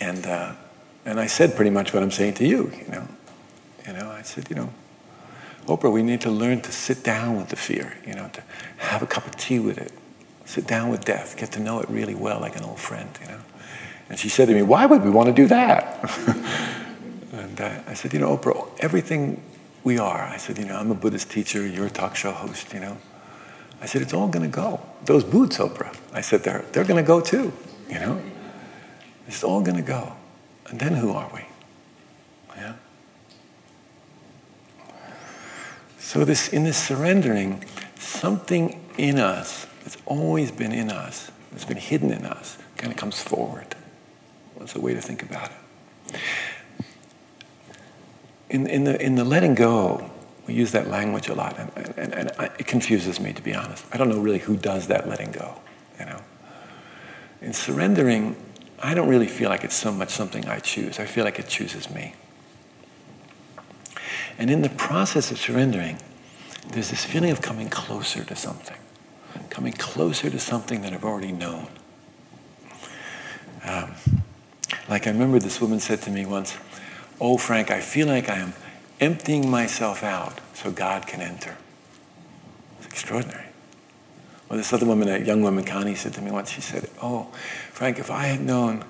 And, 0.01 0.25
uh, 0.25 0.53
and 1.05 1.19
I 1.19 1.27
said 1.27 1.55
pretty 1.55 1.71
much 1.71 1.93
what 1.93 2.03
I'm 2.03 2.11
saying 2.11 2.33
to 2.35 2.47
you, 2.47 2.71
you 2.77 2.91
know. 2.91 3.07
You 3.87 3.93
know, 3.93 4.09
I 4.09 4.23
said, 4.23 4.49
you 4.49 4.55
know, 4.55 4.69
Oprah, 5.67 5.91
we 5.91 6.01
need 6.01 6.21
to 6.21 6.31
learn 6.31 6.61
to 6.61 6.71
sit 6.71 7.03
down 7.03 7.37
with 7.37 7.49
the 7.49 7.55
fear, 7.55 7.97
you 8.05 8.13
know, 8.13 8.29
to 8.33 8.43
have 8.77 9.03
a 9.03 9.07
cup 9.07 9.25
of 9.25 9.35
tea 9.35 9.59
with 9.59 9.77
it, 9.77 9.91
sit 10.45 10.65
down 10.65 10.89
with 10.89 11.05
death, 11.05 11.37
get 11.37 11.51
to 11.53 11.59
know 11.59 11.79
it 11.79 11.89
really 11.89 12.15
well 12.15 12.39
like 12.39 12.55
an 12.55 12.63
old 12.63 12.79
friend, 12.79 13.09
you 13.21 13.27
know. 13.27 13.39
And 14.09 14.19
she 14.19 14.29
said 14.29 14.47
to 14.47 14.53
me, 14.53 14.63
why 14.63 14.85
would 14.85 15.03
we 15.03 15.09
want 15.09 15.27
to 15.27 15.33
do 15.33 15.47
that? 15.47 16.03
and 17.31 17.61
uh, 17.61 17.81
I 17.87 17.93
said, 17.93 18.13
you 18.13 18.19
know, 18.19 18.35
Oprah, 18.35 18.67
everything 18.79 19.41
we 19.83 19.99
are. 19.99 20.23
I 20.23 20.37
said, 20.37 20.57
you 20.57 20.65
know, 20.65 20.77
I'm 20.77 20.91
a 20.91 20.95
Buddhist 20.95 21.29
teacher, 21.29 21.65
you're 21.65 21.87
a 21.87 21.91
talk 21.91 22.15
show 22.15 22.31
host, 22.31 22.73
you 22.73 22.79
know. 22.79 22.97
I 23.81 23.85
said, 23.85 24.01
it's 24.01 24.13
all 24.13 24.27
going 24.27 24.49
to 24.49 24.55
go. 24.55 24.81
Those 25.05 25.23
boots, 25.23 25.57
Oprah, 25.57 25.95
I 26.13 26.21
said, 26.21 26.43
they're, 26.43 26.65
they're 26.71 26.85
going 26.85 27.03
to 27.03 27.07
go 27.07 27.21
too, 27.21 27.53
you 27.87 27.99
know. 27.99 28.21
It's 29.27 29.43
all 29.43 29.61
going 29.61 29.77
to 29.77 29.83
go. 29.83 30.14
And 30.67 30.79
then 30.79 30.95
who 30.95 31.11
are 31.11 31.29
we? 31.33 31.41
Yeah. 32.55 32.73
So 35.99 36.25
this, 36.25 36.47
in 36.47 36.63
this 36.63 36.81
surrendering, 36.81 37.63
something 37.97 38.81
in 38.97 39.19
us 39.19 39.67
that's 39.83 39.97
always 40.05 40.51
been 40.51 40.71
in 40.71 40.89
us, 40.89 41.31
that's 41.51 41.65
been 41.65 41.77
hidden 41.77 42.11
in 42.11 42.25
us, 42.25 42.57
kind 42.77 42.91
of 42.91 42.97
comes 42.97 43.21
forward. 43.21 43.75
That's 44.57 44.75
a 44.75 44.81
way 44.81 44.93
to 44.93 45.01
think 45.01 45.21
about 45.21 45.51
it 45.51 46.19
in, 48.49 48.67
in, 48.67 48.83
the, 48.83 49.01
in 49.01 49.15
the 49.15 49.23
letting 49.23 49.55
go, 49.55 50.09
we 50.47 50.53
use 50.53 50.71
that 50.71 50.87
language 50.87 51.27
a 51.27 51.33
lot, 51.33 51.57
and, 51.57 51.71
and, 51.97 52.13
and 52.13 52.31
it 52.59 52.67
confuses 52.67 53.19
me, 53.19 53.33
to 53.33 53.41
be 53.41 53.53
honest. 53.53 53.85
I 53.91 53.97
don't 53.97 54.09
know 54.09 54.19
really 54.19 54.39
who 54.39 54.55
does 54.55 54.87
that 54.87 55.09
letting 55.09 55.31
go, 55.31 55.55
you 55.99 56.05
know. 56.05 56.21
In 57.41 57.53
surrendering, 57.53 58.35
I 58.81 58.93
don't 58.93 59.07
really 59.07 59.27
feel 59.27 59.49
like 59.49 59.63
it's 59.63 59.75
so 59.75 59.91
much 59.91 60.09
something 60.09 60.47
I 60.47 60.59
choose. 60.59 60.99
I 60.99 61.05
feel 61.05 61.23
like 61.23 61.39
it 61.39 61.47
chooses 61.47 61.89
me. 61.89 62.13
And 64.37 64.49
in 64.49 64.61
the 64.61 64.69
process 64.69 65.31
of 65.31 65.37
surrendering, 65.37 65.97
there's 66.67 66.89
this 66.89 67.05
feeling 67.05 67.31
of 67.31 67.41
coming 67.41 67.69
closer 67.69 68.23
to 68.23 68.35
something. 68.35 68.77
coming 69.49 69.73
closer 69.73 70.29
to 70.29 70.39
something 70.39 70.81
that 70.81 70.93
I've 70.93 71.05
already 71.05 71.31
known. 71.31 71.67
Um, 73.63 73.91
like 74.89 75.07
I 75.07 75.11
remember 75.11 75.39
this 75.39 75.59
woman 75.61 75.79
said 75.79 76.01
to 76.03 76.11
me 76.11 76.25
once, 76.25 76.57
Oh, 77.19 77.37
Frank, 77.37 77.71
I 77.71 77.79
feel 77.79 78.07
like 78.07 78.29
I 78.29 78.37
am 78.37 78.53
emptying 78.99 79.49
myself 79.49 80.03
out 80.03 80.39
so 80.53 80.71
God 80.71 81.07
can 81.07 81.21
enter. 81.21 81.57
It's 82.77 82.87
extraordinary. 82.87 83.45
Well, 84.49 84.57
this 84.57 84.71
other 84.73 84.85
woman, 84.85 85.07
a 85.07 85.17
young 85.19 85.41
woman, 85.41 85.63
Connie, 85.63 85.95
said 85.95 86.13
to 86.13 86.21
me 86.21 86.31
once, 86.31 86.51
she 86.51 86.61
said, 86.61 86.89
Oh, 87.01 87.29
Frank, 87.71 87.97
if 87.97 88.11
I 88.11 88.25
had 88.25 88.41
known 88.41 88.85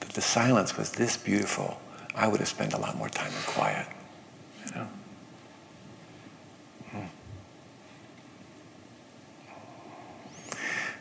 that 0.00 0.10
the 0.10 0.20
silence 0.20 0.76
was 0.76 0.92
this 0.92 1.16
beautiful, 1.16 1.80
I 2.14 2.28
would 2.28 2.40
have 2.40 2.48
spent 2.48 2.74
a 2.74 2.78
lot 2.78 2.96
more 2.96 3.08
time 3.08 3.32
in 3.32 3.42
quiet. 3.46 3.86
You 4.66 4.74
know? 4.74 4.88
Hmm. 6.90 6.98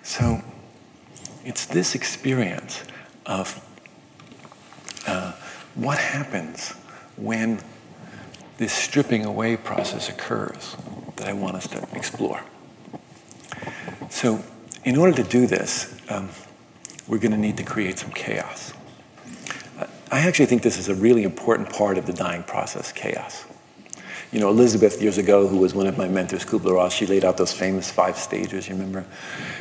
So 0.04 0.42
it's 1.44 1.66
this 1.66 1.96
experience 1.96 2.84
of 3.26 3.66
uh, 5.06 5.34
what 5.76 5.98
happens 5.98 6.72
when 7.18 7.60
this 8.58 8.72
stripping 8.72 9.26
away 9.26 9.58
process 9.58 10.10
occurs 10.10 10.78
that 11.18 11.28
I 11.28 11.34
want 11.34 11.56
us 11.56 11.68
to 11.68 11.88
explore. 11.94 12.42
So, 14.10 14.44
in 14.84 14.98
order 14.98 15.14
to 15.14 15.24
do 15.24 15.48
this, 15.48 15.96
um, 16.10 16.30
we're 17.08 17.20
going 17.20 17.32
to 17.32 17.38
need 17.38 17.58
to 17.58 17.64
create 17.64 18.00
some 18.00 18.12
chaos. 18.12 18.74
I 20.12 20.22
actually 20.22 20.48
think 20.48 20.64
this 20.64 20.78
is 20.78 20.90
a 20.90 20.96
really 20.96 21.24
important 21.24 21.70
part 21.70 21.98
of 21.98 22.08
the 22.08 22.14
dying 22.14 22.44
process 22.44 22.92
chaos. 22.92 23.46
You 24.32 24.40
know, 24.40 24.50
Elizabeth, 24.50 25.02
years 25.02 25.18
ago, 25.18 25.48
who 25.48 25.58
was 25.58 25.74
one 25.74 25.88
of 25.88 25.98
my 25.98 26.08
mentors, 26.08 26.46
Kubler 26.46 26.76
Ross, 26.76 26.94
she 26.94 27.06
laid 27.06 27.26
out 27.26 27.38
those 27.38 27.54
famous 27.54 27.90
five 27.90 28.18
stages, 28.18 28.68
you 28.68 28.76
remember? 28.76 29.06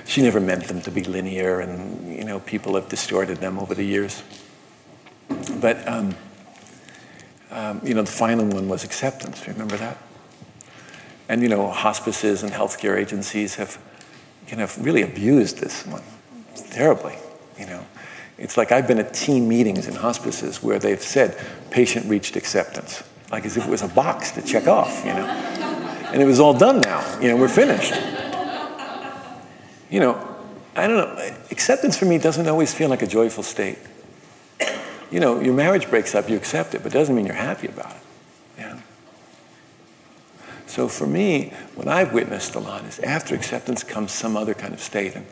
She 0.05 0.23
never 0.23 0.41
meant 0.41 0.65
them 0.65 0.81
to 0.83 0.91
be 0.91 1.05
linear, 1.05 1.61
and, 1.61 2.15
you 2.15 2.25
know, 2.25 2.41
people 2.41 2.75
have 2.75 2.89
distorted 2.89 3.39
them 3.39 3.59
over 3.59 3.75
the 3.75 3.85
years. 3.85 4.23
But, 5.61 5.87
um, 5.89 6.15
um, 7.51 7.81
you 7.83 7.95
know, 7.95 8.03
the 8.03 8.11
final 8.11 8.47
one 8.47 8.69
was 8.69 8.85
acceptance. 8.85 9.47
Remember 9.49 9.77
that? 9.79 9.99
And, 11.31 11.43
you 11.43 11.49
know, 11.49 11.69
hospices 11.71 12.43
and 12.43 12.53
healthcare 12.53 12.97
agencies 12.97 13.55
have 13.57 13.79
kind 14.49 14.63
of 14.63 14.83
really 14.85 15.03
abused 15.03 15.59
this 15.59 15.87
one 15.87 16.03
terribly, 16.71 17.17
you 17.59 17.67
know. 17.67 17.85
It's 18.39 18.57
like 18.57 18.73
I've 18.73 18.87
been 18.87 18.99
at 18.99 19.13
team 19.13 19.49
meetings 19.49 19.89
in 19.89 19.95
hospices 19.95 20.63
where 20.63 20.79
they've 20.79 21.03
said 21.03 21.39
patient 21.71 22.07
reached 22.07 22.37
acceptance, 22.37 23.03
like 23.31 23.45
as 23.45 23.57
if 23.57 23.67
it 23.67 23.71
was 23.71 23.83
a 23.83 23.89
box 23.89 24.31
to 24.33 24.43
check 24.43 24.67
off, 24.67 25.05
you 25.05 25.13
know. 25.13 25.27
And 26.13 26.23
it 26.23 26.25
was 26.25 26.41
all 26.41 26.55
done 26.55 26.81
now, 26.81 27.21
you 27.21 27.29
know, 27.29 27.37
we're 27.37 27.49
finished. 27.49 27.95
You 29.91 30.01
know, 30.01 30.37
I 30.77 30.87
don't 30.87 30.97
know, 30.97 31.35
acceptance 31.51 31.97
for 31.97 32.05
me 32.05 32.19
doesn't 32.19 32.47
always 32.47 32.73
feel 32.73 32.89
like 32.89 33.03
a 33.03 33.07
joyful 33.07 33.43
state. 33.43 33.79
You 35.11 35.21
know, 35.21 35.41
your 35.41 35.55
marriage 35.55 35.89
breaks 35.89 36.15
up, 36.15 36.29
you 36.29 36.37
accept 36.37 36.75
it, 36.75 36.83
but 36.83 36.93
it 36.93 36.99
doesn't 36.99 37.15
mean 37.15 37.27
you're 37.27 37.35
happy 37.35 37.67
about 37.67 37.91
it. 37.91 38.03
So 40.69 40.87
for 40.87 41.07
me, 41.07 41.55
what 41.75 41.89
I've 41.89 42.13
witnessed 42.13 42.55
a 42.55 42.61
lot 42.61 42.85
is 42.85 42.99
after 42.99 43.35
acceptance 43.35 43.83
comes 43.83 44.13
some 44.13 44.37
other 44.37 44.53
kind 44.53 44.75
of 44.75 44.81
state. 44.81 45.17
And, 45.17 45.27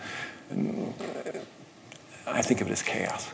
and 0.51 0.95
I 2.27 2.41
think 2.41 2.63
of 2.63 2.69
it 2.69 2.73
as 2.73 2.83
chaos, 2.83 3.31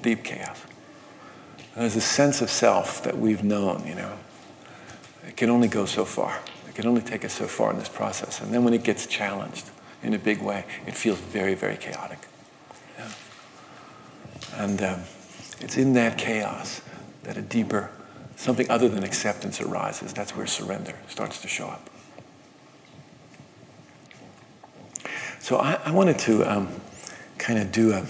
deep 0.00 0.22
chaos. 0.22 0.62
there's 1.74 1.96
a 1.96 2.00
sense 2.00 2.40
of 2.40 2.50
self 2.50 3.02
that 3.02 3.18
we've 3.18 3.42
known, 3.42 3.84
you 3.84 3.96
know. 3.96 4.16
It 5.26 5.36
can 5.36 5.50
only 5.50 5.68
go 5.68 5.86
so 5.86 6.04
far. 6.04 6.40
It 6.68 6.76
can 6.76 6.86
only 6.86 7.02
take 7.02 7.24
us 7.24 7.32
so 7.32 7.46
far 7.46 7.72
in 7.72 7.78
this 7.78 7.88
process. 7.88 8.40
And 8.40 8.54
then 8.54 8.62
when 8.64 8.72
it 8.72 8.84
gets 8.84 9.06
challenged 9.06 9.68
in 10.04 10.14
a 10.14 10.18
big 10.18 10.40
way, 10.40 10.64
it 10.86 10.94
feels 10.94 11.18
very, 11.18 11.54
very 11.54 11.76
chaotic. 11.76 12.20
Yeah. 12.96 13.10
And 14.56 14.82
um, 14.82 15.00
it's 15.60 15.76
in 15.76 15.94
that 15.94 16.16
chaos 16.16 16.80
that 17.24 17.36
a 17.36 17.42
deeper, 17.42 17.90
something 18.40 18.70
other 18.70 18.88
than 18.88 19.04
acceptance 19.04 19.60
arises. 19.60 20.14
That's 20.14 20.34
where 20.34 20.46
surrender 20.46 20.94
starts 21.08 21.42
to 21.42 21.48
show 21.48 21.66
up. 21.66 21.90
So 25.40 25.58
I, 25.58 25.78
I 25.84 25.90
wanted 25.90 26.18
to 26.20 26.50
um, 26.50 26.68
kind 27.36 27.58
of 27.58 27.70
do 27.70 27.92
a, 27.92 28.06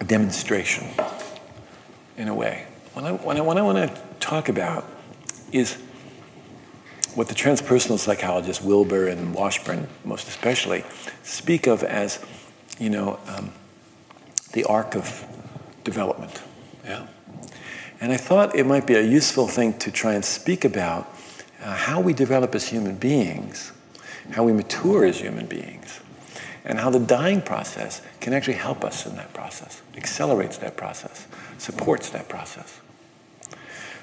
a 0.00 0.04
demonstration 0.04 0.86
in 2.16 2.28
a 2.28 2.34
way. 2.34 2.66
What 2.92 3.04
I, 3.04 3.12
what 3.12 3.36
I, 3.36 3.40
what 3.40 3.58
I 3.58 3.62
want 3.62 3.78
to 3.78 4.00
talk 4.20 4.48
about 4.48 4.86
is 5.50 5.74
what 7.16 7.26
the 7.26 7.34
transpersonal 7.34 7.98
psychologists 7.98 8.62
Wilber 8.62 9.08
and 9.08 9.34
Washburn, 9.34 9.88
most 10.04 10.28
especially, 10.28 10.84
speak 11.24 11.66
of 11.66 11.82
as, 11.82 12.24
you 12.78 12.90
know, 12.90 13.18
um, 13.26 13.52
the 14.52 14.62
arc 14.64 14.94
of 14.94 15.26
development. 15.82 16.40
Yeah. 16.84 17.06
And 18.00 18.12
I 18.12 18.16
thought 18.16 18.56
it 18.56 18.66
might 18.66 18.86
be 18.86 18.94
a 18.94 19.02
useful 19.02 19.46
thing 19.46 19.78
to 19.78 19.92
try 19.92 20.14
and 20.14 20.24
speak 20.24 20.64
about 20.64 21.08
uh, 21.62 21.74
how 21.74 22.00
we 22.00 22.12
develop 22.12 22.54
as 22.54 22.68
human 22.68 22.96
beings, 22.96 23.72
how 24.32 24.44
we 24.44 24.52
mature 24.52 25.04
as 25.04 25.20
human 25.20 25.46
beings, 25.46 26.00
and 26.64 26.80
how 26.80 26.90
the 26.90 26.98
dying 26.98 27.40
process 27.40 28.02
can 28.20 28.32
actually 28.32 28.54
help 28.54 28.84
us 28.84 29.06
in 29.06 29.14
that 29.16 29.32
process, 29.32 29.82
accelerates 29.96 30.58
that 30.58 30.76
process, 30.76 31.26
supports 31.58 32.10
that 32.10 32.28
process. 32.28 32.80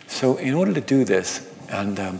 So, 0.08 0.38
in 0.38 0.54
order 0.54 0.74
to 0.74 0.82
do 0.82 1.04
this, 1.04 1.48
and 1.70 2.00
um, 2.00 2.20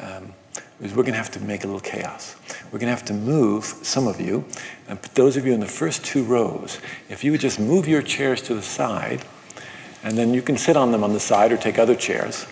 um, 0.00 0.34
we're 0.80 0.88
going 0.88 1.12
to 1.12 1.16
have 1.18 1.30
to 1.32 1.40
make 1.40 1.62
a 1.62 1.66
little 1.66 1.80
chaos. 1.80 2.36
We're 2.66 2.78
going 2.78 2.90
to 2.90 2.96
have 2.96 3.04
to 3.06 3.14
move 3.14 3.64
some 3.64 4.06
of 4.06 4.20
you, 4.20 4.44
and 4.88 5.00
those 5.14 5.36
of 5.36 5.46
you 5.46 5.52
in 5.52 5.60
the 5.60 5.66
first 5.66 6.04
two 6.04 6.24
rows, 6.24 6.80
if 7.08 7.22
you 7.22 7.32
would 7.32 7.40
just 7.40 7.60
move 7.60 7.86
your 7.86 8.02
chairs 8.02 8.42
to 8.42 8.54
the 8.54 8.62
side, 8.62 9.24
and 10.04 10.18
then 10.18 10.34
you 10.34 10.42
can 10.42 10.56
sit 10.56 10.76
on 10.76 10.92
them 10.92 11.04
on 11.04 11.12
the 11.12 11.20
side 11.20 11.52
or 11.52 11.56
take 11.56 11.78
other 11.78 11.94
chairs. 11.94 12.46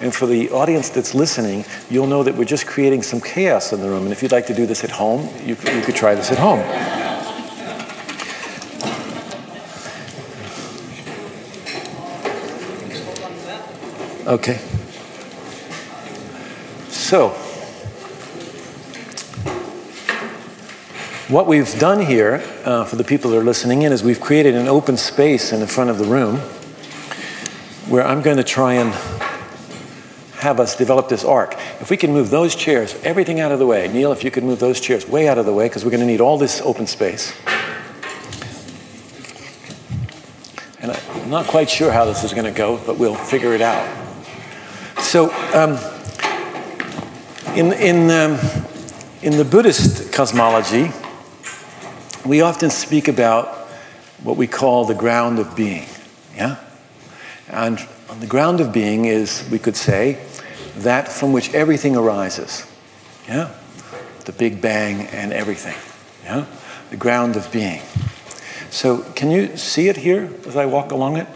And 0.00 0.14
for 0.14 0.26
the 0.26 0.50
audience 0.50 0.90
that's 0.90 1.14
listening, 1.14 1.64
you'll 1.90 2.06
know 2.06 2.22
that 2.22 2.34
we're 2.34 2.44
just 2.44 2.66
creating 2.66 3.02
some 3.02 3.20
chaos 3.20 3.72
in 3.72 3.80
the 3.80 3.88
room. 3.88 4.04
And 4.04 4.12
if 4.12 4.22
you'd 4.22 4.30
like 4.30 4.46
to 4.46 4.54
do 4.54 4.64
this 4.64 4.84
at 4.84 4.90
home, 4.90 5.28
you, 5.40 5.56
you 5.74 5.82
could 5.82 5.96
try 5.96 6.14
this 6.14 6.30
at 6.30 6.38
home. 6.38 6.60
Okay. 14.28 14.58
So, 16.90 17.30
what 21.28 21.46
we've 21.46 21.78
done 21.78 22.04
here, 22.04 22.44
uh, 22.64 22.84
for 22.84 22.96
the 22.96 23.04
people 23.04 23.30
that 23.30 23.38
are 23.38 23.44
listening 23.44 23.82
in, 23.82 23.92
is 23.92 24.04
we've 24.04 24.20
created 24.20 24.54
an 24.54 24.68
open 24.68 24.96
space 24.96 25.52
in 25.52 25.60
the 25.60 25.66
front 25.66 25.90
of 25.90 25.98
the 25.98 26.04
room 26.04 26.40
where 27.88 28.06
I'm 28.06 28.20
going 28.20 28.36
to 28.36 28.44
try 28.44 28.74
and 28.74 28.92
have 30.38 30.60
us 30.60 30.76
develop 30.76 31.08
this 31.08 31.24
arc. 31.24 31.54
If 31.80 31.90
we 31.90 31.96
can 31.96 32.12
move 32.12 32.30
those 32.30 32.54
chairs, 32.54 32.94
everything 33.02 33.40
out 33.40 33.50
of 33.50 33.58
the 33.58 33.66
way. 33.66 33.88
Neil, 33.88 34.12
if 34.12 34.22
you 34.22 34.30
could 34.30 34.44
move 34.44 34.60
those 34.60 34.78
chairs 34.78 35.08
way 35.08 35.26
out 35.26 35.38
of 35.38 35.46
the 35.46 35.52
way, 35.52 35.66
because 35.66 35.84
we're 35.84 35.90
going 35.90 36.00
to 36.00 36.06
need 36.06 36.20
all 36.20 36.38
this 36.38 36.60
open 36.60 36.86
space. 36.86 37.34
And 40.80 40.92
I'm 40.92 41.30
not 41.30 41.46
quite 41.46 41.68
sure 41.68 41.90
how 41.90 42.04
this 42.04 42.24
is 42.24 42.32
going 42.32 42.44
to 42.44 42.56
go, 42.56 42.80
but 42.86 42.98
we'll 42.98 43.14
figure 43.14 43.54
it 43.54 43.62
out. 43.62 43.88
So, 44.98 45.32
um, 45.54 45.78
in, 47.56 47.72
in, 47.72 48.10
um, 48.10 48.38
in 49.22 49.36
the 49.36 49.44
Buddhist 49.44 50.12
cosmology, 50.12 50.92
we 52.24 52.42
often 52.42 52.68
speak 52.68 53.08
about 53.08 53.48
what 54.22 54.36
we 54.36 54.46
call 54.46 54.84
the 54.84 54.94
ground 54.94 55.38
of 55.38 55.56
being. 55.56 55.88
And 57.50 57.86
on 58.08 58.20
the 58.20 58.26
ground 58.26 58.60
of 58.60 58.72
being 58.72 59.06
is, 59.06 59.48
we 59.50 59.58
could 59.58 59.76
say, 59.76 60.24
that 60.76 61.08
from 61.08 61.32
which 61.32 61.52
everything 61.54 61.96
arises. 61.96 62.66
Yeah? 63.26 63.54
The 64.24 64.32
Big 64.32 64.60
Bang 64.60 65.06
and 65.08 65.32
everything. 65.32 65.76
Yeah? 66.24 66.46
The 66.90 66.96
ground 66.96 67.36
of 67.36 67.50
being. 67.50 67.82
So, 68.70 68.98
can 69.14 69.30
you 69.30 69.56
see 69.56 69.88
it 69.88 69.96
here 69.96 70.30
as 70.46 70.56
I 70.56 70.66
walk 70.66 70.92
along 70.92 71.16
it? 71.16 71.26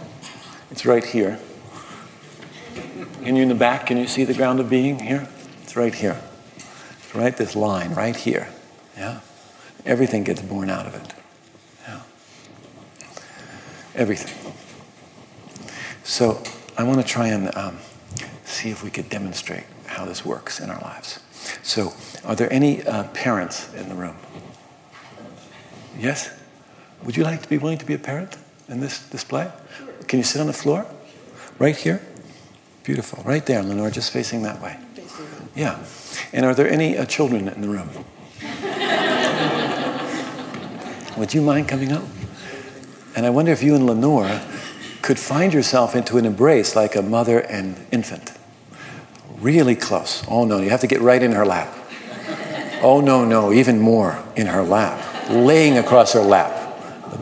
It's 0.71 0.85
right 0.85 1.05
here. 1.05 1.39
Can 3.23 3.37
you 3.37 3.43
in 3.43 3.49
the 3.49 3.55
back, 3.55 3.87
can 3.87 3.97
you 3.97 4.07
see 4.07 4.25
the 4.25 4.35
ground 4.35 4.61
of 4.61 4.69
being 4.69 4.99
here? 4.99 5.29
It's 5.63 5.77
right 5.77 5.95
here. 5.95 6.21
It's 6.57 7.15
right 7.15 7.37
this 7.37 7.57
line, 7.57 7.95
right 7.95 8.17
here. 8.17 8.49
Yeah? 8.97 9.21
Everything 9.87 10.25
gets 10.25 10.43
born 10.43 10.71
out 10.71 10.87
of 10.87 10.95
it. 10.95 11.15
Yeah? 11.87 12.01
Everything. 13.95 14.53
So, 16.05 16.43
I 16.77 16.85
want 16.85 17.01
to 17.01 17.07
try 17.07 17.29
and 17.29 17.55
um, 17.57 17.79
see 18.45 18.71
if 18.71 18.83
we 18.83 18.91
could 18.91 19.09
demonstrate 19.09 19.65
how 19.87 20.05
this 20.05 20.25
works 20.25 20.59
in 20.59 20.71
our 20.71 20.81
lives. 20.81 21.21
So, 21.63 21.93
are 22.25 22.35
there 22.35 22.53
any 22.53 22.83
uh, 22.83 23.05
parents 23.09 23.73
in 23.75 23.89
the 23.89 23.95
room? 23.95 24.17
Yes? 25.99 26.31
Would 27.05 27.17
you 27.17 27.25
like 27.25 27.43
to 27.43 27.49
be 27.49 27.59
willing 27.59 27.79
to 27.79 27.87
be 27.87 27.95
a 27.95 27.99
parent 27.99 28.37
in 28.69 28.81
this 28.81 29.09
display? 29.09 29.51
Sure. 29.77 29.89
Can 30.09 30.19
you 30.19 30.25
sit 30.25 30.41
on 30.41 30.47
the 30.47 30.53
floor? 30.53 30.87
Right 31.59 31.77
here? 31.77 32.01
Beautiful. 32.85 33.23
Right 33.25 33.45
there, 33.47 33.63
Lenore, 33.63 33.91
just 33.91 34.13
facing 34.13 34.43
that 34.43 34.61
way. 34.61 34.79
Yeah. 35.55 35.79
And 36.33 36.45
are 36.45 36.55
there 36.55 36.69
any 36.69 36.97
uh, 36.97 37.05
children 37.05 37.49
in 37.49 37.61
the 37.61 37.69
room? 37.69 37.89
Would 41.17 41.35
you 41.35 41.43
mind 41.43 41.69
coming 41.69 41.93
up? 41.93 42.03
And 43.15 43.27
I 43.27 43.31
wonder 43.31 43.53
if 43.53 43.63
you 43.63 43.75
and 43.75 43.87
Lenore 43.87 44.41
could 45.03 45.19
find 45.19 45.53
yourself 45.53 45.95
into 45.95 46.17
an 46.17 46.25
embrace 46.25 46.75
like 46.77 46.95
a 46.95 47.03
mother 47.03 47.41
and 47.41 47.77
infant. 47.91 48.33
Really 49.39 49.75
close. 49.75 50.25
Oh 50.29 50.45
no, 50.45 50.59
you 50.59 50.71
have 50.71 50.81
to 50.81 50.87
get 50.87 51.01
right 51.01 51.23
in 51.23 51.33
her 51.33 51.45
lap. 51.45 51.75
Oh 52.83 53.01
no, 53.01 53.25
no, 53.25 53.53
even 53.53 53.79
more 53.81 54.23
in 54.37 54.47
her 54.47 54.63
lap, 54.63 55.29
laying 55.29 55.79
across 55.79 56.13
her 56.15 56.21
lap. 56.21 56.61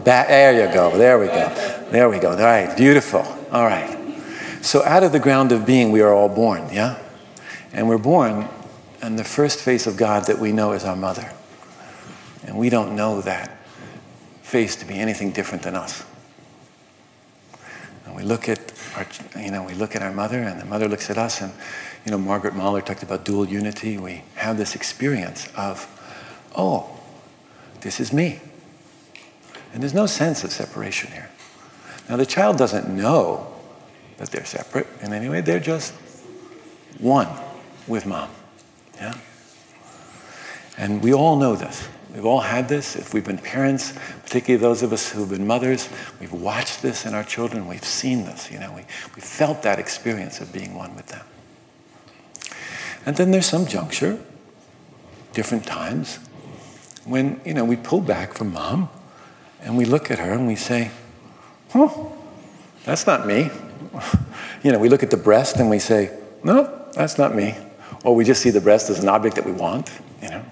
Back, 0.04 0.28
there 0.28 0.66
you 0.66 0.72
go, 0.72 0.96
there 0.96 1.18
we 1.18 1.26
go, 1.26 1.88
there 1.90 2.08
we 2.08 2.18
go. 2.18 2.30
All 2.30 2.36
right, 2.36 2.74
beautiful. 2.76 3.20
All 3.50 3.64
right. 3.64 3.98
So 4.62 4.84
out 4.84 5.02
of 5.02 5.12
the 5.12 5.18
ground 5.18 5.52
of 5.52 5.66
being, 5.66 5.90
we 5.90 6.02
are 6.02 6.12
all 6.12 6.28
born, 6.28 6.68
yeah? 6.72 6.98
And 7.72 7.88
we're 7.88 7.98
born, 7.98 8.48
and 9.02 9.18
the 9.18 9.24
first 9.24 9.60
face 9.60 9.86
of 9.86 9.96
God 9.96 10.26
that 10.26 10.38
we 10.38 10.52
know 10.52 10.72
is 10.72 10.84
our 10.84 10.96
mother. 10.96 11.32
And 12.46 12.56
we 12.56 12.68
don't 12.68 12.94
know 12.94 13.20
that 13.22 13.58
face 14.42 14.76
to 14.76 14.84
be 14.84 14.94
anything 14.94 15.32
different 15.32 15.62
than 15.62 15.74
us. 15.74 16.04
And 18.10 18.16
we 18.16 18.24
look 18.24 18.48
at 18.48 18.72
our, 18.96 19.06
you 19.40 19.52
know, 19.52 19.62
we 19.62 19.74
look 19.74 19.94
at 19.94 20.02
our 20.02 20.12
mother, 20.12 20.42
and 20.42 20.60
the 20.60 20.64
mother 20.64 20.88
looks 20.88 21.10
at 21.10 21.16
us, 21.16 21.40
and 21.40 21.52
you 22.04 22.10
know, 22.10 22.18
Margaret 22.18 22.56
Mahler 22.56 22.80
talked 22.80 23.04
about 23.04 23.24
dual 23.24 23.46
unity. 23.46 23.98
We 23.98 24.24
have 24.34 24.58
this 24.58 24.74
experience 24.74 25.48
of, 25.56 25.86
oh, 26.56 26.98
this 27.82 28.00
is 28.00 28.12
me. 28.12 28.40
And 29.72 29.80
there's 29.80 29.94
no 29.94 30.06
sense 30.06 30.42
of 30.42 30.50
separation 30.50 31.12
here. 31.12 31.30
Now, 32.08 32.16
the 32.16 32.26
child 32.26 32.58
doesn't 32.58 32.88
know 32.88 33.46
that 34.16 34.30
they're 34.30 34.44
separate 34.44 34.88
in 35.00 35.12
any 35.12 35.28
way, 35.28 35.40
they're 35.40 35.60
just 35.60 35.94
one 36.98 37.28
with 37.86 38.06
mom. 38.06 38.28
Yeah? 38.96 39.14
And 40.76 41.00
we 41.00 41.14
all 41.14 41.36
know 41.36 41.54
this. 41.54 41.88
We've 42.14 42.24
all 42.24 42.40
had 42.40 42.68
this. 42.68 42.96
If 42.96 43.14
we've 43.14 43.24
been 43.24 43.38
parents, 43.38 43.92
particularly 44.24 44.60
those 44.60 44.82
of 44.82 44.92
us 44.92 45.10
who've 45.10 45.30
been 45.30 45.46
mothers, 45.46 45.88
we've 46.18 46.32
watched 46.32 46.82
this 46.82 47.06
in 47.06 47.14
our 47.14 47.22
children. 47.22 47.68
We've 47.68 47.84
seen 47.84 48.24
this. 48.24 48.50
You 48.50 48.58
know, 48.58 48.72
we, 48.72 48.82
we 49.14 49.20
felt 49.20 49.62
that 49.62 49.78
experience 49.78 50.40
of 50.40 50.52
being 50.52 50.74
one 50.74 50.96
with 50.96 51.06
them. 51.06 51.24
And 53.06 53.16
then 53.16 53.30
there's 53.30 53.46
some 53.46 53.66
juncture, 53.66 54.18
different 55.32 55.64
times, 55.66 56.18
when, 57.04 57.40
you 57.44 57.54
know, 57.54 57.64
we 57.64 57.76
pull 57.76 58.00
back 58.00 58.34
from 58.34 58.52
mom 58.52 58.90
and 59.62 59.76
we 59.76 59.84
look 59.84 60.10
at 60.10 60.18
her 60.18 60.32
and 60.32 60.46
we 60.46 60.56
say, 60.56 60.90
huh, 61.70 61.88
that's 62.84 63.06
not 63.06 63.26
me. 63.26 63.50
you 64.62 64.72
know, 64.72 64.78
we 64.78 64.88
look 64.88 65.02
at 65.02 65.10
the 65.10 65.16
breast 65.16 65.56
and 65.56 65.70
we 65.70 65.78
say, 65.78 66.16
no, 66.42 66.86
that's 66.92 67.18
not 67.18 67.34
me. 67.34 67.56
Or 68.04 68.14
we 68.14 68.24
just 68.24 68.42
see 68.42 68.50
the 68.50 68.60
breast 68.60 68.90
as 68.90 69.02
an 69.02 69.08
object 69.08 69.36
that 69.36 69.46
we 69.46 69.52
want, 69.52 69.90
you 70.22 70.28
know. 70.30 70.44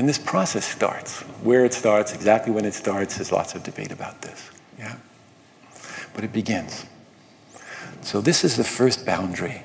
And 0.00 0.08
this 0.08 0.16
process 0.16 0.64
starts. 0.64 1.20
Where 1.42 1.66
it 1.66 1.74
starts, 1.74 2.14
exactly 2.14 2.50
when 2.50 2.64
it 2.64 2.72
starts, 2.72 3.16
there's 3.16 3.32
lots 3.32 3.54
of 3.54 3.62
debate 3.62 3.92
about 3.92 4.22
this. 4.22 4.50
Yeah? 4.78 4.96
But 6.14 6.24
it 6.24 6.32
begins. 6.32 6.86
So 8.00 8.22
this 8.22 8.42
is 8.42 8.56
the 8.56 8.64
first 8.64 9.04
boundary 9.04 9.62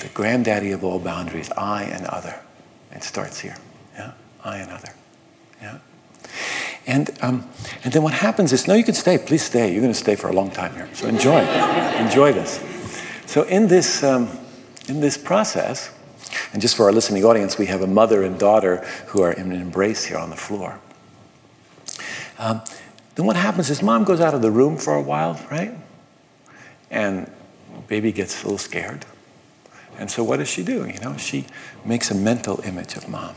the 0.00 0.08
granddaddy 0.14 0.70
of 0.70 0.84
all 0.84 0.98
boundaries, 0.98 1.50
I 1.50 1.82
and 1.82 2.06
other. 2.06 2.40
It 2.92 3.02
starts 3.02 3.40
here. 3.40 3.56
Yeah? 3.92 4.12
I 4.42 4.56
and 4.56 4.72
other. 4.72 4.88
Yeah? 5.60 5.78
And, 6.86 7.10
um, 7.20 7.46
and 7.84 7.92
then 7.92 8.02
what 8.02 8.14
happens 8.14 8.54
is, 8.54 8.66
no, 8.66 8.72
you 8.72 8.84
can 8.84 8.94
stay. 8.94 9.18
Please 9.18 9.42
stay. 9.42 9.70
You're 9.70 9.82
going 9.82 9.92
to 9.92 9.98
stay 9.98 10.16
for 10.16 10.30
a 10.30 10.32
long 10.32 10.50
time 10.50 10.74
here. 10.76 10.88
So 10.94 11.08
enjoy. 11.08 11.40
enjoy 11.98 12.32
this. 12.32 12.58
So 13.26 13.42
in 13.42 13.68
this, 13.68 14.02
um, 14.02 14.30
in 14.88 15.00
this 15.00 15.18
process, 15.18 15.90
and 16.52 16.62
just 16.62 16.76
for 16.76 16.84
our 16.84 16.92
listening 16.92 17.24
audience, 17.24 17.58
we 17.58 17.66
have 17.66 17.82
a 17.82 17.86
mother 17.86 18.22
and 18.22 18.38
daughter 18.38 18.78
who 19.08 19.22
are 19.22 19.32
in 19.32 19.52
an 19.52 19.60
embrace 19.60 20.04
here 20.04 20.18
on 20.18 20.30
the 20.30 20.36
floor. 20.36 20.80
Um, 22.38 22.62
then 23.14 23.26
what 23.26 23.36
happens 23.36 23.68
is 23.70 23.82
mom 23.82 24.04
goes 24.04 24.20
out 24.20 24.34
of 24.34 24.42
the 24.42 24.50
room 24.50 24.76
for 24.76 24.94
a 24.94 25.02
while, 25.02 25.40
right? 25.50 25.74
And 26.90 27.30
baby 27.88 28.12
gets 28.12 28.42
a 28.42 28.46
little 28.46 28.58
scared. 28.58 29.04
And 29.98 30.10
so 30.10 30.22
what 30.22 30.36
does 30.36 30.48
she 30.48 30.62
do? 30.62 30.86
You 30.86 31.00
know, 31.00 31.16
she 31.16 31.46
makes 31.84 32.10
a 32.10 32.14
mental 32.14 32.60
image 32.60 32.94
of 32.96 33.08
mom 33.08 33.34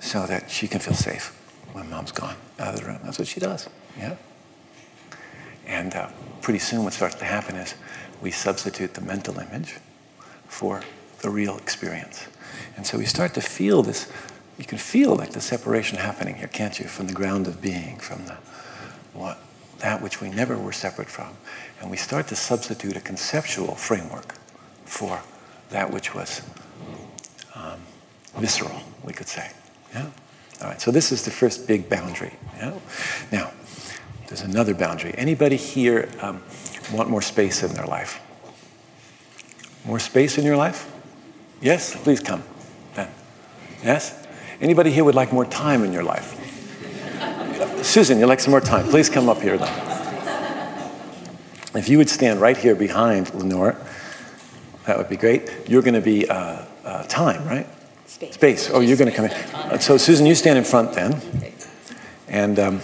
so 0.00 0.26
that 0.26 0.50
she 0.50 0.68
can 0.68 0.80
feel 0.80 0.94
safe 0.94 1.34
when 1.72 1.88
mom's 1.88 2.12
gone 2.12 2.36
out 2.58 2.74
of 2.74 2.80
the 2.80 2.86
room. 2.86 2.98
That's 3.02 3.18
what 3.18 3.28
she 3.28 3.40
does. 3.40 3.68
Yeah. 3.96 4.16
And 5.66 5.94
uh, 5.94 6.10
pretty 6.42 6.58
soon, 6.58 6.84
what 6.84 6.92
starts 6.92 7.14
to 7.16 7.24
happen 7.24 7.56
is 7.56 7.74
we 8.20 8.30
substitute 8.30 8.94
the 8.94 9.00
mental 9.00 9.38
image 9.38 9.76
for 10.46 10.82
the 11.20 11.30
real 11.30 11.56
experience. 11.56 12.26
And 12.76 12.86
so 12.86 12.98
we 12.98 13.06
start 13.06 13.34
to 13.34 13.40
feel 13.40 13.82
this. 13.82 14.10
You 14.58 14.64
can 14.64 14.78
feel 14.78 15.14
like 15.14 15.30
the 15.30 15.40
separation 15.40 15.98
happening 15.98 16.36
here, 16.36 16.48
can't 16.48 16.78
you? 16.78 16.86
From 16.86 17.06
the 17.06 17.12
ground 17.12 17.46
of 17.46 17.60
being, 17.60 17.98
from 17.98 18.26
the 18.26 18.36
what 19.14 19.38
that 19.78 20.02
which 20.02 20.20
we 20.20 20.28
never 20.28 20.56
were 20.58 20.72
separate 20.72 21.08
from. 21.08 21.36
And 21.80 21.90
we 21.90 21.96
start 21.96 22.28
to 22.28 22.36
substitute 22.36 22.96
a 22.96 23.00
conceptual 23.00 23.74
framework 23.74 24.34
for 24.84 25.20
that 25.70 25.92
which 25.92 26.14
was 26.14 26.42
um, 27.54 27.80
visceral, 28.36 28.80
we 29.04 29.12
could 29.12 29.28
say. 29.28 29.50
Yeah? 29.94 30.06
All 30.60 30.68
right, 30.68 30.80
so 30.80 30.90
this 30.90 31.12
is 31.12 31.24
the 31.24 31.30
first 31.30 31.68
big 31.68 31.88
boundary. 31.88 32.34
Yeah? 32.56 32.74
Now, 33.30 33.52
there's 34.26 34.42
another 34.42 34.74
boundary. 34.74 35.14
Anybody 35.16 35.56
here 35.56 36.08
um, 36.20 36.42
want 36.92 37.08
more 37.08 37.22
space 37.22 37.62
in 37.62 37.72
their 37.74 37.86
life? 37.86 38.20
More 39.84 40.00
space 40.00 40.36
in 40.38 40.44
your 40.44 40.56
life? 40.56 40.92
Yes? 41.60 41.96
Please 42.02 42.20
come. 42.20 42.42
Then. 42.94 43.08
Yes? 43.82 44.26
Anybody 44.60 44.90
here 44.90 45.04
would 45.04 45.14
like 45.14 45.32
more 45.32 45.44
time 45.44 45.84
in 45.84 45.92
your 45.92 46.04
life? 46.04 46.34
Susan, 47.82 48.18
you'd 48.18 48.26
like 48.26 48.40
some 48.40 48.50
more 48.50 48.60
time. 48.60 48.86
Please 48.88 49.08
come 49.08 49.28
up 49.28 49.40
here 49.40 49.56
then. 49.56 49.84
If 51.74 51.88
you 51.88 51.98
would 51.98 52.08
stand 52.08 52.40
right 52.40 52.56
here 52.56 52.74
behind 52.74 53.32
Lenore. 53.34 53.76
That 54.86 54.96
would 54.96 55.08
be 55.08 55.16
great. 55.16 55.68
You're 55.68 55.82
going 55.82 55.94
to 55.94 56.00
be 56.00 56.28
uh, 56.28 56.64
uh, 56.84 57.02
time, 57.04 57.46
right? 57.46 57.66
Space. 58.06 58.34
Space. 58.34 58.70
Oh, 58.72 58.80
you're 58.80 58.96
going 58.96 59.10
to 59.10 59.16
come 59.16 59.26
in. 59.26 59.32
Uh, 59.54 59.78
so, 59.78 59.98
Susan, 59.98 60.24
you 60.24 60.34
stand 60.34 60.56
in 60.56 60.64
front 60.64 60.94
then. 60.94 61.20
And 62.26 62.58
um, 62.58 62.80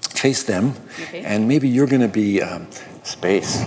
face 0.00 0.44
them. 0.44 0.74
And 1.12 1.48
maybe 1.48 1.68
you're 1.68 1.88
going 1.88 2.02
to 2.02 2.08
be 2.08 2.40
um, 2.40 2.68
space. 3.02 3.64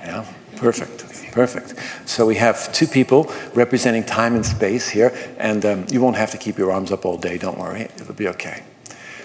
Yeah, 0.00 0.24
perfect. 0.56 1.03
Perfect. 1.34 1.74
So 2.08 2.26
we 2.26 2.36
have 2.36 2.72
two 2.72 2.86
people 2.86 3.28
representing 3.54 4.04
time 4.04 4.36
and 4.36 4.46
space 4.46 4.88
here, 4.88 5.12
and 5.36 5.66
um, 5.66 5.86
you 5.90 6.00
won't 6.00 6.14
have 6.14 6.30
to 6.30 6.38
keep 6.38 6.56
your 6.56 6.70
arms 6.70 6.92
up 6.92 7.04
all 7.04 7.16
day. 7.16 7.38
Don't 7.38 7.58
worry, 7.58 7.80
it'll 7.80 8.14
be 8.14 8.28
okay. 8.28 8.62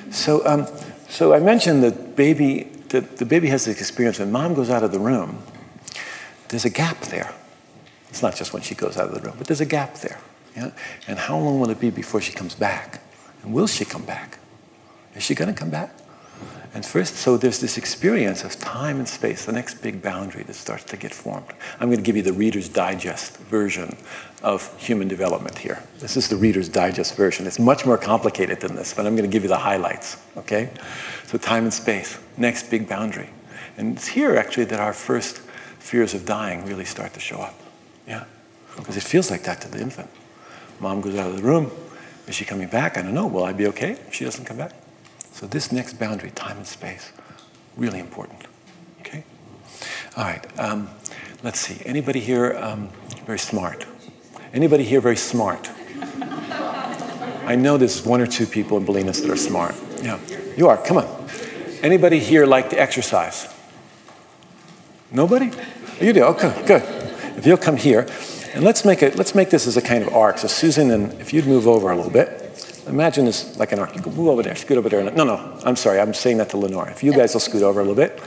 So, 0.09 0.43
um, 0.47 0.65
so 1.07 1.35
I 1.35 1.39
mentioned 1.39 1.83
that 1.83 2.15
baby, 2.15 2.63
the, 2.89 3.01
the 3.01 3.27
baby 3.27 3.47
has 3.49 3.65
this 3.65 3.79
experience 3.79 4.17
when 4.17 4.31
mom 4.31 4.55
goes 4.55 4.71
out 4.71 4.81
of 4.81 4.91
the 4.91 4.97
room. 4.97 5.43
There's 6.47 6.65
a 6.65 6.71
gap 6.71 6.99
there. 7.01 7.31
It's 8.09 8.23
not 8.23 8.35
just 8.35 8.53
when 8.53 8.63
she 8.63 8.73
goes 8.73 8.97
out 8.97 9.09
of 9.09 9.13
the 9.13 9.21
room, 9.21 9.35
but 9.37 9.45
there's 9.45 9.61
a 9.61 9.67
gap 9.67 9.93
there. 9.97 10.19
Yeah? 10.55 10.71
And 11.07 11.19
how 11.19 11.37
long 11.37 11.59
will 11.59 11.69
it 11.69 11.79
be 11.79 11.91
before 11.91 12.21
she 12.21 12.33
comes 12.33 12.55
back? 12.55 13.03
And 13.43 13.53
will 13.53 13.67
she 13.67 13.85
come 13.85 14.03
back? 14.03 14.39
Is 15.13 15.21
she 15.21 15.35
going 15.35 15.53
to 15.53 15.59
come 15.59 15.69
back? 15.69 15.91
And 16.73 16.85
first, 16.85 17.15
so 17.15 17.35
there's 17.35 17.59
this 17.59 17.77
experience 17.79 18.43
of 18.43 18.59
time 18.59 18.99
and 18.99 19.07
space, 19.07 19.45
the 19.45 19.51
next 19.51 19.81
big 19.81 20.03
boundary 20.03 20.43
that 20.43 20.53
starts 20.53 20.83
to 20.85 20.97
get 20.97 21.13
formed. 21.13 21.47
I'm 21.79 21.87
going 21.87 21.97
to 21.97 22.03
give 22.03 22.15
you 22.15 22.21
the 22.21 22.33
Reader's 22.33 22.69
Digest 22.69 23.37
version 23.37 23.97
of 24.43 24.77
human 24.79 25.07
development 25.07 25.57
here. 25.57 25.81
This 25.97 26.15
is 26.15 26.29
the 26.29 26.35
Reader's 26.35 26.69
Digest 26.69 27.15
version. 27.15 27.47
It's 27.47 27.57
much 27.57 27.87
more 27.87 27.97
complicated 27.97 28.59
than 28.59 28.75
this, 28.75 28.93
but 28.93 29.07
I'm 29.07 29.15
going 29.15 29.27
to 29.27 29.33
give 29.33 29.41
you 29.41 29.49
the 29.49 29.57
highlights, 29.57 30.17
okay? 30.37 30.69
So, 31.25 31.39
time 31.39 31.63
and 31.63 31.73
space, 31.73 32.19
next 32.37 32.69
big 32.69 32.87
boundary. 32.87 33.29
And 33.77 33.97
it's 33.97 34.07
here, 34.07 34.35
actually, 34.35 34.65
that 34.65 34.79
our 34.79 34.93
first 34.93 35.39
fears 35.79 36.13
of 36.13 36.25
dying 36.25 36.65
really 36.65 36.85
start 36.85 37.13
to 37.15 37.19
show 37.19 37.37
up. 37.37 37.59
Yeah. 38.07 38.25
Because 38.75 38.95
it 38.95 39.03
feels 39.03 39.31
like 39.31 39.43
that 39.43 39.59
to 39.61 39.69
the 39.69 39.81
infant. 39.81 40.09
Mom 40.79 41.01
goes 41.01 41.15
out 41.15 41.31
of 41.31 41.37
the 41.37 41.43
room. 41.43 41.71
Is 42.27 42.35
she 42.35 42.45
coming 42.45 42.67
back? 42.67 42.97
I 42.97 43.01
don't 43.01 43.15
know. 43.15 43.25
Will 43.25 43.43
I 43.43 43.53
be 43.53 43.65
okay 43.67 43.93
if 44.07 44.13
she 44.13 44.23
doesn't 44.23 44.45
come 44.45 44.57
back? 44.57 44.73
So 45.39 45.47
this 45.47 45.71
next 45.71 45.97
boundary, 45.97 46.31
time 46.31 46.57
and 46.57 46.67
space, 46.67 47.13
really 47.77 47.99
important. 47.99 48.41
Okay? 48.99 49.23
All 50.17 50.25
right. 50.25 50.59
Um, 50.59 50.89
let's 51.43 51.61
see. 51.61 51.81
Anybody 51.85 52.19
here 52.19 52.57
um, 52.57 52.89
very 53.25 53.39
smart? 53.39 53.85
Anybody 54.51 54.83
here 54.83 54.99
very 54.99 55.15
smart? 55.15 55.69
I 57.45 57.55
know 57.55 57.77
there's 57.77 58.05
one 58.05 58.19
or 58.19 58.27
two 58.27 58.45
people 58.45 58.75
in 58.75 58.85
Bolinas 58.85 59.21
that 59.21 59.29
are 59.29 59.37
smart. 59.37 59.75
Yeah. 60.01 60.19
You 60.57 60.67
are. 60.67 60.75
Come 60.75 60.97
on. 60.97 61.29
Anybody 61.81 62.19
here 62.19 62.45
like 62.45 62.69
to 62.71 62.75
exercise? 62.77 63.47
Nobody? 65.09 65.53
You 66.01 66.11
do? 66.11 66.23
Okay, 66.23 66.63
good. 66.67 66.83
If 67.37 67.47
you'll 67.47 67.55
come 67.55 67.77
here, 67.77 68.09
and 68.53 68.65
let's 68.65 68.83
make, 68.83 69.01
it, 69.01 69.15
let's 69.15 69.33
make 69.33 69.51
this 69.51 69.67
as 69.67 69.77
a 69.77 69.81
kind 69.81 70.03
of 70.03 70.13
arc. 70.13 70.39
So 70.39 70.49
Susan, 70.49 70.91
and 70.91 71.13
if 71.21 71.31
you'd 71.31 71.47
move 71.47 71.65
over 71.65 71.91
a 71.91 71.95
little 71.95 72.11
bit, 72.11 72.48
imagine 72.87 73.25
this 73.25 73.57
like 73.57 73.71
an 73.71 73.79
arc. 73.79 73.95
Move 74.05 74.27
over 74.27 74.43
there, 74.43 74.55
scoot 74.55 74.77
over 74.77 74.89
there. 74.89 75.03
No, 75.11 75.23
no, 75.23 75.59
I'm 75.65 75.75
sorry, 75.75 75.99
I'm 75.99 76.13
saying 76.13 76.37
that 76.37 76.49
to 76.49 76.57
Lenore. 76.57 76.89
If 76.89 77.03
you 77.03 77.13
guys 77.13 77.33
will 77.33 77.41
scoot 77.41 77.61
over 77.63 77.79
a 77.79 77.83
little 77.83 77.95
bit. 77.95 78.21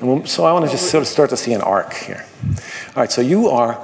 We'll, 0.00 0.26
so 0.26 0.44
I 0.44 0.52
want 0.52 0.64
to 0.66 0.70
just 0.70 0.90
sort 0.90 1.02
of 1.02 1.08
start 1.08 1.30
to 1.30 1.36
see 1.36 1.52
an 1.52 1.62
arc 1.62 1.94
here. 1.94 2.26
All 2.44 3.02
right, 3.02 3.10
so 3.12 3.20
you 3.20 3.48
are, 3.48 3.74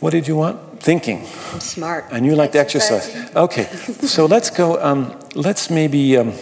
what 0.00 0.10
did 0.10 0.26
you 0.26 0.36
want? 0.36 0.70
thinking. 0.80 1.18
I'm 1.52 1.60
smart. 1.60 2.06
And 2.10 2.24
you 2.24 2.34
like 2.34 2.52
to 2.52 2.58
exercise. 2.58 3.14
Okay, 3.36 3.64
so 4.06 4.24
let's 4.26 4.50
go. 4.50 4.82
Um, 4.82 5.14
let's 5.34 5.68
maybe 5.68 6.16
um, 6.16 6.32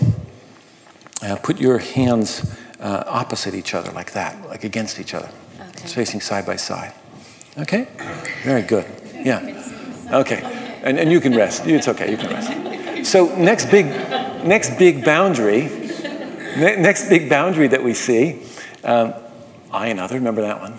uh, 1.22 1.36
put 1.42 1.60
your 1.60 1.78
hands 1.78 2.56
uh, 2.80 3.02
opposite 3.06 3.54
each 3.54 3.74
other, 3.74 3.90
like 3.92 4.12
that, 4.12 4.48
like 4.48 4.64
against 4.64 5.00
each 5.00 5.12
other, 5.12 5.28
Okay. 5.60 5.88
facing 5.88 6.20
side 6.20 6.46
by 6.46 6.56
side. 6.56 6.92
Okay? 7.58 7.88
Very 8.44 8.62
good. 8.62 8.86
Yeah. 9.12 9.42
Okay. 10.12 10.40
And, 10.82 10.98
and 10.98 11.10
you 11.10 11.20
can 11.20 11.34
rest. 11.34 11.66
It's 11.66 11.88
okay. 11.88 12.10
You 12.10 12.16
can 12.16 12.30
rest. 12.30 13.06
So 13.10 13.34
next 13.36 13.70
big, 13.70 13.86
next 13.86 14.78
big 14.78 15.04
boundary, 15.04 15.62
ne- 15.62 16.76
next 16.80 17.08
big 17.08 17.28
boundary 17.28 17.68
that 17.68 17.82
we 17.82 17.94
see, 17.94 18.42
um, 18.84 19.14
I 19.70 19.88
and 19.88 20.00
other. 20.00 20.16
Remember 20.16 20.42
that 20.42 20.60
one? 20.60 20.78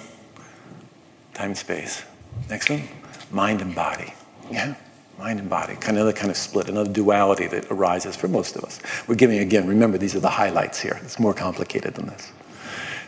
Time 1.33 1.51
and 1.51 1.57
space. 1.57 2.03
Next 2.49 2.69
one, 2.69 2.83
mind 3.31 3.61
and 3.61 3.73
body. 3.73 4.13
Yeah. 4.51 4.75
Mind 5.17 5.39
and 5.39 5.49
body. 5.49 5.73
Kind 5.73 5.97
of 5.97 6.03
another 6.03 6.13
kind 6.13 6.31
of 6.31 6.37
split, 6.37 6.69
another 6.69 6.91
duality 6.91 7.45
that 7.47 7.69
arises 7.69 8.15
for 8.15 8.29
most 8.29 8.55
of 8.55 8.63
us. 8.63 8.79
We're 9.07 9.15
giving 9.15 9.39
again. 9.39 9.67
Remember, 9.67 9.97
these 9.97 10.15
are 10.15 10.21
the 10.21 10.29
highlights 10.29 10.79
here. 10.79 10.99
It's 11.03 11.19
more 11.19 11.33
complicated 11.33 11.95
than 11.95 12.07
this. 12.07 12.31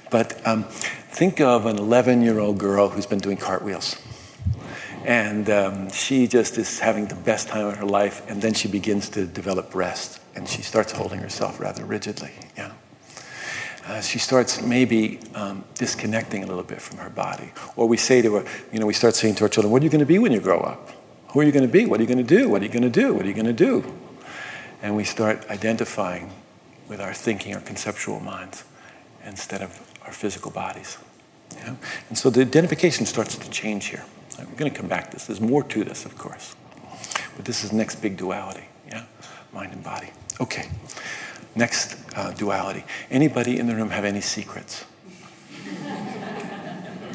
But 0.09 0.45
um, 0.45 0.65
think 0.65 1.39
of 1.39 1.65
an 1.65 1.77
11 1.77 2.21
year 2.21 2.39
old 2.39 2.57
girl 2.57 2.89
who's 2.89 3.05
been 3.05 3.19
doing 3.19 3.37
cartwheels. 3.37 3.95
And 5.05 5.49
um, 5.49 5.91
she 5.91 6.27
just 6.27 6.57
is 6.57 6.79
having 6.79 7.07
the 7.07 7.15
best 7.15 7.47
time 7.47 7.65
of 7.65 7.77
her 7.77 7.85
life, 7.85 8.29
and 8.29 8.41
then 8.41 8.53
she 8.53 8.67
begins 8.67 9.09
to 9.09 9.25
develop 9.25 9.73
rest, 9.73 10.19
and 10.35 10.47
she 10.47 10.61
starts 10.61 10.91
holding 10.91 11.19
herself 11.19 11.59
rather 11.59 11.83
rigidly. 11.85 12.31
Yeah. 12.55 12.71
Uh, 13.87 13.99
she 13.99 14.19
starts 14.19 14.61
maybe 14.61 15.19
um, 15.33 15.63
disconnecting 15.75 16.43
a 16.43 16.47
little 16.47 16.63
bit 16.63 16.81
from 16.81 16.99
her 16.99 17.09
body. 17.09 17.51
Or 17.75 17.87
we 17.87 17.97
say 17.97 18.21
to 18.21 18.35
her, 18.35 18.45
you 18.71 18.79
know, 18.79 18.85
we 18.85 18.93
start 18.93 19.15
saying 19.15 19.35
to 19.35 19.43
our 19.45 19.49
children, 19.49 19.71
What 19.71 19.81
are 19.81 19.85
you 19.85 19.91
going 19.91 19.99
to 19.99 20.05
be 20.05 20.19
when 20.19 20.31
you 20.31 20.39
grow 20.39 20.59
up? 20.59 20.91
Who 21.29 21.39
are 21.39 21.43
you 21.43 21.51
going 21.51 21.65
to 21.65 21.71
be? 21.71 21.85
What 21.85 21.99
are 21.99 22.03
you 22.03 22.07
going 22.07 22.25
to 22.25 22.35
do? 22.37 22.47
What 22.49 22.61
are 22.61 22.65
you 22.65 22.71
going 22.71 22.83
to 22.83 22.89
do? 22.89 23.13
What 23.13 23.25
are 23.25 23.27
you 23.27 23.33
going 23.33 23.45
to 23.45 23.53
do? 23.53 23.91
And 24.81 24.95
we 24.95 25.03
start 25.03 25.49
identifying 25.49 26.31
with 26.87 26.99
our 26.99 27.13
thinking, 27.13 27.55
our 27.55 27.61
conceptual 27.61 28.19
minds, 28.19 28.63
instead 29.25 29.61
of 29.61 29.79
our 30.05 30.11
physical 30.11 30.51
bodies. 30.51 30.97
Yeah? 31.55 31.75
And 32.09 32.17
so 32.17 32.29
the 32.29 32.41
identification 32.41 33.05
starts 33.05 33.35
to 33.35 33.49
change 33.49 33.85
here. 33.87 34.03
We're 34.39 34.45
going 34.57 34.71
to 34.71 34.77
come 34.77 34.87
back 34.87 35.11
to 35.11 35.17
this. 35.17 35.27
There's 35.27 35.41
more 35.41 35.63
to 35.63 35.83
this, 35.83 36.05
of 36.05 36.17
course. 36.17 36.55
But 37.35 37.45
this 37.45 37.63
is 37.63 37.71
next 37.71 38.01
big 38.01 38.17
duality, 38.17 38.65
yeah? 38.87 39.05
Mind 39.53 39.73
and 39.73 39.83
body. 39.83 40.09
Okay. 40.39 40.69
Next 41.55 41.97
uh, 42.15 42.31
duality. 42.31 42.83
Anybody 43.09 43.59
in 43.59 43.67
the 43.67 43.75
room 43.75 43.89
have 43.89 44.05
any 44.05 44.21
secrets? 44.21 44.85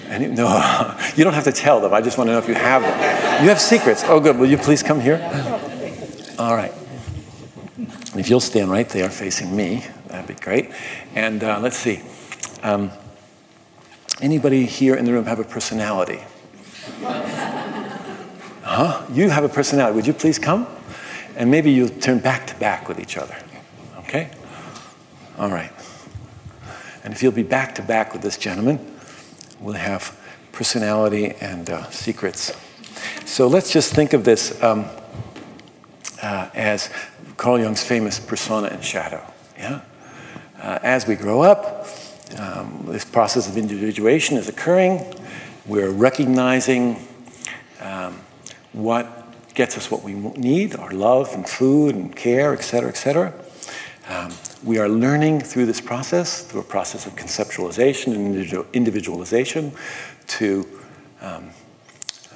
Any, 0.09 0.29
no, 0.29 0.47
you 1.17 1.25
don't 1.25 1.33
have 1.33 1.45
to 1.45 1.53
tell 1.53 1.81
them. 1.81 1.93
I 1.93 2.01
just 2.01 2.17
want 2.17 2.29
to 2.29 2.33
know 2.33 2.39
if 2.39 2.47
you 2.47 2.55
have 2.55 2.83
them. 2.83 3.43
You 3.43 3.49
have 3.49 3.61
secrets. 3.61 4.05
Oh, 4.07 4.21
good. 4.21 4.39
Will 4.39 4.49
you 4.49 4.57
please 4.57 4.81
come 4.81 5.01
here? 5.01 5.19
All 6.39 6.55
right. 6.55 6.73
If 8.15 8.31
you'll 8.31 8.41
stand 8.41 8.71
right 8.71 8.89
there 8.89 9.11
facing 9.11 9.55
me, 9.55 9.85
that'd 10.07 10.29
be 10.29 10.41
great. 10.41 10.71
And 11.15 11.43
uh, 11.43 11.59
let's 11.61 11.77
see. 11.77 12.03
Um, 12.63 12.93
anybody 14.21 14.65
here 14.65 14.95
in 14.95 15.05
the 15.05 15.13
room 15.13 15.25
have 15.25 15.41
a 15.41 15.45
personality? 15.45 16.23
Huh? 18.63 19.07
You 19.13 19.31
have 19.31 19.45
a 19.45 19.49
personality. 19.49 19.97
Would 19.97 20.07
you 20.07 20.13
please 20.13 20.39
come? 20.39 20.67
And 21.37 21.51
maybe 21.51 21.71
you'll 21.71 21.89
turn 21.89 22.19
back 22.19 22.47
to 22.49 22.55
back 22.57 22.89
with 22.89 22.99
each 22.99 23.17
other. 23.17 23.37
Okay? 23.99 24.31
All 25.39 25.51
right. 25.51 25.71
And 27.05 27.13
if 27.13 27.23
you'll 27.23 27.33
be 27.33 27.43
back 27.43 27.75
to 27.77 27.83
back 27.83 28.13
with 28.13 28.23
this 28.23 28.37
gentleman, 28.37 28.81
we'll 29.61 29.75
have 29.75 30.19
personality 30.53 31.35
and 31.41 31.71
uh, 31.71 31.89
secrets. 31.91 32.53
So 33.25 33.47
let's 33.47 33.73
just 33.73 33.95
think 33.95 34.13
of 34.13 34.25
this 34.25 34.63
um, 34.63 34.87
uh, 36.23 36.49
as 36.55 36.91
Carl 37.37 37.61
Jung's 37.61 37.83
famous 37.83 38.19
persona 38.19 38.69
and 38.69 38.83
shadow. 38.83 39.23
Yeah? 39.59 39.83
Uh, 40.61 40.79
as 40.83 41.07
we 41.07 41.15
grow 41.15 41.43
up, 41.43 41.87
um, 42.39 42.85
this 42.89 43.05
process 43.05 43.49
of 43.49 43.57
individuation 43.57 44.37
is 44.37 44.49
occurring. 44.49 45.05
We're 45.67 45.91
recognizing 45.91 46.97
um, 47.81 48.21
what 48.73 49.55
gets 49.55 49.77
us 49.77 49.91
what 49.91 50.05
we 50.05 50.13
need 50.15 50.77
our 50.77 50.93
love 50.93 51.35
and 51.35 51.49
food 51.49 51.97
and 51.97 52.15
care, 52.15 52.53
et 52.53 52.63
cetera, 52.63 52.89
et 52.89 52.97
cetera. 52.97 53.35
Um, 54.09 54.33
we 54.63 54.79
are 54.79 54.89
learning 54.89 55.41
through 55.41 55.67
this 55.67 55.81
process, 55.81 56.45
through 56.45 56.61
a 56.61 56.65
process 56.65 57.07
of 57.07 57.17
conceptualization 57.17 58.15
and 58.15 58.67
individualization, 58.75 59.73
to 60.29 60.69
um, 61.21 61.51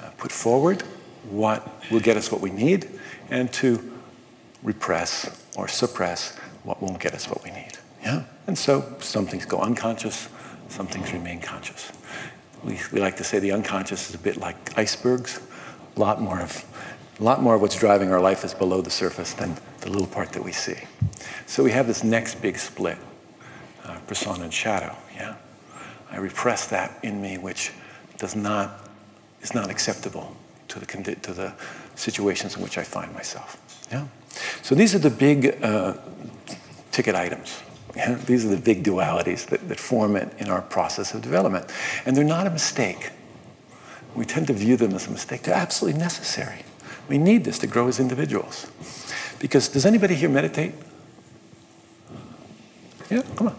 uh, 0.01 0.09
put 0.17 0.33
forward 0.33 0.81
what 1.29 1.65
will 1.89 2.01
get 2.01 2.17
us 2.17 2.33
what 2.33 2.41
we 2.41 2.49
need 2.49 2.89
and 3.29 3.53
to 3.53 3.93
repress 4.61 5.29
or 5.55 5.69
suppress 5.69 6.35
what 6.63 6.81
won't 6.81 6.99
get 6.99 7.13
us 7.13 7.29
what 7.29 7.41
we 7.45 7.51
need. 7.51 7.71
Yeah? 8.03 8.25
And 8.47 8.57
so 8.57 8.97
some 8.99 9.25
things 9.25 9.45
go 9.45 9.59
unconscious, 9.59 10.27
some 10.67 10.87
things 10.87 11.13
remain 11.13 11.39
conscious. 11.39 11.93
We, 12.63 12.79
we 12.91 12.99
like 12.99 13.17
to 13.17 13.23
say 13.23 13.39
the 13.39 13.51
unconscious 13.51 14.09
is 14.09 14.15
a 14.15 14.19
bit 14.19 14.37
like 14.37 14.77
icebergs. 14.77 15.39
A 15.95 15.99
lot 15.99 16.21
more 16.21 16.39
of, 16.39 16.63
a 17.19 17.23
lot 17.23 17.41
more 17.41 17.55
of 17.55 17.61
what's 17.61 17.77
driving 17.77 18.11
our 18.11 18.21
life 18.21 18.43
is 18.43 18.53
below 18.53 18.81
the 18.81 18.91
surface 18.91 19.33
than 19.33 19.57
the 19.81 19.89
little 19.89 20.07
part 20.07 20.31
that 20.33 20.43
we 20.43 20.51
see. 20.51 20.77
So 21.47 21.63
we 21.63 21.71
have 21.71 21.87
this 21.87 22.03
next 22.03 22.41
big 22.41 22.57
split, 22.57 22.97
uh, 23.83 23.97
persona 24.07 24.43
and 24.43 24.53
shadow. 24.53 24.95
Yeah, 25.15 25.35
I 26.11 26.17
repress 26.17 26.67
that 26.67 26.99
in 27.03 27.21
me, 27.21 27.37
which 27.37 27.71
does 28.17 28.35
not 28.35 28.87
is 29.41 29.53
not 29.53 29.69
acceptable 29.69 30.35
to 30.67 30.79
the 30.79 30.85
to 30.85 31.33
the 31.33 31.53
situations 31.95 32.55
in 32.55 32.63
which 32.63 32.77
I 32.77 32.83
find 32.83 33.13
myself. 33.13 33.57
Yeah. 33.91 34.07
So 34.61 34.75
these 34.75 34.95
are 34.95 34.99
the 34.99 35.09
big 35.09 35.57
uh, 35.63 35.95
ticket 36.91 37.15
items. 37.15 37.61
These 38.25 38.45
are 38.45 38.49
the 38.49 38.57
big 38.57 38.83
dualities 38.83 39.45
that, 39.47 39.67
that 39.67 39.79
form 39.79 40.15
it 40.15 40.33
in 40.37 40.49
our 40.49 40.61
process 40.61 41.13
of 41.13 41.21
development. 41.21 41.65
And 42.05 42.15
they're 42.15 42.23
not 42.23 42.47
a 42.47 42.49
mistake. 42.49 43.11
We 44.15 44.25
tend 44.25 44.47
to 44.47 44.53
view 44.53 44.77
them 44.77 44.93
as 44.93 45.07
a 45.07 45.11
mistake. 45.11 45.43
They're 45.43 45.55
absolutely 45.55 45.99
necessary. 45.99 46.59
We 47.07 47.17
need 47.17 47.43
this 47.43 47.59
to 47.59 47.67
grow 47.67 47.87
as 47.87 47.99
individuals. 47.99 48.71
Because 49.39 49.67
does 49.67 49.85
anybody 49.85 50.15
here 50.15 50.29
meditate? 50.29 50.73
Yeah, 53.09 53.23
come 53.35 53.47
on. 53.47 53.55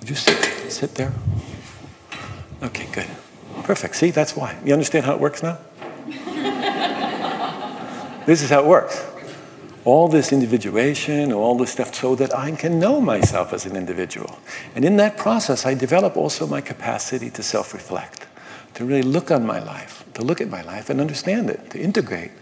Would 0.00 0.08
you 0.08 0.14
sit, 0.14 0.72
sit 0.72 0.94
there? 0.94 1.12
Okay, 2.62 2.86
good. 2.92 3.06
Perfect. 3.64 3.96
See, 3.96 4.10
that's 4.10 4.34
why. 4.34 4.58
You 4.64 4.72
understand 4.72 5.04
how 5.04 5.14
it 5.14 5.20
works 5.20 5.42
now? 5.42 5.58
this 8.24 8.42
is 8.42 8.48
how 8.48 8.60
it 8.60 8.66
works. 8.66 9.04
All 9.88 10.06
this 10.06 10.32
individuation, 10.32 11.32
all 11.32 11.56
this 11.56 11.72
stuff, 11.72 11.94
so 11.94 12.14
that 12.16 12.36
I 12.36 12.50
can 12.50 12.78
know 12.78 13.00
myself 13.00 13.54
as 13.54 13.64
an 13.64 13.74
individual. 13.74 14.38
And 14.74 14.84
in 14.84 14.98
that 14.98 15.16
process, 15.16 15.64
I 15.64 15.72
develop 15.72 16.14
also 16.14 16.46
my 16.46 16.60
capacity 16.60 17.30
to 17.30 17.42
self 17.42 17.72
reflect, 17.72 18.26
to 18.74 18.84
really 18.84 19.08
look 19.16 19.30
on 19.30 19.46
my 19.46 19.60
life, 19.60 20.04
to 20.12 20.22
look 20.22 20.42
at 20.42 20.50
my 20.50 20.60
life 20.60 20.90
and 20.90 21.00
understand 21.00 21.48
it, 21.48 21.70
to 21.70 21.80
integrate 21.80 22.32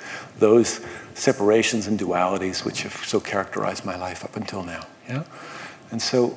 those 0.41 0.81
separations 1.15 1.87
and 1.87 1.97
dualities 2.01 2.65
which 2.65 2.83
have 2.83 2.97
so 3.05 3.21
characterized 3.21 3.85
my 3.85 3.97
life 3.97 4.25
up 4.25 4.35
until 4.35 4.65
now. 4.65 4.83
Yeah? 5.09 5.23
And 5.93 6.03
so 6.03 6.37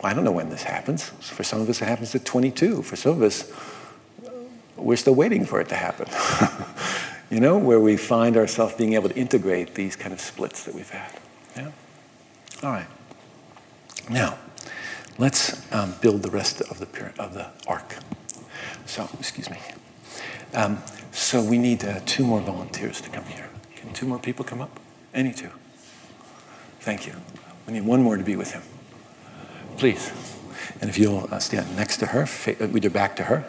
I 0.00 0.14
don't 0.14 0.22
know 0.22 0.30
when 0.30 0.50
this 0.50 0.62
happens. 0.62 1.08
For 1.08 1.42
some 1.42 1.60
of 1.60 1.68
us, 1.68 1.82
it 1.82 1.88
happens 1.88 2.14
at 2.14 2.24
22. 2.24 2.82
For 2.82 2.94
some 2.94 3.12
of 3.12 3.22
us, 3.22 3.50
we're 4.76 4.96
still 4.96 5.16
waiting 5.16 5.44
for 5.44 5.60
it 5.60 5.68
to 5.70 5.74
happen. 5.74 6.06
you 7.30 7.40
know, 7.40 7.58
where 7.58 7.80
we 7.80 7.96
find 7.96 8.36
ourselves 8.36 8.74
being 8.74 8.94
able 8.94 9.08
to 9.08 9.16
integrate 9.16 9.74
these 9.74 9.96
kind 9.96 10.12
of 10.12 10.20
splits 10.20 10.64
that 10.64 10.74
we've 10.74 10.90
had. 10.90 11.10
Yeah? 11.56 11.70
All 12.62 12.70
right. 12.70 12.86
Now, 14.08 14.38
let's 15.18 15.72
um, 15.72 15.94
build 16.00 16.22
the 16.22 16.30
rest 16.30 16.60
of 16.60 16.78
the, 16.78 17.12
of 17.18 17.34
the 17.34 17.48
arc. 17.66 17.96
So, 18.86 19.08
excuse 19.18 19.50
me. 19.50 19.58
Um, 20.54 20.78
so 21.10 21.42
we 21.42 21.58
need 21.58 21.84
uh, 21.84 22.00
two 22.06 22.24
more 22.24 22.40
volunteers 22.40 23.00
to 23.00 23.10
come 23.10 23.24
here. 23.24 23.48
Can 23.74 23.92
two 23.92 24.06
more 24.06 24.18
people 24.18 24.44
come 24.44 24.60
up? 24.60 24.78
Any 25.12 25.32
two? 25.32 25.50
Thank 26.80 27.06
you. 27.06 27.14
We 27.66 27.72
need 27.72 27.84
one 27.84 28.02
more 28.02 28.16
to 28.16 28.22
be 28.22 28.36
with 28.36 28.52
him. 28.52 28.62
Please. 29.76 30.12
And 30.80 30.88
if 30.88 30.98
you'll 30.98 31.28
uh, 31.32 31.38
stand 31.40 31.76
next 31.76 31.96
to 31.98 32.06
her, 32.06 32.26
fa- 32.26 32.64
uh, 32.64 32.68
with 32.68 32.84
your 32.84 32.92
back 32.92 33.16
to 33.16 33.24
her. 33.24 33.44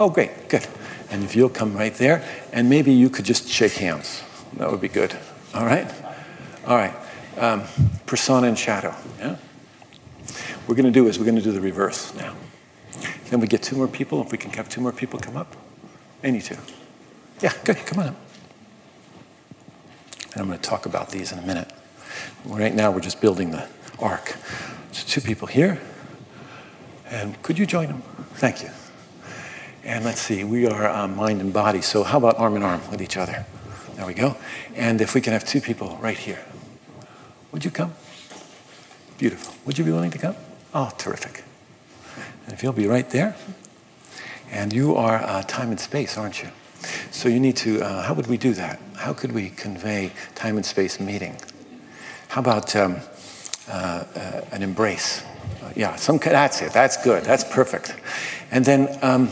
Oh, 0.00 0.10
great, 0.10 0.48
good. 0.48 0.66
And 1.10 1.24
if 1.24 1.34
you'll 1.34 1.48
come 1.48 1.76
right 1.76 1.94
there, 1.94 2.22
and 2.52 2.68
maybe 2.68 2.92
you 2.92 3.10
could 3.10 3.24
just 3.24 3.48
shake 3.48 3.72
hands. 3.74 4.22
That 4.54 4.70
would 4.70 4.80
be 4.80 4.88
good. 4.88 5.16
All 5.54 5.64
right? 5.64 5.90
All 6.66 6.76
right. 6.76 6.94
Um, 7.36 7.64
persona 8.06 8.46
and 8.46 8.58
shadow. 8.58 8.94
Yeah? 9.18 9.36
What 9.36 10.68
We're 10.68 10.74
going 10.74 10.92
to 10.92 10.92
do 10.92 11.08
is 11.08 11.18
we're 11.18 11.24
going 11.24 11.36
to 11.36 11.42
do 11.42 11.52
the 11.52 11.60
reverse 11.60 12.14
now. 12.14 12.34
Can 13.26 13.40
we 13.40 13.46
get 13.46 13.62
two 13.62 13.76
more 13.76 13.88
people? 13.88 14.22
If 14.22 14.32
we 14.32 14.38
can 14.38 14.50
have 14.52 14.68
two 14.68 14.80
more 14.80 14.92
people 14.92 15.18
come 15.18 15.36
up? 15.36 15.56
Any 16.22 16.40
two? 16.40 16.56
Yeah, 17.40 17.52
good. 17.64 17.76
Come 17.78 18.00
on 18.00 18.08
up. 18.08 18.16
And 20.32 20.42
I'm 20.42 20.46
going 20.46 20.58
to 20.58 20.68
talk 20.68 20.86
about 20.86 21.10
these 21.10 21.32
in 21.32 21.38
a 21.38 21.42
minute. 21.42 21.72
Right 22.44 22.74
now, 22.74 22.90
we're 22.90 23.00
just 23.00 23.20
building 23.20 23.50
the 23.50 23.68
arc. 23.98 24.36
So, 24.92 25.06
two 25.06 25.20
people 25.20 25.48
here. 25.48 25.80
And 27.06 27.40
could 27.42 27.58
you 27.58 27.66
join 27.66 27.88
them? 27.88 28.02
Thank 28.34 28.62
you. 28.62 28.70
And 29.84 30.04
let's 30.04 30.20
see, 30.20 30.44
we 30.44 30.66
are 30.66 30.88
uh, 30.88 31.08
mind 31.08 31.40
and 31.40 31.52
body. 31.52 31.80
So 31.80 32.02
how 32.02 32.18
about 32.18 32.38
arm 32.38 32.56
in 32.56 32.62
arm 32.62 32.80
with 32.90 33.00
each 33.00 33.16
other? 33.16 33.46
There 33.94 34.06
we 34.06 34.14
go. 34.14 34.36
And 34.74 35.00
if 35.00 35.14
we 35.14 35.20
can 35.20 35.32
have 35.32 35.44
two 35.44 35.60
people 35.60 35.98
right 36.00 36.16
here, 36.16 36.44
would 37.52 37.64
you 37.64 37.70
come? 37.70 37.94
Beautiful. 39.18 39.54
Would 39.64 39.78
you 39.78 39.84
be 39.84 39.90
willing 39.90 40.10
to 40.12 40.18
come? 40.18 40.36
Oh, 40.74 40.92
terrific. 40.98 41.42
And 42.44 42.52
if 42.52 42.62
you'll 42.62 42.72
be 42.72 42.86
right 42.86 43.08
there, 43.10 43.36
and 44.50 44.72
you 44.72 44.94
are 44.96 45.16
uh, 45.16 45.42
time 45.42 45.70
and 45.70 45.80
space, 45.80 46.16
aren't 46.16 46.42
you? 46.42 46.48
So 47.10 47.28
you 47.28 47.40
need 47.40 47.56
to, 47.56 47.82
uh, 47.82 48.02
how 48.02 48.14
would 48.14 48.28
we 48.28 48.36
do 48.36 48.54
that? 48.54 48.80
How 48.96 49.12
could 49.12 49.32
we 49.32 49.50
convey 49.50 50.12
time 50.34 50.56
and 50.56 50.64
space 50.64 51.00
meeting? 51.00 51.36
How 52.28 52.40
about 52.40 52.76
um, 52.76 52.96
uh, 53.68 54.04
uh 54.14 54.40
an 54.52 54.62
embrace? 54.62 55.24
Uh, 55.62 55.72
yeah, 55.74 55.96
some, 55.96 56.18
that's 56.18 56.62
it. 56.62 56.72
That's 56.72 56.96
good. 57.02 57.24
That's 57.24 57.44
perfect. 57.44 57.96
And 58.50 58.64
then, 58.64 58.96
um, 59.02 59.30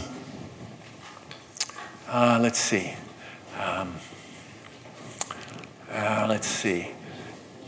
uh, 2.17 2.39
let's 2.41 2.59
see. 2.59 2.95
Um, 3.61 3.95
let's 5.91 6.47
see. 6.47 6.89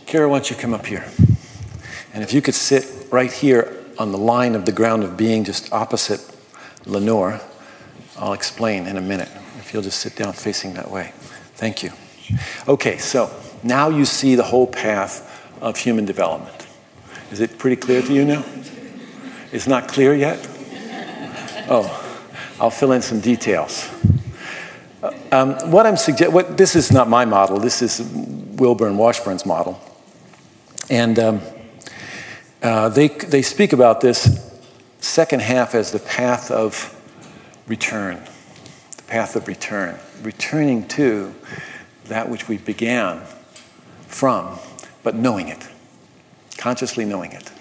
Kara, 0.06 0.26
why 0.26 0.38
don't 0.38 0.48
you 0.48 0.56
come 0.56 0.72
up 0.72 0.86
here? 0.86 1.04
And 2.14 2.22
if 2.22 2.32
you 2.32 2.40
could 2.40 2.54
sit 2.54 3.08
right 3.10 3.30
here 3.30 3.76
on 3.98 4.10
the 4.10 4.16
line 4.16 4.54
of 4.54 4.64
the 4.64 4.72
ground 4.72 5.04
of 5.04 5.18
being 5.18 5.44
just 5.44 5.70
opposite 5.70 6.34
Lenore, 6.86 7.42
I'll 8.16 8.32
explain 8.32 8.86
in 8.86 8.96
a 8.96 9.02
minute. 9.02 9.28
If 9.58 9.74
you'll 9.74 9.82
just 9.82 10.00
sit 10.00 10.16
down 10.16 10.32
facing 10.32 10.72
that 10.74 10.90
way. 10.90 11.12
Thank 11.56 11.82
you. 11.82 11.90
Okay, 12.66 12.96
so 12.96 13.30
now 13.62 13.90
you 13.90 14.06
see 14.06 14.34
the 14.34 14.44
whole 14.44 14.66
path 14.66 15.46
of 15.60 15.76
human 15.76 16.06
development. 16.06 16.66
Is 17.30 17.40
it 17.40 17.58
pretty 17.58 17.76
clear 17.76 18.00
to 18.00 18.14
you 18.14 18.24
now? 18.24 18.46
It's 19.52 19.66
not 19.66 19.88
clear 19.88 20.14
yet? 20.14 20.38
Oh, 21.68 21.84
I'll 22.58 22.70
fill 22.70 22.92
in 22.92 23.02
some 23.02 23.20
details. 23.20 23.90
Uh, 25.00 25.12
um, 25.30 25.70
what 25.70 25.86
I'm 25.86 25.96
suggesting, 25.96 26.34
what 26.34 26.56
this 26.56 26.74
is 26.74 26.90
not 26.90 27.08
my 27.08 27.24
model. 27.24 27.60
This 27.60 27.82
is 27.82 28.00
Wilber 28.00 28.88
and 28.88 28.98
Washburn's 28.98 29.46
model, 29.46 29.80
and 30.90 31.18
um, 31.20 31.40
uh, 32.62 32.88
they 32.88 33.06
they 33.06 33.42
speak 33.42 33.72
about 33.72 34.00
this 34.00 34.44
second 34.98 35.42
half 35.42 35.76
as 35.76 35.92
the 35.92 36.00
path 36.00 36.50
of 36.50 36.94
return, 37.68 38.20
the 38.96 39.02
path 39.04 39.36
of 39.36 39.46
return, 39.46 39.96
returning 40.22 40.88
to 40.88 41.32
that 42.06 42.28
which 42.28 42.48
we 42.48 42.56
began 42.58 43.22
from, 44.08 44.58
but 45.04 45.14
knowing 45.14 45.46
it, 45.46 45.68
consciously 46.56 47.04
knowing 47.04 47.30
it. 47.30 47.52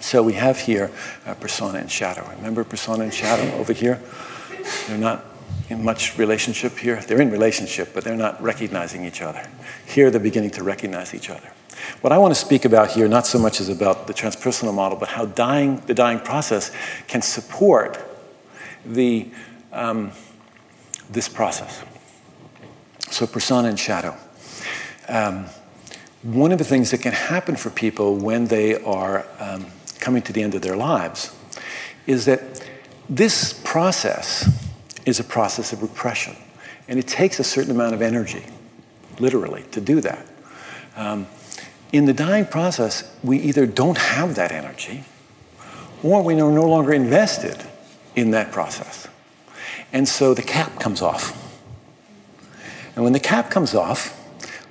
So 0.00 0.22
we 0.22 0.34
have 0.34 0.60
here 0.60 0.92
persona 1.40 1.78
and 1.78 1.90
shadow. 1.90 2.28
Remember 2.36 2.62
persona 2.62 3.02
and 3.04 3.12
shadow 3.12 3.52
over 3.56 3.72
here? 3.72 4.00
They're 4.86 4.96
not 4.96 5.24
in 5.70 5.84
much 5.84 6.18
relationship 6.18 6.76
here. 6.76 6.96
They're 6.96 7.20
in 7.20 7.30
relationship, 7.30 7.94
but 7.94 8.02
they're 8.04 8.16
not 8.16 8.42
recognizing 8.42 9.04
each 9.04 9.22
other. 9.22 9.48
Here 9.86 10.10
they're 10.10 10.20
beginning 10.20 10.50
to 10.50 10.64
recognize 10.64 11.14
each 11.14 11.30
other. 11.30 11.52
What 12.00 12.12
I 12.12 12.18
want 12.18 12.34
to 12.34 12.40
speak 12.40 12.64
about 12.64 12.90
here, 12.90 13.08
not 13.08 13.26
so 13.26 13.38
much 13.38 13.60
is 13.60 13.68
about 13.68 14.06
the 14.06 14.12
transpersonal 14.12 14.74
model, 14.74 14.98
but 14.98 15.08
how 15.08 15.26
dying, 15.26 15.76
the 15.86 15.94
dying 15.94 16.18
process 16.18 16.72
can 17.06 17.22
support 17.22 17.98
the, 18.84 19.30
um, 19.72 20.10
this 21.08 21.28
process. 21.28 21.82
So, 23.10 23.26
persona 23.26 23.68
and 23.68 23.78
shadow. 23.78 24.16
Um, 25.08 25.46
one 26.22 26.52
of 26.52 26.58
the 26.58 26.64
things 26.64 26.90
that 26.90 26.98
can 26.98 27.12
happen 27.12 27.56
for 27.56 27.70
people 27.70 28.16
when 28.16 28.46
they 28.46 28.74
are 28.82 29.24
um, 29.38 29.66
coming 30.00 30.22
to 30.22 30.32
the 30.32 30.42
end 30.42 30.54
of 30.54 30.62
their 30.62 30.76
lives 30.76 31.34
is 32.06 32.26
that 32.26 32.66
this 33.08 33.52
process 33.64 34.69
is 35.10 35.20
a 35.20 35.24
process 35.24 35.72
of 35.72 35.82
repression. 35.82 36.36
And 36.88 36.98
it 36.98 37.06
takes 37.06 37.38
a 37.38 37.44
certain 37.44 37.70
amount 37.70 37.94
of 37.94 38.02
energy, 38.02 38.44
literally, 39.18 39.64
to 39.72 39.80
do 39.80 40.00
that. 40.00 40.26
Um, 40.96 41.26
in 41.92 42.04
the 42.04 42.12
dying 42.12 42.46
process, 42.46 43.14
we 43.22 43.38
either 43.38 43.66
don't 43.66 43.98
have 43.98 44.36
that 44.36 44.52
energy 44.52 45.04
or 46.02 46.22
we 46.22 46.34
are 46.34 46.50
no 46.50 46.66
longer 46.66 46.92
invested 46.92 47.62
in 48.16 48.30
that 48.30 48.52
process. 48.52 49.08
And 49.92 50.08
so 50.08 50.34
the 50.34 50.42
cap 50.42 50.80
comes 50.80 51.02
off. 51.02 51.36
And 52.94 53.04
when 53.04 53.12
the 53.12 53.20
cap 53.20 53.50
comes 53.50 53.74
off, 53.74 54.16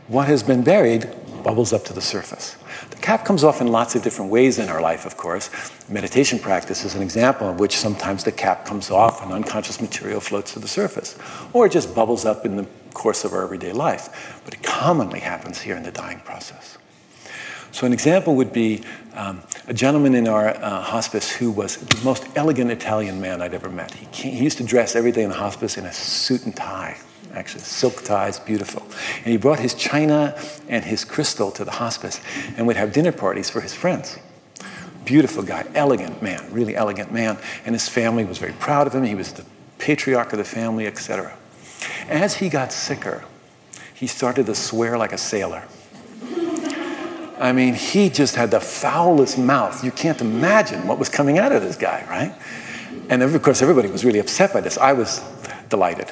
what 0.08 0.28
has 0.28 0.44
been 0.44 0.64
buried 0.64 1.10
bubbles 1.44 1.74
up 1.74 1.84
to 1.86 1.94
the 1.94 2.02
surface. 2.02 2.56
Cap 3.02 3.26
comes 3.26 3.44
off 3.44 3.62
in 3.62 3.68
lots 3.68 3.96
of 3.96 4.04
different 4.04 4.30
ways 4.30 4.60
in 4.60 4.70
our 4.70 4.82
life, 4.82 5.06
of 5.06 5.16
course. 5.18 5.50
Meditation 5.90 6.38
practice 6.38 6.84
is 6.84 6.96
an 6.96 7.02
example 7.02 7.50
of 7.50 7.60
which 7.60 7.78
sometimes 7.78 8.24
the 8.24 8.32
cap 8.32 8.66
comes 8.66 8.92
off 8.92 9.24
and 9.24 9.32
unconscious 9.32 9.82
material 9.82 10.20
floats 10.20 10.54
to 10.54 10.60
the 10.60 10.68
surface, 10.68 11.18
or 11.54 11.66
it 11.66 11.72
just 11.72 11.96
bubbles 11.96 12.26
up 12.26 12.46
in 12.46 12.58
the 12.58 12.68
course 12.94 13.24
of 13.24 13.34
our 13.34 13.44
everyday 13.44 13.72
life. 13.72 14.42
But 14.44 14.54
it 14.54 14.64
commonly 14.64 15.20
happens 15.20 15.62
here 15.62 15.76
in 15.76 15.84
the 15.84 15.92
dying 15.92 16.20
process. 16.20 16.78
So, 17.72 17.86
an 17.86 17.94
example 17.94 18.36
would 18.36 18.52
be 18.52 18.84
um, 19.14 19.44
a 19.68 19.74
gentleman 19.74 20.16
in 20.16 20.28
our 20.28 20.50
uh, 20.50 20.82
hospice 20.82 21.32
who 21.32 21.52
was 21.52 21.78
the 21.78 22.04
most 22.04 22.28
elegant 22.36 22.72
Italian 22.72 23.22
man 23.22 23.42
I'd 23.42 23.54
ever 23.54 23.70
met. 23.70 23.94
He, 23.94 24.08
came, 24.08 24.34
he 24.34 24.44
used 24.44 24.58
to 24.58 24.64
dress 24.64 24.96
every 24.96 25.12
day 25.12 25.24
in 25.24 25.30
the 25.30 25.36
hospice 25.36 25.78
in 25.78 25.86
a 25.86 25.94
suit 25.94 26.46
and 26.46 26.56
tie, 26.56 26.98
actually, 27.34 27.62
silk 27.62 28.04
ties, 28.04 28.40
beautiful. 28.40 28.84
And 29.18 29.28
he 29.28 29.38
brought 29.38 29.60
his 29.60 29.74
china 29.74 30.40
and 30.68 30.84
his 30.84 31.06
crystal 31.06 31.52
to 31.52 31.64
the 31.64 31.72
hospice 31.72 32.20
and 32.58 32.68
would 32.68 32.76
have 32.76 32.94
dinner 32.94 33.12
parties 33.12 33.50
for 33.50 33.62
his 33.62 33.74
friends. 33.74 34.18
Beautiful 35.06 35.44
guy, 35.44 35.66
elegant 35.74 36.22
man, 36.22 36.52
really 36.52 36.76
elegant 36.76 37.12
man. 37.12 37.38
And 37.66 37.74
his 37.74 37.88
family 37.88 38.26
was 38.26 38.38
very 38.38 38.54
proud 38.54 38.88
of 38.88 38.94
him. 38.94 39.04
He 39.04 39.16
was 39.16 39.34
the 39.34 39.46
patriarch 39.78 40.34
of 40.34 40.38
the 40.38 40.46
family, 40.46 40.86
etc. 40.88 41.36
As 42.08 42.36
he 42.36 42.50
got 42.50 42.72
sicker, 42.72 43.24
he 43.94 44.08
started 44.08 44.46
to 44.46 44.56
swear 44.56 44.98
like 44.98 45.14
a 45.14 45.18
sailor. 45.18 45.64
I 47.40 47.54
mean, 47.54 47.74
he 47.74 48.10
just 48.10 48.36
had 48.36 48.52
the 48.52 48.60
foulest 48.60 49.38
mouth. 49.38 49.84
You 49.84 49.92
can't 49.92 50.20
imagine 50.20 50.86
what 50.86 51.00
was 51.00 51.08
coming 51.08 51.38
out 51.38 51.54
of 51.54 51.62
this 51.62 51.78
guy, 51.78 52.06
right? 52.10 52.36
And 53.10 53.24
of 53.24 53.42
course, 53.42 53.62
everybody 53.62 53.90
was 53.90 54.04
really 54.04 54.20
upset 54.20 54.54
by 54.54 54.62
this. 54.62 54.78
I 54.78 54.94
was 54.94 55.22
delighted. 55.70 56.12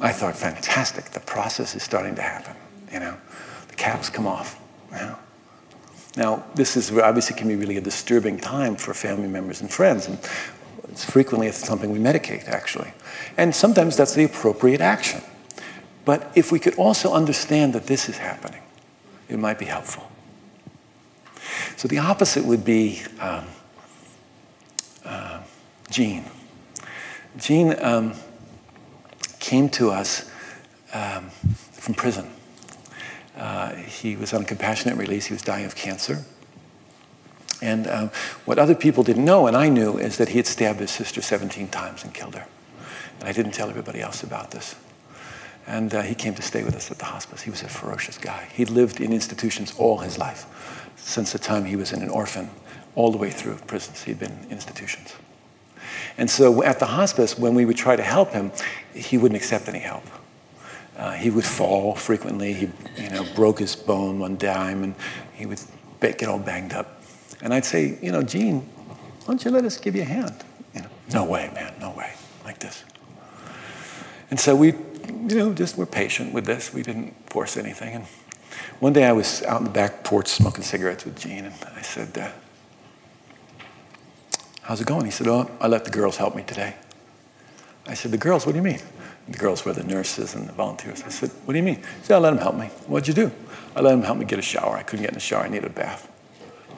I 0.00 0.12
thought, 0.12 0.36
fantastic, 0.36 1.06
the 1.06 1.20
process 1.20 1.74
is 1.74 1.82
starting 1.82 2.14
to 2.16 2.22
happen. 2.22 2.54
You 2.92 3.00
know, 3.00 3.16
the 3.68 3.74
caps 3.74 4.10
come 4.10 4.26
off. 4.26 4.60
Know? 4.90 5.16
Now, 6.16 6.44
this 6.54 6.76
is 6.76 6.90
obviously 6.90 7.36
can 7.36 7.48
be 7.48 7.56
really 7.56 7.76
a 7.76 7.80
disturbing 7.80 8.38
time 8.38 8.76
for 8.76 8.94
family 8.94 9.28
members 9.28 9.60
and 9.60 9.70
friends, 9.70 10.06
and 10.06 10.18
it's 10.88 11.04
frequently 11.04 11.50
something 11.52 11.90
we 11.90 11.98
medicate, 11.98 12.48
actually. 12.48 12.92
And 13.36 13.54
sometimes 13.54 13.96
that's 13.96 14.14
the 14.14 14.24
appropriate 14.24 14.80
action. 14.80 15.22
But 16.04 16.30
if 16.34 16.52
we 16.52 16.58
could 16.58 16.76
also 16.76 17.12
understand 17.12 17.74
that 17.74 17.86
this 17.86 18.08
is 18.08 18.18
happening, 18.18 18.62
it 19.28 19.38
might 19.38 19.58
be 19.58 19.66
helpful. 19.66 20.10
So 21.76 21.88
the 21.88 21.98
opposite 21.98 22.44
would 22.44 22.64
be 22.64 23.02
um, 23.20 23.44
uh, 25.04 25.42
Gene. 25.90 26.24
Gene 27.36 27.74
um, 27.82 28.14
came 29.46 29.68
to 29.68 29.92
us 29.92 30.28
um, 30.92 31.30
from 31.70 31.94
prison. 31.94 32.28
Uh, 33.36 33.74
he 33.76 34.16
was 34.16 34.34
on 34.34 34.44
compassionate 34.44 34.98
release. 34.98 35.26
He 35.26 35.34
was 35.34 35.42
dying 35.42 35.64
of 35.64 35.76
cancer. 35.76 36.24
And 37.62 37.86
um, 37.86 38.10
what 38.44 38.58
other 38.58 38.74
people 38.74 39.04
didn't 39.04 39.24
know, 39.24 39.46
and 39.46 39.56
I 39.56 39.68
knew, 39.68 39.98
is 39.98 40.16
that 40.16 40.30
he 40.30 40.38
had 40.38 40.48
stabbed 40.48 40.80
his 40.80 40.90
sister 40.90 41.22
17 41.22 41.68
times 41.68 42.02
and 42.02 42.12
killed 42.12 42.34
her. 42.34 42.48
And 43.20 43.28
I 43.28 43.32
didn't 43.32 43.52
tell 43.52 43.70
everybody 43.70 44.00
else 44.00 44.24
about 44.24 44.50
this. 44.50 44.74
And 45.64 45.94
uh, 45.94 46.02
he 46.02 46.16
came 46.16 46.34
to 46.34 46.42
stay 46.42 46.64
with 46.64 46.74
us 46.74 46.90
at 46.90 46.98
the 46.98 47.04
hospice. 47.04 47.42
He 47.42 47.50
was 47.50 47.62
a 47.62 47.68
ferocious 47.68 48.18
guy. 48.18 48.48
He'd 48.52 48.70
lived 48.70 49.00
in 49.00 49.12
institutions 49.12 49.72
all 49.78 49.98
his 49.98 50.18
life 50.18 50.44
since 50.96 51.30
the 51.30 51.38
time 51.38 51.66
he 51.66 51.76
was 51.76 51.92
in 51.92 52.02
an 52.02 52.08
orphan 52.08 52.50
all 52.96 53.12
the 53.12 53.18
way 53.18 53.30
through 53.30 53.58
prisons. 53.68 54.02
He'd 54.02 54.18
been 54.18 54.32
in 54.32 54.50
institutions. 54.50 55.14
And 56.18 56.30
so 56.30 56.62
at 56.62 56.78
the 56.78 56.86
hospice, 56.86 57.38
when 57.38 57.54
we 57.54 57.64
would 57.64 57.76
try 57.76 57.96
to 57.96 58.02
help 58.02 58.30
him, 58.30 58.52
he 58.94 59.18
wouldn't 59.18 59.36
accept 59.40 59.68
any 59.68 59.80
help. 59.80 60.04
Uh, 60.96 61.12
he 61.12 61.28
would 61.28 61.44
fall 61.44 61.94
frequently. 61.94 62.54
He, 62.54 62.70
you 62.96 63.10
know, 63.10 63.26
broke 63.34 63.58
his 63.58 63.76
bone 63.76 64.18
one 64.18 64.38
time, 64.38 64.82
and 64.82 64.94
he 65.34 65.44
would 65.44 65.60
get 66.00 66.24
all 66.24 66.38
banged 66.38 66.72
up. 66.72 67.02
And 67.42 67.52
I'd 67.52 67.66
say, 67.66 67.98
you 68.00 68.12
know, 68.12 68.22
Gene, 68.22 68.60
why 68.60 69.26
don't 69.26 69.44
you 69.44 69.50
let 69.50 69.64
us 69.64 69.76
give 69.76 69.94
you 69.94 70.02
a 70.02 70.06
hand? 70.06 70.34
You 70.74 70.82
know, 70.82 70.88
no 71.12 71.24
way, 71.24 71.50
man, 71.54 71.74
no 71.80 71.90
way, 71.90 72.12
like 72.44 72.60
this. 72.60 72.82
And 74.30 74.40
so 74.40 74.56
we, 74.56 74.68
you 74.68 75.36
know, 75.36 75.52
just 75.52 75.76
were 75.76 75.86
patient 75.86 76.32
with 76.32 76.46
this. 76.46 76.72
We 76.72 76.82
didn't 76.82 77.14
force 77.30 77.58
anything. 77.58 77.94
And 77.94 78.04
one 78.80 78.94
day 78.94 79.04
I 79.04 79.12
was 79.12 79.42
out 79.42 79.58
in 79.58 79.64
the 79.64 79.70
back 79.70 80.02
porch 80.02 80.28
smoking 80.28 80.64
cigarettes 80.64 81.04
with 81.04 81.18
Gene, 81.18 81.44
and 81.44 81.54
I 81.76 81.82
said, 81.82 82.16
uh, 82.16 82.30
How's 84.66 84.80
it 84.80 84.86
going? 84.88 85.04
He 85.04 85.12
said, 85.12 85.28
Oh, 85.28 85.48
I 85.60 85.68
let 85.68 85.84
the 85.84 85.92
girls 85.92 86.16
help 86.16 86.34
me 86.34 86.42
today. 86.42 86.74
I 87.86 87.94
said, 87.94 88.10
The 88.10 88.18
girls, 88.18 88.46
what 88.46 88.52
do 88.52 88.58
you 88.58 88.64
mean? 88.64 88.80
The 89.28 89.38
girls 89.38 89.64
were 89.64 89.72
the 89.72 89.84
nurses 89.84 90.34
and 90.34 90.48
the 90.48 90.52
volunteers. 90.52 91.04
I 91.04 91.08
said, 91.08 91.30
What 91.44 91.52
do 91.52 91.58
you 91.58 91.62
mean? 91.62 91.76
He 91.76 92.04
said, 92.04 92.16
I 92.16 92.18
let 92.18 92.30
them 92.30 92.40
help 92.40 92.56
me. 92.56 92.66
What'd 92.88 93.06
you 93.06 93.14
do? 93.14 93.30
I 93.76 93.80
let 93.80 93.92
them 93.92 94.02
help 94.02 94.18
me 94.18 94.24
get 94.24 94.40
a 94.40 94.42
shower. 94.42 94.76
I 94.76 94.82
couldn't 94.82 95.04
get 95.04 95.10
in 95.10 95.14
the 95.14 95.20
shower. 95.20 95.44
I 95.44 95.48
needed 95.48 95.66
a 95.66 95.70
bath. 95.70 96.10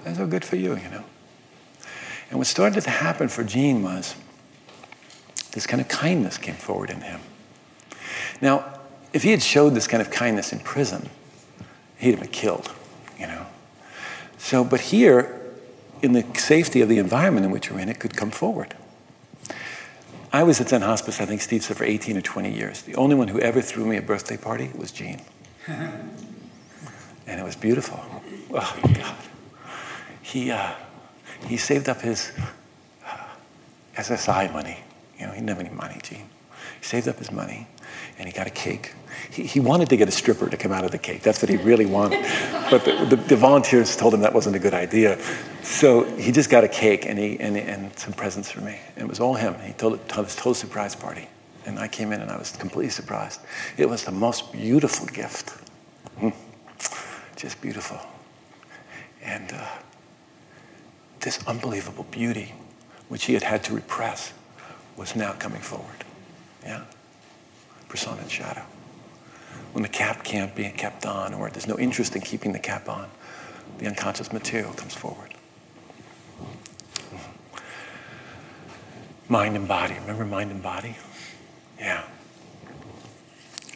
That's 0.05 0.19
oh, 0.19 0.27
good 0.27 0.45
for 0.45 0.57
you, 0.57 0.77
you 0.77 0.91
know. 0.91 1.05
And 2.29 2.39
what 2.39 2.47
started 2.47 2.83
to 2.83 2.91
happen 2.91 3.29
for 3.29 3.43
Gene 3.43 3.83
was 3.83 4.15
this 5.53 5.67
kind 5.67 5.81
of 5.81 5.89
kindness 5.89 6.37
came 6.37 6.57
forward 6.57 6.91
in 6.91 7.01
him. 7.01 7.21
Now, 8.43 8.81
if 9.15 9.23
he 9.23 9.31
had 9.31 9.43
showed 9.43 9.71
this 9.71 9.87
kind 9.87 10.03
of 10.03 10.11
kindness 10.11 10.53
in 10.53 10.61
prison, 10.61 11.09
he'd 11.97 12.11
have 12.11 12.21
been 12.21 12.29
killed, 12.29 12.71
you 13.19 13.27
know. 13.27 13.47
So, 14.37 14.63
but 14.63 14.81
here, 14.81 15.38
in 16.03 16.13
the 16.13 16.25
safety 16.39 16.81
of 16.81 16.89
the 16.89 16.99
environment 16.99 17.47
in 17.47 17.53
which 17.53 17.71
we're 17.71 17.81
in, 17.81 17.89
it 17.89 17.99
could 17.99 18.17
come 18.17 18.31
forward. 18.31 18.75
I 20.33 20.43
was 20.43 20.61
at 20.61 20.69
Zen 20.69 20.83
Hospice, 20.83 21.21
I 21.21 21.27
think 21.27 21.41
Steve 21.41 21.63
said, 21.63 21.77
for 21.77 21.85
18 21.85 22.17
or 22.17 22.21
20 22.21 22.53
years. 22.53 22.83
The 22.83 22.95
only 22.97 23.15
one 23.15 23.29
who 23.29 23.41
ever 23.41 23.63
threw 23.63 23.87
me 23.87 23.97
a 23.97 24.03
birthday 24.03 24.37
party 24.37 24.71
was 24.77 24.93
Gene. 24.93 25.23
and 25.67 26.11
it 27.27 27.43
was 27.43 27.57
beautiful. 27.57 28.01
Oh, 28.53 28.79
God. 28.83 29.17
He, 30.21 30.51
uh, 30.51 30.73
he 31.47 31.57
saved 31.57 31.89
up 31.89 32.03
his 32.03 32.33
uh, 33.07 33.17
SSI 33.97 34.53
money. 34.53 34.81
You 35.19 35.27
know, 35.27 35.33
he 35.33 35.41
didn't 35.41 35.49
have 35.49 35.61
any 35.61 35.75
money, 35.75 35.99
Gene. 36.03 36.29
He 36.79 36.85
saved 36.85 37.09
up 37.09 37.19
his 37.19 37.33
money 37.33 37.67
and 38.19 38.27
he 38.27 38.33
got 38.33 38.47
a 38.47 38.51
cake. 38.51 38.93
He, 39.31 39.45
he 39.45 39.61
wanted 39.61 39.89
to 39.91 39.97
get 39.97 40.09
a 40.09 40.13
stripper 40.13 40.49
to 40.49 40.57
come 40.57 40.73
out 40.73 40.85
of 40.85 40.91
the 40.91 40.99
cake. 40.99 41.23
That's 41.23 41.41
what 41.43 41.49
he 41.49 41.57
really 41.57 41.87
wanted. 41.87 42.25
But 42.71 42.85
the, 42.85 43.05
the, 43.05 43.17
the 43.17 43.37
volunteers 43.37 43.97
told 43.97 44.15
him 44.15 44.21
that 44.21 44.35
wasn't 44.35 44.57
a 44.57 44.59
good 44.59 44.75
idea. 44.75 45.19
So 45.63 46.05
he 46.17 46.33
just 46.33 46.51
got 46.51 46.65
a 46.65 46.69
cake 46.69 47.07
and, 47.07 47.19
he, 47.19 47.39
and, 47.39 47.57
and 47.57 47.97
some 47.99 48.13
presents 48.13 48.51
for 48.51 48.61
me. 48.61 48.79
And 48.97 49.05
it 49.05 49.09
was 49.09 49.21
all 49.21 49.35
him. 49.35 49.55
He 49.61 49.73
told 49.73 49.95
it 49.95 50.09
to 50.11 50.23
his 50.23 50.35
total 50.35 50.55
surprise 50.55 50.95
party. 50.95 51.29
And 51.67 51.79
I 51.79 51.89
came 51.89 52.13
in 52.13 52.21
and 52.21 52.31
I 52.31 52.39
was 52.39 52.53
completely 52.53 52.91
surprised. 52.91 53.41
It 53.77 53.89
was 53.89 54.05
the 54.05 54.13
most 54.13 54.53
beautiful 54.53 55.07
gift. 55.07 55.51
Hmm. 56.19 56.31
Just 57.37 57.61
beautiful. 57.61 58.01
And 59.23 59.53
uh, 59.53 59.67
this 61.21 61.39
unbelievable 61.47 62.07
beauty, 62.11 62.55
which 63.09 63.25
he 63.25 63.35
had 63.35 63.43
had 63.43 63.65
to 63.65 63.75
repress, 63.75 64.33
was 64.97 65.15
now 65.15 65.33
coming 65.33 65.61
forward. 65.61 66.05
Yeah? 66.63 66.85
Persona 67.89 68.21
and 68.21 68.31
shadow. 68.31 68.63
When 69.73 69.83
the 69.83 69.89
cap 69.89 70.25
can't 70.25 70.55
be 70.55 70.69
kept 70.71 71.07
on, 71.07 71.35
or 71.35 71.51
there's 71.51 71.67
no 71.67 71.79
interest 71.79 72.15
in 72.17 72.23
keeping 72.23 72.53
the 72.53 72.59
cap 72.59 72.89
on, 72.89 73.09
the 73.79 73.87
unconscious 73.87 74.33
material 74.33 74.73
comes 74.73 74.95
forward. 74.95 75.35
Mind 79.29 79.57
and 79.57 79.69
body. 79.69 79.95
Remember 80.01 80.25
mind 80.25 80.51
and 80.51 80.63
body? 80.63 80.97
Yeah. 81.79 82.03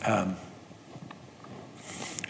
Um, 0.05 0.37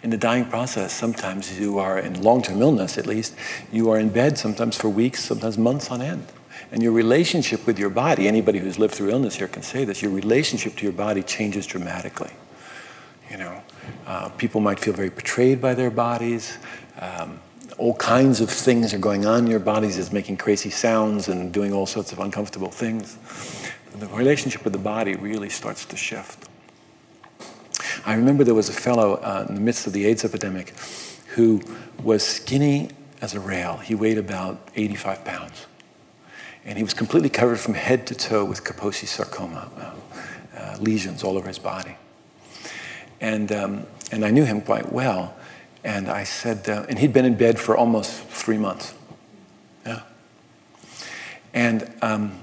in 0.03 0.11
the 0.11 0.17
dying 0.17 0.47
process, 0.47 0.93
sometimes 0.93 1.59
you 1.59 1.79
are 1.79 1.99
in 1.99 2.21
long 2.21 2.43
term 2.43 2.61
illness, 2.61 2.99
at 2.99 3.07
least, 3.07 3.37
you 3.71 3.91
are 3.91 3.99
in 3.99 4.09
bed 4.09 4.37
sometimes 4.37 4.77
for 4.77 4.89
weeks, 4.89 5.25
sometimes 5.25 5.57
months 5.57 5.91
on 5.91 6.03
end. 6.03 6.27
And 6.71 6.83
your 6.83 6.93
relationship 6.93 7.67
with 7.67 7.79
your 7.79 7.91
body, 7.91 8.29
anybody 8.29 8.59
who's 8.59 8.79
lived 8.79 8.95
through 8.95 9.11
illness 9.11 9.37
here 9.37 9.49
can 9.49 9.63
say 9.63 9.85
this, 9.85 10.03
your 10.03 10.11
relationship 10.11 10.77
to 10.77 10.85
your 10.85 10.93
body 10.93 11.23
changes 11.23 11.67
dramatically. 11.67 12.31
You 13.31 13.39
know, 13.39 13.63
uh, 14.07 14.29
people 14.31 14.61
might 14.61 14.79
feel 14.79 14.95
very 14.95 15.11
betrayed 15.11 15.61
by 15.61 15.75
their 15.75 15.91
bodies. 15.91 16.59
Um, 17.01 17.41
all 17.79 17.95
kinds 17.95 18.41
of 18.41 18.51
things 18.51 18.93
are 18.93 18.99
going 18.99 19.27
on 19.27 19.45
in 19.45 19.47
your 19.47 19.59
bodies, 19.59 19.97
is 19.99 20.13
making 20.13 20.37
crazy 20.37 20.71
sounds 20.71 21.29
and 21.29 21.53
doing 21.53 21.73
all 21.73 21.87
sorts 21.87 22.13
of 22.13 22.19
uncomfortable 22.19 22.71
things. 22.71 23.17
The 23.99 24.07
relationship 24.09 24.65
with 24.65 24.73
the 24.73 24.79
body 24.79 25.15
really 25.15 25.49
starts 25.49 25.85
to 25.87 25.97
shift. 25.97 26.49
I 28.05 28.15
remember 28.15 28.45
there 28.45 28.55
was 28.55 28.69
a 28.69 28.75
fellow 28.75 29.15
uh, 29.15 29.47
in 29.49 29.55
the 29.55 29.61
midst 29.61 29.87
of 29.87 29.93
the 29.93 30.07
AIDS 30.07 30.25
epidemic 30.25 30.75
who 31.35 31.63
was 32.03 32.23
skinny 32.25 32.91
as 33.21 33.35
a 33.35 33.41
rail. 33.41 33.77
He 33.79 33.95
weighed 33.95 34.19
about 34.19 34.69
85 34.77 35.25
pounds. 35.25 35.67
And 36.65 36.77
he 36.77 36.85
was 36.85 36.95
completely 36.95 37.29
covered 37.29 37.59
from 37.59 37.75
head 37.75 38.07
to 38.07 38.15
toe 38.15 38.45
with 38.45 38.63
Kaposi 38.63 39.07
sarcoma, 39.07 39.69
uh, 39.77 40.59
uh, 40.59 40.77
lesions 40.79 41.25
all 41.25 41.37
over 41.37 41.49
his 41.49 41.59
body. 41.59 41.97
And, 43.21 43.51
um, 43.51 43.87
and 44.13 44.25
I 44.25 44.31
knew 44.31 44.45
him 44.45 44.61
quite 44.61 44.93
well. 44.93 45.35
And 45.85 46.09
I 46.09 46.23
said, 46.23 46.69
uh, 46.69 46.87
and 46.89 46.99
he'd 46.99 47.13
been 47.13 47.25
in 47.25 47.35
bed 47.35 47.59
for 47.59 47.77
almost 47.77 48.13
three 48.13 48.59
months. 48.59 48.95
Yeah. 49.85 50.03
And 51.53 51.93
um, 52.01 52.39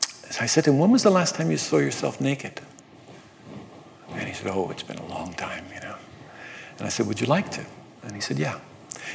so 0.00 0.40
I 0.40 0.46
said 0.46 0.64
to 0.64 0.70
him, 0.70 0.78
When 0.80 0.90
was 0.90 1.04
the 1.04 1.10
last 1.10 1.36
time 1.36 1.50
you 1.52 1.56
saw 1.56 1.78
yourself 1.78 2.20
naked? 2.20 2.60
And 4.10 4.26
he 4.26 4.34
said, 4.34 4.48
Oh, 4.48 4.70
it's 4.70 4.82
been 4.82 4.98
a 4.98 5.06
long 5.06 5.34
time, 5.34 5.64
you 5.72 5.80
know. 5.80 5.94
And 6.78 6.86
I 6.86 6.90
said, 6.90 7.06
Would 7.06 7.20
you 7.20 7.28
like 7.28 7.50
to? 7.52 7.64
And 8.02 8.14
he 8.14 8.20
said, 8.20 8.38
Yeah. 8.38 8.58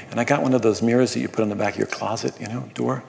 And 0.09 0.19
I 0.19 0.23
got 0.23 0.41
one 0.41 0.53
of 0.53 0.61
those 0.61 0.81
mirrors 0.81 1.13
that 1.13 1.19
you 1.19 1.27
put 1.27 1.41
on 1.41 1.49
the 1.49 1.55
back 1.55 1.73
of 1.73 1.79
your 1.79 1.87
closet, 1.87 2.39
you 2.39 2.47
know, 2.47 2.69
door 2.73 3.03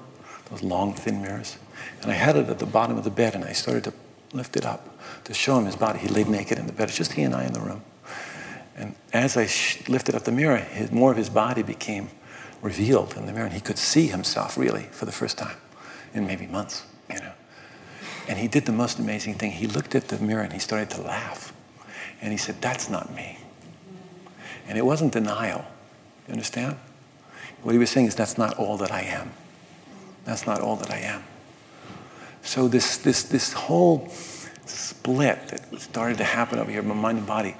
those 0.50 0.62
long, 0.62 0.94
thin 0.94 1.22
mirrors. 1.22 1.58
And 2.02 2.10
I 2.10 2.14
had 2.14 2.36
it 2.36 2.48
at 2.48 2.58
the 2.58 2.66
bottom 2.66 2.96
of 2.96 3.04
the 3.04 3.10
bed, 3.10 3.34
and 3.34 3.44
I 3.44 3.52
started 3.52 3.84
to 3.84 3.92
lift 4.32 4.56
it 4.56 4.64
up 4.64 4.88
to 5.24 5.34
show 5.34 5.58
him 5.58 5.66
his 5.66 5.76
body. 5.76 5.98
He 5.98 6.08
laid 6.08 6.28
naked 6.28 6.58
in 6.58 6.66
the 6.66 6.72
bed. 6.72 6.88
It's 6.88 6.96
just 6.96 7.12
he 7.12 7.22
and 7.22 7.34
I 7.34 7.44
in 7.44 7.52
the 7.52 7.60
room. 7.60 7.82
And 8.76 8.94
as 9.12 9.36
I 9.36 9.46
sh- 9.46 9.88
lifted 9.88 10.14
up 10.14 10.24
the 10.24 10.32
mirror, 10.32 10.58
his, 10.58 10.92
more 10.92 11.10
of 11.10 11.16
his 11.16 11.30
body 11.30 11.62
became 11.62 12.10
revealed 12.62 13.16
in 13.16 13.26
the 13.26 13.32
mirror, 13.32 13.46
and 13.46 13.54
he 13.54 13.60
could 13.60 13.78
see 13.78 14.06
himself 14.08 14.56
really 14.56 14.84
for 14.84 15.06
the 15.06 15.12
first 15.12 15.38
time 15.38 15.56
in 16.14 16.26
maybe 16.26 16.46
months, 16.46 16.84
you 17.10 17.18
know. 17.18 17.32
And 18.28 18.38
he 18.38 18.48
did 18.48 18.66
the 18.66 18.72
most 18.72 18.98
amazing 18.98 19.34
thing. 19.34 19.52
He 19.52 19.66
looked 19.66 19.94
at 19.94 20.08
the 20.08 20.18
mirror 20.18 20.42
and 20.42 20.52
he 20.52 20.58
started 20.58 20.90
to 20.90 21.00
laugh. 21.00 21.52
And 22.20 22.32
he 22.32 22.38
said, 22.38 22.60
That's 22.60 22.90
not 22.90 23.14
me. 23.14 23.38
And 24.66 24.76
it 24.76 24.84
wasn't 24.84 25.12
denial. 25.12 25.64
You 26.26 26.32
understand? 26.32 26.76
What 27.62 27.72
he 27.72 27.78
was 27.78 27.90
saying 27.90 28.06
is, 28.06 28.14
That's 28.14 28.36
not 28.36 28.58
all 28.58 28.76
that 28.78 28.90
I 28.90 29.02
am. 29.02 29.32
That's 30.26 30.46
not 30.46 30.60
all 30.60 30.76
that 30.76 30.90
I 30.90 30.98
am. 30.98 31.24
So 32.42 32.68
this, 32.68 32.98
this, 32.98 33.22
this 33.22 33.52
whole 33.52 34.08
split 34.66 35.48
that 35.48 35.80
started 35.80 36.18
to 36.18 36.24
happen 36.24 36.58
over 36.58 36.70
here 36.70 36.82
my 36.82 36.94
mind 36.94 37.18
and 37.18 37.26
body, 37.26 37.56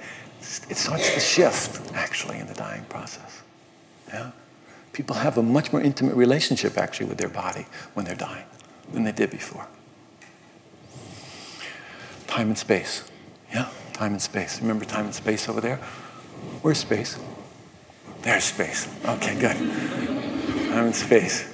it 0.69 0.77
starts 0.77 1.13
to 1.13 1.19
shift 1.19 1.93
actually 1.93 2.39
in 2.39 2.47
the 2.47 2.53
dying 2.53 2.83
process. 2.85 3.41
Yeah? 4.09 4.31
People 4.93 5.15
have 5.15 5.37
a 5.37 5.43
much 5.43 5.71
more 5.71 5.81
intimate 5.81 6.15
relationship 6.15 6.77
actually 6.77 7.07
with 7.07 7.17
their 7.17 7.29
body 7.29 7.65
when 7.93 8.05
they're 8.05 8.15
dying 8.15 8.45
than 8.91 9.03
they 9.03 9.11
did 9.11 9.29
before. 9.29 9.67
Time 12.27 12.49
and 12.49 12.57
space. 12.57 13.09
Yeah? 13.53 13.69
Time 13.93 14.11
and 14.11 14.21
space. 14.21 14.61
Remember 14.61 14.85
time 14.85 15.05
and 15.05 15.15
space 15.15 15.47
over 15.47 15.61
there? 15.61 15.77
Where's 16.61 16.79
space? 16.79 17.17
There's 18.21 18.43
space. 18.43 18.87
Okay, 19.05 19.39
good. 19.39 19.55
Time 19.55 20.85
and 20.85 20.95
space. 20.95 21.53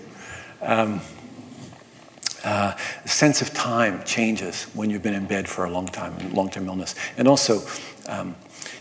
Um, 0.64 1.02
uh, 2.44 2.76
sense 3.06 3.41
of 3.41 3.53
time 3.53 4.03
changes 4.03 4.64
when 4.73 4.90
you've 4.90 5.02
been 5.02 5.14
in 5.14 5.26
bed 5.26 5.48
for 5.48 5.64
a 5.64 5.69
long 5.69 5.88
time, 5.88 6.14
long-term 6.34 6.68
illness. 6.68 6.94
And 7.18 7.27
also, 7.27 7.61
um, 8.07 8.35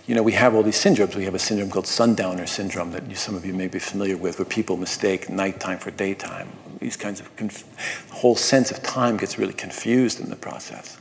you 0.07 0.17
know, 0.17 0.23
we 0.23 0.33
have 0.33 0.55
all 0.55 0.65
these 0.65 0.83
syndromes. 0.83 1.15
We 1.15 1.25
have 1.25 1.35
a 1.35 1.39
syndrome 1.39 1.71
called 1.71 1.87
sundowner 1.87 2.47
syndrome 2.47 2.91
that 2.93 3.17
some 3.17 3.37
of 3.37 3.47
you 3.47 3.55
may 3.55 3.69
be 3.69 3.79
familiar 3.79 4.17
with, 4.17 4.39
where 4.39 4.47
people 4.47 4.77
mistake 4.77 5.31
nighttime 5.31 5.79
for 5.79 5.93
daytime. 5.93 6.49
These 6.81 6.97
kinds 6.97 7.21
of 7.21 7.35
conf- 7.37 7.65
whole 8.11 8.35
sense 8.35 8.73
of 8.73 8.83
time 8.83 9.17
gets 9.17 9.39
really 9.39 9.53
confused 9.53 10.19
in 10.19 10.29
the 10.29 10.37
process. 10.37 10.99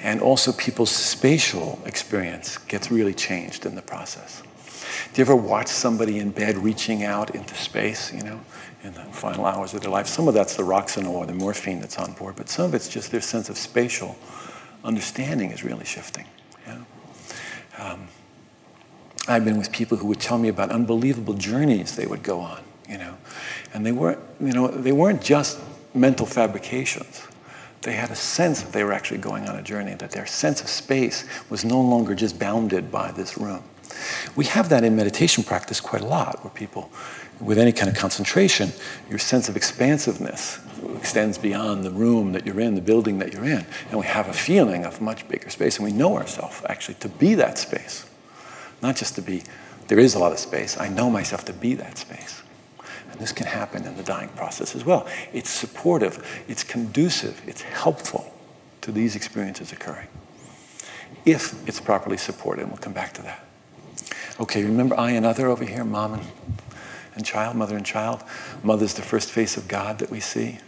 And 0.00 0.22
also, 0.22 0.52
people's 0.52 0.90
spatial 0.90 1.78
experience 1.84 2.56
gets 2.56 2.90
really 2.90 3.12
changed 3.12 3.66
in 3.66 3.74
the 3.74 3.82
process. 3.82 4.42
Do 5.12 5.20
you 5.20 5.24
ever 5.24 5.36
watch 5.36 5.68
somebody 5.68 6.18
in 6.18 6.30
bed 6.30 6.56
reaching 6.56 7.04
out 7.04 7.34
into 7.34 7.54
space, 7.54 8.10
you 8.12 8.22
know? 8.22 8.40
In 8.82 8.94
the 8.94 9.02
final 9.04 9.44
hours 9.44 9.74
of 9.74 9.82
their 9.82 9.90
life. 9.90 10.06
Some 10.06 10.28
of 10.28 10.34
that's 10.34 10.56
the 10.56 10.62
Roxanol 10.62 11.12
or 11.12 11.26
the 11.26 11.34
morphine 11.34 11.80
that's 11.80 11.98
on 11.98 12.12
board, 12.12 12.36
but 12.36 12.48
some 12.48 12.66
of 12.66 12.74
it's 12.74 12.88
just 12.88 13.10
their 13.10 13.20
sense 13.20 13.48
of 13.48 13.58
spatial 13.58 14.16
understanding 14.84 15.50
is 15.50 15.62
really 15.64 15.84
shifting. 15.84 16.24
Yeah? 16.66 16.78
Um, 17.78 18.08
I've 19.28 19.44
been 19.44 19.58
with 19.58 19.70
people 19.70 19.98
who 19.98 20.06
would 20.06 20.20
tell 20.20 20.38
me 20.38 20.48
about 20.48 20.70
unbelievable 20.70 21.34
journeys 21.34 21.96
they 21.96 22.06
would 22.06 22.22
go 22.22 22.40
on, 22.40 22.62
you 22.88 22.98
know, 22.98 23.16
and 23.74 23.84
they 23.84 23.92
weren't, 23.92 24.18
you 24.40 24.52
know, 24.52 24.68
they 24.68 24.92
weren't 24.92 25.22
just 25.22 25.60
mental 25.94 26.26
fabrications. 26.26 27.26
They 27.82 27.92
had 27.92 28.10
a 28.10 28.16
sense 28.16 28.62
that 28.62 28.72
they 28.72 28.84
were 28.84 28.92
actually 28.92 29.18
going 29.18 29.48
on 29.48 29.56
a 29.56 29.62
journey, 29.62 29.94
that 29.94 30.10
their 30.10 30.26
sense 30.26 30.60
of 30.60 30.68
space 30.68 31.24
was 31.48 31.64
no 31.64 31.80
longer 31.80 32.14
just 32.14 32.38
bounded 32.38 32.90
by 32.90 33.12
this 33.12 33.38
room. 33.38 33.62
We 34.36 34.44
have 34.46 34.68
that 34.68 34.84
in 34.84 34.96
meditation 34.96 35.44
practice 35.44 35.80
quite 35.80 36.02
a 36.02 36.06
lot, 36.06 36.42
where 36.44 36.52
people 36.52 36.90
with 37.40 37.58
any 37.58 37.72
kind 37.72 37.88
of 37.88 37.96
concentration, 37.96 38.72
your 39.08 39.18
sense 39.18 39.48
of 39.48 39.56
expansiveness 39.56 40.58
extends 40.96 41.38
beyond 41.38 41.84
the 41.84 41.90
room 41.90 42.32
that 42.32 42.46
you're 42.46 42.60
in, 42.60 42.74
the 42.74 42.80
building 42.80 43.18
that 43.18 43.32
you're 43.32 43.44
in. 43.44 43.64
And 43.90 43.98
we 43.98 44.06
have 44.06 44.28
a 44.28 44.32
feeling 44.32 44.84
of 44.84 45.00
much 45.00 45.26
bigger 45.28 45.50
space, 45.50 45.76
and 45.76 45.84
we 45.84 45.92
know 45.92 46.16
ourselves 46.16 46.62
actually 46.68 46.94
to 46.96 47.08
be 47.08 47.34
that 47.36 47.58
space. 47.58 48.08
Not 48.82 48.96
just 48.96 49.14
to 49.16 49.22
be, 49.22 49.42
there 49.88 49.98
is 49.98 50.14
a 50.14 50.18
lot 50.18 50.32
of 50.32 50.38
space. 50.38 50.78
I 50.78 50.88
know 50.88 51.10
myself 51.10 51.44
to 51.46 51.52
be 51.52 51.74
that 51.74 51.98
space. 51.98 52.42
And 53.10 53.20
this 53.20 53.32
can 53.32 53.46
happen 53.46 53.84
in 53.86 53.96
the 53.96 54.02
dying 54.02 54.28
process 54.30 54.76
as 54.76 54.84
well. 54.84 55.06
It's 55.32 55.50
supportive, 55.50 56.44
it's 56.48 56.62
conducive, 56.62 57.42
it's 57.46 57.62
helpful 57.62 58.32
to 58.82 58.92
these 58.92 59.16
experiences 59.16 59.72
occurring. 59.72 60.08
If 61.24 61.66
it's 61.68 61.80
properly 61.80 62.16
supported, 62.16 62.62
and 62.62 62.70
we'll 62.70 62.78
come 62.78 62.92
back 62.92 63.12
to 63.14 63.22
that. 63.22 63.44
Okay, 64.38 64.64
remember 64.64 64.98
I 64.98 65.10
and 65.10 65.26
other 65.26 65.48
over 65.48 65.64
here, 65.64 65.84
mom 65.84 66.14
and 66.14 66.22
and 67.14 67.24
child, 67.24 67.56
mother 67.56 67.76
and 67.76 67.86
child. 67.86 68.22
Mother's 68.62 68.94
the 68.94 69.02
first 69.02 69.30
face 69.30 69.56
of 69.56 69.68
God 69.68 69.98
that 69.98 70.10
we 70.10 70.20
see. 70.20 70.58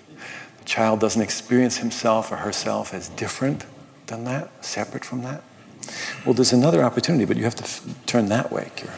the 0.58 0.64
child 0.64 1.00
doesn't 1.00 1.22
experience 1.22 1.78
himself 1.78 2.30
or 2.32 2.36
herself 2.36 2.94
as 2.94 3.08
different 3.10 3.66
than 4.06 4.24
that, 4.24 4.64
separate 4.64 5.04
from 5.04 5.22
that. 5.22 5.42
Well, 6.24 6.34
there's 6.34 6.52
another 6.52 6.82
opportunity, 6.82 7.24
but 7.24 7.36
you 7.36 7.44
have 7.44 7.56
to 7.56 7.64
f- 7.64 7.84
turn 8.06 8.28
that 8.28 8.52
way, 8.52 8.70
Kira, 8.76 8.92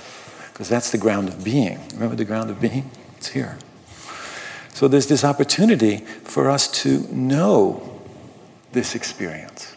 because 0.52 0.68
that's 0.68 0.90
the 0.90 0.98
ground 0.98 1.28
of 1.28 1.42
being. 1.42 1.80
Remember 1.94 2.16
the 2.16 2.24
ground 2.24 2.50
of 2.50 2.60
being? 2.60 2.90
It's 3.16 3.28
here. 3.28 3.58
So 4.74 4.88
there's 4.88 5.06
this 5.06 5.24
opportunity 5.24 5.98
for 5.98 6.50
us 6.50 6.68
to 6.82 7.06
know 7.14 8.00
this 8.72 8.94
experience. 8.94 9.76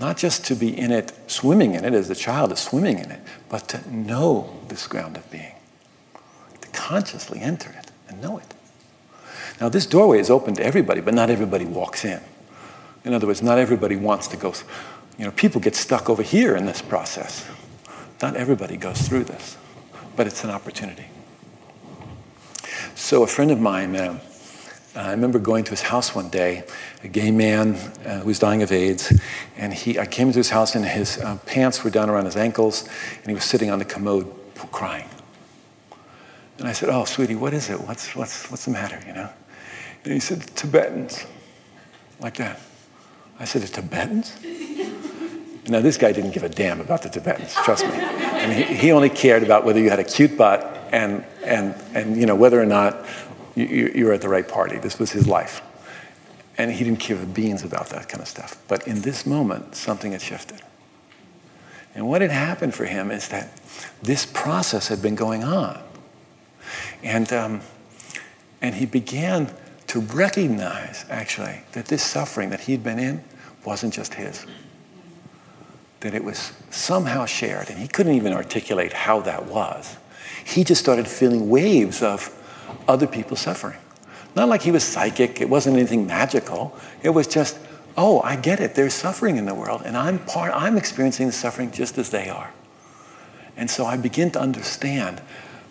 Not 0.00 0.16
just 0.16 0.44
to 0.46 0.56
be 0.56 0.76
in 0.76 0.90
it, 0.90 1.12
swimming 1.28 1.74
in 1.74 1.84
it 1.84 1.94
as 1.94 2.08
the 2.08 2.16
child 2.16 2.50
is 2.52 2.58
swimming 2.58 2.98
in 2.98 3.10
it, 3.12 3.20
but 3.48 3.68
to 3.68 3.94
know 3.94 4.52
this 4.68 4.86
ground 4.86 5.16
of 5.16 5.30
being, 5.30 5.53
consciously 6.74 7.40
enter 7.40 7.70
it 7.70 7.90
and 8.08 8.20
know 8.20 8.38
it. 8.38 8.54
Now, 9.60 9.68
this 9.68 9.86
doorway 9.86 10.18
is 10.18 10.30
open 10.30 10.54
to 10.56 10.64
everybody, 10.64 11.00
but 11.00 11.14
not 11.14 11.30
everybody 11.30 11.64
walks 11.64 12.04
in. 12.04 12.20
In 13.04 13.12
other 13.12 13.26
words, 13.26 13.42
not 13.42 13.58
everybody 13.58 13.96
wants 13.96 14.28
to 14.28 14.36
go. 14.36 14.52
You 15.18 15.26
know, 15.26 15.30
people 15.30 15.60
get 15.60 15.76
stuck 15.76 16.10
over 16.10 16.22
here 16.22 16.56
in 16.56 16.66
this 16.66 16.82
process. 16.82 17.46
Not 18.20 18.36
everybody 18.36 18.76
goes 18.76 19.06
through 19.06 19.24
this, 19.24 19.56
but 20.16 20.26
it's 20.26 20.42
an 20.44 20.50
opportunity. 20.50 21.06
So, 22.94 23.22
a 23.22 23.26
friend 23.26 23.50
of 23.50 23.60
mine, 23.60 23.94
uh, 23.96 24.18
I 24.96 25.10
remember 25.10 25.38
going 25.38 25.64
to 25.64 25.70
his 25.70 25.82
house 25.82 26.14
one 26.14 26.30
day, 26.30 26.64
a 27.02 27.08
gay 27.08 27.30
man 27.30 27.74
uh, 28.06 28.20
who 28.20 28.26
was 28.26 28.38
dying 28.38 28.62
of 28.62 28.70
AIDS, 28.70 29.12
and 29.56 29.74
he, 29.74 29.98
I 29.98 30.06
came 30.06 30.28
into 30.28 30.38
his 30.38 30.50
house 30.50 30.74
and 30.74 30.84
his 30.84 31.18
uh, 31.18 31.38
pants 31.46 31.82
were 31.82 31.90
down 31.90 32.08
around 32.08 32.26
his 32.26 32.36
ankles, 32.36 32.88
and 33.18 33.26
he 33.26 33.34
was 33.34 33.44
sitting 33.44 33.70
on 33.70 33.78
the 33.78 33.84
commode 33.84 34.32
crying. 34.70 35.08
And 36.58 36.68
I 36.68 36.72
said, 36.72 36.88
"Oh, 36.88 37.04
sweetie, 37.04 37.34
what 37.34 37.52
is 37.52 37.70
it? 37.70 37.80
What's 37.80 38.14
what's 38.14 38.50
what's 38.50 38.64
the 38.64 38.70
matter?" 38.70 39.00
You 39.06 39.12
know. 39.12 39.30
And 40.04 40.12
he 40.12 40.20
said, 40.20 40.42
"Tibetans," 40.56 41.26
like 42.20 42.36
that. 42.36 42.60
I 43.38 43.44
said, 43.44 43.62
"The 43.62 43.68
Tibetans?" 43.68 44.36
Now, 45.66 45.80
this 45.80 45.96
guy 45.96 46.12
didn't 46.12 46.32
give 46.32 46.42
a 46.42 46.48
damn 46.48 46.80
about 46.80 47.02
the 47.02 47.08
Tibetans, 47.08 47.54
trust 47.54 47.86
me. 47.86 47.92
I 47.94 48.46
mean, 48.46 48.76
he, 48.76 48.92
only 48.92 49.08
cared 49.08 49.42
about 49.42 49.64
whether 49.64 49.80
you 49.80 49.88
had 49.88 49.98
a 49.98 50.04
cute 50.04 50.36
butt 50.36 50.62
and, 50.92 51.24
and, 51.42 51.74
and 51.94 52.18
you 52.18 52.26
know, 52.26 52.34
whether 52.34 52.60
or 52.60 52.66
not 52.66 53.06
you, 53.54 53.90
you 53.94 54.04
were 54.04 54.12
at 54.12 54.20
the 54.20 54.28
right 54.28 54.46
party. 54.46 54.76
This 54.76 54.98
was 54.98 55.12
his 55.12 55.26
life. 55.26 55.62
And 56.58 56.70
he 56.70 56.84
didn't 56.84 57.00
care 57.00 57.20
a 57.20 57.24
beans 57.24 57.64
about 57.64 57.88
that 57.88 58.08
kind 58.08 58.20
of 58.20 58.28
stuff. 58.28 58.58
But 58.68 58.86
in 58.86 59.00
this 59.00 59.24
moment, 59.24 59.74
something 59.74 60.12
had 60.12 60.20
shifted. 60.20 60.60
And 61.94 62.08
what 62.08 62.20
had 62.20 62.30
happened 62.30 62.74
for 62.74 62.84
him 62.84 63.10
is 63.10 63.28
that 63.28 63.48
this 64.02 64.26
process 64.26 64.88
had 64.88 65.00
been 65.00 65.14
going 65.14 65.44
on. 65.44 65.82
And, 67.04 67.32
um, 67.32 67.60
and 68.60 68.74
he 68.74 68.86
began 68.86 69.54
to 69.86 70.00
recognize, 70.00 71.04
actually, 71.08 71.60
that 71.72 71.86
this 71.86 72.02
suffering 72.02 72.50
that 72.50 72.60
he'd 72.60 72.82
been 72.82 72.98
in 72.98 73.22
wasn't 73.64 73.94
just 73.94 74.14
his 74.14 74.44
that 76.04 76.14
it 76.14 76.22
was 76.22 76.52
somehow 76.68 77.24
shared, 77.24 77.70
and 77.70 77.78
he 77.78 77.88
couldn't 77.88 78.12
even 78.12 78.34
articulate 78.34 78.92
how 78.92 79.20
that 79.20 79.46
was. 79.46 79.96
He 80.44 80.62
just 80.62 80.78
started 80.78 81.08
feeling 81.08 81.48
waves 81.48 82.02
of 82.02 82.30
other 82.86 83.06
people 83.06 83.38
suffering. 83.38 83.78
Not 84.36 84.50
like 84.50 84.60
he 84.60 84.70
was 84.70 84.84
psychic, 84.84 85.40
it 85.40 85.48
wasn't 85.48 85.78
anything 85.78 86.06
magical. 86.06 86.78
It 87.02 87.08
was 87.08 87.26
just, 87.26 87.58
oh, 87.96 88.20
I 88.20 88.36
get 88.36 88.60
it. 88.60 88.74
There's 88.74 88.92
suffering 88.92 89.38
in 89.38 89.46
the 89.46 89.54
world, 89.54 89.80
and 89.86 89.96
I'm 89.96 90.18
part 90.18 90.52
I'm 90.54 90.76
experiencing 90.76 91.26
the 91.26 91.32
suffering 91.32 91.70
just 91.70 91.96
as 91.96 92.10
they 92.10 92.28
are. 92.28 92.52
And 93.56 93.70
so 93.70 93.86
I 93.86 93.96
begin 93.96 94.30
to 94.32 94.40
understand 94.40 95.22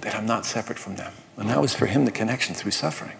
that 0.02 0.16
I'm 0.16 0.26
not 0.26 0.48
separate 0.48 0.80
from 0.80 0.96
them. 0.96 1.14
And 1.38 1.50
that 1.50 1.62
was 1.62 1.74
for 1.74 1.86
him 1.86 2.06
the 2.06 2.12
connection 2.12 2.56
through 2.56 2.72
suffering. 2.72 3.18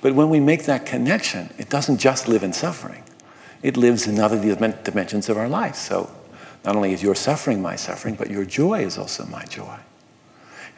But 0.00 0.14
when 0.14 0.30
we 0.30 0.40
make 0.40 0.64
that 0.64 0.86
connection, 0.86 1.52
it 1.58 1.70
doesn't 1.70 1.98
just 1.98 2.28
live 2.28 2.42
in 2.42 2.52
suffering. 2.52 3.04
It 3.62 3.76
lives 3.76 4.06
in 4.06 4.20
other 4.20 4.38
dimensions 4.38 5.28
of 5.28 5.38
our 5.38 5.48
life. 5.48 5.76
So 5.76 6.10
not 6.64 6.76
only 6.76 6.92
is 6.92 7.02
your 7.02 7.14
suffering 7.14 7.62
my 7.62 7.76
suffering, 7.76 8.14
but 8.14 8.30
your 8.30 8.44
joy 8.44 8.84
is 8.84 8.98
also 8.98 9.24
my 9.26 9.44
joy. 9.44 9.78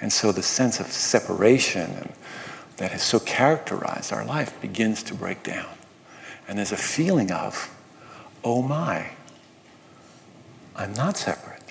And 0.01 0.13
so 0.13 0.31
the 0.33 0.43
sense 0.43 0.79
of 0.79 0.87
separation 0.87 2.13
that 2.77 2.93
has 2.93 3.03
so 3.03 3.19
characterized 3.19 4.13
our 4.13 4.25
life 4.25 4.61
begins 4.61 5.03
to 5.05 5.15
break 5.15 5.43
down. 5.43 5.71
And 6.47 6.59
there's 6.59 6.73
a 6.73 6.77
feeling 6.77 7.33
of, 7.33 7.75
oh 8.45 8.63
my, 8.63 9.11
I'm 10.77 10.93
not 10.93 11.17
separate. 11.17 11.63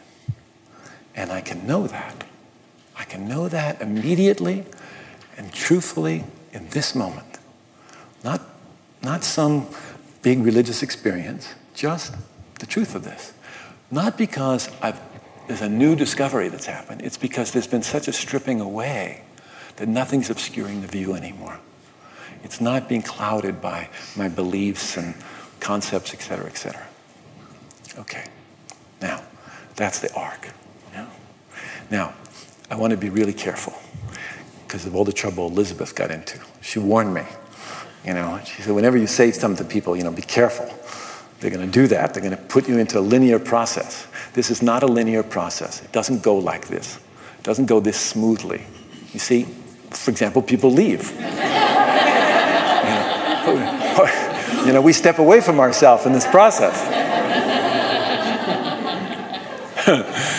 And 1.15 1.31
I 1.31 1.41
can 1.41 1.65
know 1.65 1.87
that. 1.87 2.25
I 2.97 3.03
can 3.03 3.27
know 3.27 3.47
that 3.47 3.81
immediately 3.81 4.65
and 5.37 5.51
truthfully 5.51 6.23
in 6.53 6.69
this 6.69 6.95
moment. 6.95 7.37
Not, 8.23 8.41
not 9.01 9.23
some 9.23 9.67
big 10.21 10.39
religious 10.39 10.81
experience, 10.81 11.53
just 11.73 12.15
the 12.59 12.65
truth 12.65 12.95
of 12.95 13.03
this. 13.03 13.33
Not 13.91 14.17
because 14.17 14.69
I've, 14.81 14.99
there's 15.47 15.61
a 15.61 15.69
new 15.69 15.95
discovery 15.95 16.47
that's 16.47 16.65
happened, 16.65 17.01
it's 17.01 17.17
because 17.17 17.51
there's 17.51 17.67
been 17.67 17.83
such 17.83 18.07
a 18.07 18.13
stripping 18.13 18.61
away 18.61 19.23
that 19.75 19.87
nothing's 19.87 20.29
obscuring 20.29 20.81
the 20.81 20.87
view 20.87 21.13
anymore. 21.13 21.59
It's 22.43 22.61
not 22.61 22.87
being 22.87 23.01
clouded 23.01 23.61
by 23.61 23.89
my 24.15 24.29
beliefs 24.29 24.97
and 24.97 25.15
concepts, 25.59 26.13
et 26.13 26.21
cetera, 26.21 26.47
et 26.47 26.57
cetera. 26.57 26.85
Okay, 27.97 28.25
now, 29.01 29.21
that's 29.75 29.99
the 29.99 30.13
arc. 30.13 30.49
Yeah? 30.93 31.07
Now, 31.91 32.13
I 32.69 32.75
want 32.75 32.91
to 32.91 32.97
be 32.97 33.09
really 33.09 33.33
careful 33.33 33.73
because 34.75 34.87
of 34.87 34.93
all 34.93 35.05
the 35.05 35.13
trouble 35.13 35.47
Elizabeth 35.47 35.95
got 35.95 36.11
into. 36.11 36.37
She 36.59 36.79
warned 36.79 37.13
me. 37.13 37.23
You 38.03 38.13
know, 38.13 38.41
she 38.43 38.61
said, 38.61 38.75
whenever 38.75 38.97
you 38.97 39.07
say 39.07 39.31
something 39.31 39.65
to 39.65 39.73
people, 39.73 39.95
you 39.95 40.03
know, 40.03 40.11
be 40.11 40.21
careful. 40.21 40.65
They're 41.39 41.49
going 41.49 41.65
to 41.65 41.71
do 41.71 41.87
that. 41.87 42.13
They're 42.13 42.21
going 42.21 42.35
to 42.35 42.43
put 42.43 42.67
you 42.67 42.77
into 42.77 42.99
a 42.99 43.05
linear 43.13 43.39
process. 43.39 44.05
This 44.33 44.51
is 44.51 44.61
not 44.61 44.83
a 44.83 44.85
linear 44.85 45.23
process. 45.23 45.81
It 45.81 45.93
doesn't 45.93 46.23
go 46.23 46.35
like 46.35 46.67
this. 46.67 46.97
It 46.97 47.43
doesn't 47.43 47.67
go 47.67 47.79
this 47.79 47.97
smoothly. 47.97 48.65
You 49.13 49.19
see, 49.19 49.43
for 49.91 50.11
example, 50.11 50.41
people 50.41 50.71
leave. 50.71 51.09
you, 51.13 51.21
know, 53.53 54.63
you 54.65 54.73
know, 54.73 54.81
we 54.81 54.91
step 54.91 55.19
away 55.19 55.39
from 55.39 55.61
ourselves 55.61 56.05
in 56.05 56.11
this 56.11 56.27
process. 56.27 56.75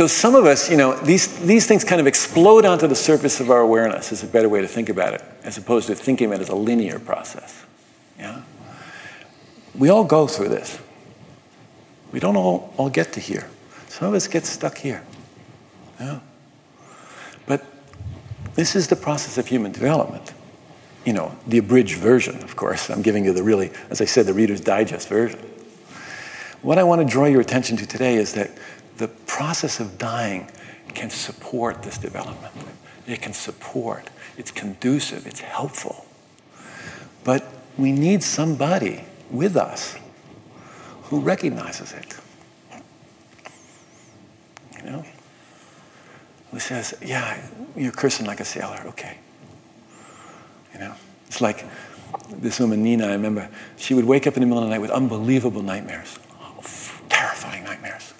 so 0.00 0.06
some 0.06 0.34
of 0.34 0.46
us, 0.46 0.70
you 0.70 0.78
know, 0.78 0.96
these, 1.02 1.40
these 1.40 1.66
things 1.66 1.84
kind 1.84 2.00
of 2.00 2.06
explode 2.06 2.64
onto 2.64 2.86
the 2.86 2.94
surface 2.94 3.38
of 3.38 3.50
our 3.50 3.60
awareness 3.60 4.12
is 4.12 4.22
a 4.22 4.26
better 4.26 4.48
way 4.48 4.62
to 4.62 4.66
think 4.66 4.88
about 4.88 5.12
it, 5.12 5.22
as 5.44 5.58
opposed 5.58 5.88
to 5.88 5.94
thinking 5.94 6.32
of 6.32 6.32
it 6.32 6.40
as 6.40 6.48
a 6.48 6.54
linear 6.54 6.98
process. 6.98 7.66
Yeah? 8.18 8.40
We 9.74 9.90
all 9.90 10.04
go 10.04 10.26
through 10.26 10.48
this. 10.48 10.78
We 12.12 12.18
don't 12.18 12.34
all, 12.34 12.72
all 12.78 12.88
get 12.88 13.12
to 13.12 13.20
here. 13.20 13.46
Some 13.88 14.08
of 14.08 14.14
us 14.14 14.26
get 14.26 14.46
stuck 14.46 14.78
here. 14.78 15.04
Yeah. 16.00 16.20
But 17.44 17.62
this 18.54 18.74
is 18.74 18.88
the 18.88 18.96
process 18.96 19.36
of 19.36 19.48
human 19.48 19.70
development. 19.70 20.32
You 21.04 21.12
know, 21.12 21.36
the 21.46 21.58
abridged 21.58 21.98
version, 21.98 22.42
of 22.42 22.56
course. 22.56 22.88
I'm 22.88 23.02
giving 23.02 23.26
you 23.26 23.34
the 23.34 23.42
really, 23.42 23.70
as 23.90 24.00
I 24.00 24.06
said, 24.06 24.24
the 24.24 24.32
Reader's 24.32 24.62
Digest 24.62 25.08
version. 25.10 25.40
What 26.62 26.78
I 26.78 26.84
want 26.84 27.02
to 27.02 27.06
draw 27.06 27.26
your 27.26 27.42
attention 27.42 27.76
to 27.76 27.86
today 27.86 28.14
is 28.14 28.32
that 28.32 28.50
the 29.00 29.08
process 29.08 29.80
of 29.80 29.96
dying 29.96 30.46
can 30.92 31.08
support 31.08 31.82
this 31.82 31.96
development. 31.96 32.52
It 33.06 33.22
can 33.22 33.32
support, 33.32 34.10
it's 34.36 34.50
conducive, 34.50 35.26
it's 35.26 35.40
helpful. 35.40 36.04
But 37.24 37.46
we 37.78 37.92
need 37.92 38.22
somebody 38.22 39.04
with 39.30 39.56
us 39.56 39.96
who 41.04 41.20
recognizes 41.20 41.94
it. 41.94 42.14
You 44.76 44.82
know? 44.90 45.04
Who 46.50 46.60
says, 46.60 46.94
Yeah, 47.02 47.42
you're 47.74 47.92
cursing 47.92 48.26
like 48.26 48.40
a 48.40 48.44
sailor, 48.44 48.82
okay. 48.88 49.16
You 50.74 50.80
know? 50.80 50.94
It's 51.26 51.40
like 51.40 51.64
this 52.30 52.60
woman, 52.60 52.82
Nina, 52.82 53.06
I 53.06 53.12
remember, 53.12 53.48
she 53.78 53.94
would 53.94 54.04
wake 54.04 54.26
up 54.26 54.34
in 54.36 54.40
the 54.42 54.46
middle 54.46 54.62
of 54.62 54.68
the 54.68 54.74
night 54.74 54.82
with 54.82 54.90
unbelievable 54.90 55.62
nightmares, 55.62 56.18
terrifying 57.08 57.64
nightmares. 57.64 58.12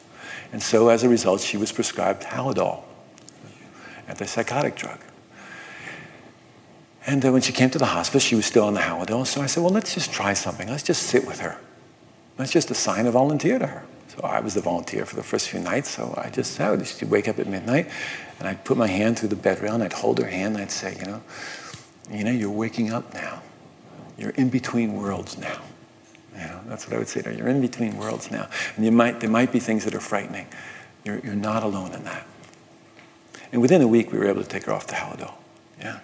And 0.52 0.62
so 0.62 0.89
as 0.89 1.05
a 1.05 1.09
result, 1.09 1.40
she 1.40 1.56
was 1.56 1.72
prescribed 1.72 2.22
Haldol, 2.24 2.82
antipsychotic 4.09 4.74
drug. 4.74 4.98
And 7.06 7.24
uh, 7.24 7.32
when 7.32 7.43
she 7.43 7.52
came 7.52 7.70
to 7.70 7.78
the 7.78 7.86
hospice, 7.86 8.22
she 8.22 8.35
was 8.35 8.47
still 8.47 8.64
on 8.64 8.74
the 8.74 8.81
Haldol. 8.81 9.27
So 9.27 9.40
I 9.40 9.47
said, 9.47 9.62
well, 9.62 9.72
let's 9.72 9.94
just 9.94 10.12
try 10.12 10.35
something. 10.35 10.68
Let's 10.68 10.82
just 10.82 11.05
sit 11.05 11.27
with 11.27 11.40
her. 11.40 11.59
Let's 12.39 12.52
just 12.52 12.70
assign 12.70 13.06
a 13.06 13.10
volunteer 13.10 13.59
to 13.59 13.66
her. 13.66 13.85
So 14.09 14.20
I 14.22 14.40
was 14.40 14.55
the 14.55 14.60
volunteer 14.60 15.06
for 15.06 15.16
the 15.16 15.22
first 15.22 15.48
few 15.48 15.60
nights. 15.60 15.90
So 15.90 16.14
I 16.16 16.31
just 16.31 16.52
sat. 16.55 16.85
She'd 16.86 17.10
wake 17.10 17.28
up 17.28 17.39
at 17.39 17.47
midnight, 17.47 17.89
and 18.39 18.48
I'd 18.48 18.64
put 18.64 18.77
my 18.77 18.89
hand 18.89 19.18
through 19.18 19.28
the 19.28 19.36
bed 19.36 19.60
rail, 19.60 19.74
and 19.74 19.82
I'd 19.82 19.93
hold 19.93 20.18
her 20.18 20.27
hand, 20.27 20.56
and 20.56 20.64
I'd 20.64 20.70
say, 20.70 20.97
you 20.98 21.06
know, 21.06 21.22
you 22.10 22.24
know, 22.24 22.32
you're 22.32 22.51
waking 22.51 22.93
up 22.93 23.14
now. 23.14 23.40
You're 24.18 24.31
in 24.31 24.48
between 24.51 24.94
worlds 24.94 25.39
now. 25.39 25.60
You 26.41 26.61
that's 26.67 26.87
what 26.87 26.97
I 26.97 26.99
would 26.99 27.09
say 27.09 27.23
to 27.23 27.31
her. 27.31 27.35
You're 27.35 27.49
in 27.49 27.61
between 27.61 27.97
worlds 27.97 28.31
now. 28.31 28.49
And 28.77 28.85
you 28.85 28.93
might, 28.93 29.21
there 29.21 29.31
might 29.31 29.53
be 29.53 29.61
things 29.61 29.85
that 29.85 29.95
are 29.95 30.01
frightening. 30.01 30.47
You're, 31.05 31.19
you're 31.21 31.35
not 31.35 31.62
alone 31.62 31.93
in 31.93 32.05
that. 32.05 32.27
And 33.53 33.61
within 33.61 33.83
a 33.83 33.89
week, 33.89 34.12
we 34.12 34.19
were 34.19 34.27
able 34.27 34.43
to 34.43 34.49
take 34.49 34.65
her 34.65 34.73
off 34.73 34.87
the 34.87 34.95
Haldol. 34.95 35.33
Yeah. 35.79 36.01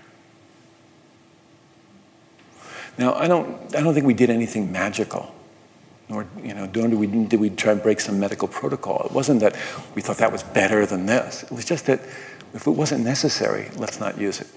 Now, 2.99 3.15
I 3.15 3.29
don't, 3.29 3.75
I 3.75 3.83
don't 3.83 3.95
think 3.95 4.07
we 4.07 4.15
did 4.15 4.31
anything 4.31 4.73
magical, 4.73 5.35
nor 6.09 6.27
you 6.43 6.55
know, 6.55 6.69
nor 6.75 6.89
we, 6.89 7.07
did 7.07 7.41
we 7.41 7.51
try 7.51 7.73
and 7.73 7.83
break 7.83 8.01
some 8.01 8.19
medical 8.19 8.49
protocol. 8.49 9.03
It 9.05 9.13
wasn't 9.13 9.41
that 9.41 9.55
we 9.95 10.03
thought 10.03 10.17
that 10.17 10.33
was 10.33 10.43
better 10.43 10.87
than 10.87 11.07
this. 11.07 11.43
It 11.43 11.53
was 11.53 11.65
just 11.65 11.87
that 11.87 12.01
if 12.55 12.67
it 12.67 12.71
wasn't 12.71 13.05
necessary, 13.05 13.71
let's 13.77 14.01
not 14.01 14.19
use 14.19 14.41
it. 14.41 14.49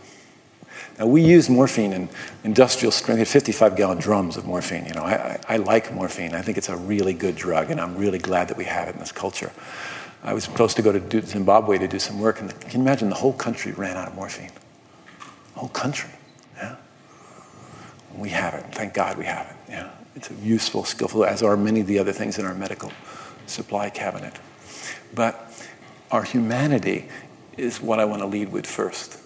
Now, 0.99 1.07
we 1.07 1.23
use 1.23 1.49
morphine 1.49 1.93
in 1.93 2.09
industrial 2.43 2.91
strength, 2.91 3.25
55 3.29 3.77
gallon 3.77 3.99
drums 3.99 4.35
of 4.35 4.45
morphine. 4.45 4.85
You 4.85 4.93
know, 4.93 5.03
I, 5.03 5.39
I, 5.47 5.55
like 5.55 5.93
morphine. 5.93 6.35
I 6.35 6.41
think 6.41 6.57
it's 6.57 6.67
a 6.67 6.75
really 6.75 7.13
good 7.13 7.37
drug, 7.37 7.71
and 7.71 7.79
I'm 7.79 7.95
really 7.95 8.19
glad 8.19 8.49
that 8.49 8.57
we 8.57 8.65
have 8.65 8.89
it 8.89 8.95
in 8.95 8.99
this 8.99 9.13
culture. 9.13 9.53
I 10.23 10.33
was 10.33 10.43
supposed 10.43 10.75
to 10.75 10.81
go 10.81 10.91
to 10.91 11.21
Zimbabwe 11.25 11.77
to 11.77 11.87
do 11.87 11.99
some 11.99 12.19
work, 12.19 12.41
and 12.41 12.59
can 12.59 12.71
you 12.71 12.79
imagine 12.81 13.07
the 13.07 13.15
whole 13.15 13.31
country 13.31 13.71
ran 13.71 13.95
out 13.95 14.09
of 14.09 14.15
morphine? 14.15 14.51
Whole 15.55 15.69
country, 15.69 16.09
yeah? 16.57 16.75
We 18.13 18.29
have 18.29 18.53
it. 18.55 18.65
Thank 18.75 18.93
God 18.93 19.17
we 19.17 19.23
have 19.23 19.47
it, 19.47 19.71
yeah? 19.71 19.91
It's 20.17 20.29
a 20.29 20.33
useful, 20.35 20.83
skillful, 20.83 21.23
as 21.23 21.41
are 21.41 21.55
many 21.55 21.79
of 21.79 21.87
the 21.87 21.97
other 21.99 22.11
things 22.11 22.37
in 22.37 22.45
our 22.45 22.53
medical 22.53 22.91
supply 23.45 23.89
cabinet. 23.89 24.33
But 25.15 25.49
our 26.11 26.23
humanity 26.23 27.07
is 27.55 27.79
what 27.79 27.99
I 27.99 28.05
want 28.05 28.21
to 28.21 28.25
lead 28.25 28.51
with 28.51 28.67
first. 28.67 29.17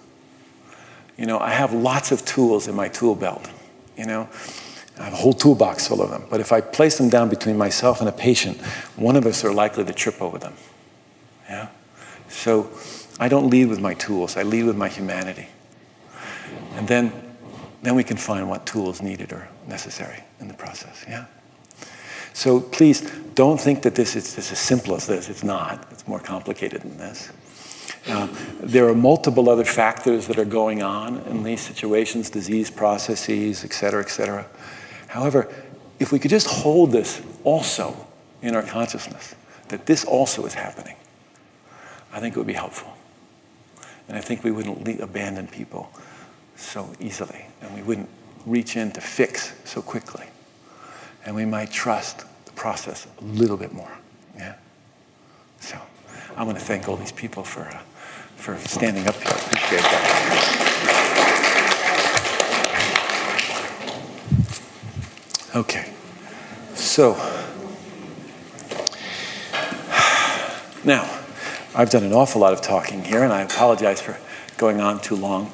You 1.18 1.26
know, 1.26 1.40
I 1.40 1.52
have 1.52 1.74
lots 1.74 2.12
of 2.12 2.26
tools 2.26 2.68
in 2.68 2.76
my 2.76 2.90
tool 2.90 3.16
belt, 3.16 3.50
you 3.98 4.06
know? 4.06 4.28
I 5.00 5.06
have 5.06 5.14
a 5.14 5.18
whole 5.18 5.34
toolbox 5.34 5.88
full 5.88 6.02
of 6.02 6.12
them. 6.12 6.24
But 6.30 6.40
if 6.40 6.52
I 6.52 6.62
place 6.62 6.98
them 6.98 7.10
down 7.10 7.30
between 7.30 7.58
myself 7.58 8.00
and 8.00 8.08
a 8.08 8.12
patient, 8.12 8.62
one 8.96 9.16
of 9.16 9.26
us 9.26 9.44
are 9.44 9.54
likely 9.54 9.84
to 9.86 9.94
trip 9.94 10.22
over 10.22 10.38
them. 10.38 10.54
Yeah? 11.50 11.70
So 12.30 12.70
I 13.20 13.28
don't 13.28 13.50
lead 13.50 13.68
with 13.68 13.80
my 13.80 13.96
tools, 13.96 14.38
I 14.38 14.44
lead 14.44 14.66
with 14.66 14.78
my 14.78 14.90
humanity. 14.90 15.48
And 16.76 16.88
then, 16.88 17.12
then 17.82 17.96
we 17.96 18.04
can 18.04 18.18
find 18.18 18.50
what 18.50 18.66
tools 18.66 19.02
needed 19.02 19.32
or 19.32 19.48
necessary 19.68 20.24
in 20.40 20.48
the 20.48 20.54
process. 20.54 21.06
Yeah? 21.08 21.26
So 22.34 22.60
please 22.60 23.02
don't 23.36 23.60
think 23.60 23.84
that 23.84 23.96
this 23.96 24.16
is, 24.16 24.36
this 24.36 24.48
is 24.48 24.52
as 24.54 24.60
simple 24.60 24.96
as 24.96 25.06
this. 25.06 25.30
It's 25.30 25.44
not. 25.44 25.88
It's 25.92 26.08
more 26.08 26.20
complicated 26.20 26.82
than 26.82 26.98
this. 26.98 27.32
Uh, 28.08 28.28
there 28.60 28.88
are 28.88 28.96
multiple 28.96 29.50
other 29.50 29.64
factors 29.64 30.28
that 30.28 30.38
are 30.38 30.46
going 30.46 30.84
on 30.84 31.20
in 31.20 31.44
these 31.44 31.62
situations, 31.62 32.30
disease 32.30 32.70
processes, 32.70 33.64
et 33.64 33.72
cetera, 33.74 34.02
et 34.02 34.10
cetera. 34.10 34.46
However, 35.08 35.48
if 36.00 36.12
we 36.12 36.20
could 36.20 36.32
just 36.32 36.48
hold 36.48 36.92
this 36.92 37.22
also 37.44 38.08
in 38.42 38.56
our 38.56 38.64
consciousness, 38.64 39.36
that 39.70 39.86
this 39.86 40.04
also 40.04 40.46
is 40.46 40.54
happening, 40.54 40.96
I 42.12 42.20
think 42.20 42.36
it 42.36 42.40
would 42.40 42.48
be 42.48 42.54
helpful. 42.54 42.94
And 44.10 44.18
I 44.18 44.22
think 44.22 44.44
we 44.44 44.52
wouldn't 44.52 44.84
le- 44.84 45.04
abandon 45.04 45.48
people 45.48 45.90
so 46.58 46.94
easily, 47.00 47.46
and 47.62 47.74
we 47.74 47.82
wouldn't 47.82 48.10
reach 48.46 48.76
in 48.76 48.92
to 48.92 49.02
fix 49.02 49.54
so 49.64 49.82
quickly. 49.82 50.26
And 51.26 51.36
we 51.36 51.46
might 51.46 51.72
trust 51.72 52.26
the 52.46 52.52
process 52.52 53.08
a 53.22 53.24
little 53.24 53.56
bit 53.56 53.72
more. 53.72 53.92
Yeah? 54.36 54.56
So 55.62 55.78
I 56.36 56.44
want 56.44 56.60
to 56.60 56.64
thank 56.64 56.90
all 56.90 56.98
these 56.98 57.14
people 57.14 57.44
for, 57.44 57.62
uh, 57.62 57.80
for 58.44 58.58
standing 58.68 59.08
up 59.08 59.16
here. 59.16 59.32
Appreciate 59.32 59.80
that. 59.80 60.34
Okay. 65.56 65.94
So, 66.76 67.14
now, 70.84 71.10
I've 71.74 71.90
done 71.90 72.04
an 72.04 72.12
awful 72.12 72.42
lot 72.42 72.52
of 72.52 72.62
talking 72.62 73.02
here, 73.06 73.24
and 73.24 73.32
I 73.32 73.44
apologize 73.44 74.02
for 74.02 74.18
going 74.58 74.82
on 74.82 75.00
too 75.00 75.16
long. 75.16 75.46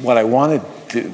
What 0.00 0.16
I 0.16 0.24
wanted 0.24 0.62
to, 0.88 1.10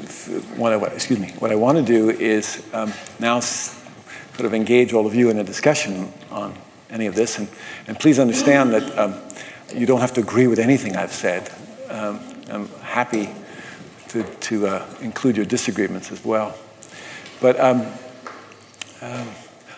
what 0.56 0.72
I, 0.72 0.76
excuse 0.94 1.18
me, 1.18 1.32
what 1.40 1.50
I 1.50 1.56
want 1.56 1.78
to 1.78 1.84
do 1.84 2.10
is 2.10 2.64
um, 2.72 2.92
now 3.18 3.40
sort 3.40 4.46
of 4.46 4.54
engage 4.54 4.92
all 4.92 5.04
of 5.04 5.16
you 5.16 5.30
in 5.30 5.38
a 5.40 5.44
discussion 5.44 6.12
on 6.30 6.54
any 6.90 7.06
of 7.06 7.16
this, 7.16 7.40
and, 7.40 7.48
and 7.88 7.98
please 7.98 8.20
understand 8.20 8.72
that 8.72 8.96
um, 8.96 9.20
you 9.74 9.86
don't 9.86 10.00
have 10.00 10.12
to 10.14 10.20
agree 10.20 10.46
with 10.46 10.58
anything 10.58 10.96
I've 10.96 11.12
said. 11.12 11.50
Um, 11.88 12.20
I'm 12.50 12.68
happy 12.80 13.30
to, 14.08 14.22
to 14.22 14.66
uh, 14.66 14.86
include 15.00 15.36
your 15.36 15.46
disagreements 15.46 16.10
as 16.10 16.24
well. 16.24 16.56
But 17.40 17.58
um, 17.60 17.86
um, 19.00 19.28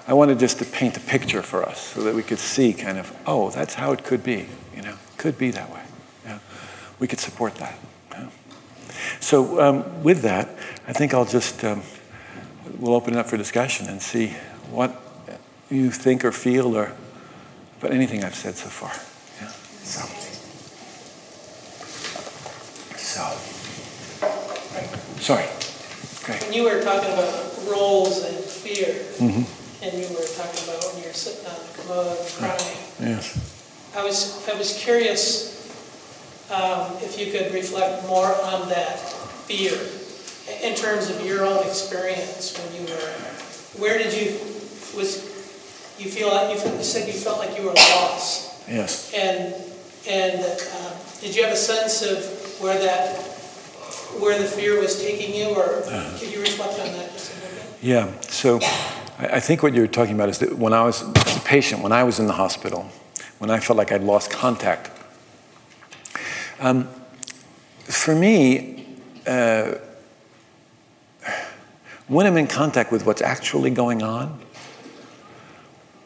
I 0.06 0.14
wanted 0.14 0.38
just 0.38 0.58
to 0.58 0.64
paint 0.64 0.96
a 0.96 1.00
picture 1.00 1.42
for 1.42 1.62
us 1.62 1.80
so 1.80 2.02
that 2.02 2.14
we 2.14 2.22
could 2.22 2.38
see 2.38 2.72
kind 2.72 2.98
of, 2.98 3.16
oh, 3.26 3.50
that's 3.50 3.74
how 3.74 3.92
it 3.92 4.04
could 4.04 4.24
be. 4.24 4.46
You 4.74 4.82
know, 4.82 4.94
could 5.16 5.38
be 5.38 5.50
that 5.50 5.70
way. 5.70 5.82
Yeah. 6.24 6.38
We 6.98 7.06
could 7.06 7.20
support 7.20 7.54
that. 7.56 7.78
Yeah. 8.10 8.28
So 9.20 9.60
um, 9.60 10.02
with 10.02 10.22
that, 10.22 10.48
I 10.88 10.92
think 10.92 11.14
I'll 11.14 11.24
just 11.24 11.62
um, 11.64 11.82
we'll 12.78 12.94
open 12.94 13.14
it 13.14 13.18
up 13.18 13.26
for 13.26 13.36
discussion 13.36 13.88
and 13.88 14.02
see 14.02 14.28
what 14.70 15.00
you 15.70 15.90
think 15.90 16.24
or 16.24 16.32
feel 16.32 16.76
or 16.76 16.92
about 17.78 17.92
anything 17.92 18.24
I've 18.24 18.34
said 18.34 18.56
so 18.56 18.68
far. 18.68 18.92
Yeah. 19.82 19.90
So. 19.90 20.06
So. 22.96 23.22
Sorry. 25.20 25.46
Okay. 26.22 26.38
When 26.44 26.52
you 26.52 26.64
were 26.64 26.82
talking 26.82 27.12
about 27.12 27.58
roles 27.68 28.24
and 28.24 28.36
fear, 28.38 28.94
mm-hmm. 29.18 29.42
and 29.84 29.92
you 29.92 30.08
were 30.14 30.26
talking 30.36 30.62
about 30.64 30.84
when 30.84 31.02
you're 31.02 31.12
sitting 31.12 31.46
on 31.46 31.54
the 31.54 31.82
commode 31.82 32.18
crying. 32.38 32.78
Yes. 33.00 33.38
I 33.94 34.04
was 34.04 34.48
I 34.48 34.54
was 34.54 34.78
curious 34.78 35.52
um, 36.50 36.96
if 37.02 37.18
you 37.18 37.32
could 37.32 37.52
reflect 37.52 38.06
more 38.06 38.34
on 38.44 38.68
that 38.68 38.98
fear 39.46 39.78
in 40.62 40.74
terms 40.74 41.10
of 41.10 41.24
your 41.26 41.44
own 41.44 41.66
experience 41.66 42.56
when 42.58 42.80
you 42.80 42.88
were. 42.88 43.12
Where 43.80 43.98
did 43.98 44.14
you 44.14 44.38
was 44.96 45.30
you 45.98 46.10
feel 46.10 46.28
like 46.28 46.56
you, 46.56 46.72
you 46.72 46.82
said 46.82 47.06
you 47.06 47.14
felt 47.14 47.38
like 47.38 47.58
you 47.58 47.64
were 47.64 47.74
lost. 47.74 48.68
Yes. 48.68 49.12
And 49.14 49.54
and 50.08 50.40
uh, 50.40 50.94
did 51.20 51.34
you 51.36 51.42
have 51.44 51.52
a 51.52 51.56
sense 51.56 52.02
of 52.02 52.24
where 52.60 52.78
that 52.78 53.32
where 54.20 54.38
the 54.38 54.44
fear 54.44 54.78
was 54.78 55.00
taking 55.00 55.34
you, 55.34 55.48
or 55.54 55.82
could 56.18 56.30
you 56.30 56.40
reflect 56.40 56.78
on 56.80 56.92
that 56.92 57.12
just 57.12 57.32
a 57.32 57.40
little 57.40 57.56
bit? 57.56 57.66
Yeah. 57.82 58.20
So 58.20 58.60
I 59.18 59.40
think 59.40 59.62
what 59.62 59.74
you're 59.74 59.86
talking 59.86 60.14
about 60.14 60.28
is 60.28 60.38
that 60.38 60.58
when 60.58 60.72
I 60.72 60.82
was 60.82 61.02
a 61.02 61.40
patient, 61.44 61.82
when 61.82 61.92
I 61.92 62.04
was 62.04 62.18
in 62.18 62.26
the 62.26 62.34
hospital, 62.34 62.90
when 63.38 63.50
I 63.50 63.60
felt 63.60 63.76
like 63.76 63.92
I'd 63.92 64.02
lost 64.02 64.30
contact. 64.30 64.90
Um, 66.60 66.88
for 67.84 68.14
me, 68.14 68.86
uh, 69.26 69.74
when 72.08 72.26
I'm 72.26 72.36
in 72.36 72.46
contact 72.46 72.92
with 72.92 73.06
what's 73.06 73.22
actually 73.22 73.70
going 73.70 74.02
on, 74.02 74.40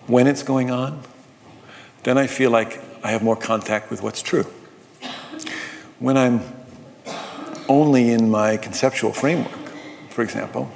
when 0.07 0.27
it's 0.27 0.43
going 0.43 0.71
on, 0.71 1.03
then 2.05 2.17
I 2.17 2.27
feel 2.27 2.51
like 2.51 2.81
I 3.07 3.11
have 3.11 3.23
more 3.23 3.37
contact 3.37 3.89
with 3.89 4.03
what's 4.03 4.21
true. 4.21 4.43
When 6.01 6.17
I'm 6.17 6.41
only 7.69 8.11
in 8.11 8.33
my 8.33 8.57
conceptual 8.57 9.13
framework, 9.13 9.71
for 10.11 10.23
example, 10.23 10.69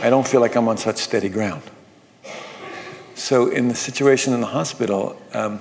I 0.00 0.08
don't 0.08 0.24
feel 0.24 0.40
like 0.40 0.54
I'm 0.54 0.68
on 0.68 0.76
such 0.76 0.98
steady 0.98 1.28
ground. 1.28 1.62
So, 3.16 3.50
in 3.50 3.66
the 3.66 3.74
situation 3.74 4.34
in 4.34 4.40
the 4.40 4.46
hospital, 4.46 5.20
um, 5.34 5.58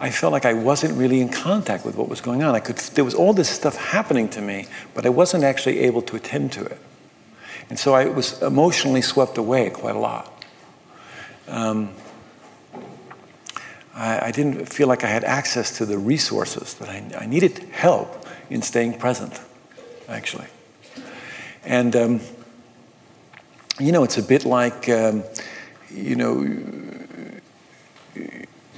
I 0.00 0.10
felt 0.10 0.32
like 0.32 0.44
I 0.44 0.52
wasn't 0.52 0.98
really 0.98 1.20
in 1.20 1.28
contact 1.28 1.86
with 1.86 1.94
what 1.94 2.08
was 2.08 2.20
going 2.20 2.42
on. 2.42 2.56
I 2.56 2.58
could, 2.58 2.78
there 2.96 3.04
was 3.04 3.14
all 3.14 3.32
this 3.32 3.48
stuff 3.48 3.76
happening 3.76 4.28
to 4.30 4.40
me, 4.40 4.66
but 4.94 5.06
I 5.06 5.10
wasn't 5.10 5.44
actually 5.44 5.78
able 5.78 6.02
to 6.02 6.16
attend 6.16 6.50
to 6.54 6.64
it. 6.64 6.80
And 7.68 7.78
so 7.78 7.94
I 7.94 8.06
was 8.06 8.42
emotionally 8.42 9.00
swept 9.00 9.38
away 9.38 9.70
quite 9.70 9.94
a 9.94 10.00
lot. 10.00 10.44
Um, 11.46 11.94
I, 14.00 14.28
I, 14.28 14.30
didn't 14.30 14.66
feel 14.72 14.88
like 14.88 15.04
I 15.04 15.08
had 15.08 15.24
access 15.24 15.76
to 15.76 15.84
the 15.84 15.98
resources 15.98 16.74
that 16.74 16.88
I, 16.88 17.04
I 17.20 17.26
needed 17.26 17.58
help 17.70 18.26
in 18.48 18.62
staying 18.62 18.98
present 18.98 19.38
actually. 20.08 20.46
And, 21.64 21.94
um, 21.94 22.20
you 23.78 23.92
know, 23.92 24.02
it's 24.02 24.18
a 24.18 24.22
bit 24.22 24.44
like, 24.44 24.88
um, 24.88 25.22
you 25.90 26.16
know, 26.16 26.42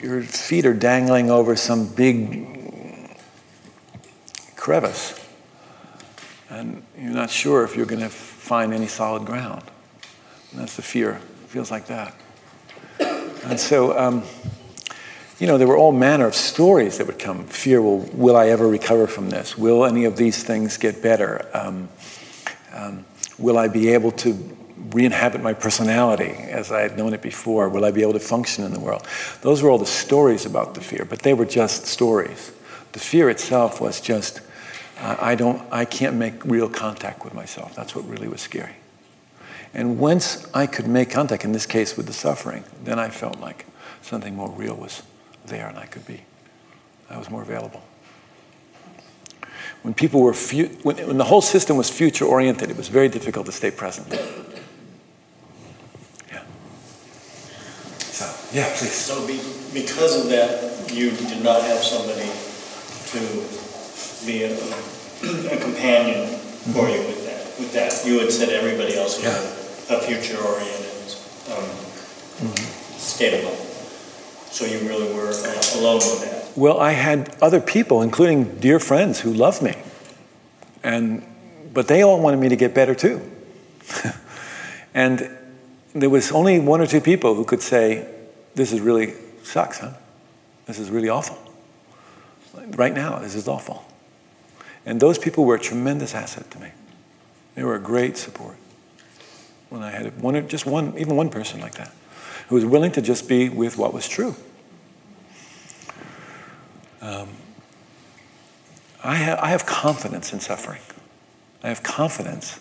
your 0.01 0.23
feet 0.23 0.67
are 0.67 0.75
dangling 0.75 1.31
over 1.31 1.57
some 1.57 1.87
big 1.87 3.17
crevice, 4.57 5.19
and 6.51 6.83
you're 6.99 7.13
not 7.13 7.31
sure 7.31 7.65
if 7.65 7.77
you're 7.77 7.87
going 7.87 8.03
to 8.03 8.09
find 8.09 8.73
any 8.75 8.87
solid 8.89 9.25
ground. 9.25 9.63
And 10.51 10.61
that's 10.61 10.77
the 10.77 10.83
fear. 10.83 11.13
It 11.13 11.49
feels 11.49 11.71
like 11.71 11.87
that. 11.87 12.15
And 13.45 13.59
so, 13.59 13.99
um, 13.99 14.23
you 15.43 15.49
know, 15.49 15.59
there 15.59 15.67
were 15.67 15.77
all 15.77 15.91
manner 15.91 16.29
of 16.29 16.37
stories 16.37 16.99
that 16.99 17.09
would 17.09 17.19
come. 17.19 17.45
Fear, 17.47 17.83
will, 17.83 17.99
will 18.13 18.37
I 18.37 18.51
ever 18.51 18.69
recover 18.69 19.09
from 19.09 19.31
this? 19.31 19.59
Will 19.59 19.85
any 19.85 20.05
of 20.05 20.17
these 20.17 20.45
things 20.45 20.77
get 20.77 21.03
better? 21.03 21.51
Um, 21.53 21.89
um, 22.73 23.05
will 23.39 23.59
I 23.59 23.67
be 23.67 23.89
able 23.89 24.13
to 24.13 24.35
re-inhabit 24.93 25.43
my 25.43 25.53
personality 25.53 26.31
as 26.31 26.71
I 26.71 26.83
had 26.83 26.97
known 26.97 27.13
it 27.13 27.23
before? 27.23 27.69
Will 27.69 27.85
I 27.85 27.91
be 27.91 28.03
able 28.03 28.13
to 28.13 28.21
function 28.21 28.63
in 28.63 28.73
the 28.73 28.79
world? 28.79 29.05
Those 29.41 29.65
were 29.65 29.71
all 29.71 29.79
the 29.79 29.85
stories 29.85 30.47
about 30.47 30.75
the 30.75 30.81
fear, 30.81 31.05
but 31.05 31.23
they 31.23 31.35
were 31.35 31.45
just 31.45 31.87
stories. 31.87 32.53
The 32.93 33.01
fear 33.01 33.29
itself 33.29 33.81
was 33.81 34.01
just, 34.01 34.43
uh, 35.01 35.17
I 35.21 35.35
don't, 35.35 35.61
I 35.73 35.87
can't 35.87 36.15
make 36.15 36.45
real 36.45 36.69
contact 36.69 37.25
with 37.25 37.35
myself. 37.35 37.75
That's 37.75 37.97
what 37.97 38.09
really 38.09 38.29
was 38.29 38.41
scary. 38.41 38.77
And 39.75 39.99
once 39.99 40.47
I 40.55 40.69
could 40.69 40.87
make 40.87 41.11
contact, 41.11 41.45
in 41.45 41.51
this 41.51 41.67
case 41.67 41.97
with 41.97 42.07
the 42.07 42.13
suffering, 42.13 42.63
then 42.85 43.01
I 43.01 43.09
felt 43.09 43.41
like 43.41 43.67
something 44.03 44.37
more 44.37 44.49
real 44.49 44.77
was 44.77 45.03
there 45.47 45.67
and 45.69 45.79
I 45.79 45.87
could 45.87 46.07
be. 46.07 46.23
I 47.11 47.19
was 47.19 47.29
more 47.31 47.43
available. 47.43 47.83
When 49.83 49.95
people 49.95 50.21
were, 50.21 50.33
fu- 50.35 50.69
when, 50.83 50.97
when 51.07 51.19
the 51.19 51.25
whole 51.25 51.43
system 51.43 51.77
was 51.77 51.91
future 51.91 52.25
oriented, 52.25 52.71
it 52.71 52.77
was 52.77 52.89
very 52.89 53.09
difficult 53.09 53.47
to 53.47 53.53
stay 53.53 53.71
present. 53.71 54.07
Yeah. 56.31 56.43
So, 57.99 58.25
yeah, 58.57 58.65
please. 58.77 58.93
So 58.95 59.27
be, 59.27 59.41
because 59.75 60.23
of 60.25 60.31
that, 60.31 60.91
you 60.93 61.11
did 61.11 61.43
not 61.43 61.63
have 61.63 61.79
somebody 61.83 62.31
to 63.13 63.21
be 64.27 64.45
a, 64.45 64.55
a 65.53 65.61
companion 65.61 66.29
for 66.73 66.89
you 66.89 66.99
with 67.01 67.25
that. 67.27 67.43
With 67.59 67.73
that, 67.75 68.07
you 68.07 68.21
had 68.21 68.31
said 68.31 68.51
everybody 68.51 68.97
else 68.97 69.17
was 69.21 69.25
Yeah. 69.89 69.97
a, 69.97 69.99
a 69.99 70.03
future-oriented 70.03 71.17
um, 71.59 71.69
Mm-hmm. 72.43 72.99
state 72.99 73.35
of 73.39 73.45
mind. 73.45 73.59
So 74.53 74.67
you 74.67 74.87
really 74.87 75.15
were 75.15 75.31
uh, 75.31 75.81
alone 75.81 75.97
with 75.97 76.21
that. 76.21 76.59
Well, 76.59 76.79
I 76.79 76.93
had 76.93 77.35
other 77.41 77.59
people, 77.59 78.03
including 78.03 78.59
dear 78.59 78.79
friends, 78.79 79.19
who 79.19 79.33
loved 79.33 79.63
me. 79.63 79.75
And, 80.83 81.25
but 81.73 81.89
they 81.89 82.03
all 82.03 82.21
wanted 82.21 82.39
me 82.39 82.51
to 82.51 82.57
get 82.57 82.75
better 82.75 82.95
too. 82.95 83.23
and 84.95 85.31
there 85.95 86.11
was 86.11 86.31
only 86.33 86.61
one 86.61 86.83
or 86.83 86.87
two 86.87 87.01
people 87.01 87.35
who 87.35 87.47
could 87.47 87.63
say, 87.63 88.07
This 88.55 88.75
is 88.75 88.81
really 88.83 89.15
sucks, 89.43 89.79
huh? 89.79 89.95
This 90.67 90.79
is 90.79 90.91
really 90.91 91.09
awful. 91.09 91.39
Right 92.77 92.93
now, 92.93 93.21
this 93.21 93.35
is 93.35 93.49
awful. 93.49 93.87
And 94.85 95.01
those 95.01 95.19
people 95.19 95.47
were 95.47 95.55
a 95.55 95.61
tremendous 95.61 96.15
asset 96.15 96.51
to 96.51 96.61
me. 96.61 96.69
They 97.55 97.65
were 97.65 97.75
a 97.75 97.81
great 97.81 98.19
support. 98.19 98.57
When 99.71 99.83
I 99.83 99.91
had 99.93 100.21
one, 100.21 100.47
just 100.47 100.67
one, 100.67 100.93
even 100.99 101.17
one 101.17 101.31
person 101.31 101.59
like 101.61 101.77
that, 101.77 101.95
who 102.53 102.57
was 102.57 102.67
willing 102.67 102.93
to 102.93 103.01
just 103.01 103.31
be 103.31 103.49
with 103.49 103.79
what 103.79 103.95
was 103.95 104.07
true. 104.07 104.37
Um, 107.01 107.31
I, 109.03 109.15
have, 109.15 109.39
I 109.39 109.49
have 109.49 109.65
confidence 109.65 110.35
in 110.35 110.41
suffering. 110.41 110.83
I 111.63 111.69
have 111.69 111.83
confidence 111.83 112.61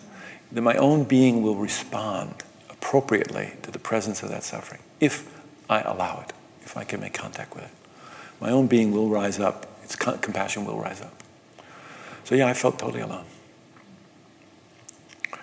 that 0.50 0.62
my 0.62 0.76
own 0.76 1.04
being 1.04 1.42
will 1.42 1.56
respond 1.56 2.42
appropriately 2.70 3.52
to 3.60 3.70
the 3.70 3.78
presence 3.78 4.22
of 4.22 4.30
that 4.30 4.44
suffering 4.44 4.80
if 4.98 5.30
I 5.68 5.82
allow 5.82 6.22
it, 6.22 6.32
if 6.62 6.74
I 6.74 6.84
can 6.84 6.98
make 7.00 7.12
contact 7.12 7.54
with 7.54 7.64
it. 7.64 7.70
My 8.40 8.50
own 8.50 8.68
being 8.68 8.92
will 8.92 9.10
rise 9.10 9.38
up, 9.38 9.66
its 9.82 9.94
co- 9.94 10.16
compassion 10.16 10.64
will 10.64 10.78
rise 10.78 11.02
up. 11.02 11.22
So, 12.24 12.34
yeah, 12.34 12.46
I 12.46 12.54
felt 12.54 12.78
totally 12.78 13.02
alone. 13.02 13.26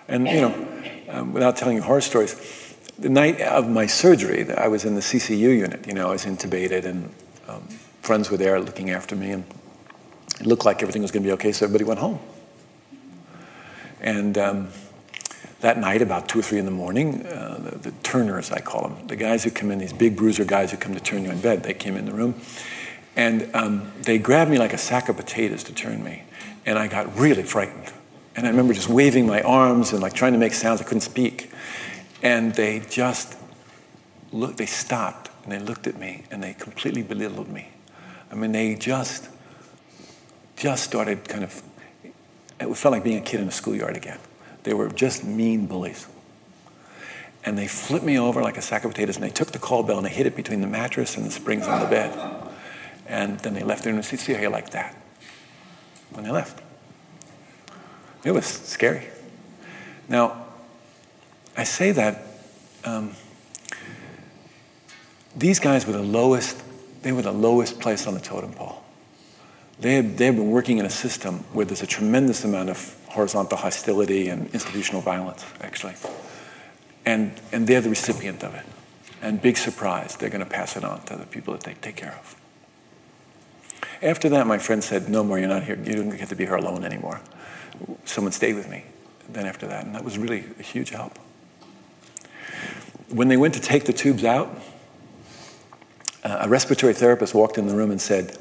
And, 0.07 0.27
you 0.27 0.41
know, 0.41 0.67
um, 1.09 1.33
without 1.33 1.55
telling 1.55 1.75
you 1.75 1.83
horror 1.83 2.01
stories, 2.01 2.68
the 2.99 3.09
night 3.09 3.39
of 3.41 3.69
my 3.69 3.85
surgery, 3.85 4.51
I 4.51 4.67
was 4.67 4.83
in 4.83 4.95
the 4.95 5.01
CCU 5.01 5.39
unit. 5.39 5.87
You 5.87 5.93
know, 5.93 6.09
I 6.09 6.11
was 6.11 6.25
intubated, 6.25 6.85
and 6.85 7.09
um, 7.47 7.67
friends 8.01 8.29
were 8.29 8.37
there 8.37 8.59
looking 8.59 8.89
after 8.89 9.15
me, 9.15 9.31
and 9.31 9.43
it 10.39 10.45
looked 10.45 10.65
like 10.65 10.81
everything 10.81 11.01
was 11.01 11.11
going 11.11 11.23
to 11.23 11.27
be 11.27 11.33
okay, 11.33 11.51
so 11.51 11.65
everybody 11.65 11.85
went 11.85 11.99
home. 11.99 12.19
And 14.01 14.37
um, 14.37 14.67
that 15.61 15.77
night, 15.77 16.01
about 16.01 16.27
two 16.27 16.39
or 16.39 16.41
three 16.41 16.59
in 16.59 16.65
the 16.65 16.71
morning, 16.71 17.25
uh, 17.25 17.57
the, 17.59 17.89
the 17.89 17.91
turners, 18.03 18.51
I 18.51 18.59
call 18.59 18.89
them, 18.89 19.07
the 19.07 19.15
guys 19.15 19.43
who 19.43 19.51
come 19.51 19.71
in, 19.71 19.79
these 19.79 19.93
big 19.93 20.15
bruiser 20.15 20.45
guys 20.45 20.71
who 20.71 20.77
come 20.77 20.93
to 20.93 21.01
turn 21.01 21.23
you 21.23 21.31
in 21.31 21.39
bed, 21.39 21.63
they 21.63 21.73
came 21.73 21.95
in 21.95 22.05
the 22.05 22.13
room, 22.13 22.35
and 23.15 23.49
um, 23.53 23.91
they 24.01 24.17
grabbed 24.17 24.51
me 24.51 24.57
like 24.57 24.73
a 24.73 24.77
sack 24.77 25.09
of 25.09 25.15
potatoes 25.15 25.63
to 25.65 25.73
turn 25.73 26.03
me, 26.03 26.23
and 26.65 26.77
I 26.77 26.87
got 26.87 27.17
really 27.17 27.43
frightened. 27.43 27.93
And 28.35 28.45
I 28.45 28.49
remember 28.49 28.73
just 28.73 28.87
waving 28.87 29.25
my 29.25 29.41
arms 29.41 29.91
and 29.91 30.01
like 30.01 30.13
trying 30.13 30.33
to 30.33 30.39
make 30.39 30.53
sounds. 30.53 30.79
I 30.79 30.83
couldn't 30.85 31.01
speak. 31.01 31.48
And 32.21 32.53
they 32.53 32.79
just 32.79 33.37
looked, 34.31 34.57
they 34.57 34.65
stopped 34.65 35.29
and 35.43 35.51
they 35.51 35.59
looked 35.59 35.87
at 35.87 35.97
me 35.97 36.23
and 36.31 36.43
they 36.43 36.53
completely 36.53 37.01
belittled 37.01 37.49
me. 37.49 37.69
I 38.31 38.35
mean, 38.35 38.51
they 38.51 38.75
just, 38.75 39.29
just 40.55 40.83
started 40.83 41.27
kind 41.27 41.43
of, 41.43 41.63
it 42.59 42.75
felt 42.75 42.91
like 42.91 43.03
being 43.03 43.17
a 43.17 43.21
kid 43.21 43.39
in 43.39 43.47
a 43.47 43.51
schoolyard 43.51 43.95
again. 43.95 44.19
They 44.63 44.73
were 44.73 44.89
just 44.89 45.23
mean 45.23 45.65
bullies. 45.65 46.07
And 47.45 47.57
they 47.57 47.67
flipped 47.67 48.05
me 48.05 48.19
over 48.19 48.41
like 48.41 48.57
a 48.57 48.61
sack 48.61 48.83
of 48.83 48.91
potatoes 48.91 49.15
and 49.15 49.23
they 49.23 49.29
took 49.29 49.51
the 49.51 49.59
call 49.59 49.83
bell 49.83 49.97
and 49.97 50.05
they 50.05 50.11
hit 50.11 50.27
it 50.27 50.35
between 50.35 50.61
the 50.61 50.67
mattress 50.67 51.15
and 51.15 51.25
the 51.25 51.31
springs 51.31 51.67
on 51.67 51.79
the 51.79 51.87
bed. 51.87 52.51
And 53.07 53.39
then 53.39 53.53
they 53.53 53.63
left 53.63 53.83
there 53.83 53.93
and 53.93 54.03
said, 54.03 54.19
see 54.19 54.33
how 54.33 54.41
you 54.41 54.49
like 54.49 54.71
that. 54.71 54.95
When 56.11 56.25
they 56.25 56.31
left. 56.31 56.61
It 58.23 58.31
was 58.31 58.45
scary. 58.45 59.07
Now, 60.09 60.45
I 61.59 61.65
say 61.65 61.91
that 61.91 62.23
um, 62.85 63.11
these 65.35 65.59
guys 65.59 65.85
were 65.85 65.91
the 65.91 66.01
lowest, 66.01 66.63
they 67.01 67.11
were 67.11 67.21
the 67.21 67.33
lowest 67.33 67.81
place 67.81 68.07
on 68.07 68.13
the 68.13 68.21
totem 68.21 68.53
pole. 68.53 68.81
They 69.81 69.95
had, 69.95 70.17
they 70.17 70.29
been 70.29 70.51
working 70.51 70.77
in 70.77 70.85
a 70.85 70.89
system 70.89 71.39
where 71.51 71.65
there's 71.65 71.83
a 71.83 71.87
tremendous 71.87 72.45
amount 72.45 72.69
of 72.69 72.97
horizontal 73.09 73.57
hostility 73.57 74.29
and 74.29 74.49
institutional 74.53 75.01
violence, 75.01 75.45
actually. 75.59 75.95
And, 77.05 77.33
and 77.51 77.67
they're 77.67 77.81
the 77.81 77.89
recipient 77.89 78.41
of 78.41 78.55
it. 78.55 78.65
And 79.21 79.41
big 79.41 79.57
surprise, 79.57 80.15
they're 80.15 80.29
going 80.29 80.45
to 80.45 80.49
pass 80.49 80.77
it 80.77 80.85
on 80.85 81.03
to 81.07 81.17
the 81.17 81.25
people 81.25 81.53
that 81.55 81.63
they 81.63 81.73
take 81.73 81.97
care 81.97 82.17
of. 82.17 82.37
After 84.01 84.29
that, 84.29 84.47
my 84.47 84.59
friend 84.59 84.81
said, 84.81 85.09
No 85.09 85.25
more, 85.25 85.37
you're 85.37 85.49
not 85.49 85.63
here. 85.63 85.75
You 85.75 85.95
don't 85.95 86.09
get 86.11 86.29
to 86.29 86.37
be 86.37 86.45
here 86.45 86.55
alone 86.55 86.85
anymore. 86.85 87.19
Someone 88.05 88.31
stayed 88.31 88.55
with 88.55 88.69
me 88.69 88.85
then 89.27 89.45
after 89.45 89.67
that, 89.67 89.85
and 89.85 89.93
that 89.93 90.05
was 90.05 90.17
really 90.17 90.45
a 90.57 90.63
huge 90.63 90.91
help. 90.91 91.19
When 93.11 93.27
they 93.27 93.37
went 93.37 93.53
to 93.55 93.59
take 93.59 93.85
the 93.85 93.93
tubes 93.93 94.23
out, 94.23 94.49
uh, 96.23 96.39
a 96.41 96.49
respiratory 96.49 96.93
therapist 96.93 97.33
walked 97.33 97.57
in 97.57 97.67
the 97.67 97.75
room 97.75 97.91
and 97.91 98.01
said, 98.01 98.37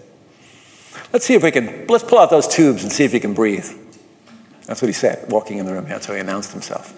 Let's 1.12 1.24
see 1.24 1.34
if 1.34 1.42
we 1.42 1.50
can, 1.50 1.86
let's 1.86 2.04
pull 2.04 2.18
out 2.18 2.28
those 2.28 2.46
tubes 2.46 2.82
and 2.82 2.92
see 2.92 3.04
if 3.04 3.14
you 3.14 3.20
can 3.20 3.32
breathe. 3.32 3.66
That's 4.66 4.82
what 4.82 4.88
he 4.88 4.92
said, 4.92 5.30
walking 5.30 5.56
in 5.58 5.64
the 5.64 5.72
room. 5.72 5.86
That's 5.86 6.04
how 6.04 6.14
he 6.14 6.20
announced 6.20 6.52
himself. 6.52 6.94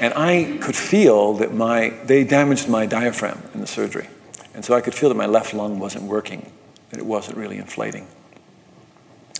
And 0.00 0.12
I 0.14 0.58
could 0.60 0.76
feel 0.76 1.34
that 1.34 1.54
my, 1.54 1.90
they 2.04 2.24
damaged 2.24 2.68
my 2.68 2.86
diaphragm 2.86 3.42
in 3.54 3.60
the 3.60 3.66
surgery. 3.66 4.08
And 4.54 4.64
so 4.64 4.74
I 4.74 4.80
could 4.80 4.94
feel 4.94 5.08
that 5.08 5.14
my 5.14 5.26
left 5.26 5.54
lung 5.54 5.78
wasn't 5.78 6.04
working, 6.04 6.50
that 6.90 6.98
it 6.98 7.06
wasn't 7.06 7.36
really 7.36 7.58
inflating. 7.58 8.08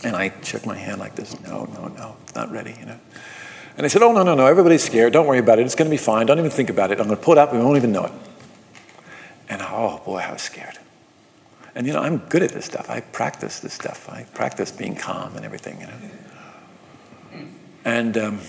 And 0.05 0.15
I 0.15 0.32
shook 0.43 0.65
my 0.65 0.77
hand 0.77 1.01
like 1.01 1.16
this 1.16 1.40
no, 1.40 1.65
no, 1.65 1.89
no, 1.89 2.16
not 2.36 2.53
ready, 2.53 2.77
you 2.78 2.86
know. 2.86 3.01
And 3.79 3.85
they 3.85 3.89
said, 3.89 4.03
oh, 4.03 4.11
no, 4.11 4.25
no, 4.25 4.35
no, 4.35 4.47
everybody's 4.47 4.83
scared. 4.83 5.13
Don't 5.13 5.29
worry 5.29 5.39
about 5.39 5.61
it. 5.61 5.65
It's 5.65 5.77
going 5.77 5.89
to 5.89 5.95
be 5.95 6.03
fine. 6.03 6.27
Don't 6.27 6.41
even 6.41 6.51
think 6.51 6.69
about 6.69 6.91
it. 6.91 6.99
I'm 6.99 7.07
going 7.07 7.17
to 7.17 7.23
pull 7.23 7.35
it 7.35 7.39
up. 7.39 7.53
We 7.53 7.61
won't 7.61 7.77
even 7.77 7.93
know 7.93 8.07
it. 8.07 8.13
And 9.49 9.63
oh, 9.63 10.03
boy, 10.05 10.17
I 10.19 10.33
was 10.33 10.43
scared. 10.43 10.77
And, 11.77 11.87
you 11.87 11.93
know, 11.93 12.01
I'm 12.01 12.19
good 12.19 12.43
at 12.43 12.51
this 12.51 12.65
stuff. 12.65 12.91
I 12.91 12.99
practice 12.99 13.61
this 13.61 13.73
stuff. 13.73 14.09
I 14.09 14.25
practice 14.35 14.73
being 14.73 14.97
calm 14.97 15.37
and 15.37 15.45
everything, 15.45 15.81
you 15.81 15.87
know. 15.87 17.47
And 17.85 18.19
um, 18.19 18.41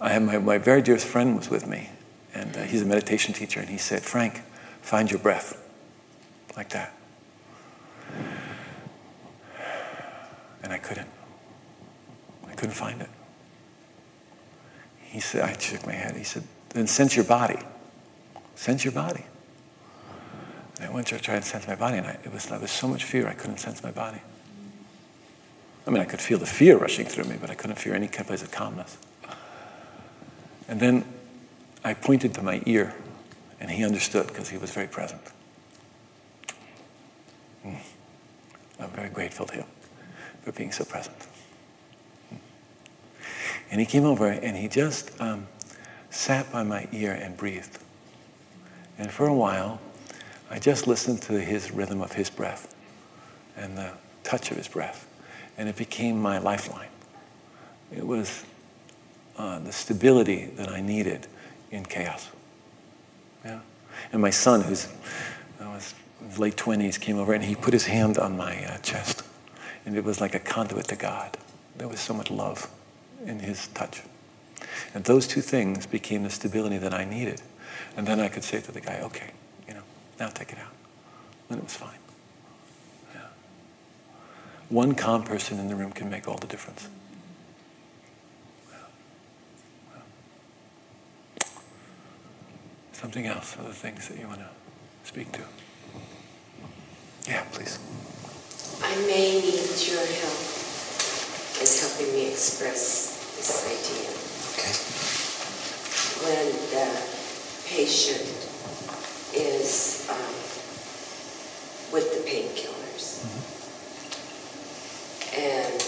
I 0.00 0.08
had 0.08 0.22
my, 0.22 0.38
my 0.38 0.58
very 0.58 0.82
dearest 0.82 1.06
friend 1.06 1.36
was 1.36 1.48
with 1.48 1.68
me. 1.68 1.90
And 2.34 2.56
uh, 2.56 2.62
he's 2.64 2.82
a 2.82 2.86
meditation 2.86 3.34
teacher. 3.34 3.60
And 3.60 3.68
he 3.68 3.78
said, 3.78 4.02
Frank, 4.02 4.42
find 4.82 5.12
your 5.12 5.20
breath. 5.20 5.64
Like 6.56 6.70
that. 6.70 6.92
And 10.64 10.72
I 10.72 10.78
couldn't. 10.78 11.08
I 12.48 12.54
couldn't 12.54 12.74
find 12.74 13.00
it. 13.00 13.08
He 15.08 15.20
said, 15.20 15.42
I 15.42 15.58
shook 15.58 15.86
my 15.86 15.92
head. 15.92 16.16
He 16.16 16.24
said, 16.24 16.44
then 16.70 16.86
sense 16.86 17.16
your 17.16 17.24
body. 17.24 17.58
Sense 18.54 18.84
your 18.84 18.92
body. 18.92 19.24
And 20.76 20.90
I 20.90 20.92
went 20.92 21.06
to 21.08 21.18
try 21.18 21.34
and 21.34 21.44
sense 21.44 21.66
my 21.66 21.74
body, 21.74 21.98
and 21.98 22.06
I, 22.06 22.18
it 22.24 22.32
was, 22.32 22.46
there 22.46 22.58
was 22.58 22.70
so 22.70 22.86
much 22.86 23.04
fear, 23.04 23.26
I 23.26 23.34
couldn't 23.34 23.58
sense 23.58 23.82
my 23.82 23.90
body. 23.90 24.20
I 25.86 25.90
mean, 25.90 26.02
I 26.02 26.04
could 26.04 26.20
feel 26.20 26.38
the 26.38 26.46
fear 26.46 26.76
rushing 26.76 27.06
through 27.06 27.24
me, 27.24 27.36
but 27.40 27.50
I 27.50 27.54
couldn't 27.54 27.76
feel 27.76 27.94
any 27.94 28.08
place 28.08 28.42
of 28.42 28.50
calmness. 28.50 28.98
And 30.68 30.78
then 30.78 31.04
I 31.82 31.94
pointed 31.94 32.34
to 32.34 32.42
my 32.42 32.62
ear, 32.66 32.94
and 33.58 33.70
he 33.70 33.84
understood 33.84 34.26
because 34.26 34.50
he 34.50 34.58
was 34.58 34.70
very 34.70 34.86
present. 34.86 35.22
Mm. 37.64 37.78
I'm 38.78 38.90
very 38.90 39.08
grateful 39.08 39.46
to 39.46 39.54
him 39.54 39.66
for 40.42 40.52
being 40.52 40.70
so 40.70 40.84
present. 40.84 41.16
And 43.70 43.80
he 43.80 43.86
came 43.86 44.04
over 44.04 44.26
and 44.26 44.56
he 44.56 44.68
just 44.68 45.18
um, 45.20 45.46
sat 46.10 46.50
by 46.50 46.62
my 46.62 46.88
ear 46.92 47.12
and 47.12 47.36
breathed. 47.36 47.78
And 48.98 49.10
for 49.10 49.26
a 49.26 49.34
while, 49.34 49.80
I 50.50 50.58
just 50.58 50.86
listened 50.86 51.22
to 51.22 51.40
his 51.40 51.70
rhythm 51.70 52.00
of 52.00 52.12
his 52.12 52.30
breath 52.30 52.74
and 53.56 53.76
the 53.76 53.92
touch 54.24 54.50
of 54.50 54.56
his 54.56 54.68
breath. 54.68 55.06
And 55.56 55.68
it 55.68 55.76
became 55.76 56.20
my 56.20 56.38
lifeline. 56.38 56.88
It 57.94 58.06
was 58.06 58.44
uh, 59.36 59.58
the 59.58 59.72
stability 59.72 60.46
that 60.56 60.68
I 60.68 60.80
needed 60.80 61.26
in 61.70 61.84
chaos. 61.84 62.28
Yeah. 63.44 63.60
And 64.12 64.22
my 64.22 64.30
son, 64.30 64.62
who's 64.62 64.88
was 65.60 65.94
in 66.20 66.28
his 66.28 66.38
late 66.38 66.56
20s, 66.56 66.98
came 66.98 67.18
over 67.18 67.34
and 67.34 67.44
he 67.44 67.54
put 67.54 67.72
his 67.72 67.86
hand 67.86 68.18
on 68.18 68.36
my 68.36 68.64
uh, 68.64 68.78
chest. 68.78 69.22
And 69.84 69.96
it 69.96 70.04
was 70.04 70.20
like 70.20 70.34
a 70.34 70.40
conduit 70.40 70.88
to 70.88 70.96
God. 70.96 71.36
There 71.76 71.88
was 71.88 72.00
so 72.00 72.14
much 72.14 72.30
love 72.30 72.70
in 73.24 73.40
his 73.40 73.68
touch. 73.68 74.02
And 74.94 75.04
those 75.04 75.26
two 75.26 75.40
things 75.40 75.86
became 75.86 76.22
the 76.22 76.30
stability 76.30 76.78
that 76.78 76.94
I 76.94 77.04
needed. 77.04 77.42
And 77.96 78.06
then 78.06 78.20
I 78.20 78.28
could 78.28 78.44
say 78.44 78.60
to 78.60 78.72
the 78.72 78.80
guy, 78.80 79.00
okay, 79.02 79.30
you 79.66 79.74
know, 79.74 79.82
now 80.18 80.28
take 80.28 80.52
it 80.52 80.58
out. 80.58 80.72
And 81.50 81.58
it 81.58 81.64
was 81.64 81.74
fine. 81.74 81.98
Yeah. 83.14 83.20
One 84.68 84.94
calm 84.94 85.24
person 85.24 85.58
in 85.58 85.68
the 85.68 85.76
room 85.76 85.92
can 85.92 86.10
make 86.10 86.28
all 86.28 86.38
the 86.38 86.46
difference. 86.46 86.88
Something 92.92 93.26
else, 93.26 93.56
other 93.60 93.70
things 93.70 94.08
that 94.08 94.18
you 94.18 94.26
want 94.26 94.40
to 94.40 94.48
speak 95.04 95.30
to? 95.32 95.40
Yeah, 97.28 97.44
please. 97.52 97.78
I 98.82 98.96
may 99.06 99.40
need 99.40 99.86
your 99.86 100.04
help 100.04 100.67
in 101.60 101.80
helping 101.80 102.12
me 102.14 102.30
express 102.30 103.34
this 103.36 103.66
idea. 103.66 104.08
Okay. 104.54 104.74
When 106.22 106.46
the 106.70 106.88
patient 107.66 108.26
is 109.34 110.06
um, 110.08 110.34
with 111.92 112.06
the 112.14 112.30
painkillers 112.30 113.24
and 115.36 115.80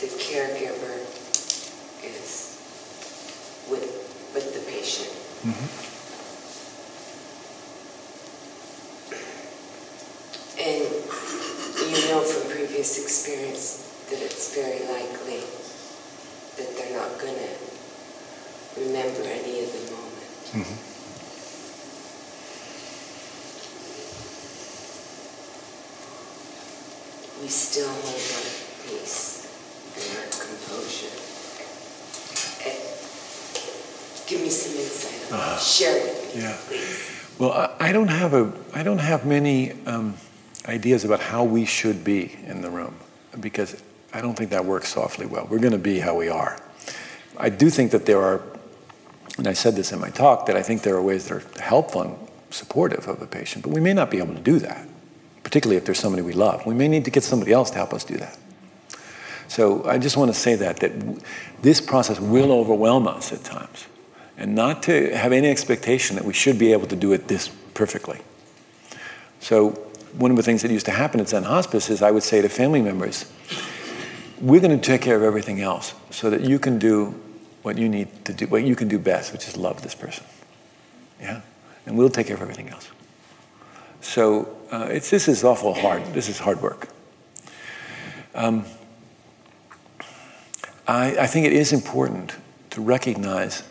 the 0.00 0.06
caregiver 0.18 0.98
is 2.02 2.58
with, 3.70 3.86
with 4.34 4.54
the 4.54 4.70
patient. 4.70 5.10
And 10.58 10.84
you 11.90 12.08
know 12.08 12.20
from 12.20 12.50
previous 12.50 13.02
experience 13.02 13.89
that 14.10 14.20
it's 14.22 14.54
very 14.54 14.80
likely 14.90 15.40
that 16.58 16.68
they're 16.76 16.96
not 16.98 17.18
going 17.20 17.34
to 17.34 18.80
remember 18.80 19.22
any 19.22 19.60
of 19.64 19.70
the 19.72 19.84
moment. 19.94 20.76
We 27.42 27.48
still 27.48 27.88
hold 27.88 28.04
our 28.04 28.50
peace 28.86 29.48
and 29.96 30.18
our 30.18 30.28
composure. 30.28 31.16
Give 34.26 34.40
me 34.42 34.48
some 34.50 34.76
insight 34.78 35.30
that. 35.30 35.60
Share 35.60 35.96
it 35.96 36.04
with 36.04 36.36
me, 36.36 36.42
Yeah. 36.42 36.56
please. 36.68 37.36
Well, 37.38 37.52
I, 37.52 37.88
I 37.88 37.92
don't 37.92 38.08
have 38.08 38.34
a, 38.34 38.52
I 38.74 38.82
don't 38.82 38.98
have 38.98 39.24
many 39.24 39.72
um, 39.86 40.14
ideas 40.66 41.04
about 41.04 41.20
how 41.20 41.42
we 41.44 41.64
should 41.64 42.04
be 42.04 42.36
in 42.46 42.60
the 42.60 42.70
room 42.70 42.94
because 43.40 43.82
I 44.12 44.20
don't 44.20 44.34
think 44.34 44.50
that 44.50 44.64
works 44.64 44.92
softly 44.92 45.26
well. 45.26 45.46
We're 45.48 45.58
going 45.58 45.72
to 45.72 45.78
be 45.78 46.00
how 46.00 46.16
we 46.16 46.28
are. 46.28 46.60
I 47.36 47.48
do 47.48 47.70
think 47.70 47.92
that 47.92 48.06
there 48.06 48.20
are, 48.20 48.42
and 49.38 49.46
I 49.46 49.52
said 49.52 49.76
this 49.76 49.92
in 49.92 50.00
my 50.00 50.10
talk, 50.10 50.46
that 50.46 50.56
I 50.56 50.62
think 50.62 50.82
there 50.82 50.96
are 50.96 51.02
ways 51.02 51.28
that 51.28 51.34
are 51.34 51.60
helpful 51.60 52.02
and 52.02 52.16
supportive 52.50 53.06
of 53.06 53.22
a 53.22 53.26
patient, 53.26 53.64
but 53.64 53.72
we 53.72 53.80
may 53.80 53.92
not 53.92 54.10
be 54.10 54.18
able 54.18 54.34
to 54.34 54.40
do 54.40 54.58
that, 54.58 54.86
particularly 55.42 55.76
if 55.76 55.84
there's 55.84 56.00
somebody 56.00 56.22
we 56.22 56.32
love. 56.32 56.66
We 56.66 56.74
may 56.74 56.88
need 56.88 57.04
to 57.04 57.10
get 57.10 57.22
somebody 57.22 57.52
else 57.52 57.70
to 57.70 57.76
help 57.76 57.94
us 57.94 58.04
do 58.04 58.16
that. 58.16 58.36
So 59.48 59.84
I 59.84 59.98
just 59.98 60.16
want 60.16 60.32
to 60.32 60.38
say 60.38 60.54
that 60.56 60.78
that 60.78 60.92
this 61.62 61.80
process 61.80 62.20
will 62.20 62.52
overwhelm 62.52 63.08
us 63.08 63.32
at 63.32 63.42
times, 63.44 63.86
and 64.36 64.54
not 64.54 64.82
to 64.84 65.16
have 65.16 65.32
any 65.32 65.48
expectation 65.48 66.16
that 66.16 66.24
we 66.24 66.32
should 66.32 66.58
be 66.58 66.72
able 66.72 66.86
to 66.88 66.96
do 66.96 67.12
it 67.12 67.28
this 67.28 67.48
perfectly. 67.74 68.20
So 69.40 69.70
one 70.16 70.30
of 70.30 70.36
the 70.36 70.42
things 70.42 70.62
that 70.62 70.70
used 70.70 70.86
to 70.86 70.92
happen 70.92 71.20
at 71.20 71.28
Zen 71.28 71.44
Hospice 71.44 71.90
is 71.90 72.02
I 72.02 72.10
would 72.10 72.22
say 72.22 72.42
to 72.42 72.48
family 72.48 72.82
members, 72.82 73.30
"We're 74.40 74.60
going 74.60 74.78
to 74.78 74.84
take 74.84 75.02
care 75.02 75.16
of 75.16 75.22
everything 75.22 75.60
else, 75.60 75.94
so 76.10 76.30
that 76.30 76.40
you 76.42 76.58
can 76.58 76.78
do 76.78 77.14
what 77.62 77.76
you 77.76 77.88
need 77.88 78.24
to 78.24 78.32
do, 78.32 78.46
what 78.46 78.64
you 78.64 78.74
can 78.74 78.88
do 78.88 78.98
best, 78.98 79.32
which 79.32 79.46
is 79.46 79.56
love 79.56 79.82
this 79.82 79.94
person." 79.94 80.24
Yeah, 81.20 81.42
and 81.86 81.98
we'll 81.98 82.10
take 82.10 82.26
care 82.26 82.36
of 82.36 82.42
everything 82.42 82.68
else. 82.68 82.88
So 84.00 84.56
uh, 84.70 84.88
it's 84.90 85.10
this 85.10 85.28
is 85.28 85.44
awful 85.44 85.74
hard. 85.74 86.04
This 86.14 86.28
is 86.28 86.38
hard 86.38 86.62
work. 86.62 86.88
Um, 88.34 88.64
I, 90.86 91.16
I 91.20 91.26
think 91.26 91.46
it 91.46 91.52
is 91.52 91.72
important 91.72 92.34
to 92.70 92.80
recognize, 92.80 93.62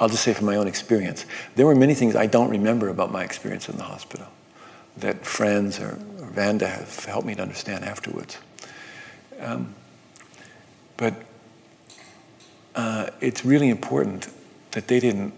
I'll 0.00 0.08
just 0.08 0.22
say 0.22 0.32
from 0.32 0.46
my 0.46 0.56
own 0.56 0.66
experience, 0.66 1.26
there 1.54 1.66
were 1.66 1.74
many 1.74 1.94
things 1.94 2.16
I 2.16 2.26
don't 2.26 2.50
remember 2.50 2.88
about 2.88 3.12
my 3.12 3.22
experience 3.22 3.68
in 3.68 3.76
the 3.76 3.84
hospital 3.84 4.26
that 4.96 5.24
friends 5.24 5.78
or, 5.80 5.98
or 6.20 6.26
Vanda 6.26 6.66
have 6.66 7.04
helped 7.04 7.26
me 7.26 7.34
to 7.34 7.42
understand 7.42 7.84
afterwards. 7.84 8.38
Um, 9.42 9.74
but 10.96 11.14
uh, 12.74 13.10
it's 13.20 13.44
really 13.44 13.68
important 13.68 14.28
that 14.70 14.88
they 14.88 15.00
didn't 15.00 15.34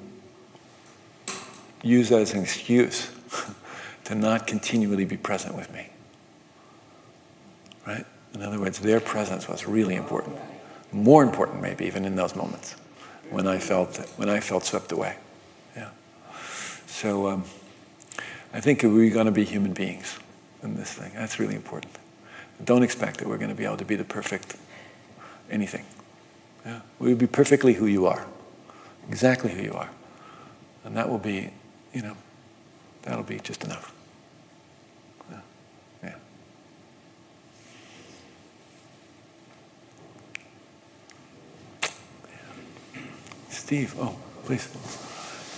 use 1.82 2.09
that 2.10 2.20
as 2.20 2.32
an 2.35 2.43
excuse 2.43 3.10
to 4.05 4.14
not 4.14 4.47
continually 4.47 5.05
be 5.05 5.16
present 5.16 5.55
with 5.55 5.72
me. 5.72 5.89
Right? 7.86 8.05
In 8.35 8.43
other 8.43 8.59
words, 8.59 8.78
their 8.78 9.01
presence 9.01 9.48
was 9.48 9.66
really 9.66 9.94
important. 9.94 10.36
More 10.93 11.22
important, 11.22 11.60
maybe, 11.60 11.86
even 11.86 12.05
in 12.05 12.14
those 12.14 12.36
moments 12.36 12.76
when 13.31 13.47
I 13.47 13.59
felt, 13.59 13.97
when 14.16 14.28
I 14.28 14.40
felt 14.40 14.64
swept 14.64 14.93
away. 14.93 15.16
Yeah. 15.76 15.90
So 16.86 17.28
um, 17.28 17.44
I 18.52 18.60
think 18.60 18.82
we're 18.82 19.12
going 19.12 19.26
to 19.26 19.32
be 19.32 19.44
human 19.44 19.72
beings 19.72 20.18
in 20.62 20.76
this 20.76 20.93
thing. 20.93 21.12
That's 21.14 21.39
really 21.39 21.55
important. 21.55 21.93
Don't 22.62 22.82
expect 22.82 23.18
that 23.18 23.28
we're 23.28 23.39
going 23.39 23.51
to 23.51 23.55
be 23.55 23.64
able 23.64 23.76
to 23.78 23.85
be 23.85 23.97
the 23.97 24.05
perfect 24.05 24.56
anything. 25.51 25.85
Yeah. 26.64 26.81
We'll 26.98 27.16
be 27.16 27.26
perfectly 27.26 27.74
who 27.74 27.86
you 27.86 28.06
are, 28.06 28.26
exactly 29.09 29.52
who 29.52 29.62
you 29.62 29.72
are. 29.72 29.90
And 30.85 30.97
that 30.97 31.09
will 31.09 31.18
be, 31.18 31.51
you 31.93 32.02
know, 32.02 32.16
that'll 33.02 33.24
be 33.24 33.39
just 33.40 33.64
enough. 33.64 33.93
Yeah. 36.02 36.14
Steve, 43.48 43.94
oh, 43.98 44.16
please. 44.44 44.68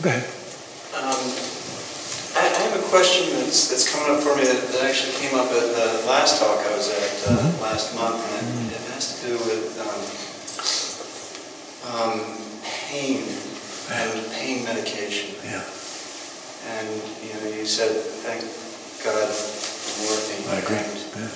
Go 0.01 0.11
ahead. 0.11 0.29
Um, 0.95 1.46
question 2.89 3.31
that's, 3.37 3.69
that's 3.69 3.87
coming 3.91 4.15
up 4.15 4.23
for 4.23 4.37
me 4.37 4.45
that, 4.45 4.61
that 4.73 4.85
actually 4.85 5.13
came 5.19 5.35
up 5.39 5.51
at 5.51 5.67
the 5.75 6.07
last 6.07 6.41
talk 6.41 6.59
I 6.61 6.71
was 6.77 6.91
at 6.91 7.31
uh, 7.31 7.63
last 7.63 7.95
month, 7.95 8.23
and 8.39 8.71
it, 8.71 8.77
it 8.77 8.85
has 8.95 9.21
to 9.21 9.27
do 9.27 9.35
with 9.47 9.75
um, 9.83 10.03
um, 11.91 12.15
pain 12.63 13.27
and 13.91 14.33
pain 14.33 14.65
medication. 14.65 15.35
Yeah. 15.45 15.63
And 16.67 16.89
you 17.23 17.35
know, 17.35 17.57
you 17.57 17.67
said, 17.67 17.91
thank 18.27 18.43
God 19.03 19.29
for 19.31 20.07
morphine. 20.07 20.47
I 20.51 20.59
agree. 20.63 20.83
Yeah. 21.15 21.31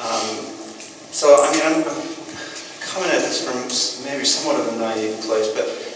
um, 0.00 0.26
so, 1.12 1.44
I 1.44 1.52
mean, 1.52 1.62
I'm, 1.64 1.84
I'm 1.84 2.02
coming 2.80 3.10
at 3.12 3.20
this 3.20 3.44
from 3.44 3.60
maybe 4.04 4.24
somewhat 4.24 4.60
of 4.60 4.72
a 4.74 4.76
naive 4.78 5.20
place, 5.20 5.48
but 5.52 5.91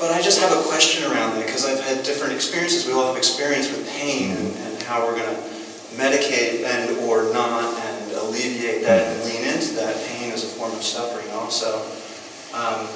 but 0.00 0.10
I 0.10 0.22
just 0.22 0.40
have 0.40 0.50
a 0.50 0.62
question 0.64 1.04
around 1.12 1.36
that 1.36 1.44
because 1.44 1.66
I've 1.66 1.84
had 1.84 2.02
different 2.02 2.32
experiences. 2.32 2.86
We 2.86 2.94
all 2.94 3.06
have 3.08 3.18
experience 3.18 3.68
with 3.68 3.86
pain 3.90 4.32
and, 4.32 4.56
and 4.56 4.82
how 4.84 5.04
we're 5.04 5.14
going 5.14 5.28
to 5.28 5.40
medicate 6.00 6.64
and 6.64 6.96
or 7.04 7.30
not 7.34 7.76
and 7.76 8.12
alleviate 8.12 8.82
that 8.82 9.12
and 9.12 9.24
lean 9.28 9.44
into 9.52 9.74
that 9.74 9.94
pain 10.08 10.32
as 10.32 10.42
a 10.42 10.46
form 10.46 10.72
of 10.72 10.82
suffering 10.82 11.28
also. 11.32 11.84
Um, 12.56 12.88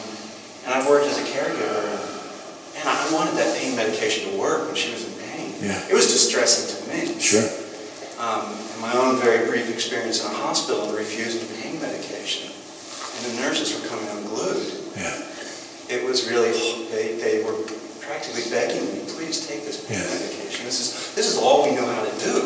and 0.64 0.72
I've 0.72 0.88
worked 0.88 1.04
as 1.06 1.18
a 1.18 1.26
caregiver 1.28 1.84
and, 1.84 2.80
and 2.80 2.88
I 2.88 3.12
wanted 3.12 3.36
that 3.36 3.54
pain 3.58 3.76
medication 3.76 4.32
to 4.32 4.38
work 4.38 4.66
when 4.66 4.74
she 4.74 4.90
was 4.90 5.04
in 5.04 5.12
pain. 5.28 5.54
Yeah. 5.60 5.86
It 5.86 5.94
was 5.94 6.08
distressing 6.08 6.72
to 6.72 6.88
me. 6.88 7.20
Sure. 7.20 7.44
Um, 8.18 8.56
in 8.74 8.80
my 8.80 8.94
own 8.96 9.20
very 9.20 9.46
brief 9.46 9.68
experience 9.70 10.24
in 10.24 10.32
a 10.32 10.34
hospital, 10.34 10.90
refusing 10.96 11.44
pain 11.60 11.80
medication, 11.82 12.48
and 12.48 13.36
the 13.36 13.42
nurses 13.42 13.74
were 13.74 13.86
coming 13.88 14.08
unglued. 14.08 14.72
Yeah. 14.96 15.33
It 15.88 16.04
was 16.04 16.28
really 16.30 16.86
they, 16.90 17.16
they 17.20 17.42
were 17.44 17.56
practically 18.00 18.44
begging 18.50 18.84
me, 18.92 19.04
please 19.16 19.46
take 19.46 19.64
this 19.64 19.84
pain 19.86 19.98
Yes. 19.98 20.20
medication. 20.20 20.64
This 20.66 20.80
is 20.80 21.14
this 21.14 21.26
is 21.32 21.38
all 21.38 21.64
we 21.68 21.74
know 21.76 21.86
how 21.86 22.04
to 22.04 22.14
do, 22.24 22.36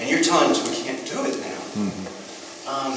and 0.00 0.08
you're 0.10 0.22
telling 0.22 0.50
us 0.50 0.62
we 0.62 0.74
can't 0.84 1.02
do 1.06 1.24
it 1.26 1.36
now. 1.38 1.60
Um, 2.70 2.94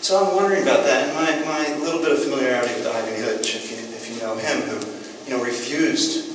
so 0.00 0.16
I'm 0.24 0.36
wondering 0.36 0.62
about 0.62 0.84
that, 0.84 1.08
and 1.08 1.12
my, 1.16 1.28
my 1.44 1.76
little 1.84 2.00
bit 2.00 2.12
of 2.12 2.22
familiarity 2.22 2.72
with 2.74 2.86
Ivan 2.86 3.20
Hutch, 3.24 3.54
if 3.56 3.70
you 3.70 3.76
if 3.96 4.08
you 4.08 4.20
know 4.22 4.36
him, 4.36 4.60
who 4.68 4.76
you 5.28 5.36
know 5.36 5.44
refused 5.44 6.28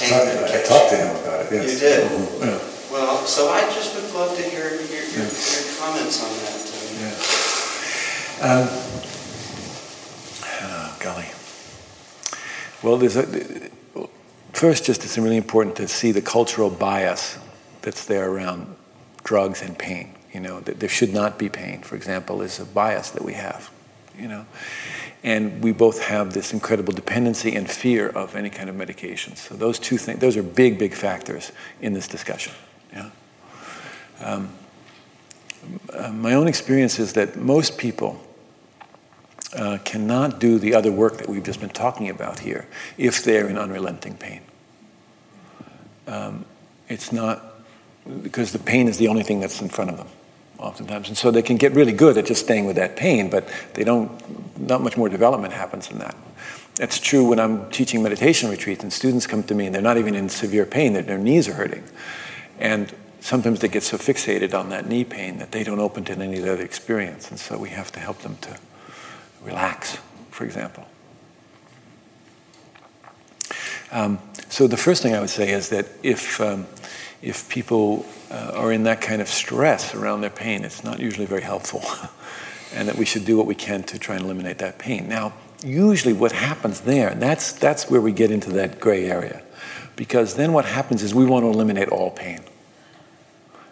pain 0.00 0.10
medication. 0.10 0.88
to 0.90 0.96
him 0.96 1.16
about 1.22 1.46
it, 1.46 1.52
You 1.52 1.78
did? 1.78 2.10
Yeah. 2.40 2.58
Well, 2.90 3.24
so 3.26 3.48
I 3.50 3.60
just 3.74 3.94
would 3.94 4.08
love 4.14 4.36
to 4.36 4.42
hear 4.42 4.70
your, 4.70 5.04
your, 5.12 5.24
your 5.26 5.64
comments 5.80 6.22
on 6.24 6.32
that. 6.40 6.60
um, 8.40 8.62
Yeah. 8.62 8.62
Um, 8.62 8.68
oh, 10.62 10.96
golly. 11.00 11.26
Well, 12.82 12.96
there's 12.98 13.16
a, 13.16 13.26
first, 14.52 14.84
just 14.84 15.04
it's 15.04 15.18
really 15.18 15.36
important 15.36 15.76
to 15.76 15.88
see 15.88 16.12
the 16.12 16.22
cultural 16.22 16.70
bias 16.70 17.38
that's 17.82 18.04
there 18.04 18.30
around 18.30 18.76
drugs 19.24 19.62
and 19.62 19.78
pain. 19.78 20.14
You 20.32 20.40
know, 20.40 20.60
that 20.60 20.80
there 20.80 20.88
should 20.88 21.14
not 21.14 21.38
be 21.38 21.48
pain, 21.48 21.82
for 21.82 21.96
example, 21.96 22.42
is 22.42 22.60
a 22.60 22.64
bias 22.64 23.10
that 23.10 23.24
we 23.24 23.34
have. 23.34 23.70
you 24.18 24.28
know. 24.28 24.46
And 25.22 25.62
we 25.62 25.72
both 25.72 26.02
have 26.04 26.32
this 26.32 26.52
incredible 26.52 26.92
dependency 26.92 27.54
and 27.54 27.68
fear 27.68 28.08
of 28.08 28.36
any 28.36 28.50
kind 28.50 28.68
of 28.68 28.76
medication. 28.76 29.36
So 29.36 29.54
those 29.56 29.78
two 29.78 29.98
things, 29.98 30.20
those 30.20 30.36
are 30.36 30.42
big, 30.42 30.78
big 30.78 30.94
factors 30.94 31.52
in 31.80 31.92
this 31.94 32.06
discussion. 32.06 32.52
Yeah. 32.92 33.10
Um, 34.20 34.50
uh, 35.92 36.12
my 36.12 36.34
own 36.34 36.46
experience 36.46 36.98
is 36.98 37.14
that 37.14 37.36
most 37.36 37.76
people 37.76 38.20
uh, 39.54 39.78
cannot 39.84 40.40
do 40.40 40.58
the 40.58 40.74
other 40.74 40.90
work 40.90 41.18
that 41.18 41.28
we've 41.28 41.44
just 41.44 41.60
been 41.60 41.70
talking 41.70 42.10
about 42.10 42.40
here 42.40 42.66
if 42.98 43.22
they're 43.24 43.48
in 43.48 43.58
unrelenting 43.58 44.16
pain. 44.16 44.42
Um, 46.06 46.44
it's 46.88 47.12
not 47.12 47.42
because 48.22 48.52
the 48.52 48.58
pain 48.58 48.88
is 48.88 48.98
the 48.98 49.08
only 49.08 49.22
thing 49.22 49.40
that's 49.40 49.60
in 49.60 49.68
front 49.68 49.90
of 49.90 49.96
them 49.96 50.08
oftentimes. 50.58 51.08
And 51.08 51.18
so 51.18 51.30
they 51.30 51.42
can 51.42 51.56
get 51.56 51.72
really 51.72 51.92
good 51.92 52.16
at 52.16 52.26
just 52.26 52.44
staying 52.44 52.64
with 52.64 52.76
that 52.76 52.96
pain, 52.96 53.28
but 53.28 53.48
they 53.74 53.84
don't, 53.84 54.10
not 54.58 54.80
much 54.80 54.96
more 54.96 55.08
development 55.08 55.52
happens 55.52 55.90
in 55.90 55.98
that. 55.98 56.16
That's 56.76 56.98
true 56.98 57.26
when 57.26 57.40
I'm 57.40 57.70
teaching 57.70 58.02
meditation 58.02 58.50
retreats 58.50 58.82
and 58.82 58.92
students 58.92 59.26
come 59.26 59.42
to 59.44 59.54
me 59.54 59.66
and 59.66 59.74
they're 59.74 59.82
not 59.82 59.98
even 59.98 60.14
in 60.14 60.28
severe 60.28 60.66
pain, 60.66 60.92
their 60.92 61.18
knees 61.18 61.48
are 61.48 61.54
hurting. 61.54 61.84
And 62.58 62.94
sometimes 63.20 63.60
they 63.60 63.68
get 63.68 63.82
so 63.82 63.96
fixated 63.96 64.54
on 64.54 64.68
that 64.70 64.86
knee 64.86 65.04
pain 65.04 65.38
that 65.38 65.52
they 65.52 65.64
don't 65.64 65.80
open 65.80 66.04
to 66.04 66.12
any 66.12 66.40
other 66.40 66.62
experience. 66.62 67.30
And 67.30 67.40
so 67.40 67.58
we 67.58 67.70
have 67.70 67.90
to 67.92 68.00
help 68.00 68.18
them 68.18 68.36
to 68.42 68.58
relax, 69.42 69.98
for 70.30 70.44
example. 70.44 70.84
Um, 73.92 74.18
so 74.48 74.66
the 74.66 74.76
first 74.76 75.02
thing 75.02 75.14
I 75.14 75.20
would 75.20 75.30
say 75.30 75.50
is 75.50 75.68
that 75.70 75.86
if, 76.02 76.40
um, 76.40 76.66
if 77.22 77.48
people 77.48 78.04
uh, 78.30 78.52
are 78.54 78.72
in 78.72 78.84
that 78.84 79.00
kind 79.00 79.22
of 79.22 79.28
stress 79.28 79.94
around 79.94 80.20
their 80.20 80.30
pain, 80.30 80.64
it's 80.64 80.82
not 80.82 80.98
usually 80.98 81.26
very 81.26 81.42
helpful. 81.42 81.82
and 82.74 82.88
that 82.88 82.96
we 82.96 83.04
should 83.04 83.24
do 83.24 83.36
what 83.36 83.46
we 83.46 83.54
can 83.54 83.82
to 83.84 83.98
try 83.98 84.16
and 84.16 84.24
eliminate 84.24 84.58
that 84.58 84.78
pain. 84.78 85.08
Now, 85.08 85.32
usually 85.64 86.12
what 86.12 86.32
happens 86.32 86.80
there, 86.80 87.14
that's, 87.14 87.52
that's 87.52 87.88
where 87.90 88.00
we 88.00 88.12
get 88.12 88.30
into 88.30 88.50
that 88.52 88.80
gray 88.80 89.06
area. 89.06 89.42
Because 89.94 90.34
then 90.34 90.52
what 90.52 90.66
happens 90.66 91.02
is 91.02 91.14
we 91.14 91.24
want 91.24 91.44
to 91.44 91.48
eliminate 91.48 91.88
all 91.88 92.10
pain. 92.10 92.40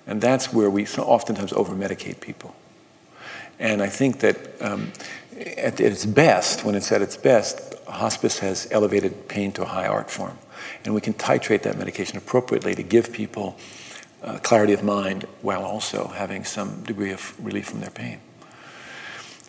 And 0.07 0.21
that's 0.21 0.53
where 0.53 0.71
we 0.71 0.87
oftentimes 0.87 1.53
over 1.53 1.75
medicate 1.75 2.21
people. 2.21 2.55
And 3.59 3.83
I 3.83 3.89
think 3.89 4.21
that 4.21 4.37
um, 4.61 4.93
at 5.57 5.81
its 5.81 6.07
best, 6.07 6.65
when 6.65 6.75
it's 6.75 6.91
at 6.93 7.03
its 7.03 7.17
best, 7.17 7.75
hospice 7.87 8.39
has 8.41 8.69
elevated 8.71 9.29
pain 9.29 9.53
to 9.53 9.63
a 9.63 9.67
high 9.67 9.87
art 9.87 10.11
form. 10.11 10.39
And 10.85 10.95
we 10.95 11.01
can 11.01 11.15
titrate 11.15 11.63
that 11.63 11.79
medication 11.79 12.17
appropriately 12.17 12.75
to 12.75 12.83
give 12.83 13.13
people 13.13 13.57
uh, 14.23 14.39
clarity 14.39 14.73
of 14.73 14.83
mind 14.83 15.25
while 15.43 15.65
also 15.65 16.09
having 16.09 16.45
some 16.45 16.83
degree 16.83 17.13
of 17.13 17.35
relief 17.45 17.67
from 17.67 17.81
their 17.81 17.91
pain. 17.91 18.21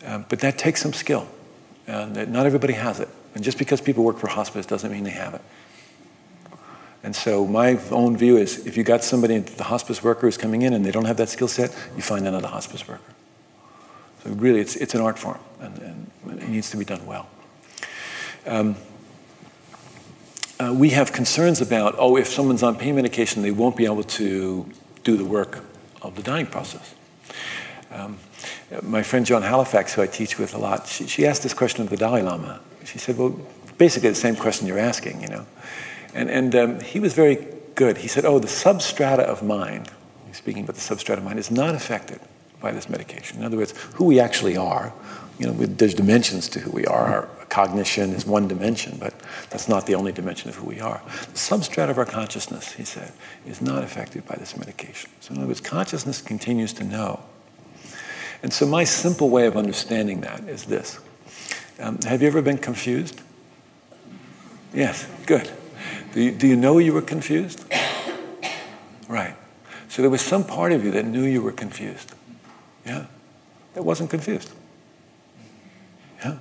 Uh, 0.05 0.19
but 0.29 0.39
that 0.39 0.57
takes 0.57 0.81
some 0.81 0.93
skill, 0.93 1.27
and 1.87 2.31
not 2.31 2.45
everybody 2.45 2.73
has 2.73 2.99
it. 2.99 3.09
And 3.33 3.43
just 3.43 3.57
because 3.57 3.81
people 3.81 4.03
work 4.03 4.17
for 4.17 4.27
hospice 4.27 4.65
doesn't 4.65 4.91
mean 4.91 5.03
they 5.03 5.09
have 5.11 5.33
it. 5.33 5.41
And 7.03 7.15
so 7.15 7.45
my 7.45 7.79
own 7.91 8.17
view 8.17 8.37
is 8.37 8.65
if 8.65 8.77
you 8.77 8.83
got 8.83 9.03
somebody, 9.03 9.37
the 9.37 9.65
hospice 9.65 10.03
worker 10.03 10.27
is 10.27 10.37
coming 10.37 10.63
in 10.63 10.73
and 10.73 10.85
they 10.85 10.91
don't 10.91 11.05
have 11.05 11.17
that 11.17 11.29
skill 11.29 11.47
set, 11.47 11.71
you 11.95 12.01
find 12.01 12.27
another 12.27 12.47
hospice 12.47 12.87
worker. 12.87 13.14
So 14.25 14.31
really, 14.31 14.59
it's, 14.59 14.75
it's 14.75 14.95
an 14.95 15.01
art 15.01 15.19
form, 15.19 15.37
and, 15.59 15.77
and 15.77 16.41
it 16.41 16.49
needs 16.49 16.71
to 16.71 16.77
be 16.77 16.85
done 16.85 17.05
well. 17.05 17.27
Um, 18.47 18.75
uh, 20.59 20.73
we 20.75 20.89
have 20.89 21.13
concerns 21.13 21.61
about, 21.61 21.93
oh, 21.99 22.17
if 22.17 22.27
someone's 22.27 22.63
on 22.63 22.75
pain 22.75 22.95
medication, 22.95 23.43
they 23.43 23.51
won't 23.51 23.75
be 23.75 23.85
able 23.85 24.01
to 24.01 24.67
do 25.03 25.15
the 25.15 25.25
work 25.25 25.63
of 26.01 26.15
the 26.15 26.23
dying 26.23 26.47
process. 26.47 26.95
Um, 27.91 28.17
my 28.81 29.03
friend 29.03 29.27
Joan 29.27 29.43
Halifax, 29.43 29.93
who 29.93 30.01
I 30.01 30.07
teach 30.07 30.39
with 30.39 30.55
a 30.55 30.57
lot, 30.57 30.87
she, 30.87 31.05
she, 31.05 31.27
asked 31.27 31.43
this 31.43 31.53
question 31.53 31.83
of 31.83 31.91
the 31.91 31.97
Dalai 31.97 32.23
Lama. 32.23 32.61
She 32.83 32.97
said, 32.97 33.19
well, 33.19 33.39
basically 33.77 34.09
the 34.09 34.15
same 34.15 34.35
question 34.35 34.65
you're 34.65 34.79
asking, 34.79 35.21
you 35.21 35.27
know. 35.27 35.45
And, 36.15 36.31
and 36.31 36.55
um, 36.55 36.79
he 36.79 36.99
was 36.99 37.13
very 37.13 37.45
good. 37.75 37.97
He 37.97 38.07
said, 38.07 38.25
oh, 38.25 38.39
the 38.39 38.47
substrata 38.47 39.19
of 39.19 39.43
mind, 39.43 39.91
speaking 40.31 40.63
about 40.63 40.77
the 40.77 40.81
substrata 40.81 41.17
of 41.17 41.25
mind, 41.25 41.37
is 41.37 41.51
not 41.51 41.75
affected 41.75 42.21
by 42.65 42.71
this 42.71 42.89
medication. 42.89 43.37
In 43.37 43.45
other 43.45 43.57
words, 43.57 43.75
who 43.93 44.05
we 44.05 44.19
actually 44.19 44.57
are, 44.57 44.91
you 45.37 45.45
know, 45.45 45.53
there's 45.53 45.93
dimensions 45.93 46.49
to 46.49 46.59
who 46.59 46.71
we 46.71 46.83
are. 46.87 47.05
Our 47.05 47.45
cognition 47.49 48.09
is 48.09 48.25
one 48.25 48.47
dimension, 48.47 48.97
but 48.99 49.13
that's 49.51 49.69
not 49.69 49.85
the 49.85 49.93
only 49.93 50.11
dimension 50.11 50.49
of 50.49 50.55
who 50.55 50.65
we 50.65 50.79
are. 50.79 50.99
The 51.05 51.37
substrate 51.37 51.91
of 51.91 51.99
our 51.99 52.05
consciousness, 52.05 52.71
he 52.71 52.83
said, 52.83 53.11
is 53.45 53.61
not 53.61 53.83
affected 53.83 54.25
by 54.25 54.35
this 54.39 54.57
medication. 54.57 55.11
So, 55.19 55.33
in 55.33 55.37
other 55.37 55.47
words, 55.47 55.61
consciousness 55.61 56.23
continues 56.23 56.73
to 56.73 56.83
know. 56.83 57.19
And 58.41 58.51
so, 58.51 58.65
my 58.65 58.83
simple 58.83 59.29
way 59.29 59.45
of 59.45 59.55
understanding 59.55 60.21
that 60.21 60.49
is 60.49 60.65
this 60.65 60.97
um, 61.79 61.99
Have 62.07 62.23
you 62.23 62.27
ever 62.27 62.41
been 62.41 62.57
confused? 62.57 63.21
Yes, 64.73 65.07
good. 65.27 65.51
Do 66.13 66.21
you, 66.23 66.31
do 66.31 66.47
you 66.47 66.55
know 66.55 66.79
you 66.79 66.93
were 66.93 67.03
confused? 67.03 67.63
Right. 69.07 69.35
So, 69.87 70.01
there 70.01 70.09
was 70.09 70.21
some 70.21 70.43
part 70.43 70.71
of 70.71 70.83
you 70.83 70.89
that 70.89 71.05
knew 71.05 71.25
you 71.25 71.43
were 71.43 71.51
confused. 71.51 72.14
Yeah? 72.85 73.05
That 73.73 73.83
wasn't 73.83 74.09
confused. 74.09 74.51
Yeah? 76.23 76.37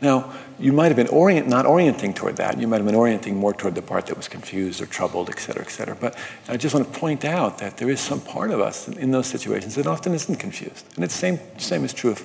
Now, 0.00 0.32
you 0.58 0.72
might 0.72 0.88
have 0.88 0.96
been 0.96 1.08
orient, 1.08 1.46
not 1.48 1.66
orienting 1.66 2.14
toward 2.14 2.36
that. 2.36 2.58
You 2.58 2.66
might 2.66 2.78
have 2.78 2.86
been 2.86 2.94
orienting 2.94 3.36
more 3.36 3.52
toward 3.52 3.74
the 3.74 3.82
part 3.82 4.06
that 4.06 4.16
was 4.16 4.28
confused 4.28 4.80
or 4.80 4.86
troubled, 4.86 5.30
et 5.30 5.38
cetera, 5.38 5.62
et 5.62 5.70
cetera. 5.70 5.94
But 5.94 6.16
I 6.48 6.56
just 6.56 6.74
want 6.74 6.92
to 6.92 7.00
point 7.00 7.24
out 7.24 7.58
that 7.58 7.76
there 7.76 7.90
is 7.90 8.00
some 8.00 8.20
part 8.20 8.50
of 8.50 8.60
us 8.60 8.88
in 8.88 9.10
those 9.10 9.26
situations 9.26 9.74
that 9.74 9.86
often 9.86 10.14
isn't 10.14 10.36
confused. 10.36 10.84
And 10.96 11.04
it's 11.04 11.14
the 11.14 11.20
same, 11.20 11.40
same 11.58 11.84
is 11.84 11.92
true 11.92 12.12
of 12.12 12.22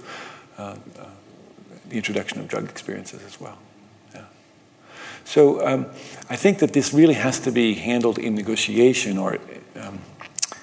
uh, 0.57 0.61
uh, 0.63 0.75
the 1.89 1.97
introduction 1.97 2.39
of 2.39 2.47
drug 2.47 2.65
experiences 2.65 3.23
as 3.23 3.39
well. 3.39 3.57
Yeah. 4.13 4.25
So 5.25 5.65
um, 5.65 5.85
I 6.29 6.35
think 6.35 6.59
that 6.59 6.73
this 6.73 6.93
really 6.93 7.15
has 7.15 7.39
to 7.41 7.51
be 7.51 7.75
handled 7.75 8.17
in 8.17 8.33
negotiation 8.33 9.17
or 9.17 9.37
um, 9.75 9.99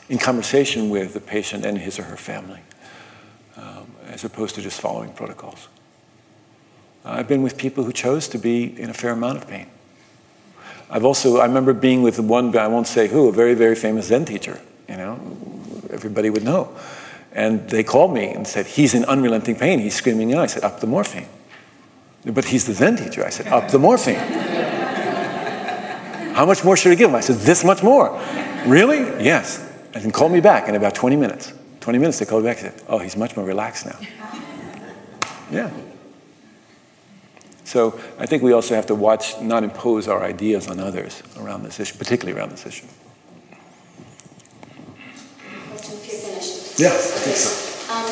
in 0.08 0.18
conversation 0.18 0.90
with 0.90 1.14
the 1.14 1.20
patient 1.20 1.64
and 1.64 1.78
his 1.78 1.98
or 1.98 2.04
her 2.04 2.16
family, 2.16 2.60
um, 3.56 3.86
as 4.06 4.24
opposed 4.24 4.54
to 4.56 4.62
just 4.62 4.80
following 4.80 5.12
protocols. 5.12 5.68
I've 7.04 7.28
been 7.28 7.42
with 7.42 7.58
people 7.58 7.84
who 7.84 7.92
chose 7.92 8.28
to 8.28 8.38
be 8.38 8.80
in 8.80 8.88
a 8.88 8.94
fair 8.94 9.10
amount 9.12 9.38
of 9.38 9.46
pain. 9.48 9.66
I've 10.90 11.04
also, 11.04 11.38
I 11.38 11.46
remember 11.46 11.72
being 11.72 12.02
with 12.02 12.18
one 12.18 12.56
I 12.56 12.68
won't 12.68 12.86
say 12.86 13.08
who, 13.08 13.28
a 13.28 13.32
very, 13.32 13.54
very 13.54 13.74
famous 13.74 14.06
Zen 14.06 14.24
teacher, 14.24 14.60
you 14.88 14.96
know, 14.96 15.18
everybody 15.90 16.30
would 16.30 16.44
know. 16.44 16.74
And 17.32 17.68
they 17.68 17.82
called 17.82 18.14
me 18.14 18.28
and 18.28 18.46
said, 18.46 18.66
he's 18.66 18.94
in 18.94 19.04
unrelenting 19.06 19.56
pain, 19.56 19.80
he's 19.80 19.96
screaming 19.96 20.34
out. 20.34 20.40
I 20.40 20.46
said, 20.46 20.62
up 20.62 20.80
the 20.80 20.86
morphine. 20.86 21.26
But 22.24 22.44
he's 22.46 22.64
the 22.64 22.74
Zen 22.74 22.96
teacher. 22.96 23.24
I 23.24 23.30
said, 23.30 23.48
up 23.48 23.70
the 23.70 23.78
morphine. 23.78 24.14
How 26.34 26.46
much 26.46 26.64
more 26.64 26.76
should 26.76 26.92
I 26.92 26.94
give 26.94 27.10
him? 27.10 27.16
I 27.16 27.20
said, 27.20 27.36
this 27.36 27.64
much 27.64 27.82
more. 27.82 28.18
Really? 28.66 29.00
Yes. 29.22 29.68
And 29.94 30.02
then 30.02 30.10
call 30.10 30.28
me 30.28 30.40
back 30.40 30.68
in 30.68 30.74
about 30.74 30.94
20 30.94 31.16
minutes. 31.16 31.52
20 31.80 31.98
minutes, 31.98 32.18
they 32.18 32.26
called 32.26 32.42
me 32.42 32.50
back 32.50 32.62
and 32.62 32.72
said, 32.72 32.86
oh, 32.88 32.98
he's 32.98 33.16
much 33.16 33.36
more 33.36 33.46
relaxed 33.46 33.86
now. 33.86 33.98
Yeah. 35.50 35.70
So 37.64 38.00
I 38.18 38.26
think 38.26 38.42
we 38.42 38.52
also 38.52 38.74
have 38.74 38.86
to 38.86 38.94
watch, 38.94 39.40
not 39.40 39.62
impose 39.62 40.08
our 40.08 40.22
ideas 40.22 40.68
on 40.68 40.80
others 40.80 41.22
around 41.36 41.64
this 41.64 41.78
issue, 41.78 41.98
particularly 41.98 42.38
around 42.38 42.50
this 42.50 42.66
issue. 42.66 42.86
Question 45.68 45.96
if 45.96 46.06
you're 46.08 46.20
finished. 46.20 46.80
Yeah, 46.80 46.88
I 46.88 47.18
think 47.22 47.36
so. 47.36 47.50
Um, 47.92 48.08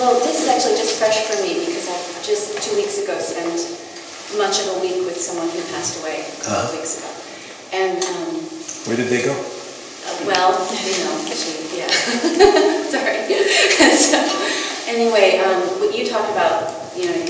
well, 0.00 0.18
this 0.24 0.42
is 0.42 0.48
actually 0.48 0.76
just 0.76 0.98
fresh 0.98 1.28
for 1.28 1.42
me 1.42 1.66
because 1.66 1.86
I 1.86 1.96
just 2.24 2.62
two 2.62 2.76
weeks 2.76 2.98
ago 2.98 3.18
spent 3.20 3.60
much 4.38 4.60
of 4.64 4.76
a 4.76 4.80
week 4.80 5.04
with 5.04 5.16
someone 5.20 5.48
who 5.48 5.60
passed 5.74 6.00
away 6.00 6.22
a 6.22 6.44
couple 6.44 6.52
uh-huh. 6.52 6.76
weeks 6.76 6.98
ago. 6.98 7.10
And 7.76 8.02
um, 8.04 8.40
where 8.88 8.96
did 8.96 9.08
they 9.08 9.22
go? 9.22 9.57
Well, 10.26 10.52
you 10.72 10.94
know, 11.04 11.14
she, 11.30 11.78
yeah. 11.78 11.88
Sorry. 12.88 13.26
so, 13.94 14.18
anyway, 14.86 15.38
um, 15.38 15.62
what 15.80 15.96
you 15.96 16.08
talked 16.08 16.30
about, 16.32 16.74
you 16.96 17.06
know, 17.06 17.24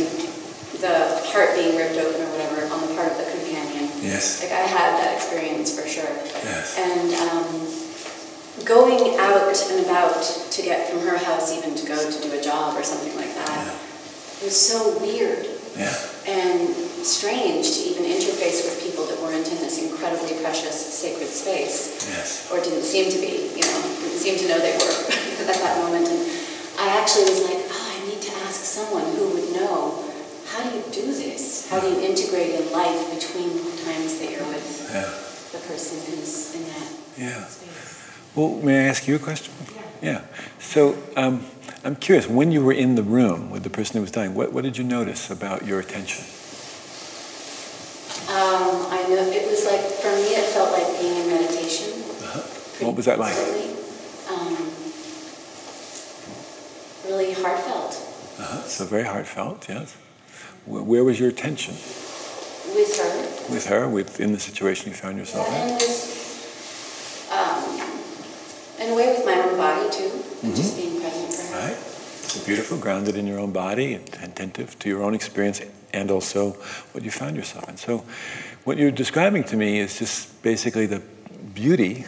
the 0.80 1.20
heart 1.28 1.54
being 1.54 1.76
ripped 1.76 1.98
open 1.98 2.22
or 2.22 2.30
whatever 2.30 2.62
on 2.72 2.80
the 2.86 2.94
part 2.94 3.10
of 3.10 3.18
the 3.18 3.28
companion. 3.30 3.90
Yes. 4.00 4.42
Like 4.42 4.52
I 4.52 4.62
had 4.62 4.94
that 5.02 5.14
experience 5.16 5.78
for 5.78 5.86
sure. 5.86 6.08
Yes. 6.46 6.78
And 6.78 7.14
um, 7.28 8.64
going 8.64 9.18
out 9.18 9.58
and 9.70 9.84
about 9.84 10.22
to 10.22 10.62
get 10.62 10.90
from 10.90 11.00
her 11.00 11.18
house 11.18 11.56
even 11.56 11.74
to 11.74 11.86
go 11.86 11.98
to 11.98 12.22
do 12.22 12.32
a 12.38 12.42
job 12.42 12.76
or 12.76 12.82
something 12.82 13.14
like 13.16 13.34
that 13.34 13.66
yeah. 13.66 14.44
was 14.44 14.56
so 14.56 14.98
weird. 15.00 15.46
Yeah. 15.76 15.94
And 16.26 16.87
strange 17.04 17.66
to 17.76 17.80
even 17.90 18.04
interface 18.04 18.64
with 18.64 18.80
people 18.82 19.06
that 19.06 19.18
weren't 19.20 19.46
in 19.46 19.58
this 19.58 19.82
incredibly 19.82 20.38
precious 20.42 20.74
sacred 20.74 21.28
space. 21.28 22.08
Yes. 22.08 22.50
Or 22.50 22.62
didn't 22.62 22.82
seem 22.82 23.10
to 23.10 23.18
be, 23.18 23.52
you 23.54 23.64
know, 23.66 23.78
didn't 24.02 24.18
seem 24.18 24.38
to 24.38 24.48
know 24.48 24.58
they 24.58 24.76
were 24.76 24.96
at 25.42 25.60
that 25.60 25.78
moment. 25.82 26.08
And 26.08 26.20
I 26.78 26.98
actually 27.00 27.30
was 27.30 27.42
like, 27.44 27.60
oh, 27.70 27.86
I 27.94 28.06
need 28.06 28.22
to 28.22 28.32
ask 28.46 28.62
someone 28.64 29.04
who 29.16 29.34
would 29.34 29.52
know 29.54 30.04
how 30.48 30.68
do 30.68 30.76
you 30.76 30.84
do 30.92 31.06
this? 31.12 31.68
How 31.68 31.80
do 31.80 31.88
you 31.88 32.00
integrate 32.00 32.54
in 32.54 32.72
life 32.72 33.14
between 33.14 33.48
the 33.56 33.76
times 33.84 34.18
that 34.18 34.30
you're 34.30 34.48
with 34.48 34.90
yeah. 34.92 35.02
the 35.52 35.64
person 35.68 36.00
who's 36.10 36.54
in 36.54 36.64
that 36.64 36.92
yeah. 37.16 37.44
space? 37.44 38.10
Well, 38.34 38.56
may 38.62 38.86
I 38.86 38.88
ask 38.88 39.06
you 39.06 39.16
a 39.16 39.18
question? 39.18 39.52
Yeah. 39.74 39.82
yeah. 40.00 40.24
So 40.58 40.96
um, 41.16 41.44
I'm 41.84 41.96
curious, 41.96 42.26
when 42.28 42.50
you 42.50 42.64
were 42.64 42.72
in 42.72 42.94
the 42.94 43.02
room 43.02 43.50
with 43.50 43.62
the 43.62 43.70
person 43.70 43.96
who 43.96 44.00
was 44.00 44.10
dying, 44.10 44.34
what, 44.34 44.52
what 44.52 44.64
did 44.64 44.78
you 44.78 44.84
notice 44.84 45.30
about 45.30 45.66
your 45.66 45.80
attention? 45.80 46.24
Um, 48.28 48.86
I 48.92 49.06
know, 49.08 49.24
it 49.32 49.48
was 49.48 49.64
like, 49.64 49.80
for 49.80 50.12
me, 50.12 50.36
it 50.36 50.44
felt 50.52 50.72
like 50.72 51.00
being 51.00 51.16
in 51.16 51.28
meditation. 51.28 51.94
Uh-huh. 52.22 52.84
What 52.84 52.94
was 52.94 53.06
that 53.06 53.18
like? 53.18 53.34
Um, 54.28 54.70
really 57.06 57.32
heartfelt. 57.32 57.96
Uh-huh. 58.38 58.62
So 58.62 58.84
very 58.84 59.04
heartfelt, 59.04 59.66
yes. 59.66 59.96
Where 60.66 61.04
was 61.04 61.18
your 61.18 61.30
attention? 61.30 61.72
With 62.74 62.98
her. 62.98 63.52
With 63.54 63.66
her, 63.66 63.88
within 63.88 64.32
the 64.32 64.38
situation 64.38 64.90
you 64.90 64.94
found 64.94 65.16
yourself 65.16 65.48
in? 65.48 65.54
And 65.54 65.80
um, 67.32 67.80
in 68.78 68.92
a 68.92 68.94
way 68.94 69.16
with 69.16 69.24
my 69.24 69.40
own 69.40 69.56
body 69.56 69.88
too, 69.88 70.10
mm-hmm. 70.10 70.54
just 70.54 70.76
being 70.76 71.00
present 71.00 71.32
for 71.32 71.56
her. 71.56 71.68
Right. 71.68 71.76
So 71.78 72.44
beautiful, 72.44 72.76
grounded 72.76 73.16
in 73.16 73.26
your 73.26 73.38
own 73.38 73.52
body, 73.52 73.94
and 73.94 74.06
attentive 74.22 74.78
to 74.80 74.88
your 74.90 75.02
own 75.02 75.14
experience 75.14 75.62
and 75.92 76.10
also 76.10 76.50
what 76.92 77.04
you 77.04 77.10
found 77.10 77.36
yourself 77.36 77.68
in. 77.68 77.76
So 77.76 78.04
what 78.64 78.78
you're 78.78 78.90
describing 78.90 79.44
to 79.44 79.56
me 79.56 79.78
is 79.78 79.98
just 79.98 80.42
basically 80.42 80.86
the 80.86 81.02
beauty 81.54 82.04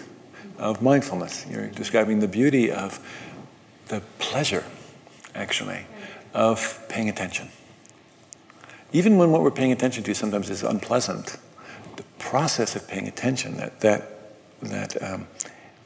of 0.58 0.82
mindfulness. 0.82 1.46
You're 1.50 1.68
describing 1.68 2.20
the 2.20 2.28
beauty 2.28 2.70
of 2.70 3.00
the 3.88 4.02
pleasure, 4.18 4.64
actually, 5.34 5.86
of 6.34 6.84
paying 6.88 7.08
attention. 7.08 7.48
Even 8.92 9.16
when 9.16 9.30
what 9.30 9.42
we're 9.42 9.50
paying 9.50 9.72
attention 9.72 10.04
to 10.04 10.14
sometimes 10.14 10.50
is 10.50 10.62
unpleasant, 10.62 11.38
the 11.96 12.02
process 12.18 12.76
of 12.76 12.86
paying 12.86 13.08
attention, 13.08 13.56
that, 13.56 13.80
that, 13.80 14.10
that 14.62 15.02
um, 15.02 15.26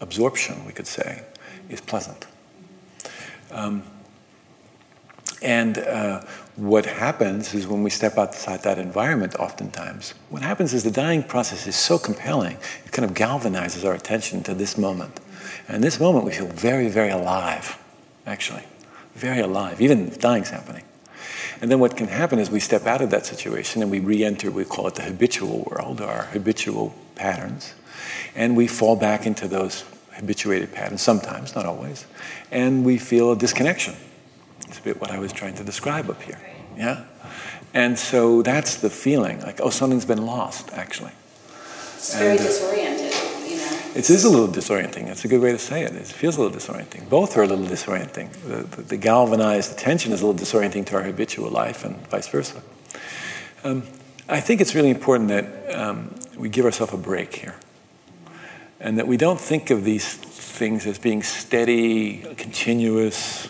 absorption, 0.00 0.64
we 0.66 0.72
could 0.72 0.86
say, 0.86 1.22
is 1.68 1.80
pleasant. 1.80 2.26
Um, 3.50 3.82
and 5.42 5.78
uh, 5.78 6.24
what 6.56 6.86
happens 6.86 7.52
is 7.52 7.66
when 7.66 7.82
we 7.82 7.90
step 7.90 8.16
outside 8.16 8.62
that 8.62 8.78
environment, 8.78 9.34
oftentimes, 9.36 10.14
what 10.30 10.42
happens 10.42 10.72
is 10.72 10.84
the 10.84 10.90
dying 10.90 11.22
process 11.22 11.66
is 11.66 11.74
so 11.74 11.98
compelling, 11.98 12.56
it 12.84 12.92
kind 12.92 13.08
of 13.08 13.16
galvanizes 13.16 13.84
our 13.84 13.94
attention 13.94 14.42
to 14.44 14.54
this 14.54 14.78
moment. 14.78 15.18
And 15.66 15.82
this 15.82 15.98
moment, 15.98 16.24
we 16.24 16.32
feel 16.32 16.46
very, 16.46 16.88
very 16.88 17.10
alive, 17.10 17.78
actually. 18.24 18.62
Very 19.14 19.40
alive, 19.40 19.80
even 19.80 20.08
if 20.08 20.20
dying's 20.20 20.50
happening. 20.50 20.84
And 21.60 21.70
then 21.70 21.80
what 21.80 21.96
can 21.96 22.08
happen 22.08 22.38
is 22.38 22.50
we 22.50 22.60
step 22.60 22.86
out 22.86 23.00
of 23.00 23.10
that 23.10 23.26
situation 23.26 23.82
and 23.82 23.90
we 23.90 24.00
re 24.00 24.24
enter, 24.24 24.50
we 24.50 24.64
call 24.64 24.86
it 24.86 24.94
the 24.94 25.02
habitual 25.02 25.66
world, 25.70 26.00
our 26.00 26.24
habitual 26.24 26.94
patterns. 27.14 27.74
And 28.34 28.56
we 28.56 28.66
fall 28.66 28.96
back 28.96 29.26
into 29.26 29.48
those 29.48 29.84
habituated 30.12 30.72
patterns, 30.72 31.02
sometimes, 31.02 31.54
not 31.54 31.66
always. 31.66 32.06
And 32.50 32.84
we 32.84 32.98
feel 32.98 33.32
a 33.32 33.36
disconnection 33.36 33.94
it's 34.74 34.80
a 34.80 34.82
bit 34.82 35.00
what 35.00 35.12
I 35.12 35.20
was 35.20 35.32
trying 35.32 35.54
to 35.54 35.62
describe 35.62 36.10
up 36.10 36.20
here. 36.20 36.40
Yeah? 36.76 37.04
And 37.74 37.96
so 37.96 38.42
that's 38.42 38.74
the 38.74 38.90
feeling 38.90 39.40
like, 39.40 39.60
oh, 39.60 39.70
something's 39.70 40.04
been 40.04 40.26
lost, 40.26 40.72
actually. 40.72 41.12
It's 41.94 42.18
very 42.18 42.32
and, 42.32 42.40
uh, 42.40 42.42
disoriented, 42.42 43.12
you 43.48 43.56
know. 43.56 43.78
It 43.94 44.10
is 44.10 44.24
a 44.24 44.28
little 44.28 44.48
disorienting. 44.48 45.06
It's 45.08 45.24
a 45.24 45.28
good 45.28 45.40
way 45.40 45.52
to 45.52 45.60
say 45.60 45.84
it. 45.84 45.94
It 45.94 46.08
feels 46.08 46.36
a 46.36 46.42
little 46.42 46.58
disorienting. 46.58 47.08
Both 47.08 47.36
are 47.36 47.44
a 47.44 47.46
little 47.46 47.64
disorienting. 47.64 48.32
The, 48.48 48.76
the, 48.76 48.82
the 48.82 48.96
galvanized 48.96 49.70
attention 49.70 50.12
is 50.12 50.22
a 50.22 50.26
little 50.26 50.44
disorienting 50.44 50.86
to 50.86 50.96
our 50.96 51.04
habitual 51.04 51.50
life 51.50 51.84
and 51.84 51.96
vice 52.08 52.26
versa. 52.26 52.60
Um, 53.62 53.84
I 54.28 54.40
think 54.40 54.60
it's 54.60 54.74
really 54.74 54.90
important 54.90 55.28
that 55.28 55.72
um, 55.72 56.16
we 56.36 56.48
give 56.48 56.64
ourselves 56.64 56.92
a 56.92 56.96
break 56.96 57.32
here 57.36 57.54
and 58.80 58.98
that 58.98 59.06
we 59.06 59.16
don't 59.16 59.40
think 59.40 59.70
of 59.70 59.84
these 59.84 60.14
things 60.14 60.84
as 60.84 60.98
being 60.98 61.22
steady, 61.22 62.18
continuous, 62.36 63.48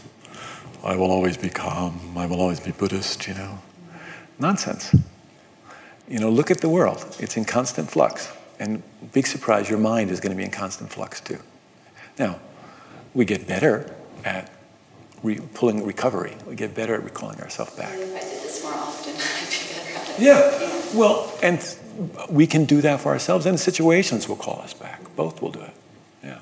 I 0.84 0.96
will 0.96 1.10
always 1.10 1.38
be 1.38 1.48
calm, 1.48 2.14
I 2.16 2.26
will 2.26 2.40
always 2.40 2.60
be 2.60 2.70
Buddhist, 2.70 3.26
you 3.26 3.34
know. 3.34 3.58
Nonsense. 4.38 4.94
You 6.08 6.18
know, 6.18 6.28
look 6.28 6.50
at 6.50 6.60
the 6.60 6.68
world. 6.68 7.16
It's 7.18 7.38
in 7.38 7.46
constant 7.46 7.90
flux. 7.90 8.30
And 8.60 8.82
big 9.12 9.26
surprise, 9.26 9.70
your 9.70 9.78
mind 9.78 10.10
is 10.10 10.20
going 10.20 10.30
to 10.30 10.36
be 10.36 10.44
in 10.44 10.50
constant 10.50 10.90
flux 10.90 11.20
too. 11.20 11.38
Now, 12.18 12.38
we 13.14 13.24
get 13.24 13.46
better 13.46 13.94
at 14.24 14.50
re- 15.22 15.40
pulling 15.54 15.84
recovery. 15.86 16.36
We 16.46 16.54
get 16.54 16.74
better 16.74 16.94
at 16.94 17.02
recalling 17.02 17.40
ourselves 17.40 17.74
back. 17.74 17.94
If 17.94 18.14
I 18.14 18.20
did 18.20 18.42
this 18.42 18.62
more 18.62 18.74
often, 18.74 19.14
I'd 19.14 19.48
be 19.50 19.74
better 19.74 19.98
at 19.98 20.10
it. 20.10 20.22
Yeah. 20.22 20.60
yeah. 20.60 20.98
Well, 20.98 21.32
and 21.42 21.76
we 22.28 22.46
can 22.46 22.66
do 22.66 22.82
that 22.82 23.00
for 23.00 23.08
ourselves, 23.10 23.46
and 23.46 23.58
situations 23.58 24.28
will 24.28 24.36
call 24.36 24.60
us 24.60 24.74
back. 24.74 25.00
Both 25.16 25.40
will 25.40 25.50
do 25.50 25.62
it. 25.62 25.74
Yeah. 26.22 26.38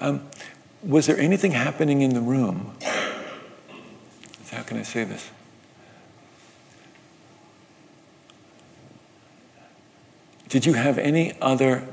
Um, 0.00 0.28
was 0.82 1.06
there 1.06 1.18
anything 1.18 1.52
happening 1.52 2.02
in 2.02 2.14
the 2.14 2.20
room? 2.20 2.76
Can 4.66 4.78
I 4.78 4.82
say 4.82 5.04
this? 5.04 5.30
Did 10.48 10.66
you 10.66 10.74
have 10.74 10.98
any 10.98 11.34
other 11.40 11.86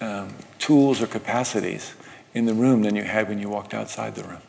um, 0.00 0.34
tools 0.58 1.02
or 1.02 1.06
capacities 1.06 1.94
in 2.34 2.46
the 2.46 2.54
room 2.54 2.82
than 2.82 2.96
you 2.96 3.04
had 3.04 3.28
when 3.28 3.38
you 3.38 3.48
walked 3.48 3.74
outside 3.74 4.14
the 4.14 4.24
room? 4.24 4.42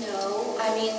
No, 0.00 0.56
I 0.60 0.74
mean, 0.74 0.94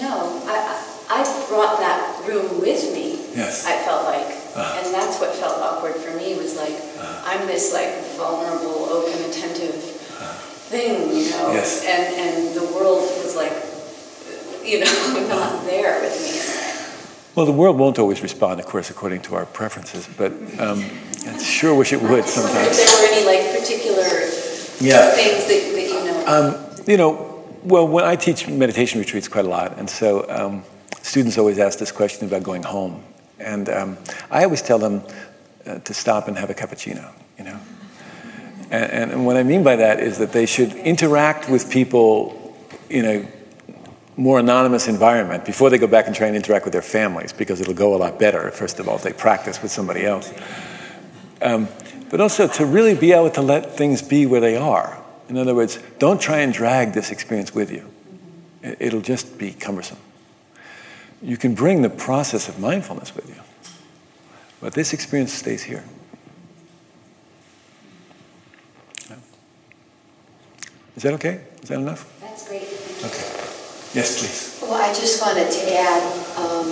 no. 0.00 0.42
I, 0.46 0.84
I 1.10 1.46
brought 1.48 1.78
that 1.78 2.24
room 2.26 2.60
with 2.60 2.92
me. 2.92 3.34
Yes. 3.34 3.66
I 3.66 3.76
felt 3.84 4.04
like 4.04 4.38
uh-huh. 4.58 4.82
And 4.82 4.94
that's 4.94 5.20
what 5.20 5.34
felt 5.34 5.60
awkward 5.60 5.94
for 5.94 6.16
me 6.16 6.36
was 6.36 6.56
like. 6.56 6.87
I'm 7.28 7.46
this 7.46 7.74
like 7.74 7.92
vulnerable, 8.16 8.86
open, 8.86 9.22
attentive 9.28 9.74
thing, 9.74 11.08
you 11.14 11.30
know? 11.30 11.52
Yes. 11.52 11.84
And, 11.84 12.14
and 12.16 12.56
the 12.56 12.64
world 12.74 13.02
was 13.22 13.36
like, 13.36 13.52
you 14.64 14.80
know, 14.80 15.28
not 15.28 15.62
there 15.66 16.00
with 16.00 16.16
me. 16.22 17.34
Well, 17.34 17.44
the 17.44 17.52
world 17.52 17.78
won't 17.78 17.98
always 17.98 18.22
respond, 18.22 18.60
of 18.60 18.66
course, 18.66 18.88
according 18.88 19.20
to 19.22 19.34
our 19.34 19.44
preferences, 19.44 20.08
but 20.16 20.32
um, 20.58 20.82
I 21.26 21.36
sure 21.38 21.74
wish 21.74 21.92
it 21.92 22.00
would 22.00 22.24
sometimes. 22.24 22.78
If 22.78 22.86
there 22.86 22.96
were 22.96 23.14
any 23.14 23.26
like 23.26 23.60
particular 23.60 24.08
yeah. 24.80 25.10
things 25.10 25.46
that, 25.46 25.72
that 25.74 25.86
you 25.86 26.04
know? 26.04 26.24
Um, 26.26 26.84
you 26.86 26.96
know, 26.96 27.44
well, 27.62 27.86
when 27.86 28.04
I 28.04 28.16
teach 28.16 28.48
meditation 28.48 29.00
retreats 29.00 29.28
quite 29.28 29.44
a 29.44 29.48
lot, 29.48 29.76
and 29.78 29.88
so 29.88 30.24
um, 30.30 30.64
students 31.02 31.36
always 31.36 31.58
ask 31.58 31.78
this 31.78 31.92
question 31.92 32.26
about 32.26 32.42
going 32.42 32.62
home. 32.62 33.04
And 33.38 33.68
um, 33.68 33.98
I 34.30 34.44
always 34.44 34.62
tell 34.62 34.78
them 34.78 35.02
uh, 35.68 35.78
to 35.80 35.94
stop 35.94 36.28
and 36.28 36.38
have 36.38 36.50
a 36.50 36.54
cappuccino, 36.54 37.12
you 37.36 37.44
know. 37.44 37.58
And, 38.70 39.12
and, 39.12 39.26
what 39.26 39.36
I 39.36 39.42
mean 39.42 39.62
by 39.62 39.76
that 39.76 40.00
is 40.00 40.18
that 40.18 40.32
they 40.32 40.46
should 40.46 40.72
interact 40.74 41.48
with 41.48 41.70
people 41.70 42.56
in 42.90 43.04
a 43.04 43.28
more 44.16 44.38
anonymous 44.38 44.88
environment 44.88 45.44
before 45.44 45.70
they 45.70 45.78
go 45.78 45.86
back 45.86 46.06
and 46.06 46.14
try 46.14 46.26
and 46.26 46.36
interact 46.36 46.64
with 46.64 46.72
their 46.72 46.82
families, 46.82 47.32
because 47.32 47.60
it'll 47.60 47.74
go 47.74 47.94
a 47.94 47.98
lot 47.98 48.18
better, 48.18 48.50
first 48.50 48.78
of 48.78 48.88
all, 48.88 48.96
if 48.96 49.02
they 49.02 49.12
practice 49.12 49.62
with 49.62 49.70
somebody 49.70 50.04
else. 50.04 50.32
Um, 51.40 51.68
but 52.10 52.20
also 52.20 52.48
to 52.48 52.66
really 52.66 52.94
be 52.94 53.12
able 53.12 53.30
to 53.30 53.42
let 53.42 53.76
things 53.76 54.02
be 54.02 54.26
where 54.26 54.40
they 54.40 54.56
are. 54.56 55.02
In 55.28 55.36
other 55.36 55.54
words, 55.54 55.78
don't 55.98 56.20
try 56.20 56.38
and 56.38 56.52
drag 56.52 56.92
this 56.92 57.10
experience 57.10 57.54
with 57.54 57.70
you. 57.70 57.88
It'll 58.62 59.02
just 59.02 59.38
be 59.38 59.52
cumbersome 59.52 59.98
you 61.22 61.36
can 61.36 61.54
bring 61.54 61.82
the 61.82 61.90
process 61.90 62.48
of 62.48 62.58
mindfulness 62.58 63.14
with 63.14 63.28
you. 63.28 63.42
But 64.60 64.72
this 64.74 64.92
experience 64.92 65.32
stays 65.32 65.62
here. 65.62 65.84
Is 70.96 71.04
that 71.04 71.14
okay? 71.14 71.46
Is 71.62 71.68
that 71.68 71.78
enough? 71.78 72.10
That's 72.20 72.48
great. 72.48 72.62
Okay. 73.06 73.22
Yes, 73.94 74.18
please. 74.18 74.58
Well, 74.60 74.74
I 74.74 74.88
just 74.88 75.22
wanted 75.22 75.48
to 75.48 75.78
add 75.78 76.02
um, 76.36 76.66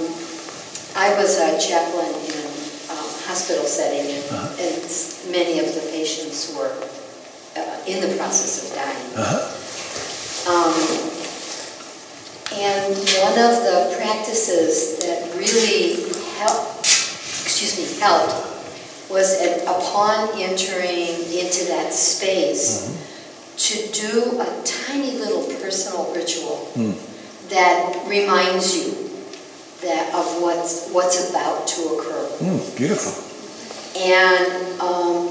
I 0.97 1.15
was 1.15 1.39
a 1.39 1.61
chaplain 1.61 2.09
in 2.09 2.41
a 2.41 2.97
um, 2.97 3.07
hospital 3.29 3.65
setting, 3.65 4.17
and, 4.17 4.25
uh-huh. 4.33 4.57
and, 4.59 4.83
many 5.31 5.59
of 5.59 5.67
the 5.75 5.81
patients 5.91 6.55
were 6.57 6.73
uh, 7.57 7.79
in 7.87 8.01
the 8.01 8.17
process 8.17 8.65
of 8.65 8.75
dying. 8.75 9.07
Uh-huh. 9.15 9.43
Um, 10.49 10.75
and 12.57 12.97
one 12.97 13.37
of 13.37 13.61
the 13.63 13.95
practices 13.99 14.99
that 15.01 15.35
really 15.37 16.09
helped, 16.39 16.96
excuse 17.47 17.79
me, 17.79 18.01
helped 18.01 18.35
was 19.09 19.41
at, 19.41 19.63
upon 19.63 20.29
entering 20.35 21.15
into 21.31 21.65
that 21.67 21.93
space 21.93 22.91
mm-hmm. 22.91 23.57
to 23.57 23.93
do 23.95 24.41
a 24.41 24.63
tiny 24.65 25.13
little 25.13 25.45
personal 25.63 26.13
ritual 26.13 26.69
mm. 26.75 27.49
that 27.49 28.03
reminds 28.09 28.75
you 28.75 28.91
that 29.81 30.13
of 30.13 30.43
what's 30.43 30.91
what's 30.91 31.31
about 31.31 31.69
to 31.69 31.83
occur. 31.95 32.27
Mm, 32.41 32.77
beautiful. 32.77 33.15
And 33.95 34.81
um, 34.81 35.29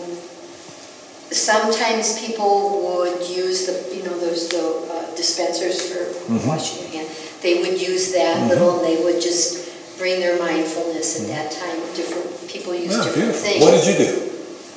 sometimes 1.32 2.26
people 2.26 2.98
would 2.98 3.28
use 3.28 3.68
the 3.68 3.94
you 3.94 4.04
know 4.04 4.18
those 4.20 4.48
the 4.48 4.88
uh, 4.90 5.16
dispensers 5.18 5.92
for 5.92 6.32
mm-hmm. 6.32 6.48
washing 6.48 6.82
your 6.84 6.92
hands 6.92 7.26
they 7.46 7.62
would 7.62 7.80
use 7.80 8.12
that 8.14 8.38
mm-hmm. 8.38 8.50
little, 8.50 8.80
and 8.80 8.88
they 8.88 9.04
would 9.04 9.22
just 9.22 9.70
bring 9.98 10.20
their 10.20 10.38
mindfulness 10.40 11.22
at 11.22 11.28
that 11.28 11.52
time. 11.52 11.80
Different 11.96 12.50
people 12.50 12.74
use 12.74 12.92
yeah, 12.92 13.04
different 13.04 13.16
beautiful. 13.16 13.42
things. 13.42 13.64
What 13.64 13.72
did 13.72 13.86
you 13.88 14.06
do? 14.06 14.26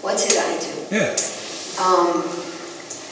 what 0.02 0.16
did 0.16 0.38
I 0.38 0.58
do? 0.58 0.74
Yeah. 0.94 1.12
Um, 1.82 2.22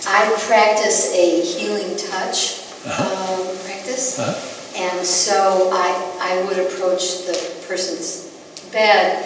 I 0.09 0.29
would 0.31 0.39
practice 0.41 1.13
a 1.15 1.41
healing 1.43 1.97
touch 1.97 2.63
um, 2.87 3.43
practice. 3.67 4.19
Uh-huh. 4.19 4.53
And 4.79 5.07
so 5.07 5.71
I, 5.73 5.91
I 6.21 6.45
would 6.47 6.59
approach 6.59 7.27
the 7.27 7.35
person's 7.67 8.31
bed, 8.71 9.25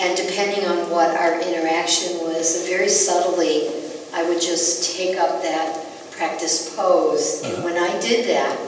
and 0.00 0.16
depending 0.16 0.64
on 0.66 0.90
what 0.90 1.14
our 1.16 1.40
interaction 1.40 2.18
was, 2.20 2.66
very 2.66 2.88
subtly, 2.88 3.68
I 4.14 4.28
would 4.28 4.40
just 4.40 4.96
take 4.96 5.16
up 5.18 5.42
that 5.42 5.84
practice 6.12 6.74
pose. 6.74 7.42
And 7.44 7.62
when 7.62 7.76
I 7.76 8.00
did 8.00 8.26
that, 8.28 8.58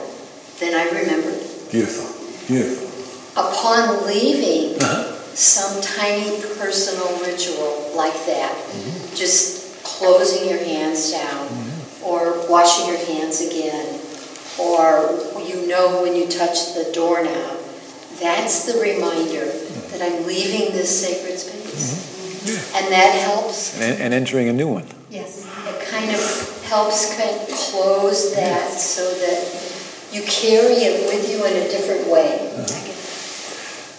then 0.59 0.75
I 0.75 0.85
remembered. 0.97 1.41
Beautiful. 1.71 2.07
Beautiful. 2.47 2.88
Upon 3.39 4.05
leaving, 4.05 4.75
Uh-huh. 4.83 5.15
some 5.33 5.79
tiny 5.81 6.41
personal 6.59 7.07
ritual 7.23 7.91
like 7.95 8.17
that, 8.27 8.51
mm-hmm. 8.51 9.15
just 9.15 9.81
closing 9.83 10.49
your 10.49 10.59
hands 10.59 11.11
down, 11.11 11.47
mm-hmm. 11.47 12.03
or 12.03 12.19
washing 12.51 12.87
your 12.91 12.99
hands 13.11 13.39
again, 13.39 13.87
or 14.59 15.15
you 15.47 15.67
know 15.71 16.01
when 16.03 16.15
you 16.19 16.27
touch 16.27 16.75
the 16.75 16.91
doorknob, 16.93 17.55
that's 18.19 18.65
the 18.67 18.75
reminder 18.81 19.47
mm-hmm. 19.47 19.91
that 19.91 20.01
I'm 20.03 20.27
leaving 20.27 20.75
this 20.75 20.91
sacred 20.91 21.39
space. 21.39 22.07
And 22.75 22.91
that 22.91 23.11
helps, 23.27 23.79
And, 23.79 24.01
and 24.01 24.13
entering 24.13 24.49
a 24.49 24.53
new 24.53 24.67
one. 24.67 24.87
yes, 25.09 25.45
it 25.67 25.79
kind 25.87 26.09
of 26.11 26.19
helps 26.67 27.15
kind 27.15 27.29
of 27.31 27.47
close 27.47 28.35
that 28.35 28.67
so 28.71 29.03
that 29.23 29.39
you 30.11 30.23
carry 30.27 30.83
it 30.89 31.07
with 31.07 31.29
you 31.31 31.45
in 31.45 31.53
a 31.55 31.65
different 31.71 32.07
way. 32.11 32.51
Uh-huh. 32.59 32.85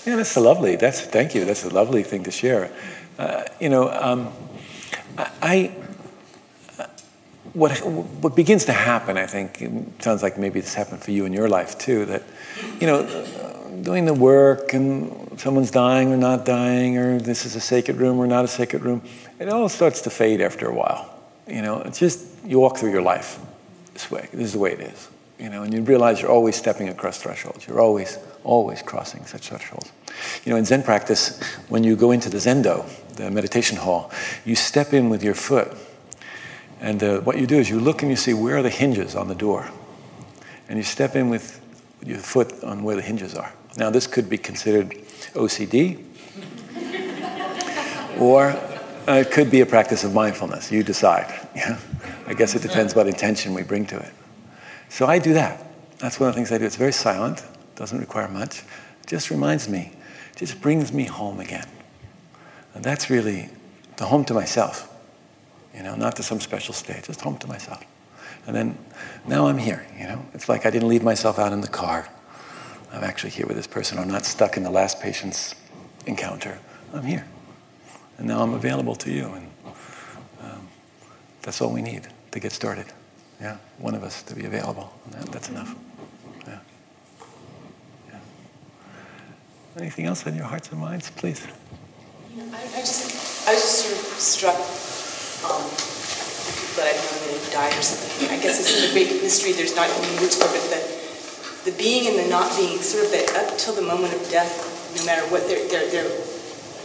Yeah, 0.07 0.17
that's 0.17 0.37
a 0.37 0.41
lovely. 0.41 0.77
That's 0.77 1.01
thank 1.01 1.35
you. 1.35 1.45
That's 1.45 1.65
a 1.65 1.71
lovely 1.71 2.03
thing 2.03 2.25
to 2.25 2.31
share. 2.31 2.71
Uh, 3.19 3.45
you 3.61 3.69
know, 3.69 3.91
um, 3.91 4.33
I, 5.19 5.31
I 5.43 5.75
what 7.53 7.73
what 8.23 8.37
begins 8.37 8.65
to 8.67 8.73
happen. 8.73 9.17
I 9.17 9.27
think 9.27 9.63
sounds 10.01 10.23
like 10.23 10.39
maybe 10.39 10.61
this 10.61 10.75
happened 10.75 11.03
for 11.03 11.11
you 11.11 11.25
in 11.25 11.33
your 11.33 11.49
life 11.49 11.79
too. 11.79 12.07
That 12.07 12.23
you 12.81 12.87
know, 12.87 13.05
doing 13.83 14.05
the 14.05 14.15
work 14.15 14.73
and 14.73 15.39
someone's 15.39 15.71
dying 15.71 16.13
or 16.13 16.17
not 16.17 16.45
dying, 16.45 16.97
or 16.97 17.19
this 17.19 17.45
is 17.45 17.57
a 17.57 17.61
sacred 17.61 17.97
room 17.97 18.19
or 18.19 18.27
not 18.27 18.45
a 18.45 18.49
sacred 18.49 18.83
room. 18.83 19.03
It 19.39 19.49
all 19.49 19.69
starts 19.69 20.01
to 20.03 20.11
fade 20.11 20.41
after 20.41 20.69
a 20.69 20.75
while. 20.75 21.11
You 21.47 21.63
know, 21.63 21.81
it's 21.81 21.99
just 21.99 22.27
you 22.45 22.61
walk 22.61 22.79
through 22.79 22.93
your 22.93 23.03
life 23.03 23.39
this 23.93 24.11
way. 24.11 24.29
This 24.33 24.47
is 24.47 24.53
the 24.53 24.59
way 24.59 24.73
it 24.73 24.81
is. 24.81 25.09
You 25.39 25.49
know, 25.49 25.63
and 25.63 25.73
you 25.73 25.83
realize 25.83 26.21
you're 26.21 26.31
always 26.31 26.57
stepping 26.57 26.89
across 26.89 27.21
thresholds. 27.23 27.67
You're 27.67 27.81
always, 27.81 28.19
always 28.45 28.83
crossing 28.83 29.27
such 29.27 29.49
thresholds. 29.49 29.93
You 30.45 30.51
know, 30.51 30.57
in 30.57 30.65
Zen 30.65 30.83
practice, 30.83 31.41
when 31.69 31.85
you 31.85 31.97
go 31.97 32.11
into 32.11 32.29
the 32.29 32.39
Zendo, 32.39 32.89
the 33.17 33.31
meditation 33.31 33.77
hall, 33.77 34.11
you 34.45 34.55
step 34.55 34.93
in 34.93 35.09
with 35.11 35.23
your 35.23 35.35
foot. 35.35 35.73
And 36.81 37.03
uh, 37.03 37.21
what 37.21 37.39
you 37.39 37.47
do 37.47 37.59
is 37.59 37.69
you 37.69 37.79
look 37.79 38.03
and 38.03 38.11
you 38.11 38.17
see 38.17 38.35
where 38.35 38.57
are 38.57 38.63
the 38.63 38.71
hinges 38.71 39.15
on 39.15 39.29
the 39.29 39.35
door. 39.35 39.71
And 40.69 40.79
you 40.79 40.85
step 40.85 41.17
in 41.17 41.29
with 41.29 41.61
your 42.05 42.19
foot 42.19 42.63
on 42.65 42.83
where 42.83 42.97
the 42.97 43.03
hinges 43.03 43.35
are. 43.35 43.53
Now, 43.77 43.91
this 43.91 44.07
could 44.07 44.29
be 44.29 44.39
considered 44.39 44.91
OCD, 45.35 46.05
or 48.19 48.57
uh, 49.07 49.15
it 49.15 49.31
could 49.31 49.51
be 49.51 49.61
a 49.61 49.67
practice 49.67 50.05
of 50.05 50.15
mindfulness. 50.15 50.73
You 50.73 50.83
decide. 50.83 51.49
Yeah? 51.55 51.79
I 52.27 52.35
guess 52.35 52.55
it 52.55 52.63
depends 52.63 52.95
what 52.95 53.07
intention 53.07 53.55
we 53.55 53.63
bring 53.63 53.87
to 53.87 53.99
it. 53.99 54.13
So 54.89 55.07
I 55.07 55.19
do 55.19 55.35
that. 55.35 55.67
That's 55.99 56.19
one 56.19 56.29
of 56.29 56.35
the 56.35 56.39
things 56.39 56.51
I 56.53 56.59
do. 56.59 56.65
It's 56.65 56.77
very 56.77 56.93
silent, 56.93 57.45
doesn't 57.81 57.99
require 57.99 58.29
much. 58.29 58.63
Just 59.07 59.31
reminds 59.31 59.67
me, 59.67 59.93
just 60.37 60.61
brings 60.61 60.93
me 60.93 61.05
home 61.05 61.41
again. 61.41 61.67
And 62.75 62.85
that's 62.85 63.09
really 63.09 63.49
the 63.97 64.05
home 64.05 64.27
to 64.27 64.35
myself, 64.35 64.95
you 65.75 65.83
know, 65.83 65.97
not 65.97 66.15
to 66.17 66.23
some 66.23 66.41
special 66.41 66.75
state, 66.75 67.05
just 67.05 67.23
home 67.23 67.39
to 67.39 67.47
myself. 67.47 67.83
And 68.47 68.55
then 68.55 68.79
now 69.27 69.47
I'm 69.47 69.57
here, 69.57 69.87
you 69.99 70.05
know. 70.05 70.23
It's 70.35 70.47
like 70.47 70.67
I 70.67 70.71
didn't 70.71 70.89
leave 70.89 71.03
myself 71.03 71.39
out 71.39 71.55
in 71.55 71.63
the 71.63 71.69
car. 71.69 72.07
I'm 72.93 73.03
actually 73.03 73.31
here 73.31 73.47
with 73.47 73.57
this 73.57 73.67
person. 73.67 73.99
I'm 73.99 74.09
not 74.09 74.27
stuck 74.27 74.59
in 74.59 74.63
the 74.63 74.71
last 74.71 75.01
patient's 75.01 75.55
encounter. 76.05 76.59
I'm 76.93 77.05
here. 77.05 77.27
And 78.19 78.29
now 78.29 78.43
I'm 78.43 78.53
available 78.53 78.95
to 78.97 79.11
you. 79.11 79.25
And 79.25 79.51
um, 80.43 80.69
that's 81.41 81.63
all 81.63 81.73
we 81.73 81.81
need 81.81 82.09
to 82.33 82.41
get 82.41 82.53
started. 82.53 82.87
Yeah, 83.41 83.57
one 83.79 83.95
of 83.95 84.03
us 84.03 84.23
to 84.25 84.35
be 84.35 84.45
available. 84.45 84.93
That, 85.13 85.33
that's 85.33 85.49
enough. 85.49 85.75
Yeah. 86.47 86.59
yeah. 88.09 88.19
Anything 89.79 90.07
else 90.07 90.27
in 90.27 90.35
your 90.35 90.45
hearts 90.45 90.71
and 90.71 90.81
minds, 90.81 91.11
please? 91.11 91.47
You 92.35 92.43
know, 92.43 92.51
I, 92.53 92.63
I 92.75 92.81
just, 92.81 93.47
I 93.47 93.55
was 93.55 93.63
just 93.63 93.87
sort 93.87 93.95
of 93.95 94.03
struck 94.19 94.59
um, 95.47 95.63
people 96.59 96.75
that 96.75 96.91
I've 96.91 96.99
known 96.99 97.21
that 97.23 97.39
have 97.39 97.51
died 97.55 97.75
or 97.79 97.83
something. 97.83 98.29
I 98.35 98.43
guess 98.43 98.59
it's 98.59 98.75
in 98.75 98.91
the 98.91 98.93
great 98.93 99.23
mystery. 99.23 99.53
There's 99.53 99.77
not 99.77 99.87
even 99.89 100.21
words 100.21 100.37
for 100.37 100.51
it, 100.51 100.59
but 100.59 100.75
the, 100.75 101.71
the 101.71 101.75
being 101.79 102.11
and 102.11 102.19
the 102.19 102.29
not 102.29 102.51
being, 102.59 102.83
sort 102.83 103.07
of 103.07 103.11
that 103.15 103.31
up 103.39 103.59
till 103.59 103.75
the 103.75 103.87
moment 103.87 104.13
of 104.13 104.23
death, 104.29 104.51
no 104.99 105.07
matter 105.07 105.23
what, 105.31 105.47
they're 105.47 105.63
they're 105.71 105.87
they're 105.87 106.11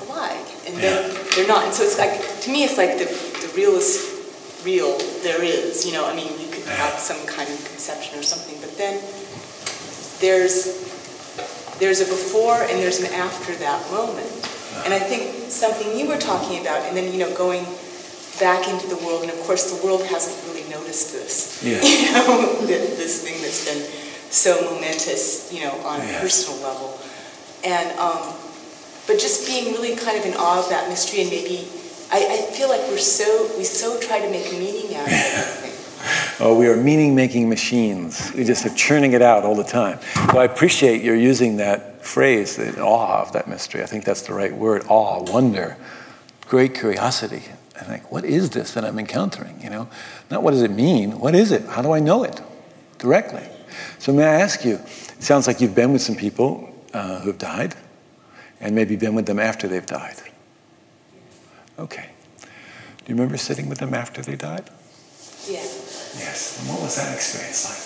alive, 0.05 0.45
and 0.69 0.77
then 0.77 1.09
they're 1.33 1.47
not. 1.49 1.65
And 1.65 1.73
so 1.73 1.83
it's 1.83 1.97
like 1.97 2.21
to 2.45 2.51
me, 2.53 2.63
it's 2.69 2.77
like 2.77 3.01
the 3.01 3.09
the 3.41 3.49
realest 3.57 4.13
real 4.63 4.93
there 5.25 5.41
is. 5.41 5.85
You 5.89 5.93
know, 5.93 6.05
I 6.05 6.13
mean, 6.13 6.29
you 6.37 6.53
could 6.53 6.69
have 6.77 7.01
some 7.01 7.17
kind 7.25 7.49
of 7.49 7.57
conception 7.65 8.19
or 8.19 8.21
something, 8.21 8.61
but 8.61 8.77
then 8.77 9.01
there's 10.21 10.84
there's 11.79 12.01
a 12.01 12.05
before 12.05 12.61
and 12.61 12.79
there's 12.79 12.99
an 12.99 13.11
after 13.13 13.55
that 13.55 13.79
moment. 13.91 14.29
And 14.83 14.93
I 14.93 14.99
think 14.99 15.51
something 15.51 15.97
you 15.97 16.07
were 16.07 16.17
talking 16.17 16.59
about, 16.61 16.83
and 16.83 16.97
then 16.97 17.11
you 17.11 17.19
know 17.19 17.33
going 17.35 17.63
back 18.39 18.67
into 18.67 18.87
the 18.87 18.97
world, 19.05 19.23
and 19.23 19.31
of 19.31 19.39
course 19.41 19.71
the 19.71 19.79
world 19.85 20.03
hasn't 20.05 20.35
really 20.47 20.67
noticed 20.69 21.13
this. 21.13 21.63
Yeah. 21.63 21.79
You 22.05 22.11
know, 22.11 22.67
th- 22.67 22.97
this 22.97 23.23
thing 23.23 23.41
that's 23.41 23.63
been 23.65 23.83
so 24.31 24.59
momentous, 24.71 25.51
you 25.53 25.63
know, 25.63 25.71
on 25.87 26.01
a 26.01 26.19
personal 26.19 26.59
level, 26.61 26.99
and 27.63 27.87
um, 27.97 28.35
but 29.07 29.19
just 29.19 29.47
being 29.47 29.73
really 29.73 29.95
kind 29.95 30.17
of 30.17 30.25
in 30.25 30.33
awe 30.35 30.59
of 30.59 30.69
that 30.69 30.89
mystery, 30.89 31.21
and 31.21 31.29
maybe 31.29 31.67
I, 32.11 32.47
I 32.49 32.51
feel 32.51 32.69
like 32.69 32.81
we're 32.91 32.97
so 32.97 33.49
we 33.57 33.63
so 33.63 33.99
try 33.99 34.19
to 34.19 34.29
make 34.29 34.51
meaning 34.51 34.95
out 34.95 35.07
of 35.07 35.13
everything. 35.13 35.74
Oh, 36.39 36.57
we 36.57 36.67
are 36.67 36.75
meaning 36.75 37.15
making 37.15 37.49
machines. 37.49 38.31
We 38.35 38.43
just 38.43 38.65
are 38.65 38.73
churning 38.75 39.13
it 39.13 39.21
out 39.21 39.43
all 39.43 39.55
the 39.55 39.63
time. 39.63 39.99
So 40.31 40.39
I 40.39 40.45
appreciate 40.45 41.01
your 41.01 41.15
using 41.15 41.57
that 41.57 42.05
phrase, 42.05 42.55
the 42.55 42.81
awe 42.81 43.21
of 43.21 43.33
that 43.33 43.47
mystery. 43.47 43.81
I 43.83 43.85
think 43.85 44.05
that's 44.05 44.21
the 44.21 44.33
right 44.33 44.53
word 44.53 44.83
awe, 44.87 45.23
wonder, 45.31 45.77
great 46.47 46.73
curiosity. 46.73 47.43
And 47.77 47.87
like, 47.87 48.11
what 48.11 48.23
is 48.23 48.51
this 48.51 48.73
that 48.73 48.85
I'm 48.85 48.99
encountering? 48.99 49.61
You 49.61 49.69
know, 49.69 49.89
not 50.29 50.43
what 50.43 50.51
does 50.51 50.61
it 50.61 50.71
mean? 50.71 51.19
What 51.19 51.35
is 51.35 51.51
it? 51.51 51.65
How 51.65 51.81
do 51.81 51.91
I 51.91 51.99
know 51.99 52.23
it 52.23 52.41
directly? 52.99 53.43
So 53.99 54.13
may 54.13 54.23
I 54.23 54.41
ask 54.41 54.63
you? 54.63 54.75
It 54.75 55.23
sounds 55.23 55.47
like 55.47 55.59
you've 55.59 55.75
been 55.75 55.91
with 55.91 56.01
some 56.01 56.15
people 56.15 56.73
uh, 56.93 57.19
who 57.19 57.27
have 57.27 57.37
died, 57.37 57.75
and 58.61 58.75
maybe 58.75 58.95
been 58.95 59.15
with 59.15 59.25
them 59.25 59.39
after 59.39 59.67
they've 59.67 59.85
died. 59.85 60.15
Okay. 61.77 62.09
Do 62.41 62.47
you 63.07 63.15
remember 63.15 63.37
sitting 63.37 63.67
with 63.67 63.79
them 63.79 63.93
after 63.93 64.21
they 64.21 64.35
died? 64.35 64.69
Yeah. 65.47 65.65
Yes. 66.17 66.59
And 66.59 66.69
what 66.69 66.81
was 66.81 66.95
that 66.95 67.13
experience 67.13 67.67
like? 67.67 67.83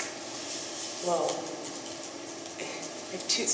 Well, 1.07 1.31
I 2.59 3.17
have 3.17 3.25
two, 3.27 3.45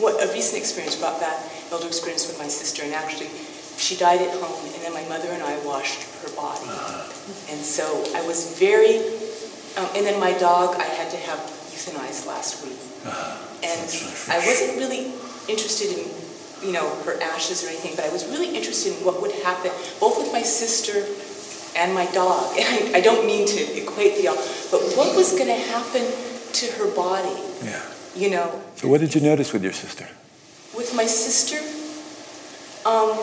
what, 0.00 0.18
a 0.22 0.32
recent 0.32 0.58
experience 0.58 0.96
brought 0.96 1.20
back 1.20 1.36
elder 1.70 1.86
experience 1.86 2.26
with 2.26 2.38
my 2.38 2.48
sister, 2.48 2.82
and 2.82 2.92
actually, 2.94 3.28
she 3.76 3.94
died 3.94 4.22
at 4.22 4.32
home, 4.40 4.56
and 4.64 4.82
then 4.82 4.92
my 4.94 5.04
mother 5.06 5.28
and 5.30 5.42
I 5.42 5.54
washed 5.64 6.02
her 6.24 6.32
body, 6.34 6.66
and 7.52 7.60
so 7.60 7.84
I 8.16 8.26
was 8.26 8.58
very, 8.58 8.98
um, 9.76 9.86
and 9.94 10.06
then 10.08 10.18
my 10.18 10.32
dog 10.38 10.74
I 10.80 10.88
had 10.96 11.10
to 11.10 11.20
have 11.28 11.38
euthanized 11.70 12.26
last 12.26 12.64
week, 12.64 12.80
and 13.62 13.86
I 14.32 14.40
wasn't 14.42 14.80
really 14.80 15.12
interested 15.46 15.92
in, 15.92 16.08
you 16.64 16.72
know, 16.72 16.88
her 17.04 17.20
ashes 17.20 17.62
or 17.62 17.68
anything, 17.68 17.94
but 17.94 18.06
I 18.06 18.12
was 18.12 18.26
really 18.26 18.56
interested 18.56 18.96
in 18.96 19.04
what 19.04 19.20
would 19.20 19.36
happen, 19.44 19.70
both 20.00 20.16
with 20.18 20.32
my 20.32 20.42
sister 20.42 21.04
and 21.76 21.94
my 21.94 22.06
dog. 22.12 22.56
And 22.58 22.94
I, 22.94 22.98
I 22.98 23.00
don't 23.00 23.26
mean 23.26 23.46
to 23.46 23.60
equate 23.82 24.16
the 24.16 24.28
all, 24.28 24.36
but 24.70 24.80
what 24.96 25.14
was 25.16 25.32
going 25.32 25.48
to 25.48 25.62
happen 25.74 26.02
to 26.52 26.66
her 26.78 26.88
body, 26.94 27.36
Yeah. 27.64 27.82
you 28.14 28.30
know? 28.30 28.62
So 28.76 28.88
what 28.88 29.00
did 29.00 29.14
you 29.14 29.20
notice 29.20 29.52
with 29.52 29.62
your 29.62 29.72
sister? 29.72 30.08
With 30.76 30.94
my 30.94 31.06
sister, 31.06 31.56
um, 32.88 33.16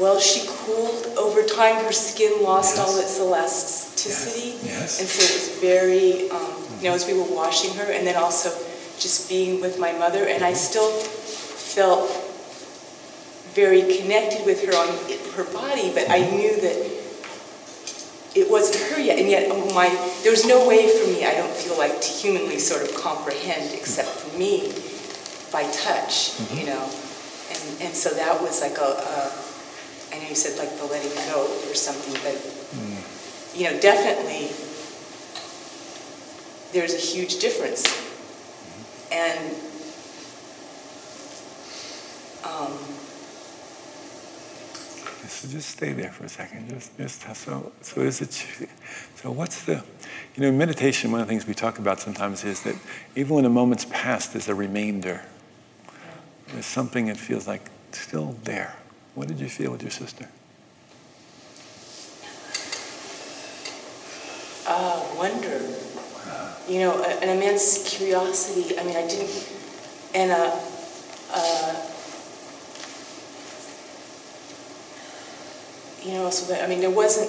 well, 0.00 0.18
she 0.20 0.46
cooled 0.46 1.06
over 1.18 1.42
time. 1.42 1.84
Her 1.84 1.92
skin 1.92 2.42
lost 2.42 2.78
all 2.78 2.98
its 2.98 3.18
elasticity, 3.18 4.56
Yes. 4.64 4.64
Yes. 4.64 5.00
and 5.00 5.08
so 5.08 5.20
it 5.24 5.32
was 5.36 5.48
very, 5.60 6.30
um, 6.30 6.56
you 6.80 6.88
know, 6.88 6.94
as 6.94 7.06
we 7.06 7.12
were 7.14 7.28
washing 7.34 7.74
her, 7.74 7.84
and 7.92 8.06
then 8.06 8.16
also 8.16 8.48
just 8.98 9.28
being 9.28 9.60
with 9.60 9.78
my 9.78 9.92
mother, 9.92 10.24
and 10.26 10.42
I 10.44 10.52
still 10.54 10.90
felt 10.90 12.08
very 13.54 13.82
connected 13.98 14.46
with 14.46 14.64
her 14.64 14.72
on 14.76 14.88
her 15.36 15.44
body, 15.52 15.92
but 15.92 16.08
I 16.10 16.18
knew 16.30 16.60
that 16.60 16.76
it 18.34 18.50
wasn't 18.50 18.78
her 18.90 19.00
yet, 19.00 19.18
and 19.18 19.28
yet 19.28 19.48
oh 19.50 19.74
my 19.74 19.88
there 20.22 20.30
was 20.30 20.46
no 20.46 20.66
way 20.68 20.88
for 20.88 21.06
me. 21.10 21.24
I 21.24 21.34
don't 21.34 21.52
feel 21.52 21.76
like 21.76 22.00
to 22.00 22.08
humanly 22.08 22.58
sort 22.58 22.82
of 22.82 22.94
comprehend, 22.94 23.74
except 23.74 24.08
for 24.08 24.38
me, 24.38 24.72
by 25.50 25.64
touch, 25.72 26.38
mm-hmm. 26.38 26.58
you 26.58 26.66
know, 26.66 26.84
and 27.50 27.82
and 27.88 27.94
so 27.94 28.10
that 28.10 28.40
was 28.40 28.60
like 28.60 28.78
a, 28.78 28.82
a 28.82 29.32
I 30.12 30.18
know 30.18 30.28
you 30.28 30.34
said 30.34 30.58
like 30.58 30.76
the 30.78 30.86
letting 30.86 31.14
go 31.30 31.46
or 31.68 31.74
something, 31.74 32.14
but, 32.14 32.34
mm. 32.34 32.98
you 33.56 33.70
know, 33.70 33.78
definitely, 33.80 34.50
there's 36.72 36.94
a 36.94 36.98
huge 36.98 37.38
difference. 37.38 37.86
Mm-hmm. 37.86 39.12
And, 39.14 39.54
um, 42.42 42.74
So 45.30 45.48
just 45.48 45.70
stay 45.70 45.92
there 45.92 46.10
for 46.10 46.24
a 46.24 46.28
second. 46.28 46.68
Just, 46.68 46.98
just 46.98 47.22
so, 47.42 47.72
so 47.80 48.00
is 48.02 48.20
it? 48.20 48.32
So 49.16 49.30
what's 49.30 49.64
the? 49.64 49.84
You 50.34 50.42
know, 50.42 50.52
meditation, 50.52 51.12
one 51.12 51.20
of 51.20 51.26
the 51.26 51.30
things 51.30 51.46
we 51.46 51.54
talk 51.54 51.78
about 51.78 52.00
sometimes 52.00 52.44
is 52.44 52.62
that 52.62 52.74
even 53.14 53.36
when 53.36 53.44
a 53.44 53.50
moment's 53.50 53.84
passed, 53.84 54.32
there's 54.32 54.48
a 54.48 54.54
remainder. 54.54 55.22
There's 56.48 56.66
something 56.66 57.06
that 57.06 57.16
feels 57.16 57.46
like 57.46 57.62
still 57.92 58.36
there. 58.44 58.76
What 59.14 59.28
did 59.28 59.38
you 59.40 59.48
feel 59.48 59.72
with 59.72 59.82
your 59.82 59.90
sister? 59.90 60.28
uh, 64.70 65.04
wonder, 65.16 65.60
you 66.68 66.80
know, 66.80 67.02
an 67.02 67.28
immense 67.28 67.96
curiosity. 67.96 68.78
I 68.78 68.84
mean, 68.84 68.96
I 68.96 69.06
didn't, 69.06 69.48
and 70.14 70.30
a, 70.30 71.89
you 76.04 76.12
know, 76.12 76.30
so 76.30 76.52
that, 76.52 76.62
I 76.64 76.66
mean, 76.66 76.80
there 76.80 76.90
wasn't, 76.90 77.28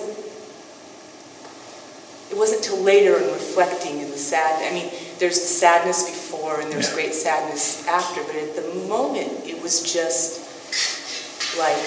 it 2.31 2.37
wasn't 2.37 2.63
till 2.63 2.77
later 2.81 3.17
in 3.17 3.23
reflecting 3.33 3.99
and 4.01 4.11
the 4.11 4.17
sad, 4.17 4.63
I 4.69 4.73
mean, 4.73 4.89
there's 5.19 5.39
the 5.39 5.47
sadness 5.47 6.09
before 6.09 6.61
and 6.61 6.71
there's 6.71 6.87
Yeah. 6.89 6.95
great 6.95 7.13
sadness 7.13 7.85
after, 7.87 8.23
but 8.23 8.35
at 8.35 8.55
the 8.55 8.73
moment, 8.87 9.45
it 9.45 9.61
was 9.61 9.81
just 9.83 10.39
like 11.59 11.77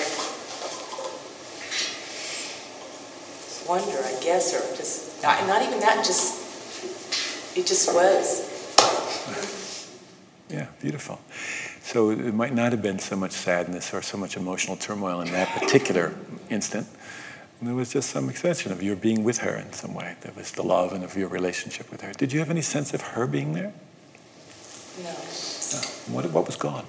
wonder, 3.69 3.97
I 4.05 4.15
guess, 4.23 4.52
or 4.55 4.77
just, 4.77 5.23
not, 5.23 5.47
not 5.47 5.62
even 5.62 5.81
that, 5.81 6.05
just, 6.05 7.56
it 7.56 7.66
just 7.66 7.93
was. 7.94 8.51
Yeah, 10.51 10.66
beautiful. 10.81 11.19
So 11.85 12.11
it 12.11 12.32
might 12.32 12.55
not 12.55 12.73
have 12.73 12.81
been 12.81 12.98
so 12.98 13.15
much 13.15 13.32
sadness 13.32 13.93
or 13.93 14.01
so 14.01 14.16
much 14.16 14.39
emotional 14.39 14.74
turmoil 14.77 15.20
in 15.20 15.31
that 15.32 15.48
particular 15.61 16.15
instant. 16.48 16.86
There 17.61 17.74
was 17.74 17.93
just 17.93 18.09
some 18.09 18.31
extension 18.31 18.73
of 18.73 18.82
your 18.82 18.97
being 18.97 19.23
with 19.23 19.39
her 19.39 19.55
in 19.55 19.70
some 19.74 19.94
way. 19.94 20.16
There 20.23 20.32
was 20.35 20.51
the 20.52 20.62
love 20.62 20.94
and 20.94 21.05
of 21.05 21.15
your 21.15 21.28
relationship 21.28 21.90
with 21.90 22.01
her. 22.01 22.12
Did 22.12 22.32
you 22.32 22.39
have 22.40 22.48
any 22.48 22.62
sense 22.62 22.94
of 22.94 23.02
her 23.02 23.27
being 23.27 23.52
there? 23.52 23.73
No. 25.02 25.11
No. 25.11 26.15
What, 26.15 26.31
what 26.32 26.47
was 26.47 26.56
gone? 26.56 26.86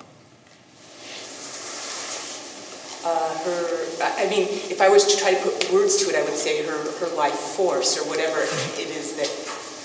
Uh, 3.05 3.37
her, 3.43 3.85
I 4.01 4.29
mean, 4.29 4.47
if 4.49 4.81
I 4.81 4.87
was 4.87 5.05
to 5.13 5.17
try 5.17 5.33
to 5.33 5.41
put 5.41 5.71
words 5.73 6.03
to 6.03 6.09
it, 6.09 6.15
I 6.15 6.23
would 6.23 6.35
say 6.35 6.65
her, 6.65 7.05
her 7.05 7.15
life 7.15 7.35
force 7.35 7.97
or 7.97 8.07
whatever 8.09 8.39
it 8.41 8.89
is 8.89 9.15
that 9.17 9.29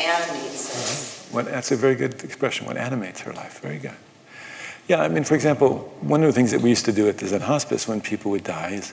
animates 0.00 0.70
us. 0.70 1.28
What, 1.32 1.46
that's 1.46 1.72
a 1.72 1.76
very 1.76 1.96
good 1.96 2.22
expression. 2.22 2.66
What 2.66 2.76
animates 2.76 3.20
her 3.22 3.32
life? 3.32 3.58
Very 3.60 3.78
good. 3.78 3.96
Yeah, 4.90 5.02
I 5.02 5.08
mean, 5.08 5.22
for 5.22 5.36
example, 5.36 5.94
one 6.00 6.24
of 6.24 6.26
the 6.26 6.32
things 6.32 6.50
that 6.50 6.62
we 6.62 6.68
used 6.68 6.84
to 6.86 6.92
do 6.92 7.08
at 7.08 7.16
the 7.16 7.28
Zen 7.28 7.42
Hospice 7.42 7.86
when 7.86 8.00
people 8.00 8.32
would 8.32 8.42
die 8.42 8.70
is 8.70 8.92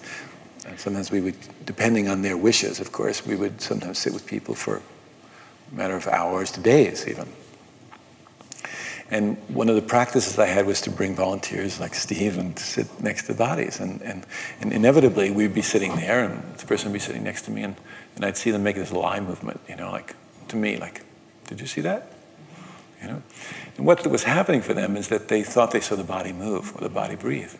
and 0.68 0.80
sometimes 0.80 1.10
we 1.10 1.22
would, 1.22 1.36
depending 1.66 2.08
on 2.08 2.22
their 2.22 2.38
wishes, 2.38 2.80
of 2.80 2.92
course, 2.92 3.26
we 3.26 3.36
would 3.36 3.60
sometimes 3.60 3.98
sit 3.98 4.14
with 4.14 4.24
people 4.28 4.54
for 4.54 4.76
a 4.76 5.76
matter 5.76 5.96
of 5.96 6.06
hours 6.06 6.52
to 6.52 6.60
days 6.60 7.08
even. 7.08 7.28
And 9.10 9.38
one 9.48 9.70
of 9.70 9.76
the 9.76 9.82
practices 9.82 10.38
I 10.38 10.46
had 10.46 10.68
was 10.68 10.82
to 10.82 10.92
bring 10.92 11.16
volunteers 11.16 11.80
like 11.80 11.96
Steve 11.96 12.38
and 12.38 12.60
sit 12.60 13.02
next 13.02 13.26
to 13.26 13.34
bodies. 13.34 13.80
And, 13.80 14.00
and, 14.04 14.24
and 14.62 14.72
inevitably, 14.72 15.32
we'd 15.32 15.56
be 15.56 15.64
sitting 15.64 15.96
there, 15.96 16.24
and 16.24 16.58
the 16.60 16.68
person 16.68 16.92
would 16.92 16.94
be 16.94 17.00
sitting 17.00 17.24
next 17.24 17.42
to 17.46 17.52
me, 17.52 17.64
and, 17.64 17.76
and 18.16 18.24
I'd 18.24 18.38
see 18.38 18.52
them 18.52 18.62
make 18.62 18.76
this 18.76 18.94
eye 18.94 19.20
movement, 19.20 19.62
you 19.68 19.76
know, 19.76 19.90
like 19.90 20.14
to 20.50 20.58
me, 20.58 20.78
like, 20.78 21.02
did 21.48 21.60
you 21.60 21.66
see 21.66 21.82
that? 21.82 22.17
You 23.02 23.08
know? 23.08 23.22
And 23.78 23.86
what 23.86 24.06
was 24.08 24.24
happening 24.24 24.62
for 24.62 24.74
them 24.74 24.98
is 24.98 25.08
that 25.10 25.28
they 25.28 25.44
thought 25.44 25.72
they 25.72 25.82
saw 25.82 25.96
the 25.96 26.04
body 26.04 26.34
move 26.34 26.76
or 26.76 26.82
the 26.82 26.90
body 26.90 27.16
breathe. 27.16 27.54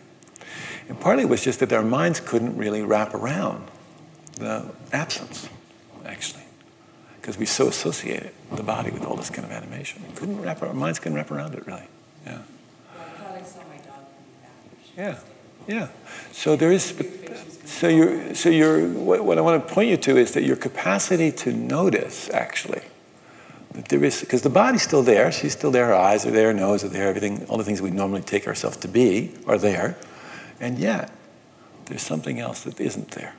And 0.88 0.98
partly 0.98 1.24
it 1.24 1.28
was 1.28 1.42
just 1.42 1.60
that 1.60 1.68
their 1.68 1.82
minds 1.82 2.20
couldn't 2.20 2.56
really 2.56 2.82
wrap 2.82 3.14
around 3.14 3.68
the 4.36 4.64
absence, 4.92 5.48
actually, 6.04 6.44
because 7.20 7.36
we 7.36 7.44
so 7.46 7.68
associated 7.68 8.32
the 8.52 8.62
body 8.62 8.90
with 8.90 9.04
all 9.04 9.16
this 9.16 9.30
kind 9.30 9.44
of 9.44 9.52
animation. 9.52 10.02
We 10.08 10.14
couldn't 10.14 10.40
wrap 10.40 10.62
our 10.62 10.72
minds 10.72 10.98
couldn't 10.98 11.16
wrap 11.16 11.30
around 11.30 11.54
it 11.54 11.66
really. 11.66 11.86
Yeah. 12.26 12.38
Yeah, 14.96 15.18
yeah. 15.68 15.88
So 16.32 16.56
there 16.56 16.72
is. 16.72 16.92
So 17.64 17.86
you're. 17.88 18.34
So 18.34 18.48
you're. 18.48 18.88
What, 18.88 19.24
what 19.24 19.38
I 19.38 19.40
want 19.42 19.66
to 19.66 19.72
point 19.72 19.90
you 19.90 19.96
to 19.96 20.16
is 20.16 20.32
that 20.32 20.42
your 20.42 20.56
capacity 20.56 21.30
to 21.32 21.52
notice 21.52 22.28
actually. 22.30 22.82
There 23.88 24.04
is 24.04 24.20
because 24.20 24.42
the 24.42 24.50
body's 24.50 24.82
still 24.82 25.02
there. 25.02 25.30
She's 25.30 25.52
still 25.52 25.70
there. 25.70 25.86
Her 25.86 25.94
eyes 25.94 26.26
are 26.26 26.30
there. 26.30 26.48
Her 26.48 26.54
nose 26.54 26.82
are 26.82 26.88
there. 26.88 27.08
Everything. 27.08 27.46
All 27.46 27.58
the 27.58 27.64
things 27.64 27.80
we 27.80 27.90
normally 27.90 28.22
take 28.22 28.46
ourselves 28.46 28.76
to 28.78 28.88
be 28.88 29.34
are 29.46 29.58
there, 29.58 29.96
and 30.60 30.78
yet 30.78 31.12
there's 31.86 32.02
something 32.02 32.40
else 32.40 32.62
that 32.64 32.80
isn't 32.80 33.12
there, 33.12 33.34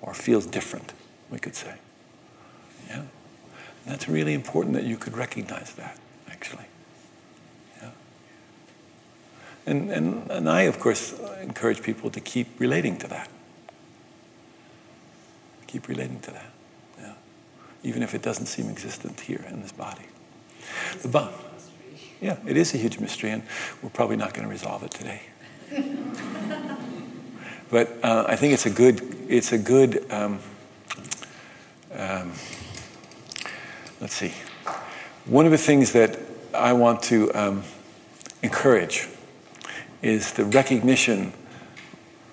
or 0.00 0.14
feels 0.14 0.46
different. 0.46 0.92
We 1.30 1.38
could 1.38 1.56
say. 1.56 1.74
Yeah. 2.88 2.98
And 2.98 3.06
that's 3.86 4.08
really 4.08 4.34
important 4.34 4.74
that 4.74 4.84
you 4.84 4.96
could 4.96 5.16
recognize 5.16 5.72
that 5.72 5.98
actually. 6.28 6.64
Yeah. 7.80 7.90
And, 9.66 9.90
and, 9.90 10.30
and 10.30 10.48
I, 10.48 10.62
of 10.62 10.78
course, 10.78 11.14
encourage 11.40 11.82
people 11.82 12.10
to 12.10 12.20
keep 12.20 12.48
relating 12.60 12.96
to 12.98 13.08
that. 13.08 13.28
Keep 15.66 15.88
relating 15.88 16.20
to 16.20 16.30
that. 16.32 16.53
Even 17.84 18.02
if 18.02 18.14
it 18.14 18.22
doesn't 18.22 18.46
seem 18.46 18.68
existent 18.68 19.20
here 19.20 19.44
in 19.48 19.62
this 19.62 19.72
body. 19.72 20.06
The 21.02 21.08
bo- 21.08 21.32
yeah, 22.20 22.38
it 22.46 22.56
is 22.56 22.74
a 22.74 22.78
huge 22.78 22.98
mystery, 22.98 23.30
and 23.30 23.42
we're 23.82 23.90
probably 23.90 24.16
not 24.16 24.32
going 24.34 24.44
to 24.44 24.50
resolve 24.50 24.82
it 24.82 24.90
today. 24.90 25.22
but 27.70 27.96
uh, 28.02 28.24
I 28.26 28.34
think 28.36 28.54
it's 28.54 28.66
a 28.66 28.70
good, 28.70 29.02
it's 29.28 29.52
a 29.52 29.58
good, 29.58 30.10
um, 30.10 30.38
um, 31.92 32.32
let's 34.00 34.14
see. 34.14 34.32
One 35.26 35.44
of 35.44 35.52
the 35.52 35.58
things 35.58 35.92
that 35.92 36.18
I 36.54 36.72
want 36.72 37.02
to 37.04 37.32
um, 37.34 37.62
encourage 38.42 39.08
is 40.00 40.32
the 40.32 40.44
recognition 40.44 41.32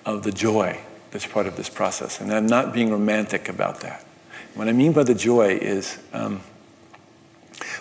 of 0.04 0.22
the 0.22 0.32
joy 0.32 0.80
that's 1.10 1.26
part 1.26 1.46
of 1.46 1.56
this 1.56 1.68
process. 1.68 2.20
And 2.20 2.32
I'm 2.32 2.46
not 2.46 2.72
being 2.72 2.90
romantic 2.90 3.48
about 3.48 3.80
that. 3.80 4.04
What 4.54 4.68
I 4.68 4.72
mean 4.72 4.92
by 4.92 5.04
the 5.04 5.14
joy 5.14 5.56
is 5.56 5.98
um, 6.12 6.42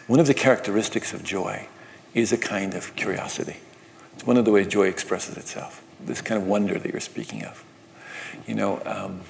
one 0.08 0.22
of 0.22 0.28
the 0.28 0.34
characteristics 0.34 1.14
of 1.14 1.22
joy 1.22 1.68
is 2.14 2.32
a 2.32 2.38
kind 2.38 2.74
of 2.74 2.96
curiosity. 2.96 3.58
It's 4.14 4.26
one 4.26 4.38
of 4.38 4.46
the 4.46 4.52
ways 4.52 4.68
joy 4.68 4.88
expresses 4.88 5.36
itself, 5.36 5.84
this 6.00 6.22
kind 6.22 6.42
of 6.42 6.48
wonder 6.48 6.80
that 6.80 6.90
you're 6.90 7.02
speaking 7.02 7.44
of. 7.44 7.66
You 8.48 8.56
know, 8.56 8.82
um, 8.86 9.22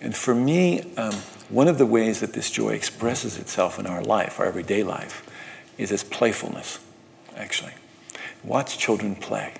and 0.00 0.16
for 0.16 0.34
me, 0.34 0.94
um, 0.96 1.14
one 1.50 1.68
of 1.68 1.76
the 1.76 1.86
ways 1.86 2.20
that 2.20 2.32
this 2.32 2.50
joy 2.50 2.70
expresses 2.70 3.36
itself 3.36 3.78
in 3.78 3.86
our 3.86 4.02
life, 4.02 4.40
our 4.40 4.46
everyday 4.46 4.82
life, 4.82 5.28
is 5.76 5.92
as 5.92 6.04
playfulness, 6.04 6.78
actually. 7.36 7.72
Watch 8.42 8.78
children 8.78 9.14
play. 9.14 9.54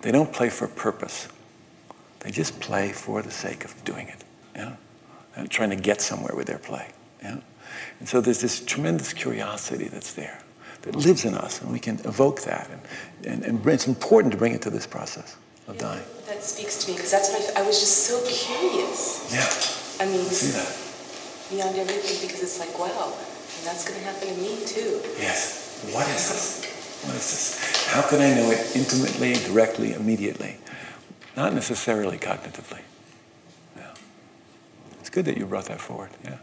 They 0.00 0.10
don't 0.10 0.32
play 0.32 0.48
for 0.48 0.68
purpose. 0.68 1.28
They 2.20 2.30
just 2.30 2.60
play 2.60 2.92
for 2.92 3.20
the 3.20 3.30
sake 3.30 3.64
of 3.64 3.84
doing 3.84 4.08
it. 4.08 4.24
Yeah? 5.34 5.40
And 5.40 5.50
trying 5.50 5.70
to 5.70 5.76
get 5.76 6.00
somewhere 6.00 6.34
with 6.34 6.46
their 6.46 6.58
play. 6.58 6.90
Yeah? 7.22 7.38
And 8.00 8.08
so 8.08 8.20
there's 8.20 8.40
this 8.40 8.60
tremendous 8.64 9.12
curiosity 9.12 9.88
that's 9.88 10.14
there, 10.14 10.42
that 10.82 10.96
lives 10.96 11.24
in 11.24 11.34
us, 11.34 11.60
and 11.60 11.72
we 11.72 11.78
can 11.78 11.98
evoke 12.04 12.42
that. 12.42 12.68
And, 12.70 13.42
and, 13.44 13.44
and 13.44 13.66
it's 13.66 13.86
important 13.86 14.32
to 14.32 14.38
bring 14.38 14.54
it 14.54 14.62
to 14.62 14.70
this 14.70 14.86
process 14.86 15.36
of 15.68 15.78
dying. 15.78 16.02
That 16.26 16.42
speaks 16.42 16.84
to 16.84 16.90
me 16.90 16.96
because 16.96 17.10
that's 17.10 17.30
what 17.30 17.56
I, 17.56 17.62
I 17.62 17.66
was 17.66 17.80
just 17.80 18.06
so 18.06 18.18
curious. 18.26 19.32
Yeah. 19.32 20.04
I 20.04 20.10
mean, 20.10 20.24
See 20.24 20.50
that? 20.52 20.76
beyond 21.50 21.78
everything 21.78 22.26
because 22.26 22.42
it's 22.42 22.58
like, 22.58 22.76
wow, 22.78 23.12
and 23.12 23.66
that's 23.66 23.86
going 23.88 23.98
to 24.00 24.04
happen 24.04 24.28
to 24.28 24.34
me 24.40 24.64
too. 24.66 25.00
Yes. 25.18 25.88
What 25.92 26.08
is 26.08 26.28
this? 26.28 27.04
What 27.04 27.14
is 27.14 27.30
this? 27.30 27.86
How 27.88 28.02
can 28.08 28.20
I 28.20 28.34
know 28.34 28.50
it 28.50 28.74
intimately, 28.76 29.34
directly, 29.34 29.92
immediately? 29.94 30.56
Not 31.36 31.52
necessarily 31.54 32.18
cognitively. 32.18 32.80
Good 35.12 35.26
that 35.26 35.36
you 35.36 35.46
brought 35.46 35.66
that 35.66 35.80
forward. 35.80 36.10
Yeah. 36.24 36.38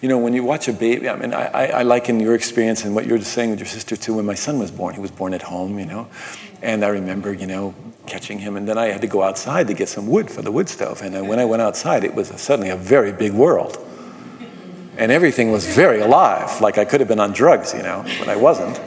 You 0.00 0.08
know, 0.08 0.16
when 0.16 0.32
you 0.32 0.42
watch 0.42 0.68
a 0.68 0.72
baby, 0.72 1.08
I 1.08 1.16
mean, 1.16 1.34
I, 1.34 1.46
I, 1.46 1.66
I 1.66 1.82
liken 1.82 2.18
your 2.18 2.34
experience 2.34 2.84
and 2.84 2.94
what 2.94 3.04
you're 3.06 3.20
saying 3.20 3.50
with 3.50 3.58
your 3.58 3.66
sister 3.66 3.94
to 3.94 4.14
when 4.14 4.24
my 4.24 4.34
son 4.34 4.58
was 4.58 4.70
born. 4.70 4.94
He 4.94 5.00
was 5.00 5.10
born 5.10 5.34
at 5.34 5.42
home, 5.42 5.78
you 5.78 5.84
know, 5.84 6.08
and 6.62 6.82
I 6.82 6.88
remember, 6.88 7.32
you 7.34 7.46
know, 7.46 7.74
catching 8.06 8.38
him, 8.38 8.56
and 8.56 8.66
then 8.66 8.78
I 8.78 8.86
had 8.86 9.02
to 9.02 9.06
go 9.06 9.22
outside 9.22 9.66
to 9.66 9.74
get 9.74 9.90
some 9.90 10.06
wood 10.06 10.30
for 10.30 10.40
the 10.40 10.50
wood 10.50 10.70
stove. 10.70 11.02
And 11.02 11.14
then 11.14 11.28
when 11.28 11.38
I 11.38 11.44
went 11.44 11.60
outside, 11.60 12.04
it 12.04 12.14
was 12.14 12.28
suddenly 12.40 12.70
a 12.70 12.76
very 12.76 13.12
big 13.12 13.32
world 13.32 13.86
and 14.98 15.12
everything 15.12 15.50
was 15.50 15.66
very 15.66 16.00
alive 16.00 16.60
like 16.60 16.78
i 16.78 16.84
could 16.84 17.00
have 17.00 17.08
been 17.08 17.20
on 17.20 17.32
drugs 17.32 17.74
you 17.74 17.82
know 17.82 18.04
but 18.18 18.28
i 18.28 18.36
wasn't 18.36 18.80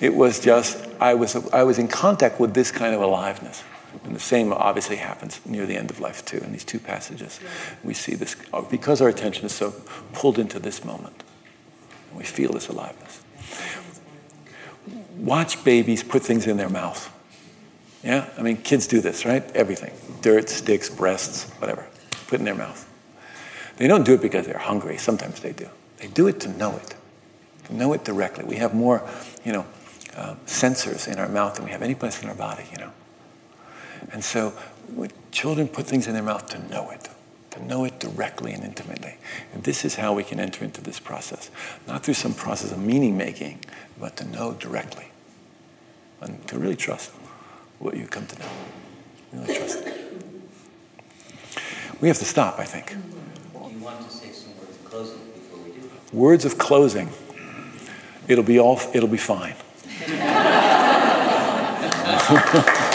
it 0.00 0.14
was 0.14 0.40
just 0.40 0.86
i 1.00 1.14
was 1.14 1.36
i 1.52 1.62
was 1.62 1.78
in 1.78 1.88
contact 1.88 2.40
with 2.40 2.54
this 2.54 2.70
kind 2.70 2.94
of 2.94 3.00
aliveness 3.00 3.62
And 4.06 4.14
the 4.14 4.20
same 4.20 4.52
obviously 4.52 4.96
happens 4.96 5.40
near 5.44 5.66
the 5.66 5.76
end 5.76 5.90
of 5.90 5.98
life 5.98 6.24
too. 6.24 6.38
In 6.38 6.52
these 6.52 6.64
two 6.64 6.78
passages, 6.78 7.40
we 7.82 7.92
see 7.92 8.14
this 8.14 8.36
uh, 8.52 8.62
because 8.62 9.00
our 9.00 9.08
attention 9.08 9.44
is 9.44 9.52
so 9.52 9.74
pulled 10.12 10.38
into 10.38 10.60
this 10.60 10.84
moment. 10.84 11.24
We 12.14 12.22
feel 12.22 12.52
this 12.52 12.68
aliveness. 12.68 13.20
Watch 15.16 15.64
babies 15.64 16.04
put 16.04 16.22
things 16.22 16.46
in 16.46 16.56
their 16.56 16.68
mouth. 16.68 17.12
Yeah? 18.04 18.28
I 18.38 18.42
mean, 18.42 18.58
kids 18.58 18.86
do 18.86 19.00
this, 19.00 19.24
right? 19.24 19.44
Everything 19.56 19.92
dirt, 20.22 20.48
sticks, 20.48 20.88
breasts, 20.88 21.50
whatever. 21.58 21.84
Put 22.28 22.38
in 22.38 22.44
their 22.44 22.54
mouth. 22.54 22.88
They 23.76 23.88
don't 23.88 24.04
do 24.04 24.14
it 24.14 24.22
because 24.22 24.46
they're 24.46 24.56
hungry. 24.56 24.98
Sometimes 24.98 25.40
they 25.40 25.52
do. 25.52 25.68
They 25.96 26.06
do 26.06 26.28
it 26.28 26.38
to 26.40 26.48
know 26.48 26.76
it, 26.76 26.94
to 27.64 27.74
know 27.74 27.92
it 27.92 28.04
directly. 28.04 28.44
We 28.44 28.56
have 28.56 28.72
more, 28.72 29.02
you 29.44 29.52
know, 29.52 29.66
uh, 30.16 30.36
sensors 30.46 31.12
in 31.12 31.18
our 31.18 31.28
mouth 31.28 31.56
than 31.56 31.64
we 31.64 31.72
have 31.72 31.82
any 31.82 31.96
place 31.96 32.22
in 32.22 32.28
our 32.28 32.34
body, 32.36 32.64
you 32.70 32.78
know. 32.78 32.92
And 34.12 34.24
so 34.24 34.54
children 35.30 35.68
put 35.68 35.86
things 35.86 36.06
in 36.06 36.14
their 36.14 36.22
mouth 36.22 36.46
to 36.48 36.58
know 36.70 36.90
it, 36.90 37.08
to 37.50 37.62
know 37.62 37.84
it 37.84 38.00
directly 38.00 38.52
and 38.52 38.64
intimately. 38.64 39.16
And 39.52 39.62
this 39.64 39.84
is 39.84 39.96
how 39.96 40.14
we 40.14 40.24
can 40.24 40.40
enter 40.40 40.64
into 40.64 40.80
this 40.80 40.98
process. 40.98 41.50
Not 41.86 42.02
through 42.02 42.14
some 42.14 42.32
process 42.34 42.72
of 42.72 42.78
meaning 42.78 43.16
making, 43.18 43.60
but 44.00 44.16
to 44.16 44.24
know 44.26 44.54
directly. 44.54 45.08
And 46.20 46.46
to 46.48 46.58
really 46.58 46.76
trust 46.76 47.10
what 47.78 47.96
you 47.96 48.06
come 48.06 48.26
to 48.26 48.38
know. 48.38 48.48
Really 49.34 49.54
trust. 49.54 49.84
We 52.00 52.08
have 52.08 52.18
to 52.18 52.24
stop, 52.24 52.58
I 52.58 52.64
think. 52.64 52.88
Do 52.88 52.96
you 53.70 53.78
want 53.84 54.00
to 54.00 54.10
say 54.10 54.30
some 54.32 54.56
words 54.58 54.76
of 54.76 54.84
closing 54.84 55.18
before 55.34 55.58
we 55.58 55.70
do? 55.72 55.90
Words 56.12 56.44
of 56.44 56.58
closing. 56.58 57.10
It'll 58.28 58.44
be 58.44 58.58
all 58.58 58.80
it'll 58.94 59.08
be 59.08 59.18
fine. 59.18 59.54